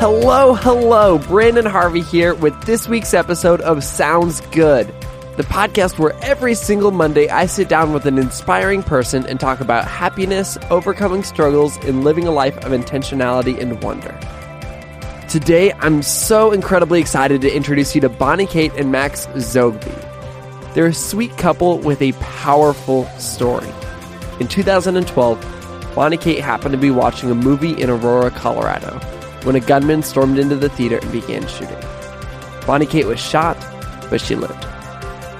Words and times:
Hello, 0.00 0.54
hello. 0.54 1.18
Branden 1.18 1.66
Harvey 1.66 2.00
here 2.00 2.34
with 2.34 2.58
this 2.62 2.88
week's 2.88 3.12
episode 3.12 3.60
of 3.60 3.84
Sounds 3.84 4.40
Good, 4.50 4.86
the 5.36 5.42
podcast 5.42 5.98
where 5.98 6.14
every 6.24 6.54
single 6.54 6.90
Monday 6.90 7.28
I 7.28 7.44
sit 7.44 7.68
down 7.68 7.92
with 7.92 8.06
an 8.06 8.16
inspiring 8.16 8.82
person 8.82 9.26
and 9.26 9.38
talk 9.38 9.60
about 9.60 9.86
happiness, 9.86 10.56
overcoming 10.70 11.22
struggles, 11.22 11.76
and 11.84 12.02
living 12.02 12.26
a 12.26 12.30
life 12.30 12.56
of 12.64 12.72
intentionality 12.72 13.60
and 13.60 13.82
wonder. 13.82 14.18
Today, 15.28 15.70
I'm 15.80 16.00
so 16.00 16.50
incredibly 16.50 16.98
excited 16.98 17.42
to 17.42 17.54
introduce 17.54 17.94
you 17.94 18.00
to 18.00 18.08
Bonnie 18.08 18.46
Kate 18.46 18.72
and 18.78 18.90
Max 18.90 19.26
Zogby. 19.26 19.94
They're 20.72 20.86
a 20.86 20.94
sweet 20.94 21.36
couple 21.36 21.76
with 21.76 22.00
a 22.00 22.12
powerful 22.12 23.04
story. 23.18 23.68
In 24.40 24.48
2012, 24.48 25.92
Bonnie 25.94 26.16
Kate 26.16 26.40
happened 26.40 26.72
to 26.72 26.78
be 26.78 26.90
watching 26.90 27.30
a 27.30 27.34
movie 27.34 27.78
in 27.78 27.90
Aurora, 27.90 28.30
Colorado 28.30 28.98
when 29.44 29.56
a 29.56 29.60
gunman 29.60 30.02
stormed 30.02 30.38
into 30.38 30.56
the 30.56 30.68
theater 30.68 30.98
and 31.00 31.12
began 31.12 31.46
shooting. 31.46 31.78
Bonnie 32.66 32.86
Kate 32.86 33.06
was 33.06 33.20
shot, 33.20 33.56
but 34.10 34.20
she 34.20 34.34
lived. 34.34 34.64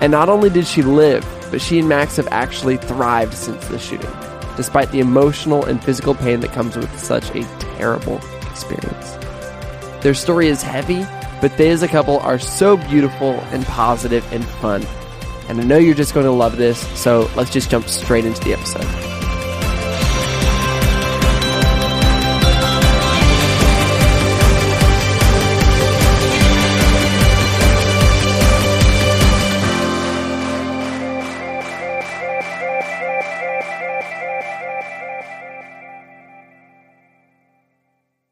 And 0.00 0.10
not 0.10 0.28
only 0.28 0.50
did 0.50 0.66
she 0.66 0.82
live, 0.82 1.26
but 1.50 1.60
she 1.60 1.78
and 1.78 1.88
Max 1.88 2.16
have 2.16 2.28
actually 2.30 2.76
thrived 2.76 3.34
since 3.34 3.66
the 3.68 3.78
shooting, 3.78 4.10
despite 4.56 4.90
the 4.92 5.00
emotional 5.00 5.64
and 5.64 5.82
physical 5.82 6.14
pain 6.14 6.40
that 6.40 6.52
comes 6.52 6.76
with 6.76 6.98
such 6.98 7.30
a 7.30 7.42
terrible 7.58 8.20
experience. 8.50 9.18
Their 10.02 10.14
story 10.14 10.48
is 10.48 10.62
heavy, 10.62 11.04
but 11.40 11.56
they 11.56 11.70
as 11.70 11.82
a 11.82 11.88
couple 11.88 12.20
are 12.20 12.38
so 12.38 12.76
beautiful 12.76 13.32
and 13.52 13.64
positive 13.66 14.24
and 14.32 14.44
fun. 14.44 14.86
And 15.48 15.60
I 15.60 15.64
know 15.64 15.78
you're 15.78 15.94
just 15.94 16.14
going 16.14 16.26
to 16.26 16.32
love 16.32 16.56
this, 16.56 16.78
so 16.98 17.30
let's 17.36 17.50
just 17.50 17.70
jump 17.70 17.88
straight 17.88 18.24
into 18.24 18.42
the 18.44 18.52
episode. 18.52 19.19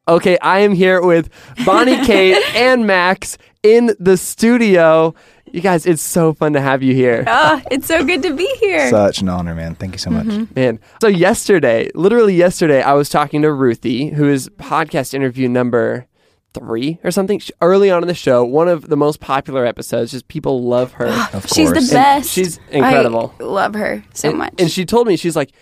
Okay, 0.09 0.39
I 0.39 0.61
am 0.61 0.73
here 0.73 1.03
with 1.03 1.29
Bonnie 1.67 1.97
Kate 2.07 2.43
and 2.57 2.87
Max 2.87 3.37
in 3.63 3.95
the 4.01 4.17
studio. 4.17 5.15
You 5.53 5.61
guys, 5.61 5.85
it's 5.85 6.01
so 6.03 6.33
fun 6.33 6.55
to 6.55 6.61
have 6.63 6.83
you 6.83 6.95
here. 6.95 7.25
Ah, 7.27 7.63
it's 7.71 7.87
so 7.87 8.03
good 8.05 8.23
to 8.23 8.35
be 8.35 8.47
here. 8.59 8.89
Such 8.89 9.21
an 9.21 9.29
honor, 9.29 9.55
man. 9.55 9.75
Thank 9.75 9.93
you 9.93 9.99
so 9.99 10.11
much. 10.11 10.49
Man. 10.57 10.79
So 11.03 11.09
yesterday, 11.09 11.91
literally 11.95 12.35
yesterday, 12.35 12.81
I 12.83 12.95
was 12.95 13.11
talking 13.11 13.43
to 13.43 13.53
Ruthie, 13.53 14.09
who 14.09 14.29
is 14.29 14.49
podcast 14.59 15.13
interview 15.13 15.47
number 15.49 16.07
three 16.55 16.99
or 17.05 17.11
something. 17.11 17.39
She- 17.39 17.53
Early 17.61 17.91
on 17.91 18.03
in 18.03 18.09
the 18.09 18.15
show, 18.15 18.45
one 18.45 18.69
of 18.69 18.89
the 18.89 18.97
most 18.97 19.21
popular 19.21 19.67
episodes, 19.67 20.13
just 20.13 20.29
people 20.29 20.65
love 20.65 20.93
her. 20.93 21.07
Of 21.35 21.47
She's 21.49 21.69
the 21.69 21.75
course. 21.77 21.91
best. 21.93 22.31
she's 22.31 22.59
incredible. 22.71 23.35
I 23.41 23.43
love 23.45 23.75
her 23.75 24.03
so 24.15 24.31
and, 24.31 24.39
much. 24.39 24.55
And 24.59 24.71
she 24.71 24.87
told 24.87 25.07
me, 25.07 25.17
she's 25.17 25.37
like, 25.37 25.53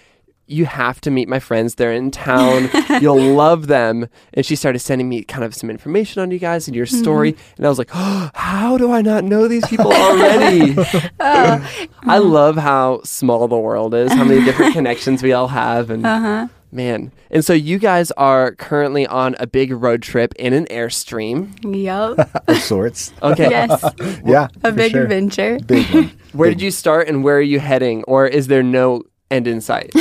you 0.47 0.65
have 0.65 1.01
to 1.03 1.11
meet 1.11 1.29
my 1.29 1.41
friends. 1.41 1.75
They're 1.75 1.93
in 1.93 2.11
town. 2.11 2.71
You'll 3.01 3.35
love 3.35 3.67
them. 3.67 4.09
And 4.33 4.47
she 4.47 4.55
started 4.57 4.79
sending 4.79 5.09
me 5.09 5.23
kind 5.23 5.45
of 5.45 5.55
some 5.55 5.71
information 5.71 6.23
on 6.23 6.31
you 6.31 6.39
guys 6.39 6.69
and 6.69 6.77
your 6.77 6.87
story. 6.87 7.33
Mm-hmm. 7.33 7.55
And 7.57 7.67
I 7.67 7.69
was 7.69 7.79
like, 7.79 7.91
oh, 7.93 8.31
how 8.35 8.79
do 8.79 8.93
I 8.93 9.03
not 9.03 9.25
know 9.25 9.49
these 9.49 9.67
people 9.67 9.93
already? 9.93 10.77
Uh, 11.19 11.67
I 12.05 12.19
love 12.19 12.57
how 12.57 13.01
small 13.03 13.49
the 13.49 13.59
world 13.59 13.95
is, 13.95 14.13
how 14.13 14.25
many 14.25 14.45
different 14.45 14.73
connections 14.73 15.23
we 15.23 15.33
all 15.33 15.49
have. 15.49 15.91
And 15.91 16.07
uh-huh. 16.07 16.49
man. 16.71 17.11
And 17.31 17.45
so 17.45 17.53
you 17.53 17.79
guys 17.79 18.13
are 18.13 18.55
currently 18.55 19.07
on 19.07 19.35
a 19.41 19.49
big 19.49 19.73
road 19.73 20.03
trip 20.03 20.33
in 20.37 20.53
an 20.53 20.67
Airstream. 20.67 21.53
Yup. 21.65 22.49
Of 22.49 22.59
sorts. 22.59 23.13
Okay. 23.21 23.51
yes. 23.51 23.85
Yeah. 24.25 24.49
A 24.63 24.71
big 24.71 24.93
sure. 24.93 25.03
adventure. 25.03 25.59
Big 25.67 25.87
one. 25.93 26.13
Where 26.33 26.51
did 26.51 26.61
you 26.61 26.71
start 26.71 27.09
and 27.09 27.25
where 27.25 27.39
are 27.39 27.43
you 27.43 27.59
heading? 27.59 28.05
Or 28.05 28.27
is 28.27 28.47
there 28.47 28.63
no 28.63 29.03
end 29.31 29.47
in 29.47 29.61
sight? 29.61 29.91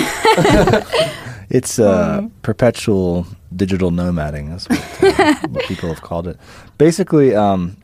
It's 1.48 1.78
uh, 1.78 2.28
perpetual 2.42 3.28
digital 3.56 3.92
nomading. 3.92 4.50
That's 4.50 4.68
what, 4.68 5.20
uh, 5.20 5.48
what 5.50 5.64
people 5.66 5.90
have 5.90 6.02
called 6.02 6.28
it. 6.28 6.38
Basically, 6.80 7.36
um, 7.36 7.78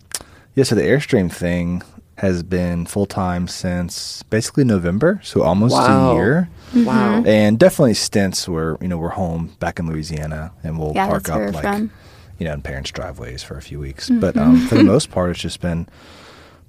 yeah, 0.56 0.64
so 0.64 0.74
the 0.74 0.82
Airstream 0.82 1.32
thing 1.32 1.84
has 2.18 2.42
been 2.42 2.88
full 2.88 3.06
time 3.06 3.48
since 3.48 4.24
basically 4.24 4.64
November, 4.64 5.20
so 5.24 5.44
almost 5.44 5.74
Wow. 5.76 6.10
a 6.12 6.16
year. 6.16 6.50
Wow. 6.76 7.24
And 7.24 7.60
definitely 7.60 7.94
stints 7.94 8.50
where, 8.50 8.78
you 8.82 8.88
know, 8.88 8.98
we're 8.98 9.10
home 9.10 9.56
back 9.60 9.78
in 9.78 9.88
Louisiana 9.88 10.52
and 10.64 10.80
we'll 10.80 10.94
Yeah, 10.96 11.08
park 11.08 11.30
up 11.30 11.54
like, 11.54 11.62
from. 11.64 11.92
you 12.40 12.48
know, 12.48 12.54
in 12.54 12.64
parents' 12.64 12.90
driveways 12.90 13.44
for 13.44 13.58
a 13.58 13.62
few 13.62 13.78
weeks. 13.80 14.10
But 14.10 14.38
um, 14.38 14.58
for 14.68 14.74
the 14.76 14.84
most 14.84 15.12
part, 15.12 15.30
it's 15.30 15.40
just 15.40 15.62
been 15.62 15.88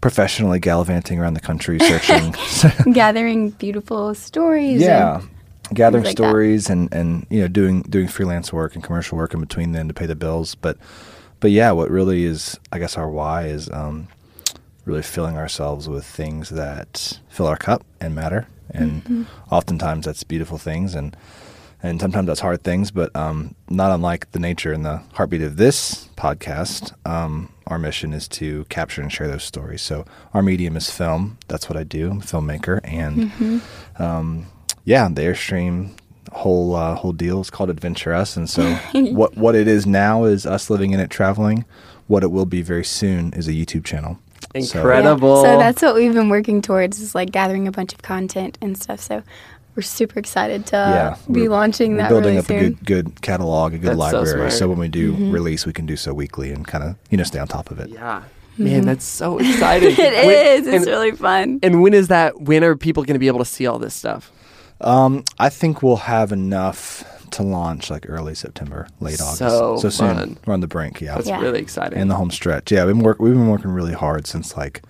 professionally 0.02 0.58
gallivanting 0.58 1.18
around 1.18 1.32
the 1.34 1.40
country 1.40 1.78
searching 1.78 2.34
Gathering 2.92 3.50
beautiful 3.50 4.14
stories. 4.14 4.80
yeah 4.82 5.22
gathering 5.72 6.04
like 6.04 6.16
that. 6.16 6.22
stories 6.22 6.68
and 6.68 6.92
and 6.92 7.26
you 7.30 7.40
know 7.40 7.48
doing 7.48 7.80
doing 7.82 8.06
freelance 8.08 8.52
work 8.52 8.74
and 8.74 8.84
commercial 8.84 9.16
work 9.16 9.32
in 9.32 9.40
between 9.40 9.72
then 9.72 9.88
to 9.88 9.94
pay 9.94 10.04
the 10.06 10.14
bills 10.16 10.54
but 10.56 10.76
but 11.40 11.50
yeah 11.50 11.70
what 11.70 11.88
really 11.90 12.24
is 12.24 12.58
i 12.72 12.78
guess 12.78 12.98
our 12.98 13.08
why 13.08 13.44
is 13.46 13.70
um 13.70 14.08
really 14.84 15.02
filling 15.02 15.36
ourselves 15.36 15.88
with 15.88 16.04
things 16.04 16.50
that 16.50 17.20
fill 17.30 17.46
our 17.46 17.56
cup 17.56 17.84
and 18.00 18.14
matter 18.14 18.46
and 18.70 19.04
Mm-hmm. 19.04 19.22
oftentimes 19.54 20.04
that's 20.06 20.24
beautiful 20.24 20.58
things 20.58 20.94
and 20.96 21.16
and 21.82 22.00
sometimes 22.00 22.26
that's 22.26 22.40
hard 22.40 22.62
things 22.64 22.90
but 22.90 23.14
um 23.14 23.54
not 23.70 23.92
unlike 23.92 24.30
the 24.32 24.38
nature 24.40 24.72
and 24.72 24.84
the 24.84 25.00
heartbeat 25.14 25.42
of 25.42 25.56
this 25.56 26.08
podcast 26.16 26.92
um 27.06 27.51
our 27.66 27.78
mission 27.78 28.12
is 28.12 28.26
to 28.28 28.64
capture 28.64 29.00
and 29.02 29.12
share 29.12 29.28
those 29.28 29.44
stories 29.44 29.82
so 29.82 30.04
our 30.34 30.42
medium 30.42 30.76
is 30.76 30.90
film 30.90 31.38
that's 31.48 31.68
what 31.68 31.76
i 31.78 31.84
do 31.84 32.10
i'm 32.10 32.18
a 32.18 32.22
filmmaker 32.22 32.80
and 32.84 33.30
Mm-hmm. 33.32 34.02
um, 34.02 34.46
yeah, 34.84 35.08
the 35.08 35.22
Airstream 35.22 35.90
whole 36.32 36.74
uh, 36.74 36.96
whole 36.96 37.12
deal 37.12 37.40
is 37.40 37.50
called 37.50 37.70
Adventure 37.70 38.12
Us, 38.12 38.36
and 38.36 38.50
so 38.50 38.74
what 38.94 39.36
what 39.36 39.54
it 39.54 39.68
is 39.68 39.86
now 39.86 40.24
is 40.24 40.44
us 40.44 40.70
living 40.70 40.90
in 40.92 40.98
it, 40.98 41.08
traveling. 41.08 41.64
What 42.08 42.24
it 42.24 42.32
will 42.32 42.46
be 42.46 42.62
very 42.62 42.84
soon 42.84 43.32
is 43.34 43.46
a 43.46 43.52
YouTube 43.52 43.84
channel. 43.84 44.18
So- 44.54 44.58
Yeah. 44.58 44.60
Incredible. 44.80 45.36
So 45.44 45.56
that's 45.56 45.82
what 45.82 45.94
we've 45.94 46.12
been 46.12 46.28
working 46.30 46.60
towards 46.62 47.00
is 47.00 47.14
like 47.14 47.30
gathering 47.30 47.68
a 47.68 47.72
bunch 47.72 47.92
of 47.94 48.02
content 48.02 48.58
and 48.60 48.76
stuff. 48.76 48.98
So 49.00 49.22
we're 49.74 49.82
super 49.82 50.18
excited 50.18 50.66
to 50.66 50.76
yeah, 50.76 51.16
be 51.32 51.48
launching 51.48 51.96
that 51.96 52.08
building 52.08 52.36
really 52.36 52.38
up 52.38 52.46
soon. 52.46 52.56
a 52.56 52.60
good 52.70 52.84
good 52.84 53.22
catalog, 53.22 53.72
a 53.74 53.78
good 53.78 53.96
That's 53.98 54.10
so 54.10 54.18
library. 54.20 54.50
smart. 54.50 54.70
when 54.70 54.78
we 54.78 54.88
do 54.88 55.12
Mm-hmm. 55.12 55.30
release, 55.30 55.64
we 55.66 55.72
can 55.72 55.86
do 55.86 55.96
so 55.96 56.12
weekly 56.12 56.52
and 56.52 56.66
kind 56.66 56.84
of 56.84 56.96
you 57.10 57.16
know 57.18 57.24
stay 57.24 57.38
on 57.38 57.48
top 57.48 57.70
of 57.70 57.78
it. 57.80 57.88
Yeah. 57.90 58.22
Man, 58.58 58.84
that's 58.84 59.04
so 59.04 59.38
exciting. 59.38 59.90
Mm-hmm. 59.94 60.00
It 60.02 60.26
When- 60.26 60.46
is. 60.46 60.66
It's 60.66 60.76
and, 60.76 60.86
really 60.86 61.12
fun. 61.12 61.58
and 61.62 61.82
when 61.82 61.94
is 61.94 62.08
that? 62.08 62.40
When 62.42 62.62
are 62.64 62.76
people 62.76 63.02
going 63.02 63.14
to 63.14 63.18
be 63.18 63.26
able 63.28 63.38
to 63.38 63.46
see 63.46 63.66
all 63.66 63.78
this 63.78 63.94
stuff? 63.94 64.30
Um, 64.82 65.24
I 65.38 65.48
think 65.48 65.82
we'll 65.82 65.96
have 65.96 66.32
enough 66.32 67.02
to 67.30 67.42
launch 67.42 67.88
like 67.90 68.04
early 68.10 68.34
September, 68.34 68.88
late 69.00 69.20
August. 69.22 69.38
So 69.38 69.76
so 69.78 69.88
soon. 69.88 70.14
fun. 70.16 70.38
We're 70.44 70.52
on 70.52 70.60
the 70.60 70.66
brink. 70.66 71.00
Yeah, 71.00 71.14
That's 71.14 71.28
Yeah. 71.28 71.40
really 71.40 71.60
exciting. 71.60 71.98
in 71.98 72.08
the 72.08 72.14
home 72.16 72.30
stretch. 72.30 72.70
Yeah, 72.70 72.84
we've 72.84 72.94
been 72.94 73.02
work, 73.04 73.18
we've 73.20 73.32
been 73.32 73.48
working 73.48 73.70
really 73.70 73.94
hard 73.94 74.26
since 74.26 74.54
like 74.54 74.82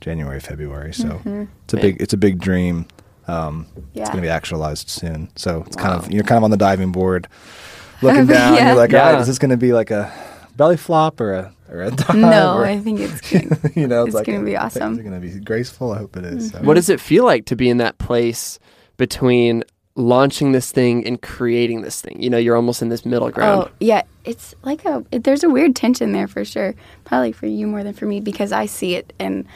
January, 0.00 0.38
February. 0.38 0.94
So 0.94 1.08
Mm-hmm. 1.08 1.44
it's 1.64 1.72
a 1.74 1.76
Man. 1.76 1.82
big 1.82 2.00
it's 2.02 2.12
a 2.12 2.16
big 2.16 2.38
dream. 2.38 2.86
Um, 3.30 3.66
Yeah. 3.92 4.02
It's 4.02 4.10
going 4.10 4.22
to 4.22 4.26
be 4.26 4.30
actualized 4.30 4.88
soon. 4.88 5.28
So 5.36 5.62
it's 5.66 5.76
kind 5.76 5.94
of 5.94 6.10
you're 6.10 6.24
kind 6.24 6.38
of 6.38 6.44
on 6.44 6.50
the 6.50 6.56
diving 6.56 6.92
board, 6.92 7.28
looking 8.02 8.26
down. 8.36 8.54
Yeah. 8.54 8.68
You're 8.68 8.76
like, 8.76 8.90
all 8.90 8.98
Yeah. 9.00 9.12
right, 9.12 9.20
is 9.20 9.26
this 9.26 9.38
going 9.38 9.50
to 9.50 9.56
be 9.56 9.72
like 9.72 9.90
a 9.90 10.12
belly 10.56 10.76
flop 10.76 11.20
or 11.20 11.32
a 11.34 11.52
or 11.70 11.82
a 11.82 11.90
dive? 12.02 12.16
No, 12.16 12.56
or- 12.58 12.64
I 12.66 12.78
think 12.78 13.00
it's 13.00 13.20
good. 13.20 13.72
you 13.76 13.86
know, 13.86 14.00
it's, 14.02 14.08
it's 14.08 14.14
like 14.16 14.26
gonna 14.26 14.42
be 14.44 14.52
Is 14.54 14.58
awesome. 14.60 14.98
it 14.98 15.02
going 15.02 15.20
to 15.20 15.26
be 15.26 15.38
graceful? 15.40 15.92
I 15.92 15.98
hope 15.98 16.16
it 16.16 16.24
is. 16.24 16.50
So. 16.50 16.58
What 16.62 16.74
does 16.74 16.88
it 16.88 17.00
feel 17.00 17.24
like 17.24 17.46
to 17.46 17.56
be 17.56 17.68
in 17.68 17.76
that 17.78 17.98
place 17.98 18.58
between 18.96 19.62
launching 19.96 20.52
this 20.52 20.72
thing 20.72 21.06
and 21.06 21.20
creating 21.22 21.82
this 21.82 22.00
thing? 22.00 22.20
You 22.22 22.30
know, 22.30 22.38
you're 22.38 22.56
almost 22.56 22.82
in 22.82 22.88
this 22.88 23.04
middle 23.04 23.30
ground. 23.30 23.68
Oh, 23.68 23.70
yeah. 23.80 24.02
It's 24.24 24.54
like 24.62 24.84
a, 24.84 25.04
it, 25.12 25.24
there's 25.24 25.42
a 25.44 25.48
weird 25.50 25.74
tension 25.76 26.12
there 26.12 26.26
for 26.28 26.44
sure. 26.44 26.74
Probably 27.04 27.32
for 27.32 27.46
you 27.46 27.66
more 27.66 27.82
than 27.84 27.94
for 27.94 28.06
me 28.06 28.20
because 28.20 28.52
I 28.52 28.66
see 28.66 28.94
it 28.96 29.12
and 29.18 29.46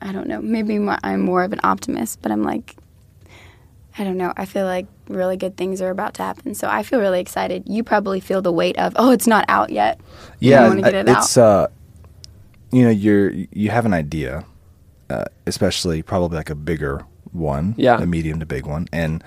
I 0.00 0.10
don't 0.12 0.26
know. 0.26 0.40
Maybe 0.42 0.78
mo- 0.78 0.98
I'm 1.04 1.20
more 1.20 1.44
of 1.44 1.52
an 1.52 1.60
optimist, 1.62 2.20
but 2.22 2.32
I'm 2.32 2.42
like, 2.42 2.76
I 3.98 4.04
don't 4.04 4.16
know. 4.16 4.32
I 4.36 4.46
feel 4.46 4.64
like 4.64 4.86
really 5.08 5.36
good 5.36 5.56
things 5.56 5.82
are 5.82 5.90
about 5.90 6.14
to 6.14 6.22
happen. 6.22 6.54
So 6.54 6.68
I 6.68 6.82
feel 6.82 6.98
really 7.00 7.20
excited. 7.20 7.64
You 7.66 7.84
probably 7.84 8.20
feel 8.20 8.40
the 8.40 8.52
weight 8.52 8.78
of, 8.78 8.94
oh, 8.96 9.10
it's 9.10 9.26
not 9.26 9.44
out 9.48 9.70
yet. 9.70 10.00
yeah, 10.38 10.64
I 10.64 10.68
want 10.68 10.78
to 10.78 10.84
get 10.90 10.94
it 10.94 11.08
out. 11.08 11.18
it's 11.18 11.36
uh, 11.36 11.66
you 12.70 12.82
know, 12.84 12.90
you're 12.90 13.30
you 13.30 13.68
have 13.70 13.84
an 13.84 13.92
idea, 13.92 14.44
uh, 15.10 15.24
especially 15.46 16.02
probably 16.02 16.36
like 16.38 16.48
a 16.50 16.54
bigger 16.54 17.04
one, 17.32 17.74
Yeah. 17.76 18.00
a 18.00 18.06
medium 18.06 18.40
to 18.40 18.46
big 18.46 18.66
one, 18.66 18.88
and 18.92 19.22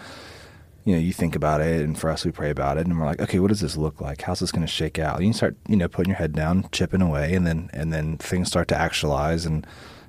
you 0.83 0.93
know, 0.93 0.99
you 0.99 1.13
think 1.13 1.35
about 1.35 1.61
it, 1.61 1.81
and 1.81 1.97
for 1.97 2.11
us, 2.11 2.23
we 2.25 2.31
pray 2.31 2.51
about 2.51 2.77
it, 2.77 2.85
and 2.85 2.99
we're 2.99 3.05
like, 3.07 3.19
okay, 3.19 3.39
what 3.39 3.47
does 3.47 3.61
this 3.61 3.75
look 3.75 4.01
like? 4.01 4.21
How's 4.21 4.39
this 4.39 4.51
going 4.51 4.65
to 4.65 4.71
shake 4.71 4.99
out? 4.99 5.19
You 5.23 5.33
start, 5.33 5.55
you 5.67 5.75
know, 5.75 5.87
putting 5.87 6.09
your 6.11 6.17
head 6.17 6.33
down, 6.33 6.67
chipping 6.71 7.01
away, 7.01 7.33
and 7.35 7.45
then 7.45 7.69
and 7.73 7.91
then 7.93 8.17
things 8.17 8.47
start 8.47 8.67
to 8.69 8.77
actualize, 8.77 9.45
and 9.45 9.65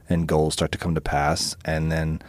and 0.08 0.26
goals 0.28 0.54
start 0.54 0.72
to 0.72 0.78
come 0.78 0.94
to 0.94 1.00
pass, 1.00 1.56
and 1.64 1.90
then 1.92 2.22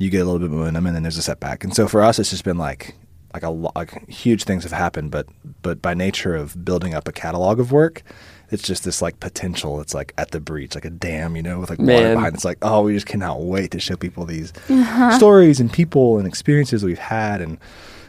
you 0.00 0.08
get 0.08 0.22
a 0.22 0.24
little 0.24 0.38
bit 0.38 0.46
of 0.46 0.52
momentum, 0.52 0.86
and 0.86 0.96
then 0.96 1.02
there's 1.02 1.18
a 1.18 1.22
setback. 1.22 1.62
And 1.62 1.76
so 1.76 1.86
for 1.86 2.02
us, 2.02 2.18
it's 2.18 2.30
just 2.30 2.42
been 2.42 2.56
like 2.56 2.94
like 3.34 3.42
a 3.42 3.50
lo- 3.50 3.70
like 3.76 4.08
huge 4.08 4.44
things 4.44 4.64
have 4.64 4.72
happened, 4.72 5.10
but 5.10 5.26
but 5.60 5.82
by 5.82 5.92
nature 5.92 6.34
of 6.34 6.64
building 6.64 6.94
up 6.94 7.06
a 7.06 7.12
catalog 7.12 7.60
of 7.60 7.70
work, 7.70 8.02
it's 8.50 8.62
just 8.62 8.82
this 8.82 9.02
like 9.02 9.20
potential. 9.20 9.78
It's 9.78 9.92
like 9.92 10.14
at 10.16 10.30
the 10.30 10.40
breach, 10.40 10.74
like 10.74 10.86
a 10.86 10.90
dam, 10.90 11.36
you 11.36 11.42
know, 11.42 11.60
with 11.60 11.68
like 11.68 11.78
water 11.78 12.14
behind. 12.14 12.34
It's 12.34 12.46
like 12.46 12.56
oh, 12.62 12.82
we 12.82 12.94
just 12.94 13.06
cannot 13.06 13.42
wait 13.42 13.72
to 13.72 13.78
show 13.78 13.94
people 13.94 14.24
these 14.24 14.54
uh-huh. 14.70 15.18
stories 15.18 15.60
and 15.60 15.70
people 15.70 16.16
and 16.16 16.26
experiences 16.26 16.82
we've 16.82 16.98
had, 16.98 17.42
and 17.42 17.58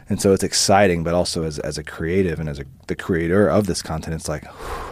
and 0.08 0.20
so 0.20 0.32
it's 0.32 0.42
exciting. 0.42 1.04
But 1.04 1.12
also 1.12 1.42
as 1.42 1.58
as 1.58 1.76
a 1.76 1.84
creative 1.84 2.40
and 2.40 2.48
as 2.48 2.58
a 2.58 2.64
the 2.86 2.96
creator 2.96 3.48
of 3.48 3.66
this 3.66 3.82
content, 3.82 4.14
it's 4.14 4.30
like 4.30 4.46
whew, 4.46 4.91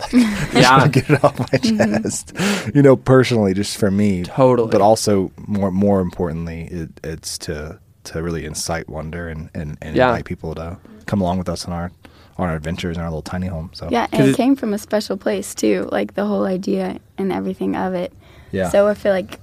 like 0.12 0.64
I 0.64 0.78
want 0.78 0.92
to 0.94 1.00
get 1.00 1.10
it 1.10 1.24
out. 1.24 1.38
Like, 1.38 1.54
I 1.54 1.58
just 1.58 1.72
Yeah. 1.74 1.78
get 1.78 1.80
it 1.80 1.82
off 1.82 1.82
my 1.82 1.94
mm-hmm. 1.96 2.02
chest. 2.02 2.74
You 2.74 2.82
know, 2.82 2.96
personally, 2.96 3.54
just 3.54 3.76
for 3.78 3.90
me, 3.90 4.22
Totally. 4.24 4.70
But 4.70 4.80
also 4.80 5.32
more 5.46 5.70
more 5.70 6.00
importantly, 6.00 6.68
it, 6.70 6.90
it's 7.04 7.38
to 7.38 7.78
to 8.04 8.22
really 8.22 8.44
incite 8.44 8.88
wonder 8.88 9.28
and 9.28 9.50
and, 9.54 9.76
and 9.82 9.96
Yeah. 9.96 10.08
invite 10.10 10.24
people 10.24 10.54
to 10.54 10.78
come 11.06 11.20
along 11.20 11.38
with 11.38 11.48
us 11.48 11.66
on 11.66 11.72
our 11.72 11.90
on 12.38 12.48
our 12.48 12.54
adventures 12.56 12.96
in 12.96 13.02
our 13.02 13.08
little 13.08 13.22
tiny 13.22 13.48
home. 13.48 13.70
So 13.72 13.88
yeah, 13.90 14.06
and 14.12 14.22
it- 14.26 14.30
it 14.30 14.36
came 14.36 14.54
from 14.54 14.72
a 14.72 14.78
special 14.78 15.16
place 15.16 15.54
too, 15.54 15.88
like 15.90 16.14
the 16.14 16.24
whole 16.24 16.44
idea 16.44 16.98
and 17.18 17.32
everything 17.32 17.74
of 17.74 17.94
it. 17.94 18.12
Yeah. 18.52 18.68
So 18.70 18.86
I 18.86 18.94
feel 18.94 19.12
like 19.12 19.40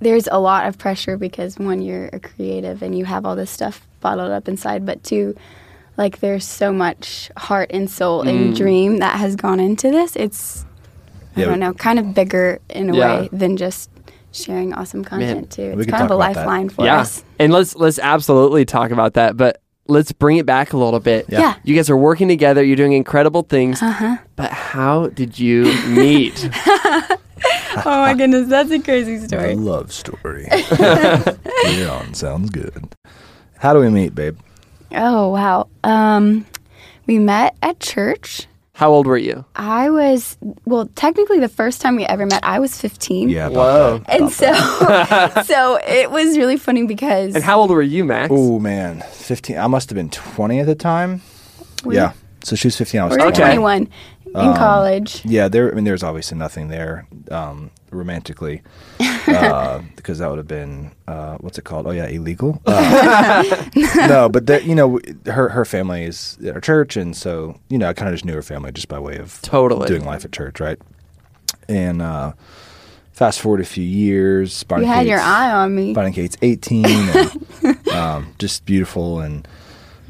there's 0.00 0.26
a 0.32 0.38
lot 0.40 0.66
of 0.66 0.78
pressure 0.78 1.16
because 1.16 1.58
one, 1.58 1.80
you're 1.82 2.06
a 2.12 2.18
creative 2.18 2.82
and 2.82 2.96
you 2.96 3.04
have 3.04 3.24
all 3.26 3.36
this 3.36 3.50
stuff 3.50 3.86
bottled 4.00 4.32
up 4.32 4.48
inside, 4.48 4.84
but 4.84 5.04
two, 5.04 5.36
like 5.96 6.20
there's 6.20 6.44
so 6.46 6.72
much 6.72 7.30
heart 7.36 7.70
and 7.72 7.88
soul 7.90 8.24
Mm. 8.24 8.28
and 8.28 8.56
dream 8.56 8.98
that 8.98 9.18
has 9.18 9.36
gone 9.36 9.60
into 9.60 9.90
this. 9.90 10.16
It's 10.16 10.64
Yeah, 11.36 11.46
I 11.46 11.48
don't 11.50 11.60
know, 11.60 11.72
kind 11.74 11.98
of 11.98 12.14
bigger 12.14 12.58
in 12.70 12.90
a 12.90 12.96
Yeah. 12.96 13.20
way 13.22 13.28
than 13.32 13.56
just 13.56 13.90
sharing 14.32 14.72
awesome 14.74 15.04
content 15.04 15.50
too. 15.50 15.74
It's 15.78 15.90
kind 15.90 16.02
of 16.04 16.10
a 16.10 16.14
about 16.14 16.34
that. 16.34 16.36
lifeline 16.46 16.68
for 16.70 16.84
yeah. 16.84 17.00
us. 17.00 17.22
And 17.38 17.52
let's 17.52 17.74
let's 17.76 17.98
absolutely 17.98 18.64
talk 18.64 18.90
about 18.90 19.14
that, 19.14 19.36
but 19.36 19.60
let's 19.88 20.12
bring 20.12 20.36
it 20.38 20.46
back 20.46 20.72
a 20.72 20.76
little 20.78 21.00
bit. 21.00 21.26
Yeah. 21.28 21.40
Yeah. 21.40 21.54
You 21.64 21.74
guys 21.74 21.90
are 21.90 21.96
working 21.96 22.28
together, 22.28 22.62
you're 22.62 22.76
doing 22.76 22.92
incredible 22.92 23.42
things. 23.42 23.82
Uh-huh. 23.82 24.16
But 24.36 24.50
how 24.52 25.08
did 25.08 25.38
you 25.38 25.64
meet? 25.88 26.48
oh 26.66 27.82
my 27.84 28.14
goodness, 28.14 28.48
that's 28.48 28.70
a 28.70 28.78
crazy 28.78 29.16
a 29.16 29.20
story. 29.28 29.54
love 29.54 29.92
story. 29.92 30.46
Get 30.50 31.38
it 31.64 31.88
on. 31.88 32.14
Sounds 32.14 32.50
good. 32.50 32.94
How 33.58 33.72
do 33.74 33.80
we 33.80 33.88
meet, 33.90 34.14
babe? 34.14 34.38
Oh 34.94 35.28
wow. 35.28 35.68
Um, 35.84 36.46
we 37.06 37.18
met 37.18 37.56
at 37.62 37.80
church. 37.80 38.46
how 38.74 38.90
old 38.90 39.06
were 39.06 39.16
you? 39.18 39.44
I 39.56 39.90
was 39.90 40.36
well, 40.64 40.86
technically 40.94 41.38
the 41.40 41.48
first 41.48 41.80
time 41.80 41.96
we 41.96 42.04
ever 42.06 42.26
met, 42.26 42.40
I 42.44 42.58
was 42.58 42.80
15. 42.80 43.28
Yeah. 43.28 43.48
Whoa. 43.48 43.96
About 43.96 44.10
And 44.10 44.30
so, 44.30 44.52
so 45.44 45.78
it 45.86 46.10
was 46.10 46.36
really 46.38 46.56
funny 46.56 46.86
because 46.86 47.34
And 47.34 47.44
how 47.44 47.60
old 47.60 47.70
were 47.70 47.82
you, 47.82 48.04
Max? 48.04 48.28
Oh 48.32 48.58
man, 48.58 49.02
fifteen. 49.12 49.58
I 49.58 49.66
must 49.66 49.90
have 49.90 49.96
been 49.96 50.10
twenty 50.10 50.60
at 50.60 50.66
the 50.66 50.74
time. 50.74 51.22
We- 51.84 51.96
yeah. 51.96 52.12
So 52.44 52.56
she 52.56 52.66
was 52.68 52.76
fifteen. 52.76 53.00
I 53.00 53.04
was 53.04 53.16
we 53.16 53.22
were 53.22 53.28
Okay. 53.28 53.56
20. 53.56 53.56
21 53.56 53.88
in 54.34 54.54
college. 54.56 55.22
Yeah, 55.26 55.48
there. 55.48 55.70
I 55.70 55.74
mean, 55.74 55.84
there 55.84 55.92
was 55.94 56.02
obviously 56.02 56.38
nothing 56.38 56.68
there 56.68 57.06
um, 57.30 57.70
romantically, 57.92 58.62
uh, 59.00 59.80
because 59.96 60.18
that 60.18 60.28
would 60.28 60.38
have 60.38 60.48
been 60.48 60.92
uh, 61.08 61.36
what's 61.38 61.58
it 61.58 61.64
called? 61.64 61.86
Oh 61.86 61.90
yeah, 61.90 62.06
illegal. 62.06 62.60
Uh, 62.66 63.66
no, 63.96 64.28
but 64.28 64.46
there, 64.46 64.60
you 64.60 64.74
know, 64.74 65.00
her 65.26 65.48
her 65.50 65.64
family 65.64 66.04
is 66.04 66.38
at 66.44 66.54
our 66.54 66.60
church, 66.60 66.96
and 66.96 67.16
so 67.16 67.58
you 67.68 67.78
know, 67.78 67.88
I 67.88 67.92
kind 67.92 68.08
of 68.08 68.14
just 68.14 68.24
knew 68.24 68.34
her 68.34 68.42
family 68.42 68.72
just 68.72 68.88
by 68.88 68.98
way 68.98 69.16
of 69.18 69.40
Totally. 69.42 69.86
doing 69.88 70.04
life 70.04 70.24
at 70.24 70.32
church, 70.32 70.60
right? 70.60 70.78
And 71.68 72.02
uh, 72.02 72.32
fast 73.12 73.40
forward 73.40 73.60
a 73.60 73.64
few 73.64 73.84
years, 73.84 74.64
Barney 74.64 74.84
You 74.84 74.92
had 74.92 75.06
your 75.06 75.20
eye 75.20 75.52
on 75.52 75.74
me. 75.74 75.92
Bonnie 75.92 76.12
Kate's 76.12 76.36
18 76.42 76.84
and 76.84 77.88
um, 77.92 78.34
just 78.38 78.64
beautiful 78.64 79.20
and 79.20 79.46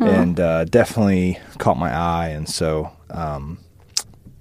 and 0.01 0.41
uh, 0.41 0.65
definitely 0.65 1.39
caught 1.59 1.79
my 1.79 1.95
eye 1.95 2.29
and 2.31 2.49
so 2.49 2.91
um, 3.11 3.59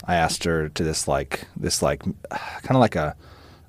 I 0.05 0.15
asked 0.15 0.43
her 0.45 0.69
to 0.69 0.83
this 0.83 1.07
like 1.07 1.45
this 1.55 1.81
like 1.81 2.01
kind 2.01 2.71
of 2.71 2.77
like 2.77 2.95
a 2.95 3.15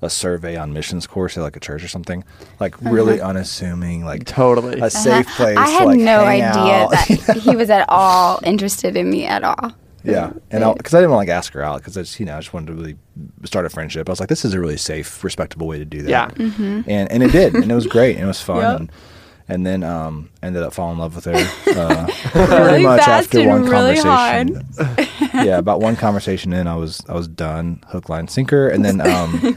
a 0.03 0.11
survey 0.11 0.57
on 0.57 0.73
missions 0.73 1.07
course 1.07 1.39
at 1.39 1.43
like 1.43 1.57
a 1.57 1.61
church 1.61 1.83
or 1.83 1.89
something 1.89 2.25
like 2.61 2.75
really 2.83 3.21
unassuming 3.21 4.05
like 4.05 4.25
Totally. 4.25 4.81
a 4.81 4.91
safe 4.91 5.27
place 5.37 5.57
Uh-huh. 5.57 5.65
I 5.65 5.67
to, 5.73 5.79
had 5.79 5.85
like, 5.87 5.99
no 6.01 6.25
hang 6.25 6.43
idea 6.43 6.73
out. 6.75 6.91
that 6.91 7.37
he 7.43 7.55
was 7.57 7.71
at 7.71 7.87
all 7.89 8.41
interested 8.45 8.97
in 8.97 9.09
me 9.11 9.25
at 9.27 9.45
all. 9.45 9.73
Yeah, 10.05 10.33
and 10.51 10.75
because 10.77 10.95
I, 10.95 10.99
didn't 10.99 11.13
want 11.13 11.27
to 11.29 11.31
like 11.33 11.37
ask 11.39 11.53
her 11.53 11.63
out 11.63 11.79
because 11.79 11.97
I 11.97 12.03
just 12.03 12.19
you 12.19 12.27
know 12.27 12.37
I 12.37 12.41
just 12.41 12.53
wanted 12.53 12.67
to 12.67 12.73
really 12.75 12.97
start 13.45 13.65
a 13.67 13.69
friendship. 13.69 14.09
I 14.09 14.13
was 14.13 14.19
like, 14.19 14.29
this 14.29 14.45
is 14.45 14.53
a 14.53 14.59
really 14.59 14.77
safe, 14.77 15.23
respectable 15.23 15.69
way 15.69 15.79
to 15.79 15.85
do 15.85 16.03
that. 16.03 16.09
Yeah. 16.11 16.29
Mm-hmm. 16.49 16.81
and 16.91 17.13
and 17.13 17.23
it 17.23 17.31
did, 17.31 17.55
and 17.55 17.71
it 17.71 17.75
was 17.75 17.87
great, 17.87 18.17
and 18.17 18.25
it 18.25 18.27
was 18.27 18.41
fun. 18.41 18.57
Yep. 18.59 18.81
And, 18.81 18.93
and 19.49 19.67
then 19.67 19.83
um, 19.85 20.31
ended 20.43 20.63
up 20.63 20.73
falling 20.73 20.95
in 20.95 20.99
love 21.01 21.15
with 21.15 21.25
her 21.27 21.35
uh, 21.35 22.07
Really 22.35 22.47
pretty 22.69 22.85
much 22.85 23.01
fast 23.01 23.27
after 23.27 23.41
and 23.41 23.49
one 23.49 23.63
really 23.65 23.97
conversation. 23.97 24.67
yeah, 25.35 25.59
about 25.59 25.81
one 25.81 25.95
conversation 25.95 26.53
in, 26.53 26.67
I 26.67 26.75
was 26.75 27.01
I 27.09 27.15
was 27.15 27.29
done, 27.29 27.85
hook, 27.89 28.09
line, 28.09 28.27
sinker, 28.29 28.69
and 28.69 28.85
then 28.85 29.01
um, 29.01 29.57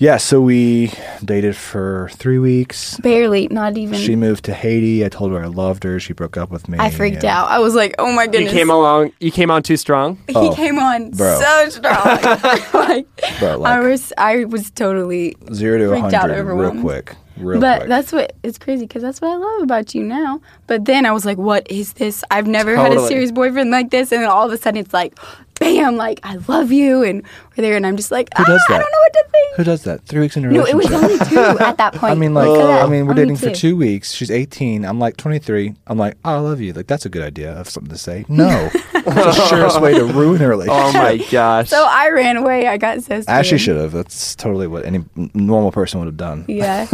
yeah, 0.00 0.16
so 0.16 0.40
we 0.40 0.92
dated 1.22 1.54
for 1.56 2.08
three 2.14 2.38
weeks. 2.38 2.96
Barely, 3.00 3.48
not 3.48 3.76
even. 3.76 3.98
She 3.98 4.16
moved 4.16 4.46
to 4.46 4.54
Haiti. 4.54 5.04
I 5.04 5.10
told 5.10 5.30
her 5.32 5.42
I 5.42 5.46
loved 5.46 5.84
her. 5.84 6.00
She 6.00 6.14
broke 6.14 6.38
up 6.38 6.50
with 6.50 6.70
me. 6.70 6.78
I 6.80 6.88
freaked 6.88 7.22
out. 7.22 7.48
I 7.50 7.58
was 7.58 7.74
like, 7.74 7.94
oh 7.98 8.10
my 8.10 8.26
goodness!" 8.26 8.50
you 8.52 8.58
came 8.58 8.70
along 8.70 9.12
you 9.20 9.30
came 9.30 9.50
on 9.50 9.62
too 9.62 9.76
strong? 9.76 10.16
he 10.26 10.34
Oh, 10.34 10.54
came 10.54 10.78
on 10.78 11.10
bro. 11.10 11.38
so 11.38 11.68
strong. 11.68 12.04
like, 12.74 13.38
Bro, 13.38 13.58
like- 13.58 13.72
I 13.72 13.80
was, 13.80 14.12
I 14.16 14.44
was 14.46 14.70
totally 14.70 15.36
zero 15.52 15.76
to 15.78 15.84
a 15.92 16.00
freaked 16.00 16.14
out, 16.14 16.30
hundred 16.30 16.44
real 16.44 16.80
quick. 16.80 17.14
Real 17.36 17.60
but 17.60 17.78
quick. 17.80 17.88
that's 17.88 18.12
what 18.12 18.36
it's 18.42 18.58
crazy 18.58 18.86
because 18.86 19.02
that's 19.02 19.20
what 19.20 19.30
I 19.32 19.36
love 19.36 19.62
about 19.62 19.94
you 19.94 20.02
now. 20.02 20.40
But 20.66 20.84
then 20.86 21.04
I 21.06 21.12
was 21.12 21.24
like, 21.24 21.38
what 21.38 21.70
is 21.70 21.94
this? 21.94 22.22
I've 22.30 22.46
never 22.46 22.74
had 22.76 22.92
a 22.92 23.06
serious 23.06 23.32
boyfriend 23.32 23.70
like 23.70 23.90
this. 23.90 24.12
And 24.12 24.22
then 24.22 24.28
all 24.30 24.46
of 24.46 24.52
a 24.52 24.58
sudden 24.58 24.78
it's 24.80 24.92
like, 24.92 25.18
bam, 25.60 25.96
like, 25.96 26.18
I 26.24 26.36
love 26.48 26.72
you. 26.72 27.04
And 27.04 27.22
we're 27.56 27.62
there. 27.62 27.76
And 27.76 27.86
I'm 27.86 27.96
just 27.96 28.10
like, 28.10 28.28
Who 28.36 28.42
ah, 28.42 28.46
does 28.46 28.64
I 28.68 28.72
that? 28.72 28.78
don't 28.80 28.90
know 28.90 28.98
what 28.98 29.12
to 29.12 29.24
think. 29.30 29.56
Who 29.56 29.64
does 29.64 29.84
that? 29.84 30.04
Three 30.06 30.20
weeks 30.20 30.36
in 30.36 30.44
a 30.44 30.48
no, 30.50 30.64
it 30.64 30.74
relationship. 30.74 30.90
was 30.90 31.20
only 31.30 31.54
two 31.56 31.62
at 31.64 31.76
that 31.76 31.94
point. 31.96 32.10
I 32.12 32.14
mean, 32.16 32.34
like, 32.34 32.48
I 32.48 32.86
mean, 32.88 33.06
we're 33.06 33.12
only 33.12 33.22
dating 33.26 33.36
for 33.36 33.50
two 33.50 33.76
weeks. 33.76 34.12
She's 34.12 34.30
18. 34.30 34.84
I'm 34.84 34.98
like 34.98 35.16
23. 35.16 35.74
I'm 35.86 35.98
like, 35.98 36.16
oh, 36.24 36.34
I 36.34 36.38
love 36.38 36.60
you. 36.60 36.72
Like, 36.72 36.88
that's 36.88 37.06
a 37.06 37.08
good 37.08 37.22
idea 37.22 37.52
of 37.52 37.68
something 37.70 37.92
to 37.92 37.98
say. 37.98 38.24
No, 38.28 38.48
it's 38.74 39.04
the 39.04 39.46
surest 39.48 39.80
way 39.80 39.94
to 39.94 40.04
ruin 40.06 40.42
a 40.42 40.48
relationship. 40.48 40.80
Oh 40.90 40.92
my 40.92 41.18
gosh. 41.30 41.68
So 41.68 41.84
I 41.88 42.08
ran 42.10 42.36
away. 42.36 42.66
I 42.66 42.76
got 42.78 42.96
so 43.02 43.20
scared. 43.20 43.28
Ashley 43.28 43.58
should 43.58 43.76
have. 43.76 43.92
That's 43.92 44.34
totally 44.34 44.66
what 44.66 44.84
any 44.84 45.04
n- 45.16 45.30
normal 45.34 45.70
person 45.72 46.00
would 46.00 46.06
have 46.06 46.16
done. 46.16 46.44
Yeah. 46.48 46.86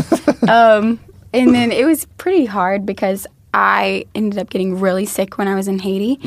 um, 0.49 0.99
and 1.33 1.55
then 1.55 1.71
it 1.73 1.85
was 1.87 2.05
pretty 2.19 2.45
hard 2.47 2.85
because 2.85 3.27
I 3.55 4.05
ended 4.15 4.39
up 4.39 4.51
getting 4.51 4.81
really 4.81 5.07
sick 5.07 5.39
when 5.39 5.49
I 5.49 5.55
was 5.55 5.69
in 5.69 5.79
Haiti 5.79 6.19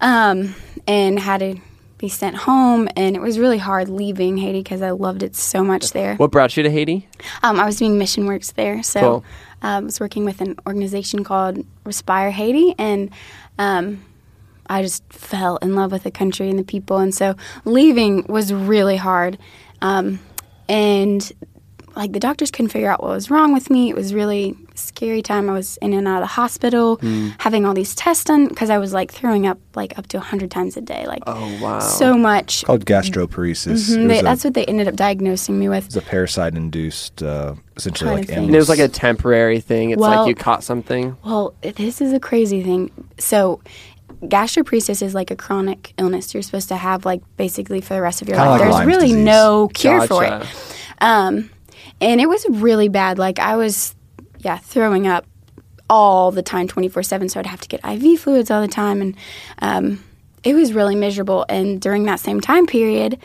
um, 0.00 0.54
and 0.86 1.18
had 1.18 1.38
to 1.38 1.56
be 1.98 2.08
sent 2.08 2.34
home. 2.36 2.88
And 2.96 3.14
it 3.14 3.20
was 3.20 3.38
really 3.38 3.58
hard 3.58 3.88
leaving 3.88 4.38
Haiti 4.38 4.60
because 4.60 4.80
I 4.82 4.90
loved 4.90 5.22
it 5.22 5.36
so 5.36 5.62
much 5.62 5.92
there. 5.92 6.16
what 6.16 6.30
brought 6.30 6.56
you 6.56 6.62
to 6.62 6.70
Haiti? 6.70 7.08
Um, 7.42 7.60
I 7.60 7.66
was 7.66 7.76
doing 7.76 7.98
mission 7.98 8.26
works 8.26 8.52
there. 8.52 8.82
So 8.82 9.00
Cool. 9.00 9.24
um, 9.62 9.82
I 9.84 9.86
was 9.86 10.00
working 10.00 10.24
with 10.24 10.40
an 10.40 10.56
organization 10.66 11.24
called 11.24 11.64
Respire 11.84 12.30
Haiti. 12.30 12.74
And 12.78 13.10
um, 13.58 14.02
I 14.66 14.82
just 14.82 15.02
fell 15.12 15.56
in 15.58 15.74
love 15.74 15.92
with 15.92 16.04
the 16.04 16.10
country 16.10 16.48
and 16.48 16.58
the 16.58 16.64
people. 16.64 16.98
And 16.98 17.14
so 17.14 17.34
leaving 17.64 18.24
was 18.28 18.52
really 18.52 18.96
hard. 18.96 19.36
Um, 19.82 20.20
and 20.68 21.30
like 21.96 22.12
the 22.12 22.20
doctors 22.20 22.50
couldn't 22.50 22.68
figure 22.70 22.90
out 22.90 23.02
what 23.02 23.10
was 23.10 23.30
wrong 23.30 23.52
with 23.52 23.68
me. 23.70 23.90
It 23.90 23.96
was 23.96 24.14
really 24.14 24.56
scary 24.74 25.22
time. 25.22 25.50
I 25.50 25.52
was 25.52 25.76
in 25.82 25.92
and 25.92 26.06
out 26.08 26.16
of 26.18 26.22
the 26.22 26.26
hospital, 26.34 26.96
Hmm. 26.96 27.28
having 27.38 27.66
all 27.66 27.74
these 27.74 27.94
tests 27.94 28.24
done 28.24 28.48
because 28.48 28.70
I 28.70 28.78
was 28.78 28.92
like 28.92 29.12
throwing 29.12 29.46
up 29.46 29.58
like 29.74 29.98
up 29.98 30.06
to 30.08 30.20
hundred 30.20 30.50
times 30.50 30.76
a 30.76 30.80
day, 30.80 31.06
like 31.06 31.22
Oh 31.26 31.58
wow. 31.60 31.80
so 31.80 32.16
much. 32.16 32.64
called 32.64 32.86
gastroparesis. 32.86 33.90
Mhm, 33.90 34.08
they- 34.08 34.14
was 34.14 34.20
a- 34.20 34.22
that's 34.24 34.44
what 34.44 34.54
they 34.54 34.64
ended 34.66 34.88
up 34.88 34.96
diagnosing 34.96 35.58
me 35.58 35.68
with. 35.68 35.86
It's 35.86 35.96
a 35.96 36.00
parasite 36.02 36.54
induced, 36.54 37.22
uh, 37.22 37.54
essentially 37.76 38.10
like 38.14 38.30
and 38.30 38.54
it 38.54 38.58
was 38.58 38.68
like 38.68 38.78
a 38.78 38.88
temporary 38.88 39.60
thing. 39.60 39.90
It's 39.90 40.00
Well- 40.00 40.20
like 40.22 40.28
you 40.28 40.34
caught 40.34 40.62
something. 40.64 41.16
Well, 41.24 41.54
this 41.62 42.00
is 42.00 42.12
a 42.12 42.20
crazy 42.20 42.62
thing. 42.62 42.90
So, 43.18 43.60
gastroparesis 44.24 45.02
is 45.02 45.14
like 45.14 45.30
a 45.30 45.36
chronic 45.36 45.92
illness 45.98 46.34
you're 46.34 46.42
supposed 46.42 46.68
to 46.68 46.76
have, 46.76 47.04
like 47.04 47.22
basically 47.36 47.80
for 47.80 47.94
the 47.94 48.00
rest 48.02 48.22
of 48.22 48.28
your 48.28 48.36
Kinda 48.36 48.50
life. 48.50 48.60
like 48.60 48.66
There's 48.66 48.74
Lyme's 48.74 48.86
really 48.86 49.08
disease. 49.08 49.24
no 49.24 49.68
cure 49.74 50.06
for 50.06 50.24
it. 50.24 50.42
Um, 51.00 51.50
and 52.00 52.20
it 52.20 52.28
was 52.28 52.44
really 52.48 52.88
bad. 52.88 53.18
Like 53.18 53.38
I 53.38 53.56
was, 53.56 53.94
yeah, 54.38 54.58
throwing 54.58 55.06
up 55.06 55.26
all 55.88 56.30
the 56.30 56.42
time, 56.42 56.68
twenty 56.68 56.88
four 56.88 57.02
seven. 57.02 57.28
So 57.28 57.40
I'd 57.40 57.46
have 57.46 57.60
to 57.60 57.68
get 57.68 57.84
IV 57.84 58.20
fluids 58.20 58.50
all 58.50 58.60
the 58.60 58.68
time, 58.68 59.02
and 59.02 59.16
um, 59.60 60.04
it 60.42 60.54
was 60.54 60.72
really 60.72 60.94
miserable. 60.94 61.44
And 61.48 61.80
during 61.80 62.04
that 62.04 62.20
same 62.20 62.40
time 62.40 62.66
period, 62.66 63.18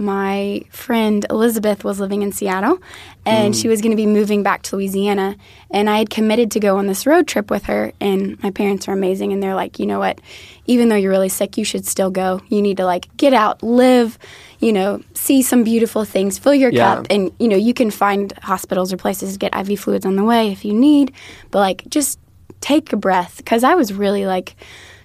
my 0.00 0.62
friend 0.70 1.26
Elizabeth 1.28 1.84
was 1.84 2.00
living 2.00 2.22
in 2.22 2.32
Seattle, 2.32 2.78
and 3.26 3.54
she 3.54 3.66
mm. 3.66 3.70
was 3.70 3.82
going 3.82 3.90
to 3.92 3.96
be 3.96 4.06
moving 4.06 4.42
back 4.42 4.62
to 4.62 4.76
Louisiana. 4.76 5.36
And 5.70 5.90
I 5.90 5.98
had 5.98 6.08
committed 6.08 6.50
to 6.52 6.60
go 6.60 6.78
on 6.78 6.86
this 6.86 7.06
road 7.06 7.28
trip 7.28 7.50
with 7.50 7.64
her. 7.64 7.92
And 8.00 8.42
my 8.42 8.50
parents 8.50 8.88
are 8.88 8.92
amazing, 8.92 9.32
and 9.32 9.42
they're 9.42 9.54
like, 9.54 9.78
you 9.78 9.86
know 9.86 9.98
what? 9.98 10.20
Even 10.66 10.88
though 10.88 10.96
you're 10.96 11.10
really 11.10 11.28
sick, 11.28 11.58
you 11.58 11.64
should 11.64 11.86
still 11.86 12.10
go. 12.10 12.40
You 12.48 12.62
need 12.62 12.78
to 12.78 12.86
like 12.86 13.14
get 13.18 13.34
out, 13.34 13.62
live, 13.62 14.18
you 14.58 14.72
know, 14.72 15.02
see 15.12 15.42
some 15.42 15.64
beautiful 15.64 16.04
things, 16.06 16.38
fill 16.38 16.54
your 16.54 16.72
Yeah. 16.72 16.96
cup, 16.96 17.06
and 17.10 17.30
you 17.38 17.48
know 17.48 17.56
you 17.56 17.74
can 17.74 17.90
find 17.90 18.32
hospitals 18.42 18.92
or 18.92 18.96
places 18.96 19.34
to 19.34 19.38
get 19.38 19.54
IV 19.54 19.78
fluids 19.80 20.06
on 20.06 20.16
the 20.16 20.24
way 20.24 20.50
if 20.50 20.64
you 20.64 20.72
need. 20.72 21.12
But 21.50 21.58
like, 21.58 21.84
just 21.88 22.18
take 22.60 22.92
a 22.92 22.96
breath 22.96 23.36
because 23.36 23.64
I 23.64 23.74
was 23.74 23.92
really 23.92 24.26
like 24.26 24.56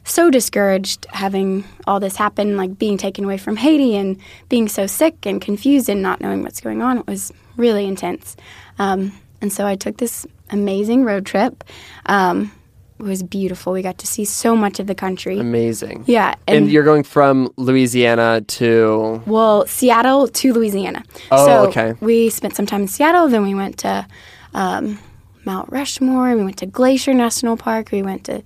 so 0.06 0.30
discouraged 0.30 1.06
having 1.10 1.66
all 1.88 2.00
this 2.00 2.16
happen, 2.16 2.56
like 2.58 2.78
being 2.78 2.98
taken 2.98 3.26
away 3.26 3.38
from 3.38 3.58
Haiti 3.58 3.96
and 3.98 4.18
being 4.50 4.70
so 4.70 4.86
sick 4.88 5.26
and 5.26 5.42
confused 5.42 5.90
and 5.90 6.02
not 6.02 6.22
knowing 6.22 6.44
what's 6.44 6.62
going 6.62 6.82
on. 6.82 7.00
It 7.00 7.08
was 7.08 7.34
really 7.58 7.86
intense. 7.86 8.38
Um, 8.80 9.12
and 9.42 9.52
so 9.52 9.66
I 9.66 9.76
took 9.76 9.98
this 9.98 10.26
amazing 10.52 11.04
road 11.04 11.26
trip. 11.26 11.64
Um, 12.06 12.52
it 13.00 13.04
was 13.04 13.24
beautiful. 13.24 13.74
We 13.74 13.82
got 13.82 13.98
to 13.98 14.08
see 14.08 14.24
so 14.26 14.56
much 14.56 14.80
of 14.80 14.88
the 14.88 14.96
country. 14.96 15.38
Amazing. 15.40 16.06
Yeah, 16.08 16.36
And, 16.48 16.58
and- 16.58 16.72
you're 16.72 16.84
going 16.84 17.04
from 17.04 17.52
Louisiana 17.58 18.42
to 18.42 19.22
Well, 19.26 19.66
Seattle 19.66 20.28
to 20.30 20.54
Louisiana. 20.54 21.04
Oh, 21.32 21.46
so 21.46 21.70
okay. 21.70 21.96
We 22.00 22.30
spent 22.30 22.56
some 22.56 22.66
time 22.66 22.84
in 22.84 22.88
Seattle. 22.88 23.28
Then 23.28 23.44
we 23.44 23.54
went 23.56 23.80
to 23.80 24.08
um, 24.54 25.00
Mount 25.46 25.70
Rushmore. 25.72 26.36
We 26.36 26.44
went 26.44 26.58
to 26.60 26.68
Glacier 26.68 27.14
National 27.14 27.58
Park. 27.58 27.92
We 27.92 28.02
went 28.04 28.24
to 28.26 28.44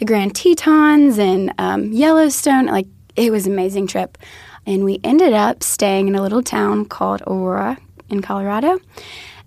the 0.00 0.06
Grand 0.06 0.34
Tetons 0.34 1.18
and 1.18 1.54
um, 1.58 1.92
Yellowstone. 1.92 2.66
Like 2.66 2.88
it 3.14 3.30
was 3.30 3.46
an 3.46 3.52
amazing 3.52 3.86
trip. 3.86 4.18
And 4.66 4.84
we 4.84 4.98
ended 5.04 5.32
up 5.32 5.62
staying 5.62 6.08
in 6.08 6.16
a 6.16 6.22
little 6.22 6.42
town 6.42 6.86
called 6.86 7.22
Aurora 7.26 7.78
in 8.08 8.22
Colorado. 8.22 8.78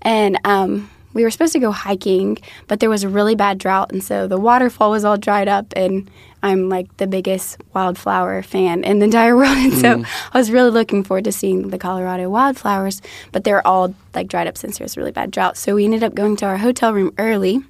And 0.01 0.39
um, 0.45 0.89
we 1.13 1.23
were 1.23 1.31
supposed 1.31 1.53
to 1.53 1.59
go 1.59 1.71
hiking, 1.71 2.37
but 2.67 2.79
there 2.79 2.89
was 2.89 3.03
a 3.03 3.09
really 3.09 3.35
bad 3.35 3.57
drought, 3.57 3.91
and 3.91 4.03
so 4.03 4.27
the 4.27 4.39
waterfall 4.39 4.91
was 4.91 5.05
all 5.05 5.17
dried 5.17 5.47
up. 5.47 5.71
And 5.75 6.09
I'm 6.41 6.69
like 6.69 6.97
the 6.97 7.07
biggest 7.07 7.61
wildflower 7.73 8.43
fan 8.43 8.83
in 8.83 8.99
the 8.99 9.05
entire 9.05 9.35
world, 9.37 9.57
and 9.57 9.73
so 9.73 10.03
I 10.33 10.37
was 10.37 10.51
really 10.51 10.71
looking 10.71 11.03
forward 11.03 11.23
to 11.25 11.31
seeing 11.31 11.69
the 11.69 11.77
Colorado 11.77 12.29
wildflowers. 12.29 13.01
But 13.31 13.43
they're 13.43 13.65
all 13.65 13.95
like 14.13 14.27
dried 14.27 14.47
up 14.47 14.57
since 14.57 14.77
there 14.77 14.85
was 14.85 14.97
a 14.97 14.99
really 14.99 15.11
bad 15.11 15.31
drought. 15.31 15.57
So 15.57 15.75
we 15.75 15.85
ended 15.85 16.03
up 16.03 16.15
going 16.15 16.35
to 16.37 16.45
our 16.45 16.57
hotel 16.57 16.93
room 16.93 17.13
early, 17.17 17.61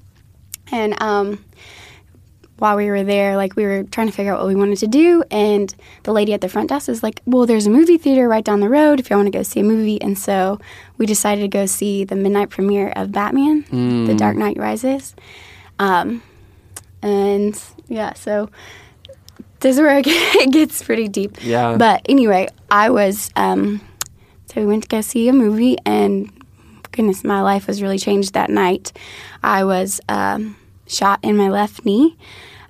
and 0.71 0.99
um, 1.01 1.43
while 2.63 2.77
we 2.77 2.89
were 2.89 3.03
there, 3.03 3.35
like 3.35 3.57
we 3.57 3.65
were 3.65 3.83
trying 3.83 4.07
to 4.07 4.13
figure 4.13 4.31
out 4.33 4.39
what 4.39 4.47
we 4.47 4.55
wanted 4.55 4.77
to 4.77 4.87
do, 4.87 5.21
and 5.29 5.75
the 6.03 6.13
lady 6.13 6.33
at 6.33 6.39
the 6.39 6.47
front 6.47 6.69
desk 6.69 6.87
was 6.87 7.03
like, 7.03 7.21
"Well, 7.25 7.45
there's 7.45 7.67
a 7.67 7.69
movie 7.69 7.97
theater 7.97 8.25
right 8.25 8.45
down 8.45 8.61
the 8.61 8.69
road 8.69 9.01
if 9.01 9.09
you 9.09 9.17
want 9.17 9.27
to 9.27 9.37
go 9.37 9.43
see 9.43 9.59
a 9.59 9.63
movie." 9.63 10.01
And 10.01 10.17
so 10.17 10.61
we 10.97 11.05
decided 11.05 11.41
to 11.41 11.49
go 11.49 11.65
see 11.65 12.05
the 12.05 12.15
midnight 12.15 12.51
premiere 12.51 12.93
of 12.95 13.11
Batman: 13.11 13.65
The 14.07 14.15
Dark 14.15 14.37
Knight 14.37 14.55
Rises. 14.57 15.13
Um, 15.77 16.23
and 17.01 17.61
yeah, 17.89 18.13
so 18.13 18.49
this 19.59 19.75
is 19.75 19.81
where 19.81 19.99
it 19.99 20.05
it 20.07 20.53
gets 20.53 20.81
pretty 20.81 21.09
deep. 21.09 21.43
Yeah. 21.43 21.75
But 21.75 22.05
anyway, 22.07 22.47
I 22.71 22.91
was 22.91 23.29
um, 23.35 23.81
so 24.45 24.61
we 24.61 24.67
went 24.67 24.83
to 24.83 24.87
go 24.87 25.01
see 25.01 25.27
a 25.27 25.33
movie, 25.33 25.75
and 25.85 26.31
goodness, 26.93 27.25
my 27.25 27.41
life 27.41 27.67
was 27.67 27.81
really 27.81 27.99
changed 27.99 28.35
that 28.35 28.49
night. 28.49 28.93
I 29.43 29.65
was 29.65 29.99
um, 30.07 30.55
shot 30.87 31.19
in 31.23 31.35
my 31.35 31.49
left 31.49 31.83
knee 31.83 32.15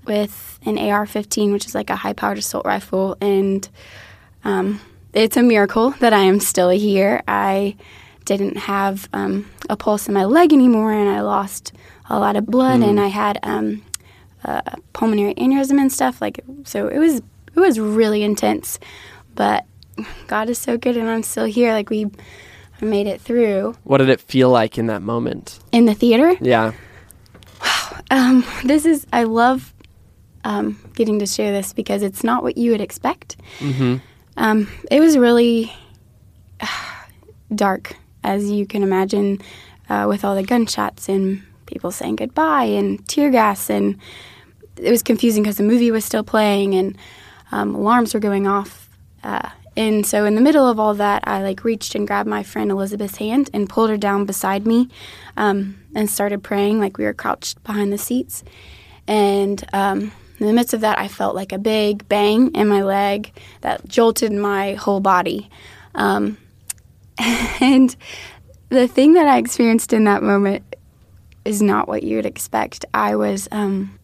with 0.05 0.59
an 0.65 0.77
AR-15, 0.77 1.51
which 1.51 1.65
is 1.65 1.75
like 1.75 1.89
a 1.89 1.95
high-powered 1.95 2.37
assault 2.37 2.65
rifle, 2.65 3.17
and 3.21 3.67
um, 4.43 4.81
it's 5.13 5.37
a 5.37 5.43
miracle 5.43 5.91
that 5.99 6.13
I 6.13 6.19
am 6.19 6.39
still 6.39 6.69
here. 6.69 7.21
I 7.27 7.75
didn't 8.25 8.57
have 8.57 9.09
um, 9.13 9.49
a 9.69 9.75
pulse 9.75 10.07
in 10.07 10.13
my 10.13 10.25
leg 10.25 10.53
anymore, 10.53 10.91
and 10.91 11.09
I 11.09 11.21
lost 11.21 11.73
a 12.09 12.19
lot 12.19 12.35
of 12.35 12.45
blood, 12.45 12.81
and 12.81 12.99
I 12.99 13.07
had 13.07 13.39
um, 13.43 13.83
a 14.43 14.77
pulmonary 14.93 15.35
aneurysm 15.35 15.79
and 15.79 15.91
stuff. 15.91 16.21
Like, 16.21 16.43
so 16.63 16.87
it 16.87 16.99
was 16.99 17.21
it 17.55 17.59
was 17.59 17.79
really 17.79 18.23
intense, 18.23 18.79
but 19.35 19.65
God 20.27 20.49
is 20.49 20.57
so 20.57 20.77
good, 20.77 20.97
and 20.97 21.09
I'm 21.09 21.23
still 21.23 21.45
here. 21.45 21.73
Like 21.73 21.89
we 21.89 22.07
I 22.81 22.85
made 22.85 23.07
it 23.07 23.21
through 23.21 23.75
what 23.83 23.99
did 23.99 24.09
it 24.09 24.19
feel 24.19 24.49
like 24.49 24.77
in 24.77 24.87
that 24.87 25.01
moment? 25.01 25.59
in 25.71 25.85
the 25.85 25.93
theater. 25.93 26.35
Yeah. 26.41 26.73
Um, 28.11 28.43
this 28.63 28.85
is 28.85 29.07
I 29.11 29.23
love 29.23 29.72
um, 30.43 30.79
getting 30.95 31.19
to 31.19 31.25
share 31.25 31.51
this 31.51 31.73
because 31.73 32.03
it's 32.03 32.23
not 32.23 32.43
what 32.43 32.57
you 32.57 32.71
would 32.71 32.81
expect. 32.81 33.37
Mm-hmm. 33.59 33.97
Um, 34.37 34.67
it 34.89 34.99
was 34.99 35.17
really 35.17 35.73
dark, 37.53 37.95
as 38.23 38.49
you 38.49 38.65
can 38.65 38.83
imagine, 38.83 39.39
uh, 39.89 40.05
with 40.07 40.25
all 40.25 40.35
the 40.35 40.43
gunshots 40.43 41.09
and 41.09 41.43
people 41.65 41.91
saying 41.91 42.15
goodbye 42.15 42.63
and 42.63 43.05
tear 43.07 43.29
gas, 43.29 43.69
and 43.69 43.97
it 44.77 44.91
was 44.91 45.03
confusing 45.03 45.43
because 45.43 45.57
the 45.57 45.63
movie 45.63 45.91
was 45.91 46.03
still 46.03 46.23
playing 46.23 46.73
and 46.73 46.97
um, 47.51 47.75
alarms 47.75 48.13
were 48.13 48.19
going 48.19 48.47
off. 48.47 48.89
Uh, 49.23 49.49
and 49.75 50.05
so, 50.05 50.25
in 50.25 50.35
the 50.35 50.41
middle 50.41 50.67
of 50.67 50.79
all 50.79 50.93
that, 50.95 51.23
I 51.25 51.41
like 51.41 51.63
reached 51.63 51.95
and 51.95 52.05
grabbed 52.05 52.29
my 52.29 52.43
friend 52.43 52.69
Elizabeth's 52.69 53.17
hand 53.17 53.49
and 53.53 53.69
pulled 53.69 53.89
her 53.89 53.97
down 53.97 54.25
beside 54.25 54.67
me, 54.67 54.89
um, 55.35 55.79
and 55.95 56.09
started 56.09 56.43
praying 56.43 56.79
like 56.79 56.97
we 56.97 57.05
were 57.05 57.13
crouched 57.13 57.63
behind 57.63 57.91
the 57.91 57.97
seats. 57.97 58.43
And 59.07 59.63
um, 59.73 60.11
in 60.43 60.47
the 60.47 60.53
midst 60.53 60.73
of 60.73 60.81
that, 60.81 60.99
I 60.99 61.07
felt 61.07 61.35
like 61.35 61.53
a 61.53 61.57
big 61.57 62.09
bang 62.09 62.53
in 62.53 62.67
my 62.67 62.83
leg 62.83 63.31
that 63.61 63.87
jolted 63.87 64.33
my 64.33 64.73
whole 64.73 64.99
body. 64.99 65.49
Um, 65.95 66.37
and 67.17 67.95
the 68.67 68.89
thing 68.89 69.13
that 69.13 69.25
I 69.25 69.37
experienced 69.37 69.93
in 69.93 70.03
that 70.03 70.21
moment 70.21 70.75
is 71.45 71.61
not 71.61 71.87
what 71.87 72.03
you 72.03 72.17
would 72.17 72.25
expect. 72.25 72.83
I 72.93 73.15
was 73.15 73.47
um, 73.53 73.97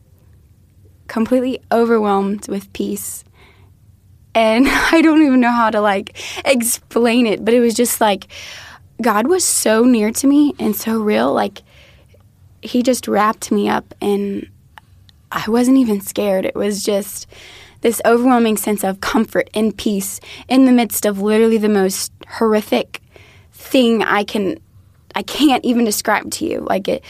completely 1.10 1.60
overwhelmed 1.74 2.48
with 2.48 2.72
peace. 2.72 3.26
And 4.34 4.66
I 4.70 5.02
don't 5.02 5.22
even 5.22 5.42
know 5.42 5.52
how 5.52 5.72
to 5.72 5.82
like 5.82 6.18
explain 6.46 7.28
it, 7.28 7.44
but 7.44 7.54
it 7.54 7.60
was 7.60 7.74
just 7.74 8.00
like 8.00 8.28
God 9.02 9.28
was 9.28 9.44
so 9.44 9.84
near 9.84 10.12
to 10.12 10.26
me 10.26 10.54
and 10.58 10.74
so 10.74 11.02
real. 11.02 11.34
Like 11.34 11.64
He 12.62 12.82
just 12.82 13.10
wrapped 13.10 13.52
me 13.52 13.68
up 13.68 13.94
and 14.00 14.48
I 15.32 15.44
wasn't 15.48 15.78
even 15.78 16.02
scared. 16.02 16.46
It 16.46 16.56
was 16.56 16.84
just 16.84 17.28
this 17.82 18.02
overwhelming 18.06 18.58
sense 18.58 18.84
of 18.84 19.00
comfort 19.02 19.50
and 19.54 19.76
peace 19.78 20.20
in 20.48 20.66
the 20.66 20.72
midst 20.72 21.06
of 21.06 21.22
literally 21.22 21.58
the 21.58 21.70
most 21.70 22.12
horrific 22.28 23.02
thing 23.54 24.04
I 24.04 24.24
can 24.24 24.60
I 25.16 25.22
can't 25.24 25.64
even 25.66 25.86
describe 25.86 26.30
to 26.32 26.46
you. 26.46 26.60
Like 26.62 26.88
it 26.88 27.04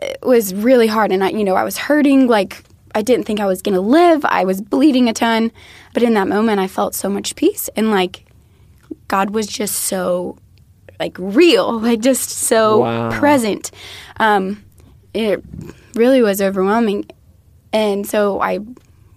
it 0.00 0.18
was 0.22 0.54
really 0.54 0.86
hard 0.86 1.10
and 1.12 1.24
I 1.24 1.30
you 1.30 1.44
know, 1.44 1.54
I 1.56 1.64
was 1.64 1.78
hurting 1.78 2.26
like 2.26 2.62
I 2.94 3.02
didn't 3.02 3.26
think 3.26 3.38
I 3.40 3.46
was 3.46 3.60
going 3.62 3.74
to 3.74 3.80
live. 3.80 4.24
I 4.24 4.44
was 4.44 4.60
bleeding 4.60 5.08
a 5.08 5.12
ton, 5.12 5.52
but 5.94 6.02
in 6.02 6.14
that 6.14 6.26
moment 6.28 6.58
I 6.60 6.66
felt 6.68 6.94
so 6.94 7.08
much 7.08 7.34
peace 7.36 7.68
and 7.76 7.90
like 7.90 8.24
God 9.08 9.30
was 9.30 9.46
just 9.46 9.74
so 9.74 10.38
like 11.00 11.16
real, 11.18 11.78
like 11.80 12.00
just 12.00 12.30
so 12.30 12.78
Wow. 12.80 13.10
present. 13.10 13.70
Um, 14.18 14.64
it 15.14 15.42
really 15.94 16.22
was 16.22 16.40
overwhelming, 16.40 17.06
and 17.72 18.06
so 18.06 18.40
I 18.40 18.60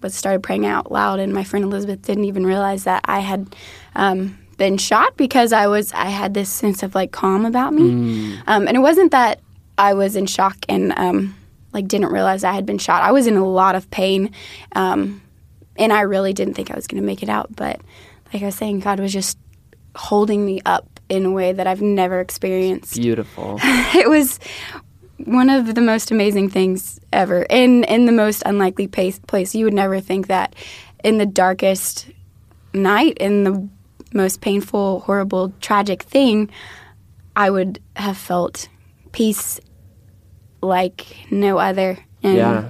was 0.02 0.14
started 0.14 0.42
praying 0.42 0.66
out 0.66 0.90
loud, 0.90 1.20
and 1.20 1.32
my 1.32 1.44
friend 1.44 1.64
Elizabeth 1.64 2.02
didn't 2.02 2.24
even 2.24 2.44
realize 2.44 2.84
that 2.84 3.02
I 3.04 3.20
had 3.20 3.54
um, 3.94 4.38
been 4.56 4.78
shot 4.78 5.16
because 5.16 5.52
I 5.52 5.66
was 5.66 5.92
I 5.92 6.06
had 6.06 6.34
this 6.34 6.48
sense 6.50 6.82
of 6.82 6.94
like 6.94 7.12
calm 7.12 7.44
about 7.44 7.72
me, 7.72 7.90
um, 8.46 8.66
and 8.66 8.76
it 8.76 8.80
wasn't 8.80 9.12
that 9.12 9.40
I 9.78 9.94
was 9.94 10.16
in 10.16 10.26
shock 10.26 10.56
and 10.68 10.92
um, 10.96 11.34
like 11.72 11.88
didn't 11.88 12.12
realize 12.12 12.44
I 12.44 12.52
had 12.52 12.66
been 12.66 12.78
shot. 12.78 13.02
I 13.02 13.12
was 13.12 13.26
in 13.26 13.36
a 13.36 13.46
lot 13.46 13.74
of 13.74 13.90
pain, 13.90 14.30
um, 14.74 15.22
and 15.76 15.92
I 15.92 16.02
really 16.02 16.32
didn't 16.32 16.54
think 16.54 16.70
I 16.70 16.74
was 16.74 16.86
going 16.86 17.00
to 17.00 17.06
make 17.06 17.22
it 17.22 17.28
out. 17.28 17.54
But 17.54 17.80
like 18.32 18.42
I 18.42 18.46
was 18.46 18.54
saying, 18.54 18.80
God 18.80 19.00
was 19.00 19.12
just 19.12 19.38
holding 19.94 20.44
me 20.44 20.60
up 20.64 20.88
in 21.08 21.26
a 21.26 21.30
way 21.30 21.52
that 21.52 21.66
I've 21.66 21.82
never 21.82 22.20
experienced. 22.20 22.94
Beautiful. 22.94 23.58
it 23.62 24.08
was 24.08 24.38
one 25.24 25.50
of 25.50 25.74
the 25.74 25.80
most 25.80 26.10
amazing 26.10 26.48
things 26.50 27.00
ever 27.12 27.42
in 27.48 27.84
in 27.84 28.06
the 28.06 28.12
most 28.12 28.42
unlikely 28.46 28.86
place, 28.86 29.18
place 29.18 29.54
you 29.54 29.64
would 29.64 29.74
never 29.74 30.00
think 30.00 30.26
that 30.28 30.54
in 31.04 31.18
the 31.18 31.26
darkest 31.26 32.10
night 32.72 33.16
in 33.18 33.44
the 33.44 33.68
most 34.14 34.40
painful 34.40 35.00
horrible 35.00 35.52
tragic 35.60 36.02
thing 36.02 36.50
i 37.36 37.50
would 37.50 37.80
have 37.96 38.16
felt 38.16 38.68
peace 39.12 39.60
like 40.62 41.06
no 41.30 41.58
other 41.58 41.98
and 42.22 42.36
Yeah. 42.36 42.68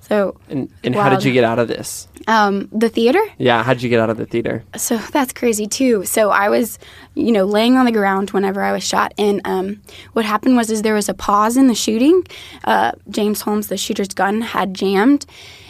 so 0.00 0.36
And, 0.48 0.70
and 0.84 0.94
how 0.94 1.08
did 1.08 1.24
you 1.24 1.32
get 1.32 1.44
out 1.44 1.58
of 1.58 1.68
this? 1.68 2.06
Um 2.28 2.68
the 2.72 2.88
theater 2.88 3.20
Yeah, 3.38 3.62
how 3.62 3.72
did 3.72 3.82
you 3.82 3.88
get 3.88 4.00
out 4.00 4.10
of 4.10 4.16
the 4.18 4.26
theater? 4.26 4.62
so 4.76 4.98
that's 4.98 5.32
crazy 5.32 5.66
too. 5.66 6.04
So 6.04 6.30
I 6.30 6.48
was, 6.48 6.78
you 7.14 7.32
know, 7.32 7.44
laying 7.44 7.76
on 7.76 7.86
the 7.86 7.92
ground 7.92 8.30
whenever 8.30 8.62
I 8.62 8.72
was 8.72 8.84
shot, 8.84 9.12
and 9.18 9.40
um, 9.44 9.80
what 10.12 10.24
happened 10.24 10.56
was 10.56 10.70
is 10.70 10.82
there 10.82 10.94
was 10.94 11.08
a 11.08 11.14
pause 11.14 11.56
in 11.56 11.66
the 11.66 11.74
shooting. 11.74 12.24
Uh, 12.64 12.92
James 13.08 13.40
Holmes, 13.42 13.68
the 13.68 13.76
shooter's 13.76 14.08
gun, 14.08 14.40
had 14.42 14.74
jammed, 14.74 15.24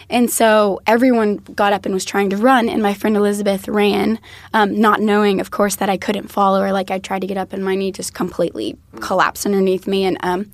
and 0.08 0.28
so 0.30 0.80
everyone 0.86 1.36
got 1.36 1.72
up 1.72 1.84
and 1.86 1.94
was 1.94 2.04
trying 2.04 2.30
to 2.30 2.36
run, 2.36 2.68
and 2.68 2.82
my 2.82 2.94
friend 2.94 3.16
Elizabeth 3.16 3.68
ran, 3.68 4.18
um, 4.52 4.78
not 4.80 5.00
knowing, 5.00 5.40
of 5.40 5.50
course, 5.52 5.76
that 5.76 5.88
I 5.88 5.96
couldn't 5.96 6.28
follow 6.28 6.60
her. 6.62 6.72
Like 6.72 6.90
I 6.90 6.98
tried 6.98 7.20
to 7.20 7.26
get 7.28 7.36
up, 7.38 7.52
and 7.52 7.64
my 7.64 7.74
knee 7.76 7.92
just 7.92 8.12
completely 8.12 8.76
collapsed 9.00 9.46
underneath 9.46 9.86
me, 9.86 10.04
and 10.04 10.16
um, 10.22 10.50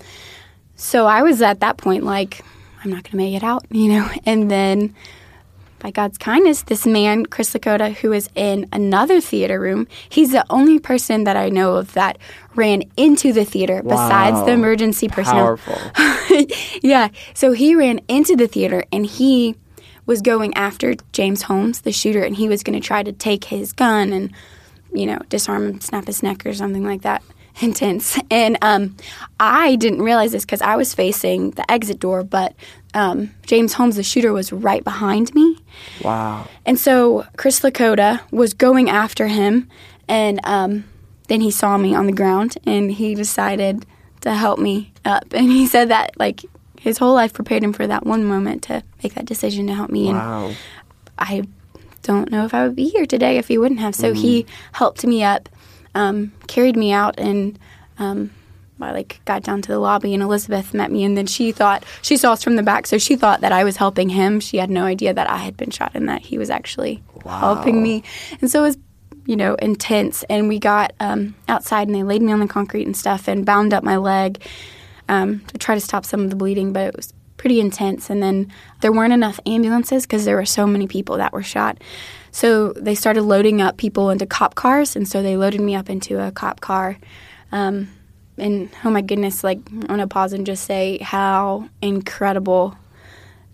so 0.76 1.06
I 1.06 1.22
was 1.22 1.40
at 1.40 1.60
that 1.60 1.78
point 1.78 2.04
like, 2.04 2.42
I'm 2.84 2.90
not 2.90 3.02
going 3.02 3.12
to 3.12 3.16
make 3.16 3.34
it 3.34 3.42
out, 3.42 3.64
you 3.70 3.88
know, 3.88 4.08
and 4.26 4.50
then 4.50 4.94
by 5.78 5.90
God's 5.90 6.18
kindness, 6.18 6.62
this 6.62 6.86
man, 6.86 7.26
Chris 7.26 7.52
Lakota, 7.52 7.94
who 7.94 8.12
is 8.12 8.28
in 8.34 8.68
another 8.72 9.20
theater 9.20 9.60
room, 9.60 9.86
he's 10.08 10.32
the 10.32 10.44
only 10.50 10.78
person 10.78 11.24
that 11.24 11.36
I 11.36 11.48
know 11.48 11.76
of 11.76 11.92
that 11.92 12.18
ran 12.54 12.82
into 12.96 13.32
the 13.32 13.44
theater 13.44 13.82
besides 13.82 14.44
the 14.46 14.52
emergency 14.52 15.08
personnel. 15.08 15.58
Powerful. 15.58 16.46
yeah. 16.82 17.08
So 17.34 17.52
he 17.52 17.74
ran 17.74 18.00
into 18.08 18.36
the 18.36 18.48
theater 18.48 18.84
and 18.90 19.04
he 19.04 19.56
was 20.06 20.22
going 20.22 20.54
after 20.54 20.94
James 21.12 21.42
Holmes, 21.42 21.82
the 21.82 21.92
shooter, 21.92 22.22
and 22.22 22.36
he 22.36 22.48
was 22.48 22.62
going 22.62 22.80
to 22.80 22.86
try 22.86 23.02
to 23.02 23.12
take 23.12 23.44
his 23.44 23.72
gun 23.72 24.12
and, 24.12 24.32
you 24.92 25.04
know, 25.04 25.18
disarm 25.28 25.66
him, 25.66 25.80
snap 25.80 26.06
his 26.06 26.22
neck 26.22 26.46
or 26.46 26.54
something 26.54 26.84
like 26.84 27.02
that. 27.02 27.22
Intense. 27.60 28.18
And 28.30 28.58
um, 28.62 28.96
I 29.40 29.76
didn't 29.76 30.02
realize 30.02 30.32
this 30.32 30.44
because 30.44 30.60
I 30.60 30.76
was 30.76 30.94
facing 30.94 31.52
the 31.52 31.68
exit 31.70 31.98
door, 31.98 32.22
but 32.22 32.54
um, 32.96 33.30
James 33.44 33.74
Holmes, 33.74 33.96
the 33.96 34.02
shooter, 34.02 34.32
was 34.32 34.52
right 34.52 34.82
behind 34.82 35.34
me. 35.34 35.58
Wow. 36.02 36.48
And 36.64 36.80
so 36.80 37.26
Chris 37.36 37.60
Lakota 37.60 38.20
was 38.32 38.54
going 38.54 38.88
after 38.88 39.26
him, 39.26 39.68
and 40.08 40.40
um, 40.44 40.84
then 41.28 41.42
he 41.42 41.50
saw 41.50 41.76
me 41.76 41.94
on 41.94 42.06
the 42.06 42.12
ground, 42.12 42.56
and 42.64 42.90
he 42.90 43.14
decided 43.14 43.84
to 44.22 44.32
help 44.34 44.58
me 44.58 44.92
up. 45.04 45.26
And 45.32 45.52
he 45.52 45.66
said 45.66 45.90
that 45.90 46.18
like 46.18 46.40
his 46.80 46.98
whole 46.98 47.14
life 47.14 47.32
prepared 47.34 47.62
him 47.62 47.72
for 47.74 47.86
that 47.86 48.06
one 48.06 48.24
moment 48.24 48.62
to 48.64 48.82
make 49.02 49.14
that 49.14 49.26
decision 49.26 49.66
to 49.66 49.74
help 49.74 49.90
me. 49.90 50.08
And 50.08 50.16
Wow. 50.18 50.52
I 51.18 51.44
don't 52.02 52.30
know 52.30 52.44
if 52.46 52.54
I 52.54 52.62
would 52.64 52.76
be 52.76 52.88
here 52.88 53.06
today 53.06 53.36
if 53.36 53.48
he 53.48 53.58
wouldn't 53.58 53.80
have. 53.80 53.94
So 53.94 54.14
he 54.14 54.46
helped 54.72 55.04
me 55.04 55.22
up, 55.22 55.48
um, 55.94 56.32
carried 56.46 56.76
me 56.76 56.92
out, 56.92 57.18
and 57.18 57.58
um, 57.98 58.30
I 58.80 58.92
like 58.92 59.20
got 59.24 59.42
down 59.42 59.62
to 59.62 59.72
the 59.72 59.78
lobby, 59.78 60.12
and 60.14 60.22
Elizabeth 60.22 60.74
met 60.74 60.90
me, 60.90 61.04
and 61.04 61.16
then 61.16 61.26
she 61.26 61.52
thought 61.52 61.84
she 62.02 62.16
saw 62.16 62.32
us 62.32 62.42
from 62.42 62.56
the 62.56 62.62
back, 62.62 62.86
so 62.86 62.98
she 62.98 63.16
thought 63.16 63.40
that 63.40 63.52
I 63.52 63.64
was 63.64 63.76
helping 63.76 64.10
him. 64.10 64.40
She 64.40 64.58
had 64.58 64.70
no 64.70 64.84
idea 64.84 65.14
that 65.14 65.30
I 65.30 65.38
had 65.38 65.56
been 65.56 65.70
shot 65.70 65.92
and 65.94 66.08
that 66.08 66.22
he 66.22 66.38
was 66.38 66.50
actually 66.50 67.02
helping 67.24 67.82
me, 67.82 68.02
and 68.40 68.50
so 68.50 68.60
it 68.60 68.66
was. 68.66 68.78
You 69.28 69.34
know, 69.34 69.56
intense, 69.56 70.22
and 70.30 70.46
we 70.46 70.60
got 70.60 70.92
um, 71.00 71.34
outside, 71.48 71.88
and 71.88 71.96
they 71.96 72.04
laid 72.04 72.22
me 72.22 72.30
on 72.30 72.38
the 72.38 72.46
concrete 72.46 72.86
and 72.86 72.96
stuff, 72.96 73.26
and 73.26 73.44
bound 73.44 73.74
up 73.74 73.82
my 73.82 73.96
leg 73.96 74.40
um, 75.08 75.40
to 75.46 75.58
try 75.58 75.74
to 75.74 75.80
stop 75.80 76.04
some 76.04 76.20
of 76.20 76.30
the 76.30 76.36
bleeding, 76.36 76.72
but 76.72 76.86
it 76.86 76.94
was 76.96 77.12
pretty 77.36 77.58
intense. 77.58 78.08
And 78.08 78.22
then 78.22 78.52
there 78.82 78.92
weren't 78.92 79.12
enough 79.12 79.40
ambulances 79.44 80.04
because 80.06 80.24
there 80.26 80.36
were 80.36 80.46
so 80.46 80.64
many 80.64 80.86
people 80.86 81.16
that 81.16 81.32
were 81.32 81.42
shot. 81.42 81.78
So 82.30 82.72
they 82.74 82.94
started 82.94 83.22
loading 83.22 83.60
up 83.60 83.78
people 83.78 84.10
into 84.10 84.26
cop 84.26 84.54
cars, 84.54 84.94
and 84.94 85.08
so 85.08 85.22
they 85.22 85.36
loaded 85.36 85.60
me 85.60 85.74
up 85.74 85.90
into 85.90 86.24
a 86.24 86.30
cop 86.30 86.60
car. 86.60 86.96
Um, 87.50 87.88
and 88.38 88.70
oh 88.84 88.90
my 88.90 89.00
goodness, 89.00 89.42
like 89.42 89.60
I 89.72 89.86
want 89.92 90.00
to 90.00 90.06
pause 90.06 90.32
and 90.32 90.46
just 90.46 90.64
say 90.64 90.98
how 90.98 91.68
incredible 91.80 92.76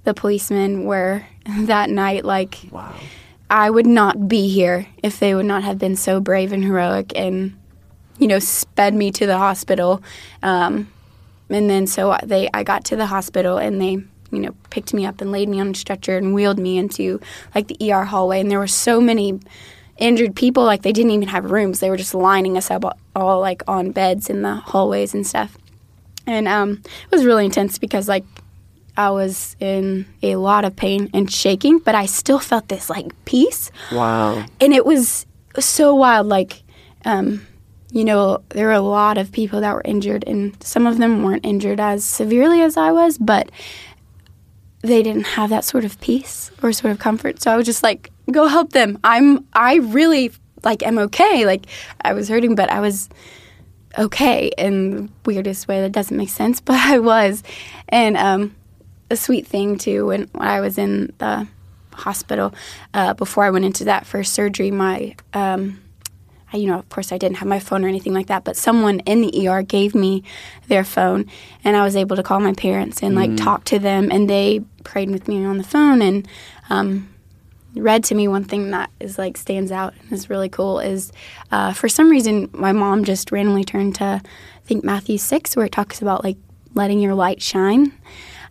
the 0.05 0.15
policemen 0.15 0.85
were 0.85 1.25
that 1.47 1.91
night. 1.91 2.25
Like 2.25 2.59
Wow. 2.71 2.95
I 3.53 3.69
would 3.69 3.87
not 3.87 4.29
be 4.29 4.49
here 4.49 4.87
if 5.03 5.21
they 5.21 5.35
would 5.35 5.45
not 5.45 5.63
have 5.63 5.79
been 5.79 5.95
so 5.95 6.21
brave 6.21 6.53
and 6.53 6.65
heroic 6.65 7.13
and, 7.15 7.55
you 8.19 8.27
know, 8.27 8.39
sped 8.39 8.95
me 8.95 9.11
to 9.13 9.27
the 9.27 9.37
hospital. 9.37 10.03
Um, 10.43 10.91
and 11.51 11.69
then 11.69 11.87
so 11.87 12.17
they, 12.23 12.49
I 12.55 12.63
got 12.63 12.87
to 12.87 12.97
the 12.97 13.05
hospital 13.05 13.59
and 13.59 13.79
they, 13.79 13.99
you 14.31 14.41
know, 14.41 14.55
picked 14.71 14.95
me 14.95 15.05
up 15.05 15.21
and 15.21 15.31
laid 15.31 15.51
me 15.51 15.61
on 15.61 15.69
a 15.69 15.75
stretcher 15.75 16.17
and 16.17 16.33
wheeled 16.33 16.59
me 16.59 16.79
into 16.79 17.21
like 17.55 17.69
the 17.69 17.93
ER 17.93 18.05
hallway. 18.05 18.41
And 18.41 18.51
there 18.51 18.59
were 18.59 18.67
so 18.67 19.03
many 19.03 19.39
injured 19.99 20.35
people, 20.35 20.65
like 20.65 20.83
they 20.83 20.93
didn't 20.93 21.13
even 21.13 21.29
have 21.29 21.51
rooms. 21.51 21.81
They 21.81 21.91
were 21.91 21.97
just 21.97 22.15
lining 22.15 22.57
us 22.57 22.71
up 22.71 22.99
all 23.15 23.41
like 23.41 23.63
on 23.69 23.93
beds 23.93 24.31
in 24.31 24.43
the 24.43 24.57
hallways 24.57 25.15
and 25.15 25.27
stuff. 25.27 25.57
And 26.27 26.47
um, 26.49 26.83
it 26.85 27.11
was 27.11 27.25
really 27.25 27.45
intense 27.45 27.79
because 27.79 28.09
like 28.09 28.25
I 28.97 29.11
was 29.11 29.57
in 29.59 30.07
a 30.23 30.37
lot 30.37 30.65
of 30.65 30.77
pain 30.77 31.11
and 31.15 31.31
shaking, 31.31 31.79
but 31.79 31.95
I 31.95 32.07
still 32.07 32.39
felt 32.39 32.69
this 32.69 32.91
like 32.91 33.13
peace. 33.25 33.71
Wow. 33.91 34.45
And 34.61 34.73
it 34.73 34.85
was 34.85 35.27
so 35.59 35.95
wild. 35.95 36.27
Like, 36.27 36.63
um, 37.05 37.47
you 37.91 38.05
know, 38.05 38.43
there 38.51 38.67
were 38.67 38.73
a 38.73 38.81
lot 38.81 39.19
of 39.19 39.33
people 39.33 39.61
that 39.61 39.75
were 39.75 39.83
injured, 39.85 40.25
and 40.27 40.61
some 40.63 40.87
of 40.87 40.99
them 40.99 41.23
weren't 41.23 41.45
injured 41.45 41.81
as 41.81 42.05
severely 42.05 42.61
as 42.63 42.77
I 42.77 42.93
was, 42.93 43.19
but 43.19 43.51
they 44.83 45.03
didn't 45.03 45.27
have 45.27 45.51
that 45.51 45.65
sort 45.65 45.85
of 45.85 46.01
peace 46.01 46.51
or 46.63 46.73
sort 46.73 46.93
of 46.93 46.99
comfort. 46.99 47.41
So 47.41 47.51
I 47.51 47.57
was 47.57 47.67
just 47.67 47.83
like, 47.83 48.11
go 48.31 48.47
help 48.47 48.73
them. 48.73 48.99
I'm, 49.05 49.47
I 49.53 49.77
really 49.77 50.33
like 50.65 50.85
am 50.85 50.99
okay. 50.99 51.47
Like 51.47 51.67
I 52.03 52.13
was 52.13 52.29
hurting, 52.29 52.55
but 52.55 52.71
I 52.71 52.81
was 52.81 53.09
okay 53.99 54.51
in 54.59 54.91
the 54.91 55.09
weirdest 55.25 55.69
way 55.69 55.81
that 55.81 55.93
doesn't 55.93 56.17
make 56.17 56.31
sense, 56.31 56.61
but 56.69 56.77
I 56.77 56.99
was. 56.99 57.43
And 57.89 58.17
um, 58.17 58.55
a 59.11 59.17
sweet 59.17 59.47
thing 59.47 59.79
too, 59.79 60.07
when, 60.07 60.29
when 60.33 60.49
I 60.49 60.61
was 60.61 60.79
in 60.79 61.13
the 61.19 61.47
hospital 61.93 62.55
uh, 62.95 63.15
before 63.15 63.45
I 63.45 63.51
went 63.51 63.65
into 63.65 63.85
that 63.85 64.07
first 64.07 64.33
surgery, 64.33 64.71
my 64.71 65.15
um, 65.33 65.83
I, 66.53 66.59
you 66.59 66.67
know, 66.67 66.79
of 66.79 66.89
course, 66.91 67.13
I 67.13 67.19
didn't 67.19 67.37
have 67.39 67.49
my 67.49 67.59
phone 67.59 67.85
or 67.85 67.89
anything 67.89 68.13
like 68.13 68.27
that, 68.27 68.45
but 68.45 68.57
someone 68.57 69.01
in 69.01 69.23
the 69.23 69.49
ER 69.49 69.63
gave 69.63 69.95
me 69.95 70.23
their 70.69 70.85
phone, 70.85 71.27
and 71.65 71.77
I 71.77 71.83
was 71.83 71.97
able 71.97 72.17
to 72.17 72.23
call 72.23 72.41
my 72.41 72.53
parents 72.53 73.03
and 73.03 73.15
like 73.15 73.37
talk 73.37 73.65
to 73.65 73.79
them, 73.79 74.11
and 74.13 74.29
they 74.29 74.61
prayed 74.85 75.11
with 75.11 75.29
me 75.29 75.45
on 75.45 75.59
the 75.59 75.65
phone 75.65 76.03
and 76.03 76.29
um, 76.71 77.09
read 77.75 78.05
to 78.05 78.15
me. 78.15 78.29
One 78.29 78.45
thing 78.45 78.71
that 78.71 78.91
is 79.01 79.19
like 79.19 79.37
stands 79.37 79.73
out 79.73 79.95
and 80.01 80.13
is 80.13 80.31
really 80.31 80.49
cool 80.49 80.79
is 80.81 81.13
uh, 81.51 81.73
for 81.73 81.89
some 81.89 82.11
reason 82.11 82.51
my 82.53 82.73
mom 82.73 83.05
just 83.05 83.33
randomly 83.33 83.65
turned 83.65 83.95
to 83.97 84.05
I 84.05 84.67
think 84.67 84.85
Matthew 84.85 85.19
six, 85.19 85.57
where 85.57 85.67
it 85.67 85.73
talks 85.73 86.01
about 86.01 86.25
like 86.25 86.37
letting 86.75 87.01
your 87.01 87.15
light 87.15 87.43
shine, 87.43 87.93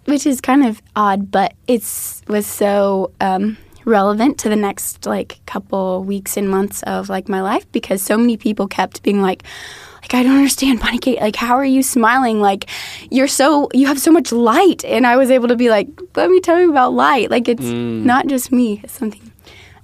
which 0.06 0.26
is 0.26 0.42
kind 0.42 0.66
of 0.66 0.82
odd, 0.96 1.32
but 1.32 1.54
it's 1.68 2.22
was 2.28 2.46
so. 2.46 3.12
Um, 3.22 3.58
relevant 3.86 4.38
to 4.40 4.50
the 4.50 4.56
next 4.56 5.06
like 5.06 5.40
couple 5.46 6.04
weeks 6.04 6.38
and 6.38 6.50
months 6.50 6.84
of 6.84 7.10
like 7.10 7.28
my 7.30 7.42
life 7.42 7.70
because 7.72 8.02
so 8.02 8.18
many 8.18 8.38
people 8.38 8.68
kept 8.68 9.04
being 9.04 9.22
like 9.22 9.44
like 10.02 10.14
I 10.14 10.24
don't 10.24 10.36
understand 10.38 10.80
Bonnie 10.80 10.98
Kate. 10.98 11.20
Like 11.20 11.36
how 11.36 11.56
are 11.56 11.66
you 11.66 11.84
smiling? 11.84 12.42
Like 12.42 12.70
you're 13.10 13.28
so 13.28 13.70
you 13.74 13.88
have 13.88 14.00
so 14.00 14.12
much 14.12 14.32
light. 14.32 14.84
And 14.86 15.06
I 15.06 15.16
was 15.18 15.30
able 15.32 15.48
to 15.48 15.56
be 15.56 15.70
like 15.70 15.88
let 16.16 16.30
me 16.30 16.40
tell 16.40 16.60
you 16.60 16.70
about 16.70 16.94
light. 16.94 17.30
Like 17.30 17.48
it's 17.48 17.62
not 17.62 18.28
just 18.28 18.52
me 18.52 18.82
it's 18.84 18.94
something 18.94 19.32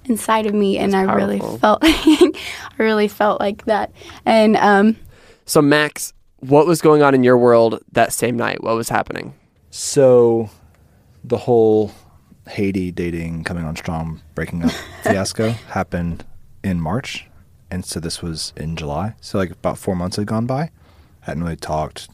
inside 0.04 0.46
of 0.46 0.54
me 0.54 0.78
and 0.78 0.96
I 0.96 1.02
really 1.14 1.38
felt 1.38 1.80
I 1.82 2.32
really 2.78 3.08
felt 3.08 3.40
like 3.40 3.64
that. 3.66 3.92
And 4.24 4.56
um 4.56 4.96
So, 5.44 5.62
Max, 5.62 6.12
what 6.40 6.66
was 6.66 6.80
going 6.80 7.02
on 7.02 7.14
in 7.14 7.24
your 7.24 7.36
world 7.38 7.80
that 7.92 8.12
same 8.12 8.36
night? 8.36 8.62
What 8.62 8.74
was 8.76 8.88
happening? 8.88 9.34
So, 9.70 10.50
the 11.24 11.36
whole 11.36 11.92
Haiti 12.48 12.90
dating, 12.90 13.44
coming 13.44 13.64
on 13.64 13.76
strong, 13.76 14.20
breaking 14.34 14.64
up 14.64 14.70
fiasco 15.02 15.50
happened 15.50 16.24
in 16.64 16.80
March, 16.80 17.26
and 17.70 17.84
so 17.84 18.00
this 18.00 18.22
was 18.22 18.52
in 18.56 18.76
July. 18.76 19.14
So, 19.20 19.38
like 19.38 19.50
about 19.50 19.78
four 19.78 19.94
months 19.94 20.16
had 20.16 20.26
gone 20.26 20.46
by. 20.46 20.70
Hadn't 21.20 21.42
really 21.42 21.56
talked, 21.56 22.08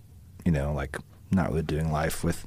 you 0.45 0.53
know, 0.53 0.73
like 0.73 0.99
not 1.31 1.51
really 1.51 1.63
doing 1.63 1.93
life 1.93 2.25
with 2.25 2.45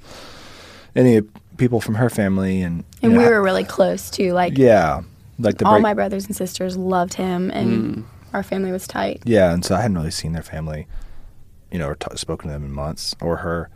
any 0.96 1.22
people 1.58 1.80
from 1.82 1.96
her 1.96 2.10
family, 2.10 2.62
and 2.62 2.84
and 3.02 3.14
know, 3.14 3.20
we 3.20 3.26
were 3.26 3.42
really 3.42 3.64
close 3.64 4.10
too 4.10 4.34
like 4.34 4.58
yeah, 4.58 5.02
like 5.40 5.58
the 5.58 5.66
all 5.66 5.74
break- 5.74 5.84
my 5.84 5.94
brothers 5.94 6.26
and 6.26 6.36
sisters 6.36 6.76
loved 6.78 7.14
him 7.14 7.52
and 7.52 8.06
our 8.34 8.44
family 8.44 8.72
was 8.72 8.88
tight 8.88 9.22
Yeah, 9.26 9.54
and 9.54 9.64
so 9.64 9.76
I 9.76 9.82
hadn't 9.82 9.98
really 9.98 10.12
seen 10.12 10.34
their 10.34 10.44
family, 10.44 10.88
you 11.72 11.80
know, 11.80 11.88
or 11.88 11.96
t- 11.96 12.16
spoken 12.18 12.50
to 12.50 12.54
them 12.54 12.66
in 12.66 12.72
months, 12.72 13.16
or 13.22 13.38
her. 13.38 13.70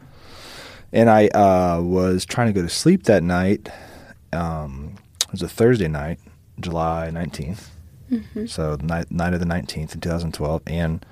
And 0.94 1.10
I 1.10 1.28
uh, 1.30 1.82
was 1.82 2.26
trying 2.26 2.48
to 2.48 2.54
go 2.54 2.62
to 2.62 2.70
sleep 2.70 3.04
that 3.04 3.24
night. 3.24 3.70
Um, 4.34 4.96
it 5.24 5.32
was 5.32 5.42
a 5.42 5.48
Thursday 5.48 5.88
night, 5.88 6.20
July 6.60 7.10
19th. 7.14 7.68
So 8.48 8.78
night, 8.82 9.10
night 9.10 9.34
of 9.34 9.40
the 9.40 9.46
19th 9.46 9.94
in 9.96 10.02
2012. 10.02 10.62
And 10.68 11.06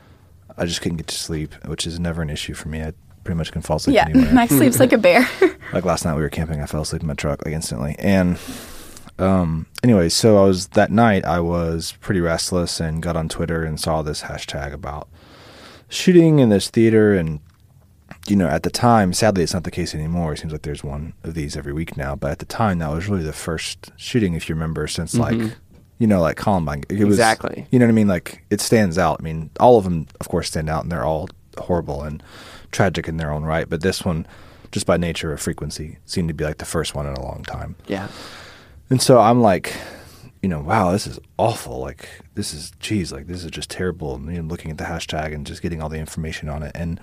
I 0.58 0.66
just 0.66 0.82
couldn't 0.82 0.98
get 0.98 1.08
to 1.08 1.16
sleep, 1.16 1.54
which 1.66 1.88
is 1.88 1.98
never 2.00 2.22
an 2.22 2.30
issue 2.30 2.54
for 2.54 2.68
me. 2.68 2.82
I 2.82 2.92
pretty 3.24 3.38
much 3.38 3.52
can 3.54 3.62
fall 3.62 3.78
asleep 3.78 3.96
Yeah, 3.96 4.10
anywhere. 4.10 4.34
Max 4.34 4.52
sleeps 4.54 4.80
like 4.80 4.92
a 4.92 4.98
bear. 5.08 5.28
like 5.72 5.86
last 5.86 6.04
night 6.04 6.16
we 6.16 6.22
were 6.22 6.30
camping, 6.30 6.62
I 6.62 6.66
fell 6.66 6.82
asleep 6.82 7.02
in 7.02 7.08
my 7.08 7.14
truck 7.14 7.46
like 7.46 7.54
instantly. 7.54 7.96
And 8.00 8.38
um, 9.18 9.66
anyway, 9.82 10.10
so 10.10 10.38
I 10.38 10.46
was 10.46 10.68
that 10.70 10.92
night 10.92 11.24
I 11.24 11.40
was 11.40 11.94
pretty 12.02 12.20
restless 12.22 12.80
and 12.82 13.02
got 13.02 13.16
on 13.16 13.30
Twitter 13.30 13.64
and 13.64 13.80
saw 13.80 14.02
this 14.02 14.24
hashtag 14.24 14.74
about 14.74 15.08
shooting 15.88 16.40
in 16.40 16.50
this 16.50 16.70
theater 16.70 17.14
and 17.16 17.40
you 18.28 18.36
know, 18.36 18.48
at 18.48 18.64
the 18.64 18.70
time, 18.70 19.14
sadly, 19.14 19.44
it's 19.44 19.54
not 19.54 19.64
the 19.64 19.72
case 19.72 19.96
anymore. 19.96 20.34
It 20.34 20.40
seems 20.40 20.52
like 20.52 20.62
there's 20.62 20.84
one 20.84 21.14
of 21.24 21.34
these 21.34 21.56
every 21.58 21.74
week 21.74 21.98
now. 21.98 22.16
But 22.16 22.32
at 22.32 22.40
the 22.40 22.46
time, 22.46 22.80
that 22.80 22.92
was 22.92 23.08
really 23.08 23.24
the 23.24 23.34
first 23.34 23.92
shooting, 23.98 24.34
if 24.34 24.50
you 24.50 24.56
remember, 24.56 24.88
since 24.88 25.16
like, 25.16 25.36
mm-hmm. 25.36 25.54
you 25.98 26.08
know, 26.08 26.22
like 26.22 26.38
Columbine. 26.38 26.84
It 26.90 27.06
was, 27.06 27.16
Exactly. 27.16 27.66
You 27.72 27.80
know 27.80 27.86
what 27.86 27.92
I 27.92 27.96
mean? 27.96 28.08
Like, 28.08 28.44
it 28.50 28.62
stands 28.62 28.98
out. 28.98 29.18
I 29.20 29.24
mean, 29.24 29.50
all 29.60 29.78
of 29.78 29.84
them, 29.84 30.08
of 30.20 30.30
course, 30.30 30.48
stand 30.48 30.70
out, 30.70 30.84
and 30.84 30.92
they're 30.92 31.06
all 31.06 31.30
horrible 31.58 32.04
and 32.04 32.22
tragic 32.72 33.08
in 33.08 33.18
their 33.18 33.32
own 33.32 33.44
right. 33.44 33.68
But 33.68 33.82
this 33.82 34.06
one, 34.06 34.28
just 34.72 34.86
by 34.86 34.98
nature 34.98 35.34
of 35.34 35.42
frequency, 35.42 35.98
seemed 36.06 36.28
to 36.28 36.34
be 36.34 36.44
like 36.44 36.58
the 36.58 36.66
first 36.66 36.94
one 36.94 37.08
in 37.08 37.14
a 37.14 37.24
long 37.24 37.44
time. 37.44 37.76
Yeah. 37.88 38.10
And 38.90 39.02
so 39.02 39.20
I'm 39.20 39.42
like, 39.42 39.76
you 40.42 40.50
know, 40.50 40.60
wow, 40.60 40.92
this 40.92 41.08
is 41.08 41.20
awful. 41.38 41.80
Like, 41.80 42.08
this 42.36 42.54
is, 42.54 42.72
geez, 42.80 43.12
like, 43.12 43.28
this 43.28 43.44
is 43.44 43.52
just 43.52 43.70
terrible. 43.70 44.16
And 44.16 44.28
you 44.28 44.42
know, 44.42 44.48
looking 44.48 44.72
at 44.72 44.78
the 44.78 44.86
hashtag 44.86 45.34
and 45.34 45.46
just 45.46 45.62
getting 45.62 45.82
all 45.82 45.90
the 45.90 46.00
information 46.00 46.50
on 46.50 46.64
it. 46.64 46.72
And 46.76 47.00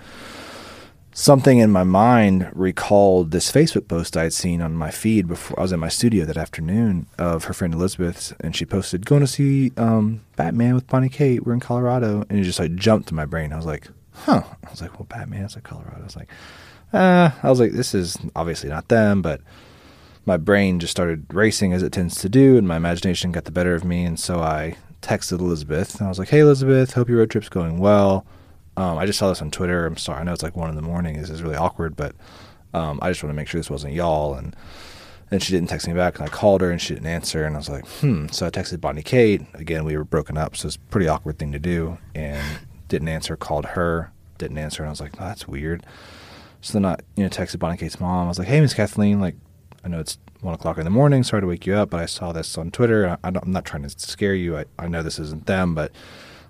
something 1.17 1.57
in 1.57 1.71
my 1.71 1.83
mind 1.83 2.47
recalled 2.53 3.31
this 3.31 3.51
Facebook 3.51 3.87
post 3.87 4.15
I 4.15 4.23
had 4.23 4.33
seen 4.33 4.61
on 4.61 4.75
my 4.75 4.91
feed 4.91 5.27
before 5.27 5.59
I 5.59 5.63
was 5.63 5.71
in 5.71 5.79
my 5.79 5.89
studio 5.89 6.25
that 6.25 6.37
afternoon 6.37 7.07
of 7.17 7.45
her 7.45 7.55
friend 7.55 7.73
Elizabeth. 7.73 8.35
And 8.39 8.55
she 8.55 8.65
posted, 8.65 9.07
going 9.07 9.21
to 9.21 9.27
see 9.27 9.71
um, 9.77 10.21
Batman 10.35 10.75
with 10.75 10.85
Bonnie 10.85 11.09
Kate. 11.09 11.43
We're 11.43 11.55
in 11.55 11.59
Colorado. 11.59 12.23
And 12.29 12.37
it 12.37 12.43
just 12.43 12.59
like 12.59 12.75
jumped 12.75 13.07
to 13.07 13.15
my 13.15 13.25
brain. 13.25 13.51
I 13.51 13.57
was 13.57 13.65
like, 13.65 13.87
huh. 14.13 14.43
I 14.63 14.69
was 14.69 14.79
like, 14.79 14.99
well, 14.99 15.07
Batman, 15.09 15.49
like 15.55 15.63
Colorado. 15.63 15.97
I 15.99 16.03
was 16.03 16.15
like, 16.15 16.29
uh, 16.93 17.31
I 17.41 17.49
was 17.49 17.59
like, 17.59 17.71
this 17.71 17.95
is 17.95 18.19
obviously 18.35 18.69
not 18.69 18.87
them, 18.87 19.23
but 19.23 19.41
my 20.27 20.37
brain 20.37 20.79
just 20.79 20.91
started 20.91 21.25
racing 21.33 21.73
as 21.73 21.81
it 21.81 21.93
tends 21.93 22.21
to 22.21 22.29
do, 22.29 22.57
and 22.57 22.67
my 22.67 22.77
imagination 22.77 23.31
got 23.31 23.45
the 23.45 23.51
better 23.51 23.73
of 23.73 23.83
me. 23.83 24.03
And 24.03 24.19
so 24.19 24.41
I 24.41 24.75
texted 25.01 25.39
Elizabeth, 25.39 25.95
and 25.95 26.05
I 26.05 26.09
was 26.09 26.19
like, 26.19 26.29
"Hey, 26.29 26.39
Elizabeth, 26.39 26.93
hope 26.93 27.07
your 27.07 27.19
road 27.19 27.31
trip's 27.31 27.49
going 27.49 27.79
well." 27.79 28.25
Um, 28.77 28.97
I 28.97 29.05
just 29.05 29.17
saw 29.19 29.27
this 29.29 29.41
on 29.41 29.51
Twitter. 29.51 29.85
I'm 29.85 29.97
sorry, 29.97 30.21
I 30.21 30.23
know 30.23 30.33
it's 30.33 30.43
like 30.43 30.55
one 30.55 30.69
in 30.69 30.75
the 30.75 30.81
morning. 30.81 31.19
This 31.19 31.29
is 31.29 31.41
really 31.41 31.55
awkward, 31.55 31.95
but 31.95 32.15
um, 32.73 32.99
I 33.01 33.09
just 33.09 33.23
want 33.23 33.31
to 33.31 33.35
make 33.35 33.47
sure 33.47 33.59
this 33.59 33.69
wasn't 33.69 33.93
y'all. 33.93 34.35
And 34.35 34.55
and 35.29 35.43
she 35.43 35.51
didn't 35.51 35.67
text 35.67 35.87
me 35.87 35.93
back, 35.93 36.19
and 36.19 36.25
I 36.27 36.31
called 36.31 36.61
her, 36.61 36.71
and 36.71 36.81
she 36.81 36.93
didn't 36.93 37.07
answer. 37.07 37.43
And 37.43 37.55
I 37.55 37.59
was 37.59 37.69
like, 37.69 37.85
"Hmm." 37.87 38.27
So 38.27 38.45
I 38.45 38.49
texted 38.49 38.79
Bonnie 38.79 39.03
Kate 39.03 39.41
again. 39.55 39.83
We 39.83 39.97
were 39.97 40.05
broken 40.05 40.37
up, 40.37 40.55
so 40.55 40.67
it's 40.67 40.77
a 40.77 40.79
pretty 40.79 41.07
awkward 41.07 41.37
thing 41.39 41.51
to 41.51 41.59
do. 41.59 41.97
And 42.15 42.59
didn't 42.87 43.09
answer. 43.09 43.35
Called 43.35 43.65
her, 43.65 44.11
didn't 44.37 44.57
answer, 44.57 44.83
and 44.83 44.87
I 44.87 44.91
was 44.91 45.01
like, 45.01 45.13
oh, 45.19 45.25
"That's 45.25 45.47
weird." 45.47 45.85
So 46.61 46.73
then 46.73 46.85
I, 46.85 46.97
you 47.15 47.23
know, 47.23 47.29
texted 47.29 47.59
Bonnie 47.59 47.77
Kate's 47.77 47.99
mom. 47.99 48.25
I 48.25 48.27
was 48.29 48.39
like, 48.39 48.47
"Hey, 48.47 48.61
Miss 48.61 48.73
Kathleen, 48.73 49.19
like, 49.19 49.35
I 49.83 49.87
know 49.89 49.99
it's 49.99 50.17
one 50.41 50.53
o'clock 50.53 50.77
in 50.77 50.83
the 50.83 50.89
morning. 50.89 51.23
Sorry 51.23 51.41
to 51.41 51.47
wake 51.47 51.65
you 51.65 51.73
up, 51.73 51.89
but 51.89 51.99
I 51.99 52.05
saw 52.05 52.31
this 52.31 52.57
on 52.57 52.71
Twitter. 52.71 53.17
I, 53.23 53.27
I'm 53.27 53.51
not 53.51 53.65
trying 53.65 53.83
to 53.83 53.89
scare 53.89 54.35
you. 54.35 54.57
I, 54.57 54.65
I 54.77 54.87
know 54.87 55.03
this 55.03 55.19
isn't 55.19 55.45
them, 55.45 55.75
but 55.75 55.91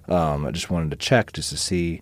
um, 0.07 0.45
I 0.45 0.51
just 0.51 0.69
wanted 0.69 0.91
to 0.91 0.97
check 0.97 1.33
just 1.33 1.49
to 1.49 1.57
see, 1.57 2.01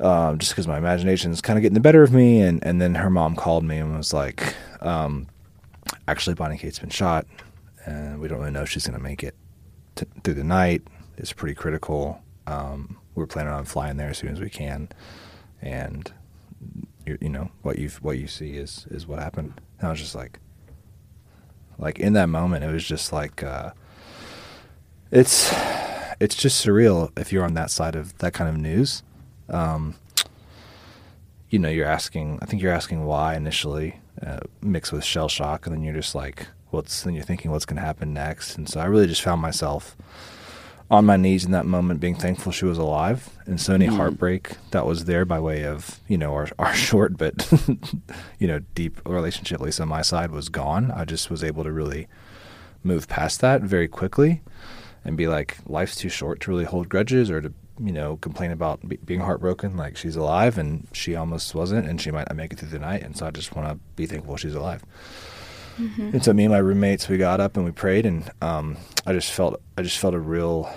um, 0.00 0.38
just 0.38 0.52
because 0.52 0.66
my 0.66 0.78
imagination 0.78 1.30
is 1.32 1.40
kind 1.40 1.58
of 1.58 1.62
getting 1.62 1.74
the 1.74 1.80
better 1.80 2.02
of 2.02 2.12
me. 2.12 2.40
And 2.40 2.64
and 2.64 2.80
then 2.80 2.94
her 2.96 3.10
mom 3.10 3.36
called 3.36 3.64
me 3.64 3.78
and 3.78 3.96
was 3.96 4.12
like, 4.12 4.54
um, 4.80 5.28
actually, 6.06 6.34
Bonnie 6.34 6.58
Kate's 6.58 6.78
been 6.78 6.90
shot, 6.90 7.26
and 7.86 8.20
we 8.20 8.28
don't 8.28 8.38
really 8.38 8.50
know 8.50 8.62
if 8.62 8.70
she's 8.70 8.86
going 8.86 8.98
to 8.98 9.02
make 9.02 9.22
it 9.22 9.34
t- 9.94 10.06
through 10.24 10.34
the 10.34 10.44
night. 10.44 10.82
It's 11.16 11.32
pretty 11.32 11.54
critical. 11.54 12.22
Um, 12.46 12.98
we're 13.14 13.26
planning 13.26 13.52
on 13.52 13.64
flying 13.64 13.96
there 13.96 14.10
as 14.10 14.18
soon 14.18 14.30
as 14.30 14.40
we 14.40 14.48
can, 14.48 14.88
and 15.60 16.12
you, 17.04 17.18
you 17.20 17.28
know 17.28 17.50
what 17.62 17.78
you 17.78 17.90
what 18.00 18.18
you 18.18 18.26
see 18.26 18.52
is 18.52 18.86
is 18.90 19.06
what 19.06 19.18
happened. 19.18 19.60
And 19.78 19.88
I 19.88 19.90
was 19.90 20.00
just 20.00 20.14
like, 20.14 20.38
like 21.78 21.98
in 21.98 22.12
that 22.14 22.28
moment, 22.28 22.64
it 22.64 22.72
was 22.72 22.84
just 22.84 23.12
like, 23.12 23.42
uh, 23.42 23.72
it's 25.10 25.52
it's 26.20 26.34
just 26.34 26.64
surreal 26.64 27.10
if 27.18 27.32
you're 27.32 27.44
on 27.44 27.54
that 27.54 27.70
side 27.70 27.94
of 27.94 28.16
that 28.18 28.32
kind 28.34 28.50
of 28.50 28.56
news. 28.56 29.02
Um, 29.48 29.94
you 31.50 31.58
know, 31.58 31.68
you're 31.68 31.86
asking. 31.86 32.38
I 32.42 32.46
think 32.46 32.62
you're 32.62 32.72
asking 32.72 33.04
why 33.04 33.34
initially, 33.34 34.00
uh, 34.24 34.40
mixed 34.60 34.92
with 34.92 35.04
shell 35.04 35.28
shock, 35.28 35.66
and 35.66 35.74
then 35.74 35.82
you're 35.82 35.94
just 35.94 36.14
like, 36.14 36.46
what's? 36.70 37.02
Then 37.02 37.14
you're 37.14 37.24
thinking, 37.24 37.50
what's 37.50 37.64
going 37.64 37.76
to 37.76 37.82
happen 37.82 38.12
next? 38.12 38.56
And 38.56 38.68
so 38.68 38.80
I 38.80 38.84
really 38.84 39.06
just 39.06 39.22
found 39.22 39.40
myself 39.40 39.96
on 40.90 41.04
my 41.04 41.16
knees 41.16 41.44
in 41.44 41.50
that 41.52 41.66
moment, 41.66 42.00
being 42.00 42.14
thankful 42.14 42.50
she 42.50 42.64
was 42.64 42.78
alive, 42.78 43.28
and 43.46 43.60
so 43.60 43.74
any 43.74 43.86
heartbreak 43.86 44.52
that 44.70 44.86
was 44.86 45.04
there 45.04 45.24
by 45.24 45.38
way 45.38 45.64
of 45.64 46.00
you 46.08 46.16
know 46.16 46.32
our 46.32 46.48
our 46.58 46.74
short 46.88 47.16
but 47.16 47.50
you 48.38 48.46
know 48.46 48.60
deep 48.74 49.00
relationship, 49.06 49.60
at 49.60 49.64
least 49.64 49.80
on 49.80 49.88
my 49.88 50.02
side, 50.02 50.30
was 50.30 50.48
gone. 50.48 50.90
I 50.90 51.04
just 51.04 51.30
was 51.30 51.44
able 51.44 51.64
to 51.64 51.72
really 51.72 52.08
move 52.82 53.08
past 53.08 53.40
that 53.40 53.62
very 53.62 53.88
quickly, 53.88 54.42
and 55.04 55.16
be 55.16 55.28
like, 55.28 55.58
life's 55.66 55.96
too 55.96 56.08
short 56.08 56.40
to 56.40 56.50
really 56.50 56.64
hold 56.64 56.88
grudges 56.88 57.30
or 57.30 57.40
to 57.40 57.52
you 57.80 57.92
know 57.92 58.16
complain 58.16 58.50
about 58.50 58.86
be- 58.88 58.98
being 59.04 59.20
heartbroken. 59.20 59.76
Like 59.76 59.96
she's 59.96 60.16
alive, 60.16 60.58
and 60.58 60.86
she 60.92 61.14
almost 61.14 61.54
wasn't, 61.54 61.86
and 61.86 62.00
she 62.00 62.10
might 62.10 62.28
not 62.28 62.36
make 62.36 62.52
it 62.52 62.58
through 62.58 62.68
the 62.70 62.78
night, 62.78 63.02
and 63.02 63.16
so 63.16 63.26
I 63.26 63.30
just 63.30 63.54
want 63.54 63.68
to 63.68 63.78
be 63.96 64.06
thankful 64.06 64.36
she's 64.36 64.54
alive. 64.54 64.84
And 65.98 66.24
so 66.24 66.32
me 66.32 66.44
and 66.44 66.52
my 66.52 66.58
roommates, 66.58 67.08
we 67.08 67.18
got 67.18 67.38
up 67.38 67.56
and 67.56 67.64
we 67.64 67.70
prayed, 67.70 68.04
and 68.04 68.28
um, 68.42 68.76
I 69.06 69.12
just 69.12 69.30
felt 69.30 69.60
I 69.76 69.82
just 69.82 69.98
felt 69.98 70.12
a 70.12 70.18
real 70.18 70.68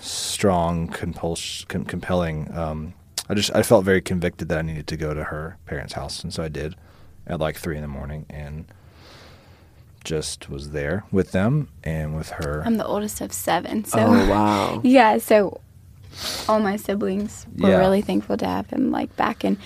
strong 0.00 0.88
com- 0.88 1.84
compelling. 1.84 2.54
Um, 2.56 2.94
I 3.28 3.34
just 3.34 3.52
I 3.54 3.64
felt 3.64 3.84
very 3.84 4.00
convicted 4.00 4.48
that 4.50 4.58
I 4.58 4.62
needed 4.62 4.86
to 4.88 4.96
go 4.96 5.12
to 5.12 5.24
her 5.24 5.58
parents' 5.66 5.94
house, 5.94 6.22
and 6.22 6.32
so 6.32 6.42
I 6.44 6.48
did 6.48 6.76
at 7.26 7.40
like 7.40 7.56
three 7.56 7.74
in 7.74 7.82
the 7.82 7.88
morning, 7.88 8.26
and 8.30 8.66
just 10.04 10.48
was 10.50 10.70
there 10.70 11.04
with 11.10 11.32
them 11.32 11.68
and 11.82 12.14
with 12.16 12.30
her. 12.30 12.62
I'm 12.64 12.76
the 12.76 12.86
oldest 12.86 13.20
of 13.20 13.32
seven, 13.32 13.84
so 13.84 13.98
Oh 14.00 14.28
wow. 14.30 14.80
yeah. 14.84 15.18
So 15.18 15.60
all 16.48 16.60
my 16.60 16.76
siblings 16.76 17.46
were 17.58 17.70
Yeah. 17.70 17.78
really 17.78 18.02
thankful 18.02 18.36
to 18.36 18.46
have 18.46 18.68
him 18.70 18.90
like 18.90 19.14
back. 19.16 19.44
And 19.44 19.56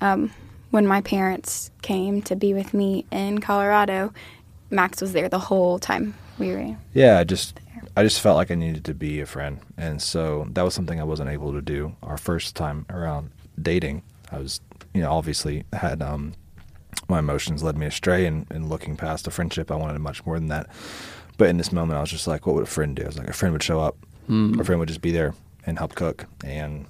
um, 0.00 0.30
when 0.70 0.86
my 0.86 1.00
parents 1.00 1.70
came 1.82 2.20
to 2.22 2.36
be 2.36 2.52
with 2.54 2.74
me 2.74 3.06
in 3.10 3.40
Colorado, 3.40 4.12
Max 4.70 5.00
was 5.00 5.12
there 5.12 5.28
the 5.28 5.38
whole 5.38 5.78
time 5.78 6.14
we 6.38 6.50
were. 6.52 6.76
yeah, 6.92 7.18
I 7.18 7.24
just 7.24 7.60
I 7.96 8.02
just 8.02 8.20
felt 8.20 8.36
like 8.36 8.50
I 8.50 8.56
needed 8.56 8.84
to 8.86 8.94
be 8.94 9.20
a 9.20 9.26
friend, 9.26 9.60
and 9.76 10.02
so 10.02 10.48
that 10.50 10.62
was 10.62 10.74
something 10.74 11.00
I 11.00 11.04
wasn't 11.04 11.30
able 11.30 11.52
to 11.52 11.62
do. 11.62 11.94
Our 12.02 12.16
first 12.18 12.56
time 12.56 12.86
around 12.90 13.30
dating, 13.60 14.02
I 14.32 14.38
was 14.38 14.60
you 14.92 15.00
know 15.02 15.12
obviously 15.12 15.62
had 15.72 16.02
um 16.02 16.34
my 17.08 17.18
emotions 17.18 17.62
led 17.62 17.76
me 17.76 17.86
astray, 17.86 18.26
and, 18.26 18.46
and 18.50 18.68
looking 18.68 18.96
past 18.96 19.26
a 19.26 19.30
friendship, 19.30 19.70
I 19.70 19.76
wanted 19.76 19.98
much 20.00 20.24
more 20.26 20.38
than 20.38 20.48
that. 20.48 20.68
But 21.36 21.48
in 21.48 21.56
this 21.56 21.72
moment, 21.72 21.96
I 21.96 22.00
was 22.00 22.10
just 22.10 22.26
like, 22.26 22.46
what 22.46 22.54
would 22.54 22.64
a 22.64 22.66
friend 22.66 22.94
do? 22.94 23.02
I 23.02 23.06
was 23.06 23.18
like, 23.18 23.28
a 23.28 23.32
friend 23.32 23.52
would 23.52 23.62
show 23.62 23.80
up, 23.80 23.96
hmm. 24.26 24.58
a 24.60 24.64
friend 24.64 24.78
would 24.78 24.88
just 24.88 25.02
be 25.02 25.10
there 25.10 25.34
and 25.66 25.78
help 25.78 25.94
cook 25.94 26.26
and 26.44 26.86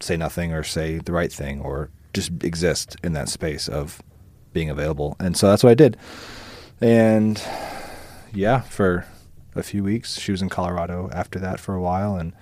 say 0.00 0.16
nothing 0.16 0.52
or 0.52 0.62
say 0.62 0.98
the 0.98 1.12
right 1.12 1.32
thing 1.32 1.60
or 1.60 1.90
just 2.14 2.30
exist 2.42 2.96
in 3.02 3.12
that 3.12 3.28
space 3.28 3.68
of 3.68 4.02
being 4.52 4.70
available. 4.70 5.16
And 5.20 5.36
so 5.36 5.48
that's 5.48 5.62
what 5.62 5.70
I 5.70 5.74
did. 5.74 5.96
And 6.80 7.42
yeah, 8.32 8.60
for 8.62 9.06
a 9.54 9.62
few 9.62 9.82
weeks, 9.84 10.18
she 10.18 10.32
was 10.32 10.42
in 10.42 10.48
Colorado 10.48 11.10
after 11.12 11.38
that 11.40 11.60
for 11.60 11.74
a 11.74 11.80
while, 11.80 12.16
and 12.16 12.32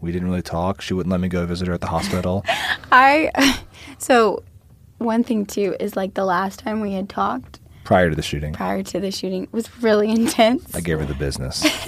we 0.00 0.12
didn't 0.12 0.28
really 0.28 0.42
talk. 0.42 0.80
She 0.80 0.94
wouldn't 0.94 1.10
let 1.10 1.20
me 1.20 1.28
go 1.28 1.46
visit 1.46 1.68
her 1.68 1.74
at 1.74 1.80
the 1.80 1.86
hospital. 1.86 2.44
I 2.92 3.60
so 3.98 4.42
one 5.02 5.24
thing 5.24 5.46
too 5.46 5.76
is 5.80 5.96
like 5.96 6.14
the 6.14 6.24
last 6.24 6.60
time 6.60 6.80
we 6.80 6.92
had 6.92 7.08
talked 7.08 7.58
prior 7.84 8.08
to 8.10 8.16
the 8.16 8.22
shooting. 8.22 8.52
prior 8.52 8.82
to 8.82 9.00
the 9.00 9.10
shooting 9.10 9.48
was 9.52 9.82
really 9.82 10.10
intense. 10.10 10.74
I 10.74 10.80
gave 10.80 10.98
her 11.00 11.04
the 11.06 11.14
business. 11.14 11.62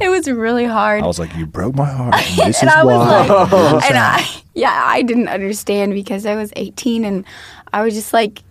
it 0.00 0.08
was 0.10 0.28
really 0.28 0.64
hard. 0.64 1.02
I 1.02 1.06
was 1.06 1.18
like, 1.18 1.34
"You 1.36 1.46
broke 1.46 1.74
my 1.74 1.84
heart. 1.90 2.14
And 2.14 2.38
this 2.48 2.60
and 2.62 2.68
is 2.70 2.74
I 2.74 2.84
was 2.84 2.96
why." 2.98 3.26
like, 3.26 3.84
and 3.90 3.98
I, 3.98 4.26
yeah, 4.54 4.82
I 4.84 5.02
didn't 5.02 5.28
understand 5.28 5.92
because 5.92 6.24
I 6.26 6.34
was 6.36 6.52
18 6.56 7.04
and 7.04 7.24
I 7.72 7.82
was 7.82 7.94
just 7.94 8.12
like, 8.12 8.42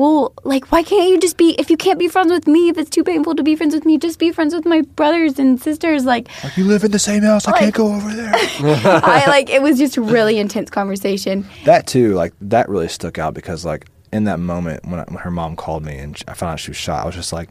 well, 0.00 0.32
like, 0.44 0.72
why 0.72 0.82
can't 0.82 1.10
you 1.10 1.20
just 1.20 1.36
be, 1.36 1.54
if 1.58 1.68
you 1.68 1.76
can't 1.76 1.98
be 1.98 2.08
friends 2.08 2.32
with 2.32 2.46
me, 2.46 2.70
if 2.70 2.78
it's 2.78 2.88
too 2.88 3.04
painful 3.04 3.34
to 3.34 3.42
be 3.42 3.54
friends 3.54 3.74
with 3.74 3.84
me, 3.84 3.98
just 3.98 4.18
be 4.18 4.32
friends 4.32 4.54
with 4.54 4.64
my 4.64 4.80
brothers 4.80 5.38
and 5.38 5.60
sisters. 5.60 6.06
Like, 6.06 6.28
Like, 6.42 6.56
you 6.56 6.64
live 6.64 6.84
in 6.84 6.90
the 6.90 6.98
same 6.98 7.22
house. 7.22 7.46
I 7.46 7.58
can't 7.58 7.74
go 7.74 7.94
over 7.94 8.10
there. 8.10 8.32
I 8.34 9.24
like, 9.26 9.50
it 9.50 9.60
was 9.60 9.78
just 9.78 9.98
a 9.98 10.00
really 10.00 10.38
intense 10.38 10.70
conversation. 10.70 11.46
that 11.66 11.86
too, 11.86 12.14
like 12.14 12.32
that 12.40 12.70
really 12.70 12.88
stuck 12.88 13.18
out 13.18 13.34
because 13.34 13.66
like 13.66 13.88
in 14.10 14.24
that 14.24 14.40
moment 14.40 14.86
when, 14.86 15.00
I, 15.00 15.04
when 15.04 15.18
her 15.18 15.30
mom 15.30 15.54
called 15.54 15.84
me 15.84 15.98
and 15.98 16.18
I 16.26 16.32
found 16.32 16.52
out 16.54 16.60
she 16.60 16.70
was 16.70 16.78
shot, 16.78 17.02
I 17.02 17.06
was 17.06 17.14
just 17.14 17.34
like, 17.34 17.50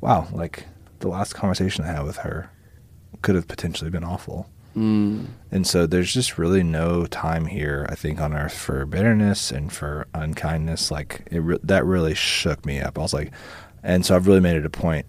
wow, 0.00 0.28
like 0.30 0.66
the 1.00 1.08
last 1.08 1.34
conversation 1.34 1.84
I 1.84 1.88
had 1.88 2.04
with 2.04 2.18
her 2.18 2.48
could 3.22 3.34
have 3.34 3.48
potentially 3.48 3.90
been 3.90 4.04
awful. 4.04 4.48
Mm. 4.76 5.26
And 5.50 5.66
so 5.66 5.86
there's 5.86 6.12
just 6.12 6.36
really 6.36 6.62
no 6.62 7.06
time 7.06 7.46
here, 7.46 7.86
I 7.88 7.94
think, 7.94 8.20
on 8.20 8.34
earth 8.34 8.52
for 8.56 8.84
bitterness 8.84 9.50
and 9.50 9.72
for 9.72 10.06
unkindness. 10.12 10.90
Like 10.90 11.22
it, 11.30 11.38
re- 11.38 11.58
that 11.62 11.84
really 11.86 12.14
shook 12.14 12.66
me 12.66 12.80
up. 12.80 12.98
I 12.98 13.02
was 13.02 13.14
like, 13.14 13.32
and 13.82 14.04
so 14.04 14.14
I've 14.14 14.26
really 14.26 14.40
made 14.40 14.56
it 14.56 14.66
a 14.66 14.70
point, 14.70 15.06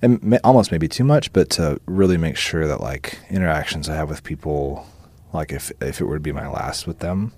and 0.00 0.22
ma- 0.22 0.38
almost 0.42 0.72
maybe 0.72 0.88
too 0.88 1.04
much, 1.04 1.32
but 1.32 1.50
to 1.50 1.80
really 1.86 2.16
make 2.16 2.36
sure 2.36 2.66
that 2.66 2.80
like 2.80 3.18
interactions 3.28 3.88
I 3.90 3.94
have 3.96 4.08
with 4.08 4.24
people, 4.24 4.86
like 5.34 5.52
if 5.52 5.70
if 5.82 6.00
it 6.00 6.04
were 6.04 6.16
to 6.16 6.20
be 6.20 6.32
my 6.32 6.48
last 6.48 6.86
with 6.86 7.00
them, 7.00 7.32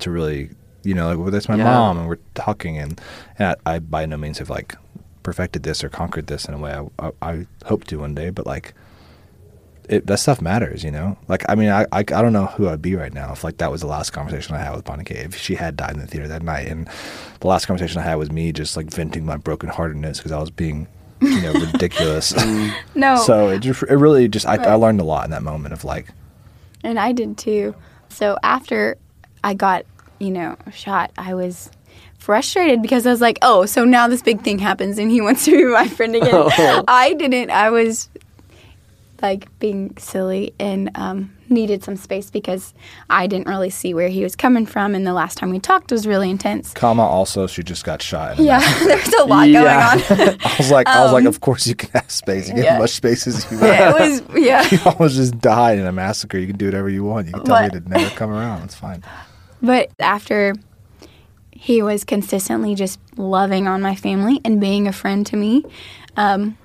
to 0.00 0.10
really, 0.10 0.50
you 0.82 0.92
know, 0.94 1.08
like 1.08 1.18
whether 1.18 1.38
it's 1.38 1.48
my 1.48 1.56
Yeah. 1.56 1.64
mom 1.64 1.98
and 1.98 2.08
we're 2.08 2.18
talking 2.34 2.76
and, 2.76 3.00
and 3.38 3.56
I, 3.64 3.76
I 3.76 3.78
by 3.78 4.04
no 4.04 4.16
means 4.18 4.38
have 4.38 4.50
like 4.50 4.74
perfected 5.22 5.62
this 5.62 5.82
or 5.82 5.88
conquered 5.88 6.26
this 6.26 6.44
in 6.44 6.52
a 6.54 6.58
way 6.58 6.72
I, 6.72 7.06
I, 7.06 7.12
I 7.22 7.46
hope 7.64 7.84
to 7.84 7.98
one 7.98 8.14
day, 8.14 8.28
but 8.30 8.44
like 8.46 8.74
it, 9.88 10.06
that 10.06 10.18
stuff 10.18 10.40
matters, 10.40 10.82
you 10.84 10.90
know. 10.90 11.16
Like 11.28 11.44
I 11.48 11.54
mean, 11.54 11.68
I, 11.70 11.82
I 11.92 11.98
I 11.98 12.02
don't 12.02 12.32
know 12.32 12.46
who 12.46 12.68
I'd 12.68 12.82
be 12.82 12.94
right 12.94 13.12
now 13.12 13.32
if 13.32 13.44
like 13.44 13.58
that 13.58 13.70
was 13.70 13.80
the 13.80 13.86
last 13.86 14.10
conversation 14.10 14.54
I 14.54 14.58
had 14.58 14.74
with 14.74 14.84
Bonnie 14.84 15.04
Kay. 15.04 15.16
If 15.16 15.36
she 15.36 15.54
had 15.54 15.76
died 15.76 15.92
in 15.94 16.00
the 16.00 16.06
theater 16.06 16.28
that 16.28 16.42
night, 16.42 16.68
and 16.68 16.88
the 17.40 17.46
last 17.46 17.66
conversation 17.66 18.00
I 18.00 18.04
had 18.04 18.16
was 18.16 18.30
me 18.30 18.52
just 18.52 18.76
like 18.76 18.86
venting 18.90 19.24
my 19.24 19.36
brokenheartedness 19.36 20.16
because 20.18 20.32
I 20.32 20.38
was 20.38 20.50
being, 20.50 20.86
you 21.20 21.40
know, 21.42 21.52
ridiculous. 21.52 22.32
Mm. 22.46 22.74
No. 22.94 23.16
So 23.16 23.48
it 23.50 23.60
just 23.60 23.82
it 23.82 23.96
really 23.96 24.28
just 24.28 24.46
I, 24.46 24.56
I 24.56 24.74
learned 24.74 25.00
a 25.00 25.04
lot 25.04 25.24
in 25.24 25.30
that 25.30 25.42
moment 25.42 25.72
of 25.74 25.84
like 25.84 26.08
And 26.82 26.98
I 26.98 27.12
did 27.12 27.36
too. 27.38 27.74
So 28.08 28.38
after 28.42 28.96
I 29.44 29.54
got, 29.54 29.84
you 30.18 30.30
know, 30.30 30.56
shot, 30.72 31.10
I 31.18 31.34
was 31.34 31.70
frustrated 32.18 32.82
because 32.82 33.06
I 33.06 33.10
was 33.10 33.20
like, 33.20 33.38
oh, 33.42 33.66
so 33.66 33.84
now 33.84 34.08
this 34.08 34.22
big 34.22 34.42
thing 34.42 34.58
happens 34.58 34.98
and 34.98 35.10
he 35.10 35.20
wants 35.20 35.44
to 35.44 35.52
be 35.52 35.64
my 35.64 35.86
friend 35.88 36.16
again. 36.16 36.30
Oh. 36.58 36.84
I 36.88 37.12
didn't. 37.14 37.50
I 37.50 37.70
was 37.70 38.08
like 39.22 39.46
being 39.58 39.96
silly 39.98 40.54
and 40.60 40.90
um, 40.94 41.32
needed 41.48 41.82
some 41.82 41.96
space 41.96 42.30
because 42.30 42.74
I 43.08 43.26
didn't 43.26 43.46
really 43.48 43.70
see 43.70 43.94
where 43.94 44.08
he 44.08 44.22
was 44.22 44.36
coming 44.36 44.66
from. 44.66 44.94
And 44.94 45.06
the 45.06 45.12
last 45.14 45.38
time 45.38 45.50
we 45.50 45.58
talked 45.58 45.90
was 45.90 46.06
really 46.06 46.28
intense. 46.30 46.72
comma 46.74 47.02
also 47.02 47.46
she 47.46 47.62
just 47.62 47.84
got 47.84 48.02
shot. 48.02 48.38
Yeah, 48.38 48.60
there's 48.84 49.08
a 49.14 49.24
lot 49.24 49.48
Yeah. 49.48 49.96
going 49.96 50.20
on. 50.30 50.38
I 50.44 50.54
was 50.58 50.70
like 50.70 50.86
I 50.86 51.02
was 51.02 51.12
like 51.12 51.24
of 51.24 51.40
course 51.40 51.66
you 51.66 51.74
can 51.74 51.90
have 51.92 52.10
space. 52.10 52.48
You 52.48 52.54
can 52.54 52.60
Um, 52.60 52.64
yeah. 52.64 52.70
have 52.72 52.76
as 52.76 52.82
much 52.82 52.90
space 52.90 53.26
as 53.26 53.50
you 53.50 53.58
want. 53.58 53.72
yeah, 53.72 53.90
it 53.96 54.10
was, 54.10 54.42
yeah. 54.44 54.68
You 54.70 54.78
almost 54.84 55.16
just 55.16 55.38
died 55.38 55.78
in 55.78 55.86
a 55.86 55.92
massacre. 55.92 56.36
You 56.38 56.46
can 56.46 56.56
do 56.56 56.66
whatever 56.66 56.88
you 56.90 57.02
want. 57.04 57.26
You 57.28 57.32
can 57.32 57.44
tell 57.44 57.62
me 57.62 57.70
to 57.70 57.80
never 57.88 58.10
come 58.16 58.30
around. 58.30 58.62
It's 58.64 58.74
fine. 58.74 59.02
But 59.62 59.90
after 59.98 60.54
he 61.52 61.80
was 61.80 62.04
consistently 62.04 62.74
just 62.74 63.00
loving 63.16 63.66
on 63.66 63.80
my 63.80 63.94
family 63.94 64.40
and 64.44 64.60
being 64.60 64.86
a 64.86 64.92
friend 64.92 65.24
to 65.26 65.36
me, 65.36 65.64
um, 66.18 66.58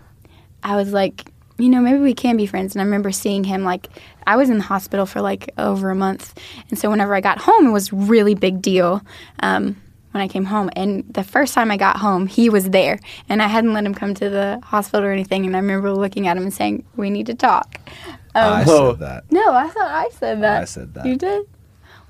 I 0.63 0.75
was 0.75 0.91
like, 0.91 1.30
you 1.61 1.69
know, 1.69 1.79
maybe 1.79 1.99
we 1.99 2.13
can 2.13 2.37
be 2.37 2.45
friends. 2.45 2.73
And 2.73 2.81
I 2.81 2.85
remember 2.85 3.11
seeing 3.11 3.43
him 3.43 3.63
like 3.63 3.87
I 4.25 4.35
was 4.35 4.49
in 4.49 4.57
the 4.57 4.63
hospital 4.63 5.05
for 5.05 5.21
like 5.21 5.51
over 5.57 5.91
a 5.91 5.95
month, 5.95 6.37
and 6.69 6.79
so 6.79 6.89
whenever 6.89 7.13
I 7.15 7.21
got 7.21 7.39
home, 7.39 7.67
it 7.67 7.71
was 7.71 7.93
really 7.93 8.35
big 8.35 8.61
deal. 8.61 9.01
Um, 9.41 9.81
when 10.11 10.21
I 10.21 10.27
came 10.27 10.43
home, 10.43 10.69
and 10.75 11.05
the 11.13 11.23
first 11.23 11.53
time 11.53 11.71
I 11.71 11.77
got 11.77 11.97
home, 11.97 12.27
he 12.27 12.49
was 12.49 12.69
there, 12.71 12.99
and 13.29 13.41
I 13.41 13.47
hadn't 13.47 13.73
let 13.73 13.85
him 13.85 13.93
come 13.93 14.13
to 14.15 14.29
the 14.29 14.59
hospital 14.63 15.05
or 15.05 15.11
anything. 15.11 15.45
And 15.45 15.55
I 15.55 15.59
remember 15.59 15.93
looking 15.93 16.27
at 16.27 16.35
him 16.35 16.43
and 16.43 16.53
saying, 16.53 16.83
"We 16.95 17.09
need 17.09 17.27
to 17.27 17.35
talk." 17.35 17.79
I 18.35 18.63
Whoa. 18.63 18.91
said 18.91 18.99
that. 18.99 19.31
No, 19.31 19.53
I 19.53 19.67
thought 19.67 19.89
I 19.89 20.09
said 20.09 20.41
that. 20.41 20.61
I 20.61 20.65
said 20.65 20.93
that. 20.95 21.05
You 21.05 21.15
did? 21.15 21.45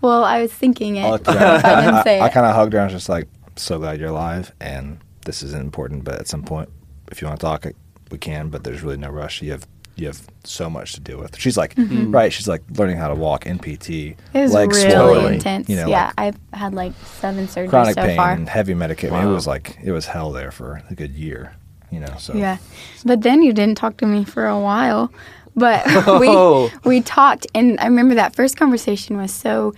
Well, 0.02 0.24
I 0.24 0.42
was 0.42 0.52
thinking 0.52 0.96
it. 0.96 1.04
I'll 1.04 1.16
if 1.16 1.28
let 1.28 1.34
you 1.36 1.40
know. 1.40 1.62
I 1.64 1.86
didn't 1.86 2.04
say 2.04 2.20
I, 2.20 2.28
it. 2.28 2.34
kind 2.34 2.46
of 2.46 2.56
hugged 2.56 2.74
her. 2.74 2.80
I 2.80 2.86
was 2.86 2.94
just 2.94 3.10
like, 3.10 3.28
so 3.56 3.78
glad 3.78 4.00
you're 4.00 4.10
alive, 4.10 4.52
and 4.60 5.00
this 5.26 5.44
isn't 5.44 5.62
important. 5.62 6.04
But 6.04 6.16
at 6.16 6.28
some 6.28 6.44
point, 6.44 6.70
if 7.12 7.22
you 7.22 7.28
want 7.28 7.40
to 7.40 7.46
talk, 7.46 7.66
we 8.12 8.18
can. 8.18 8.50
But 8.50 8.64
there's 8.64 8.82
really 8.82 8.98
no 8.98 9.10
rush. 9.10 9.42
You 9.42 9.52
have 9.52 9.68
you 9.96 10.08
have 10.08 10.22
so 10.44 10.70
much 10.70 10.94
to 10.94 11.00
deal 11.00 11.20
with. 11.20 11.38
She's 11.38 11.58
like, 11.58 11.76
mm-hmm. 11.76 12.12
right? 12.12 12.32
She's 12.32 12.48
like 12.48 12.64
learning 12.72 12.98
how 12.98 13.08
to 13.08 13.16
walk 13.16 13.46
in 13.46 13.60
PT. 13.60 13.90
It 13.90 14.18
was 14.34 14.54
legs 14.54 14.78
really 14.78 14.92
swollen, 14.92 15.34
intense. 15.36 15.70
You 15.70 15.76
know, 15.78 15.88
yeah, 15.88 16.06
like 16.06 16.14
I've 16.18 16.40
had 16.54 16.74
like 16.74 16.94
seven 17.04 17.48
surgeries 17.48 17.70
chronic 17.70 17.96
so 17.96 18.06
pain 18.06 18.18
far. 18.18 18.32
and 18.32 18.50
heavy 18.50 18.74
medication. 18.74 19.16
Wow. 19.16 19.30
It 19.30 19.34
was 19.34 19.48
like 19.48 19.78
it 19.84 19.92
was 19.92 20.08
hell 20.08 20.32
there 20.32 20.52
for 20.52 20.82
a 20.90 20.96
good 20.96 21.12
year. 21.12 21.56
You 21.92 22.00
know, 22.00 22.16
so 22.18 22.34
Yeah, 22.34 22.58
but 23.04 23.22
then 23.22 23.42
you 23.42 23.52
didn't 23.52 23.78
talk 23.78 23.98
to 23.98 24.06
me 24.06 24.24
for 24.24 24.48
a 24.48 24.60
while. 24.60 25.12
But 25.56 25.84
Oh. 25.88 26.72
we 26.84 26.90
we 26.90 27.02
talked, 27.02 27.46
and 27.54 27.80
I 27.80 27.86
remember 27.86 28.16
that 28.16 28.36
first 28.36 28.56
conversation 28.58 29.18
was 29.18 29.34
so 29.34 29.74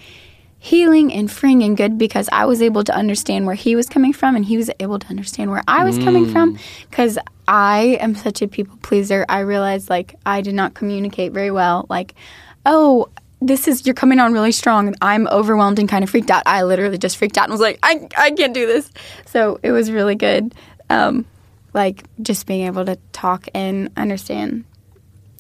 healing 0.59 1.11
and 1.11 1.29
freeing 1.29 1.61
and 1.63 1.75
good 1.75 1.97
because 1.97 2.29
I 2.31 2.45
was 2.45 2.61
able 2.61 2.85
to 2.85 2.95
understand 2.95 3.45
where 3.45 3.55
he 3.55 3.75
was 3.75 3.89
coming 3.89 4.13
from, 4.13 4.35
and 4.35 4.45
he 4.45 4.57
was 4.57 4.69
able 4.79 4.99
to 4.99 5.07
understand 5.07 5.49
where 5.49 5.63
I 5.67 5.83
was 5.83 5.97
coming 5.97 6.27
mm. 6.27 6.31
from. 6.31 6.57
Because 6.89 7.17
I 7.47 7.97
am 7.99 8.15
such 8.15 8.41
a 8.41 8.47
people 8.47 8.77
pleaser, 8.82 9.25
I 9.29 9.39
realized 9.39 9.89
like 9.89 10.15
I 10.25 10.41
did 10.41 10.56
not 10.56 10.73
communicate 10.73 11.32
very 11.34 11.51
well. 11.51 11.86
Like, 11.89 12.13
oh. 12.65 13.10
This 13.45 13.67
is 13.67 13.86
you're 13.86 13.93
coming 13.93 14.19
on 14.19 14.32
really 14.32 14.53
strong. 14.53 14.88
and 14.88 14.95
I'm 15.01 15.27
overwhelmed 15.27 15.77
and 15.77 15.89
kind 15.89 16.01
of 16.01 16.10
freaked 16.10 16.32
out. 16.32 16.43
I 16.45 16.63
literally 16.63 16.97
just 16.97 17.17
freaked 17.17 17.38
out 17.38 17.43
and 17.43 17.51
was 17.51 17.60
like, 17.60 17.77
I 17.84 18.08
I 18.17 18.32
can't 18.32 18.53
do 18.53 18.65
this. 18.65 18.89
So 19.25 19.60
it 19.62 19.71
was 19.73 19.91
really 19.91 20.15
good. 20.15 20.56
Um, 20.89 21.25
like 21.73 22.03
just 22.21 22.45
being 22.45 22.65
able 22.65 22.86
to 22.86 22.97
talk 23.12 23.47
and 23.53 23.89
understand 23.97 24.65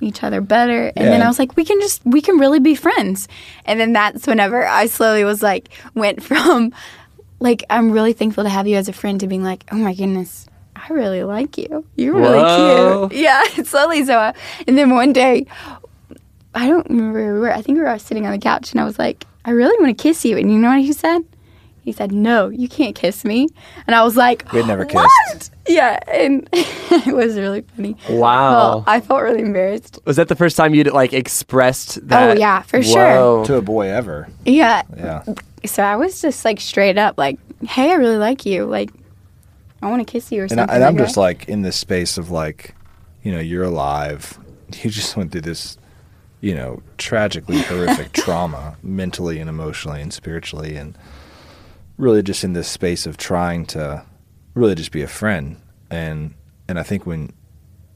each 0.01 0.21
other 0.21 0.41
better 0.41 0.91
and 0.97 1.07
then 1.07 1.21
i 1.21 1.27
was 1.27 1.39
like 1.39 1.55
we 1.55 1.63
can 1.63 1.79
just 1.79 2.01
we 2.05 2.21
can 2.21 2.37
really 2.37 2.59
be 2.59 2.75
friends 2.75 3.27
and 3.65 3.79
then 3.79 3.93
that's 3.93 4.27
whenever 4.27 4.65
i 4.67 4.85
slowly 4.85 5.23
was 5.23 5.41
like 5.41 5.69
went 5.93 6.21
from 6.29 6.73
like 7.39 7.63
i'm 7.69 7.91
really 7.91 8.11
thankful 8.11 8.43
to 8.43 8.49
have 8.49 8.67
you 8.67 8.75
as 8.75 8.89
a 8.89 8.93
friend 8.93 9.21
to 9.21 9.27
being 9.27 9.43
like 9.43 9.63
oh 9.71 9.77
my 9.77 9.93
goodness 9.93 10.45
i 10.75 10.87
really 10.93 11.23
like 11.23 11.57
you 11.57 11.85
you're 11.95 12.13
really 12.15 12.37
Whoa. 12.39 13.07
cute 13.09 13.21
yeah 13.21 13.43
slowly 13.63 14.05
so 14.05 14.17
I, 14.17 14.33
and 14.67 14.77
then 14.77 14.89
one 14.91 15.13
day 15.13 15.45
i 16.55 16.67
don't 16.67 16.89
remember 16.89 17.19
where 17.19 17.33
we 17.33 17.39
were 17.39 17.53
i 17.53 17.61
think 17.61 17.77
we 17.77 17.83
were 17.83 17.97
sitting 17.99 18.25
on 18.25 18.31
the 18.31 18.37
couch 18.39 18.71
and 18.71 18.81
i 18.81 18.83
was 18.85 18.97
like 18.99 19.25
i 19.45 19.51
really 19.51 19.75
want 19.83 19.97
to 19.97 20.01
kiss 20.01 20.25
you 20.25 20.37
and 20.37 20.51
you 20.51 20.57
know 20.57 20.69
what 20.69 20.79
he 20.81 20.93
said 20.93 21.21
he 21.81 21.91
said 21.91 22.11
no 22.11 22.47
you 22.49 22.67
can't 22.69 22.95
kiss 22.95 23.25
me 23.25 23.47
and 23.87 23.95
i 23.95 24.03
was 24.03 24.15
like 24.15 24.51
We 24.53 24.59
had 24.59 24.67
never 24.67 24.85
"What?" 24.85 25.09
kissed. 25.31 25.51
yeah 25.67 25.99
and 26.07 26.47
it 26.53 27.13
was 27.13 27.37
really 27.37 27.61
funny 27.75 27.95
Wow. 28.09 28.51
well, 28.51 28.83
I 28.87 28.99
felt 29.01 29.21
really 29.21 29.41
embarrassed. 29.41 29.99
Was 30.05 30.15
that 30.15 30.27
the 30.29 30.35
first 30.35 30.55
time 30.55 30.73
you'd 30.73 30.91
like 30.91 31.13
expressed 31.13 31.97
oh, 31.97 32.05
that? 32.05 32.37
Oh, 32.37 32.39
yeah, 32.39 32.61
for 32.61 32.81
sure. 32.81 33.43
To 33.45 33.55
a 33.55 33.61
boy 33.61 33.87
ever. 33.89 34.27
Yeah. 34.45 34.83
Yeah. 34.95 35.23
So 35.65 35.83
I 35.83 35.95
was 35.95 36.21
just 36.21 36.43
like 36.45 36.59
straight 36.59 36.97
up 36.97 37.17
like, 37.17 37.37
"Hey, 37.67 37.91
I 37.91 37.95
really 37.95 38.17
like 38.17 38.45
you. 38.45 38.65
Like, 38.65 38.91
I 39.83 39.89
want 39.89 40.05
to 40.05 40.11
kiss 40.11 40.31
you 40.31 40.41
or 40.41 40.43
And, 40.43 40.51
something." 40.51 40.69
I, 40.69 40.75
and 40.75 40.83
I'm 40.83 40.95
like 40.95 41.05
just 41.05 41.17
like 41.17 41.47
in 41.47 41.61
this 41.61 41.75
space 41.75 42.17
of 42.17 42.31
like, 42.31 42.75
you 43.21 43.31
know, 43.31 43.39
you're 43.39 43.63
alive. 43.63 44.37
You 44.81 44.89
just 44.89 45.15
went 45.15 45.31
through 45.31 45.41
this, 45.41 45.77
you 46.41 46.55
know, 46.55 46.81
tragically 46.97 47.59
horrific 47.61 48.11
trauma, 48.13 48.75
mentally 48.81 49.37
and 49.37 49.47
emotionally 49.47 50.01
and 50.01 50.11
spiritually, 50.11 50.75
and 50.75 50.97
really 51.97 52.23
just 52.23 52.43
in 52.43 52.53
this 52.53 52.67
space 52.67 53.05
of 53.05 53.17
trying 53.17 53.67
to 53.67 54.03
really 54.55 54.73
just 54.73 54.91
be 54.91 55.03
a 55.03 55.07
friend. 55.07 55.57
And 55.91 56.33
and 56.67 56.79
I 56.79 56.83
think 56.83 57.05
when 57.05 57.33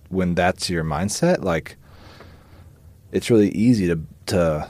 when 0.09 0.35
that's 0.35 0.69
your 0.69 0.83
mindset, 0.83 1.43
like 1.43 1.77
it's 3.11 3.31
really 3.31 3.49
easy 3.49 3.87
to 3.87 3.99
to 4.27 4.69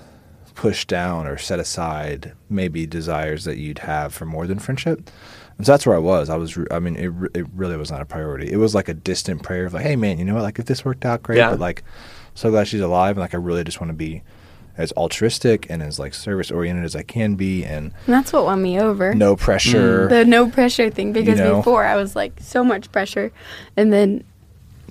push 0.56 0.86
down 0.86 1.28
or 1.28 1.38
set 1.38 1.60
aside 1.60 2.34
maybe 2.50 2.88
desires 2.88 3.44
that 3.44 3.58
you'd 3.58 3.80
have 3.80 4.14
for 4.14 4.26
more 4.26 4.48
than 4.48 4.60
friendship. 4.60 5.10
And 5.58 5.66
so 5.66 5.72
that's 5.74 5.86
where 5.86 5.96
I 5.96 6.00
was. 6.00 6.30
I 6.30 6.36
was. 6.38 6.58
I 6.72 6.80
mean, 6.80 6.96
it 6.96 7.12
it 7.36 7.48
really 7.56 7.78
was 7.78 7.90
not 7.92 8.02
a 8.02 8.06
priority. 8.06 8.52
It 8.52 8.58
was 8.58 8.76
like 8.76 8.90
a 8.90 8.94
distant 8.94 9.42
prayer 9.44 9.66
of 9.66 9.74
like, 9.74 9.84
hey 9.84 9.96
man, 9.96 10.20
you 10.20 10.26
know 10.26 10.36
what? 10.36 10.44
Like 10.44 10.60
if 10.60 10.66
this 10.66 10.86
worked 10.86 11.04
out, 11.06 11.24
great. 11.24 11.38
Yeah. 11.38 11.50
But 11.50 11.60
like, 11.60 11.84
so 12.36 12.50
glad 12.52 12.68
she's 12.68 12.82
alive, 12.82 13.18
and 13.18 13.22
like 13.22 13.34
I 13.34 13.38
really 13.38 13.64
just 13.64 13.82
want 13.82 13.90
to 13.90 13.96
be 13.96 14.22
as 14.78 14.92
altruistic 14.92 15.66
and 15.72 15.82
as 15.82 15.98
like 15.98 16.14
service 16.14 16.52
oriented 16.52 16.86
as 16.86 16.96
I 16.96 17.02
can 17.02 17.34
be, 17.34 17.64
and 17.66 17.92
And 18.06 18.14
that's 18.14 18.32
what 18.32 18.46
won 18.46 18.62
me 18.62 18.80
over. 18.80 19.16
no 19.16 19.36
pressure. 19.36 20.08
The 20.08 20.24
no 20.24 20.48
pressure 20.50 20.92
thing 20.92 21.14
because 21.14 21.40
know? 21.40 21.56
before 21.58 21.84
I 21.84 21.96
was 21.96 22.16
like 22.16 22.34
so 22.40 22.64
much 22.64 22.92
pressure, 22.92 23.32
and 23.76 23.92
then 23.92 24.24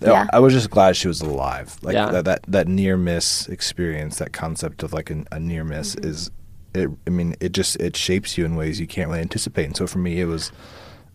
No, 0.02 0.10
yeah, 0.10 0.26
I 0.32 0.40
was 0.40 0.52
just 0.52 0.70
glad 0.70 0.96
she 0.96 1.06
was 1.06 1.20
alive. 1.20 1.76
Like 1.82 1.94
Yeah. 1.94 2.10
that, 2.10 2.24
that 2.24 2.40
that 2.48 2.66
near 2.66 2.96
miss 2.96 3.46
experience, 3.48 4.16
that 4.18 4.32
concept 4.32 4.82
of 4.82 4.92
like 4.92 5.10
an, 5.10 5.28
a 5.30 5.38
near 5.38 5.62
miss 5.62 5.94
Mm-hmm. 5.94 6.10
is 6.10 6.30
it 6.76 6.90
I 7.06 7.10
mean, 7.10 7.34
it 7.40 7.52
just 7.52 7.76
it 7.76 7.96
shapes 7.96 8.36
you 8.38 8.44
in 8.44 8.56
ways 8.56 8.78
you 8.80 8.86
can't 8.86 9.08
really 9.08 9.20
anticipate. 9.20 9.64
And 9.64 9.76
so 9.76 9.86
for 9.86 9.98
me 9.98 10.20
it 10.20 10.26
was 10.26 10.52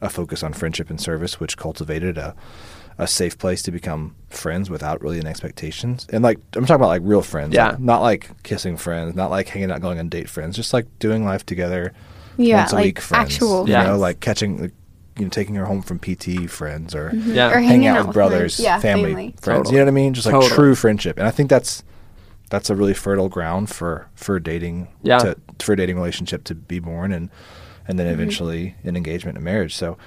a 0.02 0.10
focus 0.10 0.44
on 0.44 0.54
friendship 0.54 0.90
and 0.90 1.00
service, 1.00 1.40
which 1.40 1.58
cultivated 1.58 2.18
a 2.18 2.36
a 2.98 3.08
safe 3.08 3.38
place 3.38 3.64
to 3.64 3.72
become 3.72 4.16
friends 4.30 4.70
without 4.70 5.02
really 5.02 5.18
an 5.20 5.26
expectations. 5.26 6.06
And 6.12 6.24
like 6.24 6.38
I'm 6.56 6.66
talking 6.66 6.76
about 6.82 6.90
like 6.90 7.02
real 7.04 7.22
friends. 7.22 7.54
Yeah. 7.54 7.70
like, 7.70 7.80
not 7.80 8.02
like 8.02 8.44
kissing 8.44 8.78
friends, 8.78 9.16
not 9.16 9.32
like 9.32 9.48
hanging 9.48 9.72
out 9.72 9.82
going 9.82 9.98
on 10.00 10.10
date 10.10 10.30
friends, 10.30 10.56
just 10.56 10.74
like 10.74 10.88
doing 11.00 11.24
life 11.26 11.46
together. 11.46 11.94
Yeah, 12.38 12.60
once 12.60 12.72
a 12.72 12.76
like 12.76 12.86
week 12.86 13.00
friends. 13.02 13.34
actual 13.36 13.68
You 13.68 13.74
Yeah. 13.74 13.84
know, 13.88 13.98
like 13.98 14.20
catching 14.20 14.62
like, 14.62 14.74
you 15.18 15.26
know, 15.26 15.30
taking 15.30 15.56
her 15.56 15.66
home 15.66 15.82
from 15.82 16.00
PT 16.00 16.50
friends 16.50 16.94
or 16.96 17.10
mm-hmm. 17.12 17.34
Yeah. 17.34 17.50
Or 17.50 17.54
hanging 17.54 17.68
hanging 17.70 17.88
out 17.88 17.98
out 17.98 18.00
with 18.02 18.08
with 18.08 18.14
brothers, 18.14 18.56
friends. 18.56 18.60
Yeah, 18.60 18.80
family, 18.80 19.10
family. 19.12 19.36
friends. 19.42 19.60
Totally. 19.60 19.74
You 19.76 19.80
know 19.80 19.86
what 19.86 19.92
I 19.92 19.94
mean? 19.96 20.14
Just 20.14 20.26
like 20.28 20.34
Totally. 20.34 20.52
true 20.52 20.76
friendship, 20.76 21.18
and 21.18 21.28
I 21.28 21.32
think 21.32 21.50
that's 21.50 21.84
that's 22.52 22.70
a 22.70 22.76
really 22.76 22.94
fertile 22.94 23.28
ground 23.30 23.70
for 23.72 24.08
for 24.14 24.40
dating. 24.40 24.90
Yeah. 25.02 25.18
To, 25.18 25.36
for 25.60 25.74
a 25.74 25.76
dating 25.76 25.96
relationship 25.96 26.44
to 26.46 26.54
be 26.56 26.78
born, 26.80 27.12
and 27.12 27.30
and 27.88 27.98
then 27.98 28.06
Mm-hmm. 28.06 28.14
eventually 28.14 28.76
an 28.84 28.96
engagement 28.96 29.38
and 29.38 29.44
marriage. 29.44 29.76
So, 29.76 29.98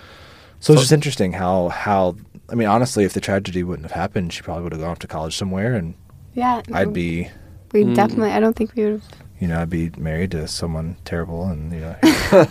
so 0.60 0.72
it's 0.74 0.82
just 0.82 0.92
interesting 0.92 1.32
how 1.32 1.68
how 1.70 2.14
I 2.50 2.54
mean, 2.54 2.68
honestly, 2.68 3.04
if 3.04 3.12
the 3.14 3.20
tragedy 3.20 3.62
wouldn't 3.64 3.84
have 3.90 3.98
happened, 4.00 4.32
she 4.32 4.42
probably 4.42 4.62
would 4.62 4.72
have 4.72 4.80
gone 4.80 4.90
off 4.92 4.98
to 5.00 5.06
college 5.08 5.36
somewhere, 5.36 5.74
and 5.74 5.94
yeah, 6.34 6.62
I'd 6.72 6.92
be. 6.92 7.28
we 7.72 7.82
Mm. 7.84 7.94
definitely. 7.96 8.30
I 8.30 8.38
don't 8.40 8.54
think 8.54 8.74
we 8.76 8.84
would 8.84 8.92
have. 9.00 9.04
You 9.40 9.48
know, 9.48 9.60
I'd 9.60 9.68
be 9.70 9.90
married 9.98 10.30
to 10.30 10.46
someone 10.46 10.96
terrible, 11.04 11.46
and 11.46 11.72
you 11.72 11.80
know, 11.80 11.96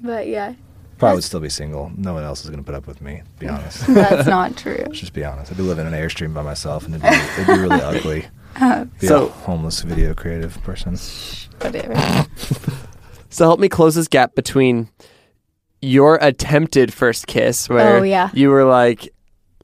But 0.00 0.26
yeah, 0.26 0.54
probably 0.98 1.16
would 1.16 1.24
still 1.24 1.40
be 1.40 1.48
single. 1.48 1.92
No 1.96 2.12
one 2.14 2.24
else 2.24 2.42
is 2.44 2.50
going 2.50 2.58
to 2.62 2.64
put 2.64 2.74
up 2.74 2.86
with 2.86 3.00
me. 3.00 3.22
To 3.24 3.40
be 3.40 3.48
honest. 3.54 3.86
that's 3.86 4.26
not 4.28 4.56
true. 4.56 4.82
Let's 4.86 4.98
just 5.00 5.12
be 5.12 5.24
honest. 5.24 5.50
I'd 5.52 5.56
be 5.56 5.62
living 5.62 5.86
in 5.86 5.94
an 5.94 6.00
airstream 6.00 6.34
by 6.34 6.42
myself, 6.42 6.84
and 6.84 6.94
it'd 6.94 7.08
be, 7.08 7.16
it'd 7.16 7.46
be 7.46 7.52
really 7.60 7.80
ugly. 7.82 8.26
Be 9.00 9.06
So- 9.06 9.26
a 9.26 9.28
homeless 9.30 9.82
video 9.82 10.14
creative 10.14 10.62
person. 10.62 10.98
Whatever. 11.60 12.26
So 13.30 13.46
help 13.46 13.60
me 13.60 13.70
close 13.70 13.94
this 13.94 14.08
gap 14.08 14.34
between 14.34 14.90
your 15.80 16.16
attempted 16.20 16.92
first 16.92 17.26
kiss, 17.26 17.66
where 17.66 17.96
Oh, 17.96 18.02
yeah. 18.02 18.28
you 18.34 18.50
were 18.50 18.64
like, 18.66 19.08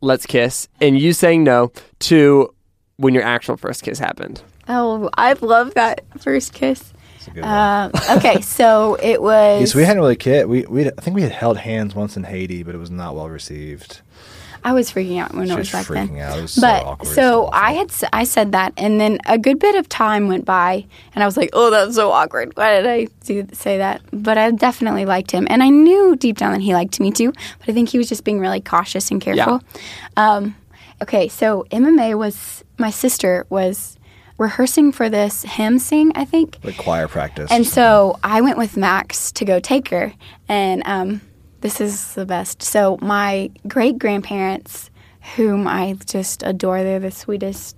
"Let's 0.00 0.24
kiss," 0.24 0.68
and 0.80 0.98
you 0.98 1.12
saying 1.12 1.44
no, 1.44 1.70
to 2.00 2.48
when 2.96 3.12
your 3.12 3.24
actual 3.24 3.58
first 3.58 3.82
kiss 3.82 3.98
happened. 3.98 4.40
oh, 4.68 5.10
I 5.18 5.34
love 5.42 5.74
that 5.74 6.00
first 6.18 6.54
kiss. 6.54 6.94
It's 7.18 7.26
a 7.26 7.30
good 7.32 7.44
one. 7.44 7.50
Um, 7.52 7.90
okay, 8.16 8.40
so 8.56 8.94
it 9.02 9.20
was. 9.20 9.60
Yes, 9.60 9.74
we 9.74 9.84
hadn't 9.84 10.00
really 10.00 10.16
kissed. 10.16 10.48
We 10.48 10.62
we 10.66 10.86
I 10.86 10.92
think 11.02 11.14
we 11.14 11.20
had 11.22 11.32
held 11.32 11.58
hands 11.58 11.94
once 11.94 12.16
in 12.16 12.24
Haiti, 12.24 12.62
but 12.62 12.74
it 12.74 12.78
was 12.78 12.90
not 12.90 13.14
well 13.14 13.28
received. 13.28 14.00
I 14.64 14.72
was 14.72 14.90
freaking 14.92 15.18
out 15.20 15.34
when 15.34 15.46
She 15.46 15.52
it 15.52 15.56
was 15.56 15.72
was 15.72 15.72
back 15.72 15.86
freaking 15.86 16.16
then. 16.16 16.42
was 16.42 16.52
so 16.52 16.60
but 16.60 16.84
awkward. 16.84 17.14
so. 17.14 17.48
I 17.52 17.72
had 17.72 17.90
I 18.12 18.24
said 18.24 18.52
that, 18.52 18.72
and 18.76 19.00
then 19.00 19.18
a 19.26 19.38
good 19.38 19.58
bit 19.58 19.74
of 19.74 19.88
time 19.88 20.28
went 20.28 20.44
by, 20.44 20.84
and 21.14 21.22
I 21.22 21.26
was 21.26 21.36
like, 21.36 21.50
"Oh, 21.52 21.70
that's 21.70 21.94
so 21.94 22.10
awkward. 22.12 22.56
Why 22.56 22.80
did 22.80 22.86
I 22.86 23.08
do 23.24 23.46
say 23.52 23.78
that?" 23.78 24.00
But 24.12 24.36
I 24.38 24.50
definitely 24.50 25.04
liked 25.04 25.30
him, 25.30 25.46
and 25.50 25.62
I 25.62 25.68
knew 25.68 26.16
deep 26.16 26.38
down 26.38 26.52
that 26.52 26.60
he 26.60 26.74
liked 26.74 26.98
me 27.00 27.10
too. 27.10 27.32
But 27.60 27.68
I 27.68 27.72
think 27.72 27.88
he 27.90 27.98
was 27.98 28.08
just 28.08 28.24
being 28.24 28.40
really 28.40 28.60
cautious 28.60 29.10
and 29.10 29.20
careful. 29.20 29.62
Um, 30.16 30.54
okay, 31.02 31.28
so 31.28 31.66
MMA 31.70 32.16
was 32.16 32.64
my 32.78 32.90
sister 32.90 33.46
was 33.50 33.96
rehearsing 34.38 34.92
for 34.92 35.08
this 35.08 35.42
hymn 35.42 35.78
sing, 35.80 36.12
I 36.14 36.24
think, 36.24 36.58
like 36.62 36.76
choir 36.76 37.08
practice. 37.08 37.50
and 37.50 37.66
so 37.66 38.18
I 38.22 38.40
went 38.40 38.56
with 38.56 38.76
Max 38.76 39.32
to 39.32 39.44
go 39.44 39.58
take 39.60 39.88
her, 39.88 40.12
and 40.48 40.82
um, 40.86 41.20
this 41.60 41.80
is 41.80 42.14
the 42.14 42.24
best. 42.26 42.62
So 42.62 42.98
my 43.00 43.50
great 43.66 43.98
grandparents, 43.98 44.90
whom 45.36 45.66
I 45.66 45.96
just 46.06 46.42
adore, 46.44 46.82
they're 46.82 46.98
the 47.00 47.10
sweetest 47.10 47.76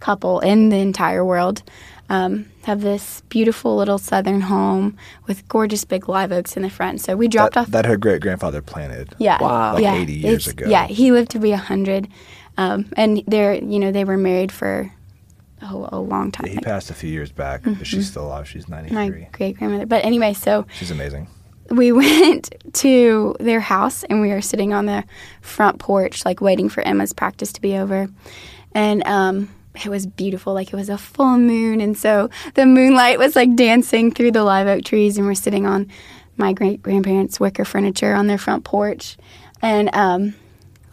couple 0.00 0.40
in 0.40 0.68
the 0.68 0.76
entire 0.76 1.24
world. 1.24 1.62
Um, 2.10 2.46
have 2.62 2.80
this 2.80 3.20
beautiful 3.28 3.76
little 3.76 3.98
southern 3.98 4.40
home 4.40 4.96
with 5.26 5.46
gorgeous 5.48 5.84
big 5.84 6.08
live 6.08 6.32
oaks 6.32 6.56
in 6.56 6.62
the 6.62 6.70
front. 6.70 7.02
So 7.02 7.16
we 7.16 7.28
dropped 7.28 7.54
that, 7.54 7.60
off. 7.60 7.66
that 7.72 7.84
her 7.84 7.98
great 7.98 8.22
grandfather 8.22 8.62
planted. 8.62 9.14
Yeah. 9.18 9.42
Wow. 9.42 9.74
Like 9.74 9.82
yeah. 9.82 9.94
80 9.94 10.12
years 10.14 10.46
It's- 10.48 10.52
ago. 10.64 10.70
Yeah, 10.70 10.86
he 10.86 11.12
lived 11.12 11.30
to 11.32 11.38
be 11.38 11.50
100. 11.50 12.08
Um, 12.56 12.86
and 12.96 13.22
they're, 13.26 13.54
you 13.54 13.78
know, 13.78 13.92
they 13.92 14.04
were 14.04 14.16
married 14.16 14.50
for 14.50 14.90
oh, 15.62 15.88
a 15.92 15.98
long 16.00 16.32
time. 16.32 16.48
He 16.48 16.58
passed 16.60 16.90
a 16.90 16.94
few 16.94 17.10
years 17.10 17.30
back, 17.30 17.60
but 17.64 17.86
she's 17.86 18.08
still 18.08 18.26
alive. 18.26 18.48
She's 18.48 18.64
Mm-hmm. 18.64 18.94
my 18.94 19.28
great 19.32 19.58
grandmother. 19.58 19.84
But 19.86 20.02
anyway, 20.04 20.32
so 20.32 20.66
She's 20.72 20.90
amazing. 20.90 21.28
We 21.70 21.92
went 21.92 22.54
to 22.74 23.34
their 23.40 23.60
house 23.60 24.04
and 24.04 24.20
we 24.20 24.28
were 24.28 24.40
sitting 24.40 24.72
on 24.72 24.86
the 24.86 25.04
front 25.40 25.78
porch, 25.78 26.24
like 26.24 26.40
waiting 26.40 26.68
for 26.68 26.82
Emma's 26.82 27.12
practice 27.12 27.52
to 27.54 27.60
be 27.60 27.76
over. 27.76 28.08
And 28.72 29.04
um, 29.06 29.48
it 29.74 29.88
was 29.88 30.06
beautiful, 30.06 30.54
like 30.54 30.72
it 30.72 30.76
was 30.76 30.88
a 30.88 30.98
full 30.98 31.38
moon. 31.38 31.80
And 31.80 31.96
so 31.96 32.30
the 32.54 32.66
moonlight 32.66 33.18
was 33.18 33.36
like 33.36 33.54
dancing 33.54 34.12
through 34.12 34.32
the 34.32 34.44
live 34.44 34.66
oak 34.66 34.84
trees, 34.84 35.16
and 35.18 35.26
we're 35.26 35.34
sitting 35.34 35.66
on 35.66 35.88
my 36.36 36.52
great 36.52 36.82
grandparents' 36.82 37.40
wicker 37.40 37.64
furniture 37.64 38.14
on 38.14 38.26
their 38.26 38.38
front 38.38 38.64
porch. 38.64 39.16
And 39.60 39.94
um, 39.94 40.34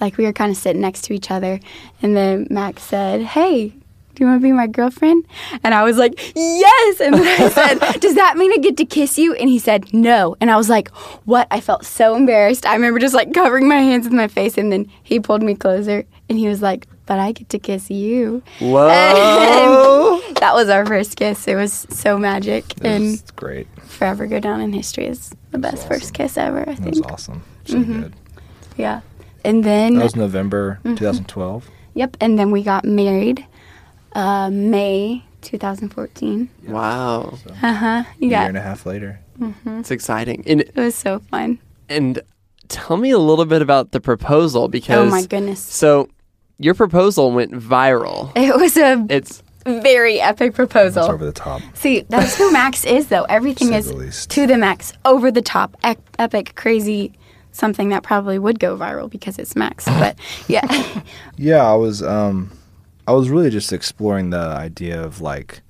like 0.01 0.17
we 0.17 0.25
were 0.25 0.33
kind 0.33 0.51
of 0.51 0.57
sitting 0.57 0.81
next 0.81 1.03
to 1.03 1.13
each 1.13 1.31
other. 1.31 1.59
And 2.01 2.15
then 2.15 2.47
Max 2.49 2.83
said, 2.83 3.21
Hey, 3.21 3.73
do 4.15 4.23
you 4.23 4.29
want 4.29 4.41
to 4.41 4.43
be 4.43 4.51
my 4.51 4.67
girlfriend? 4.67 5.25
And 5.63 5.73
I 5.73 5.83
was 5.83 5.97
like, 5.97 6.13
yes. 6.35 6.99
And 7.01 7.13
then 7.15 7.41
I 7.41 7.49
said, 7.79 7.99
does 7.99 8.15
that 8.15 8.37
mean 8.37 8.51
I 8.53 8.57
get 8.57 8.77
to 8.77 8.85
kiss 8.85 9.17
you? 9.17 9.33
And 9.35 9.49
he 9.49 9.59
said, 9.59 9.93
no. 9.93 10.35
And 10.41 10.49
I 10.49 10.57
was 10.57 10.69
like, 10.69 10.89
what? 11.25 11.47
I 11.51 11.59
felt 11.61 11.85
so 11.85 12.15
embarrassed. 12.15 12.65
I 12.65 12.73
remember 12.75 12.99
just 12.99 13.13
like 13.13 13.33
covering 13.33 13.67
my 13.67 13.79
hands 13.79 14.05
with 14.05 14.13
my 14.13 14.27
face. 14.27 14.57
And 14.57 14.71
then 14.71 14.89
he 15.03 15.19
pulled 15.19 15.43
me 15.43 15.55
closer 15.55 16.05
and 16.29 16.37
he 16.39 16.47
was 16.47 16.61
like, 16.61 16.87
but 17.05 17.19
I 17.19 17.33
get 17.33 17.49
to 17.49 17.59
kiss 17.59 17.91
you. 17.91 18.41
Whoa! 18.59 18.89
And 18.89 20.35
that 20.37 20.53
was 20.55 20.69
our 20.69 20.85
first 20.85 21.15
kiss. 21.17 21.47
It 21.47 21.55
was 21.55 21.85
so 21.91 22.17
magic 22.17 22.71
It 22.77 22.85
and 22.85 23.03
was 23.11 23.21
great. 23.35 23.67
forever 23.83 24.25
go 24.25 24.39
down 24.39 24.59
in 24.61 24.73
history 24.73 25.05
as 25.07 25.31
the 25.51 25.59
best 25.59 25.77
awesome. 25.85 25.89
first 25.89 26.13
kiss 26.15 26.37
ever, 26.37 26.61
I 26.67 26.73
think. 26.75 26.87
It 26.87 26.89
was 26.89 27.01
awesome. 27.01 27.43
So 27.65 27.75
Mm-hmm. 27.77 28.01
good. 28.01 28.13
Yeah. 28.77 29.01
And 29.43 29.63
then, 29.63 29.95
That 29.95 30.03
was 30.03 30.15
November 30.15 30.79
Mm-hmm. 30.83 30.95
2012. 30.95 31.69
yep. 31.93 32.17
And 32.19 32.39
then 32.39 32.49
we 32.49 32.63
got 32.63 32.85
married 32.85 33.45
uh, 34.15 34.49
May 34.49 35.23
2014. 35.41 36.49
wow, 36.67 37.37
Uh 37.61 37.73
huh. 37.73 38.03
Yeah. 38.19 38.39
A 38.39 38.41
year 38.41 38.49
and 38.49 38.57
a 38.57 38.61
half 38.61 38.85
later. 38.85 39.19
it's 39.65 39.91
exciting. 39.91 40.43
And 40.47 40.61
It 40.61 40.75
was 40.75 40.95
so 40.95 41.19
fun. 41.19 41.59
and 41.89 42.19
tell 42.67 42.97
me 42.97 43.11
a 43.11 43.19
little 43.19 43.45
bit 43.45 43.61
about 43.61 43.91
the 43.91 43.99
proposal 43.99 44.67
because 44.67 45.07
Oh 45.07 45.09
my 45.11 45.23
goodness. 45.25 45.59
So 45.59 46.09
your 46.57 46.73
proposal 46.73 47.31
went 47.31 47.51
viral. 47.51 48.31
It 48.35 48.55
was 48.55 48.75
a 48.77 49.05
It's 49.09 49.43
very 49.65 50.19
epic 50.21 50.53
proposal. 50.55 50.87
It's 51.03 51.07
proposal. 51.07 51.13
over 51.13 51.25
the 51.25 51.31
top. 51.31 51.61
See, 51.75 52.01
that's 52.09 52.35
who 52.37 52.51
Max 52.51 52.85
is, 52.85 53.07
though. 53.07 53.23
Everything 53.25 53.67
Say 53.69 53.77
is 53.79 53.87
the 53.87 53.95
least. 53.95 54.29
to 54.31 54.47
the 54.47 54.57
max, 54.57 54.93
over 55.05 55.31
the 55.31 55.41
top, 55.41 55.75
ec- 55.83 55.99
epic, 56.19 56.53
crazy, 56.55 57.13
something 57.51 57.89
that 57.89 58.03
probably 58.03 58.37
would 58.39 58.59
go 58.59 58.77
viral 58.77 59.09
because 59.09 59.37
it's 59.39 59.55
Max. 59.55 59.85
But 59.85 60.17
yeah, 60.47 60.65
Yeah, 61.37 61.63
I 61.65 61.73
was 61.75 62.01
um 62.03 62.51
I 63.07 63.13
was 63.13 63.29
really 63.29 63.49
just 63.49 63.71
exploring 63.71 64.31
the 64.31 64.37
idea 64.37 65.01
of 65.01 65.21
like 65.21 65.61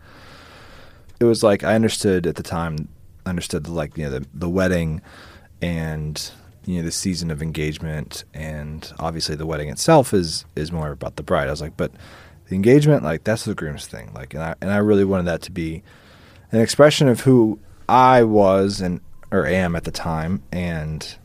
it 1.20 1.26
was 1.26 1.44
like 1.44 1.64
I 1.64 1.76
understood 1.76 2.28
at 2.28 2.36
the 2.36 2.44
time 2.44 2.88
understood 3.26 3.66
the, 3.66 3.72
like 3.72 3.98
you 3.98 4.06
know 4.06 4.20
the 4.20 4.28
the 4.34 4.50
wedding 4.50 5.02
and 5.62 6.32
you 6.66 6.78
know 6.78 6.84
the 6.84 6.92
season 6.92 7.32
of 7.32 7.42
engagement 7.42 8.24
and 8.34 8.92
obviously 9.00 9.36
the 9.36 9.46
wedding 9.46 9.70
itself 9.70 10.14
is 10.14 10.46
is 10.56 10.72
more 10.72 10.92
about 10.92 11.16
the 11.16 11.24
bride. 11.24 11.48
I 11.48 11.52
was 11.52 11.62
like, 11.62 11.78
but 11.78 11.92
the 12.48 12.56
engagement 12.56 13.04
like 13.04 13.24
that's 13.24 13.46
the 13.46 13.56
groom's 13.56 13.88
thing. 13.88 14.12
Like 14.14 14.34
and 14.34 14.44
I 14.44 14.56
and 14.62 14.72
I 14.72 14.78
really 14.78 15.06
wanted 15.06 15.26
that 15.26 15.42
to 15.44 15.52
be 15.52 15.84
an 16.52 16.62
expression 16.62 17.08
of 17.08 17.22
who 17.22 17.60
I 17.90 18.24
was 18.24 18.82
and 18.82 19.02
or 19.32 19.46
am 19.46 19.76
at 19.76 19.84
the 19.84 19.92
time 19.92 20.44
and 20.52 21.18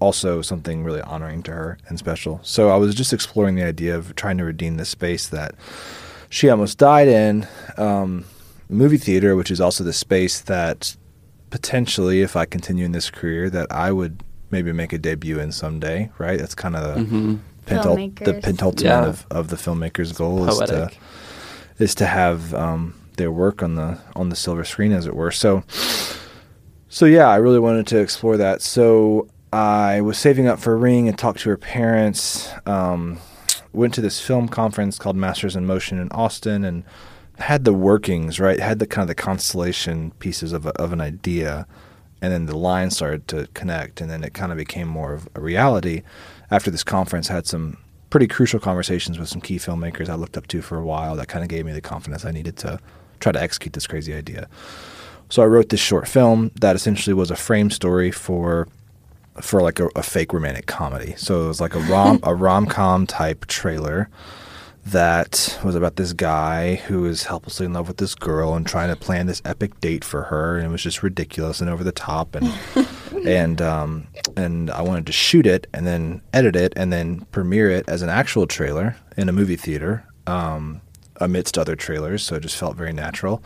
also 0.00 0.42
something 0.42 0.84
really 0.84 1.00
honoring 1.02 1.42
to 1.44 1.50
her 1.52 1.78
and 1.88 1.98
special. 1.98 2.40
So 2.42 2.70
I 2.70 2.76
was 2.76 2.94
just 2.94 3.12
exploring 3.12 3.56
the 3.56 3.64
idea 3.64 3.96
of 3.96 4.14
trying 4.14 4.38
to 4.38 4.44
redeem 4.44 4.76
the 4.76 4.84
space 4.84 5.28
that 5.28 5.54
she 6.30 6.48
almost 6.48 6.78
died 6.78 7.08
in, 7.08 7.46
um, 7.76 8.24
movie 8.68 8.98
theater, 8.98 9.34
which 9.34 9.50
is 9.50 9.60
also 9.60 9.82
the 9.82 9.92
space 9.92 10.40
that 10.42 10.96
potentially, 11.50 12.20
if 12.22 12.36
I 12.36 12.44
continue 12.44 12.84
in 12.84 12.92
this 12.92 13.10
career, 13.10 13.48
that 13.50 13.66
I 13.72 13.90
would 13.92 14.22
maybe 14.50 14.72
make 14.72 14.92
a 14.92 14.98
debut 14.98 15.38
in 15.40 15.52
someday. 15.52 16.10
Right? 16.18 16.38
That's 16.38 16.54
kind 16.54 16.76
of 16.76 16.94
the 16.94 17.38
pentul- 17.66 18.24
the 18.24 18.34
pentultimate 18.34 18.84
Yeah. 18.84 19.06
of, 19.06 19.26
of 19.30 19.48
the 19.48 19.56
filmmaker's 19.56 20.12
goal 20.12 20.48
is 20.48 20.58
to 20.58 20.90
is 21.78 21.94
to 21.96 22.06
have 22.06 22.52
um, 22.54 22.94
their 23.16 23.30
work 23.32 23.62
on 23.62 23.74
the 23.74 23.98
on 24.14 24.28
the 24.28 24.36
silver 24.36 24.64
screen, 24.64 24.92
as 24.92 25.06
it 25.06 25.14
were. 25.16 25.30
So, 25.30 25.64
so 26.88 27.06
yeah, 27.06 27.28
I 27.28 27.36
really 27.36 27.58
wanted 27.58 27.86
to 27.88 27.98
explore 27.98 28.36
that. 28.36 28.62
So 28.62 29.28
I 29.52 30.00
was 30.00 30.18
saving 30.18 30.46
up 30.46 30.58
for 30.58 30.74
a 30.74 30.76
ring 30.76 31.08
and 31.08 31.18
talked 31.18 31.40
to 31.40 31.50
her 31.50 31.56
parents. 31.56 32.50
Um, 32.66 33.18
went 33.72 33.94
to 33.94 34.00
this 34.00 34.20
film 34.20 34.48
conference 34.48 34.98
called 34.98 35.16
Masters 35.16 35.56
in 35.56 35.66
Motion 35.66 35.98
in 35.98 36.10
Austin 36.10 36.64
and 36.64 36.84
had 37.38 37.64
the 37.64 37.72
workings 37.72 38.40
right. 38.40 38.60
Had 38.60 38.78
the 38.78 38.86
kind 38.86 39.02
of 39.02 39.08
the 39.08 39.14
constellation 39.14 40.10
pieces 40.18 40.52
of 40.52 40.66
a, 40.66 40.70
of 40.70 40.92
an 40.92 41.00
idea, 41.00 41.66
and 42.20 42.32
then 42.32 42.46
the 42.46 42.56
lines 42.56 42.96
started 42.96 43.28
to 43.28 43.46
connect, 43.54 44.00
and 44.00 44.10
then 44.10 44.24
it 44.24 44.34
kind 44.34 44.50
of 44.50 44.58
became 44.58 44.88
more 44.88 45.12
of 45.12 45.28
a 45.34 45.40
reality. 45.40 46.02
After 46.50 46.70
this 46.70 46.84
conference, 46.84 47.28
had 47.28 47.46
some 47.46 47.78
pretty 48.10 48.26
crucial 48.26 48.58
conversations 48.58 49.18
with 49.18 49.28
some 49.28 49.40
key 49.40 49.58
filmmakers 49.58 50.08
I 50.08 50.14
looked 50.14 50.36
up 50.36 50.46
to 50.48 50.62
for 50.62 50.78
a 50.78 50.84
while. 50.84 51.14
That 51.16 51.28
kind 51.28 51.44
of 51.44 51.48
gave 51.48 51.64
me 51.64 51.72
the 51.72 51.80
confidence 51.80 52.24
I 52.24 52.32
needed 52.32 52.56
to 52.58 52.80
try 53.20 53.32
to 53.32 53.40
execute 53.40 53.72
this 53.72 53.86
crazy 53.86 54.14
idea. 54.14 54.48
So 55.30 55.42
I 55.42 55.46
wrote 55.46 55.68
this 55.68 55.80
short 55.80 56.08
film 56.08 56.50
that 56.60 56.74
essentially 56.74 57.14
was 57.14 57.30
a 57.30 57.36
frame 57.36 57.70
story 57.70 58.10
for 58.10 58.66
for 59.40 59.62
like 59.62 59.80
a, 59.80 59.88
a 59.96 60.02
fake 60.02 60.32
romantic 60.32 60.66
comedy. 60.66 61.14
So 61.16 61.44
it 61.44 61.48
was 61.48 61.60
like 61.60 61.74
a 61.74 61.80
rom 61.80 62.20
a 62.22 62.34
rom 62.34 62.66
com 62.66 63.06
type 63.06 63.46
trailer 63.46 64.08
that 64.86 65.58
was 65.62 65.74
about 65.74 65.96
this 65.96 66.14
guy 66.14 66.76
who 66.76 67.04
is 67.04 67.24
helplessly 67.24 67.66
in 67.66 67.74
love 67.74 67.88
with 67.88 67.98
this 67.98 68.14
girl 68.14 68.54
and 68.54 68.66
trying 68.66 68.88
to 68.88 68.96
plan 68.96 69.26
this 69.26 69.42
epic 69.44 69.78
date 69.80 70.02
for 70.02 70.22
her, 70.24 70.56
and 70.56 70.66
it 70.66 70.70
was 70.70 70.82
just 70.82 71.02
ridiculous 71.02 71.60
and 71.60 71.68
over 71.68 71.84
the 71.84 71.92
top 71.92 72.34
and 72.34 72.52
and 73.26 73.60
um, 73.60 74.06
and 74.36 74.70
I 74.70 74.82
wanted 74.82 75.06
to 75.06 75.12
shoot 75.12 75.46
it 75.46 75.66
and 75.74 75.86
then 75.86 76.22
edit 76.32 76.56
it 76.56 76.72
and 76.76 76.92
then 76.92 77.26
premiere 77.32 77.70
it 77.70 77.88
as 77.88 78.02
an 78.02 78.08
actual 78.08 78.46
trailer 78.46 78.96
in 79.16 79.28
a 79.28 79.32
movie 79.32 79.56
theater 79.56 80.04
um, 80.26 80.80
amidst 81.16 81.58
other 81.58 81.76
trailers. 81.76 82.22
So 82.22 82.36
it 82.36 82.40
just 82.40 82.56
felt 82.56 82.76
very 82.76 82.92
natural. 82.92 83.42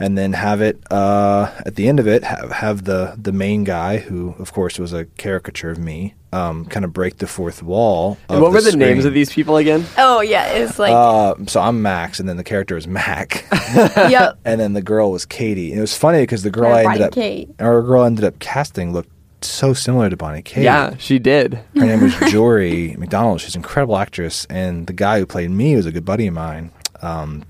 And 0.00 0.16
then 0.16 0.32
have 0.34 0.60
it 0.60 0.80
uh, 0.92 1.50
at 1.66 1.74
the 1.74 1.88
end 1.88 1.98
of 1.98 2.06
it 2.06 2.22
have, 2.22 2.52
have 2.52 2.84
the 2.84 3.14
the 3.20 3.32
main 3.32 3.64
guy 3.64 3.98
who 3.98 4.34
of 4.38 4.52
course 4.52 4.78
was 4.78 4.92
a 4.92 5.06
caricature 5.16 5.70
of 5.70 5.78
me 5.78 6.14
um, 6.32 6.66
kind 6.66 6.84
of 6.84 6.92
break 6.92 7.16
the 7.18 7.26
fourth 7.26 7.62
wall. 7.64 8.16
And 8.28 8.36
of 8.36 8.42
what 8.42 8.52
were 8.52 8.60
the 8.60 8.76
names 8.76 9.04
of 9.04 9.12
these 9.12 9.32
people 9.32 9.56
again? 9.56 9.84
oh 9.96 10.20
yeah, 10.20 10.46
it's 10.52 10.78
like 10.78 10.92
Uh, 10.92 11.34
so 11.46 11.60
I'm 11.60 11.82
Max, 11.82 12.20
and 12.20 12.28
then 12.28 12.36
the 12.36 12.44
character 12.44 12.76
is 12.76 12.86
Mac, 12.86 13.44
yep. 13.74 14.38
and 14.44 14.60
then 14.60 14.72
the 14.74 14.82
girl 14.82 15.10
was 15.10 15.24
Katie. 15.26 15.70
And 15.70 15.78
it 15.78 15.80
was 15.80 15.96
funny 15.96 16.20
because 16.22 16.42
the 16.44 16.50
girl 16.50 16.66
Or 16.70 16.74
I 16.74 16.82
Bonnie 16.84 16.94
ended 16.96 17.06
up, 17.08 17.12
Kate. 17.14 17.50
our 17.58 17.82
girl 17.82 18.04
ended 18.04 18.24
up 18.24 18.38
casting 18.38 18.92
looked 18.92 19.10
so 19.40 19.72
similar 19.72 20.10
to 20.10 20.16
Bonnie 20.16 20.42
Kate. 20.42 20.64
Yeah, 20.64 20.94
she 20.98 21.18
did. 21.18 21.54
Her 21.74 21.86
name 21.86 22.02
was 22.02 22.14
Jory 22.30 22.94
McDonald. 22.98 23.40
She's 23.40 23.54
an 23.56 23.60
incredible 23.62 23.96
actress, 23.96 24.46
and 24.50 24.86
the 24.86 24.92
guy 24.92 25.18
who 25.18 25.26
played 25.26 25.50
me 25.50 25.74
was 25.76 25.86
a 25.86 25.92
good 25.92 26.04
buddy 26.04 26.26
of 26.28 26.34
mine. 26.34 26.70
um, 27.02 27.44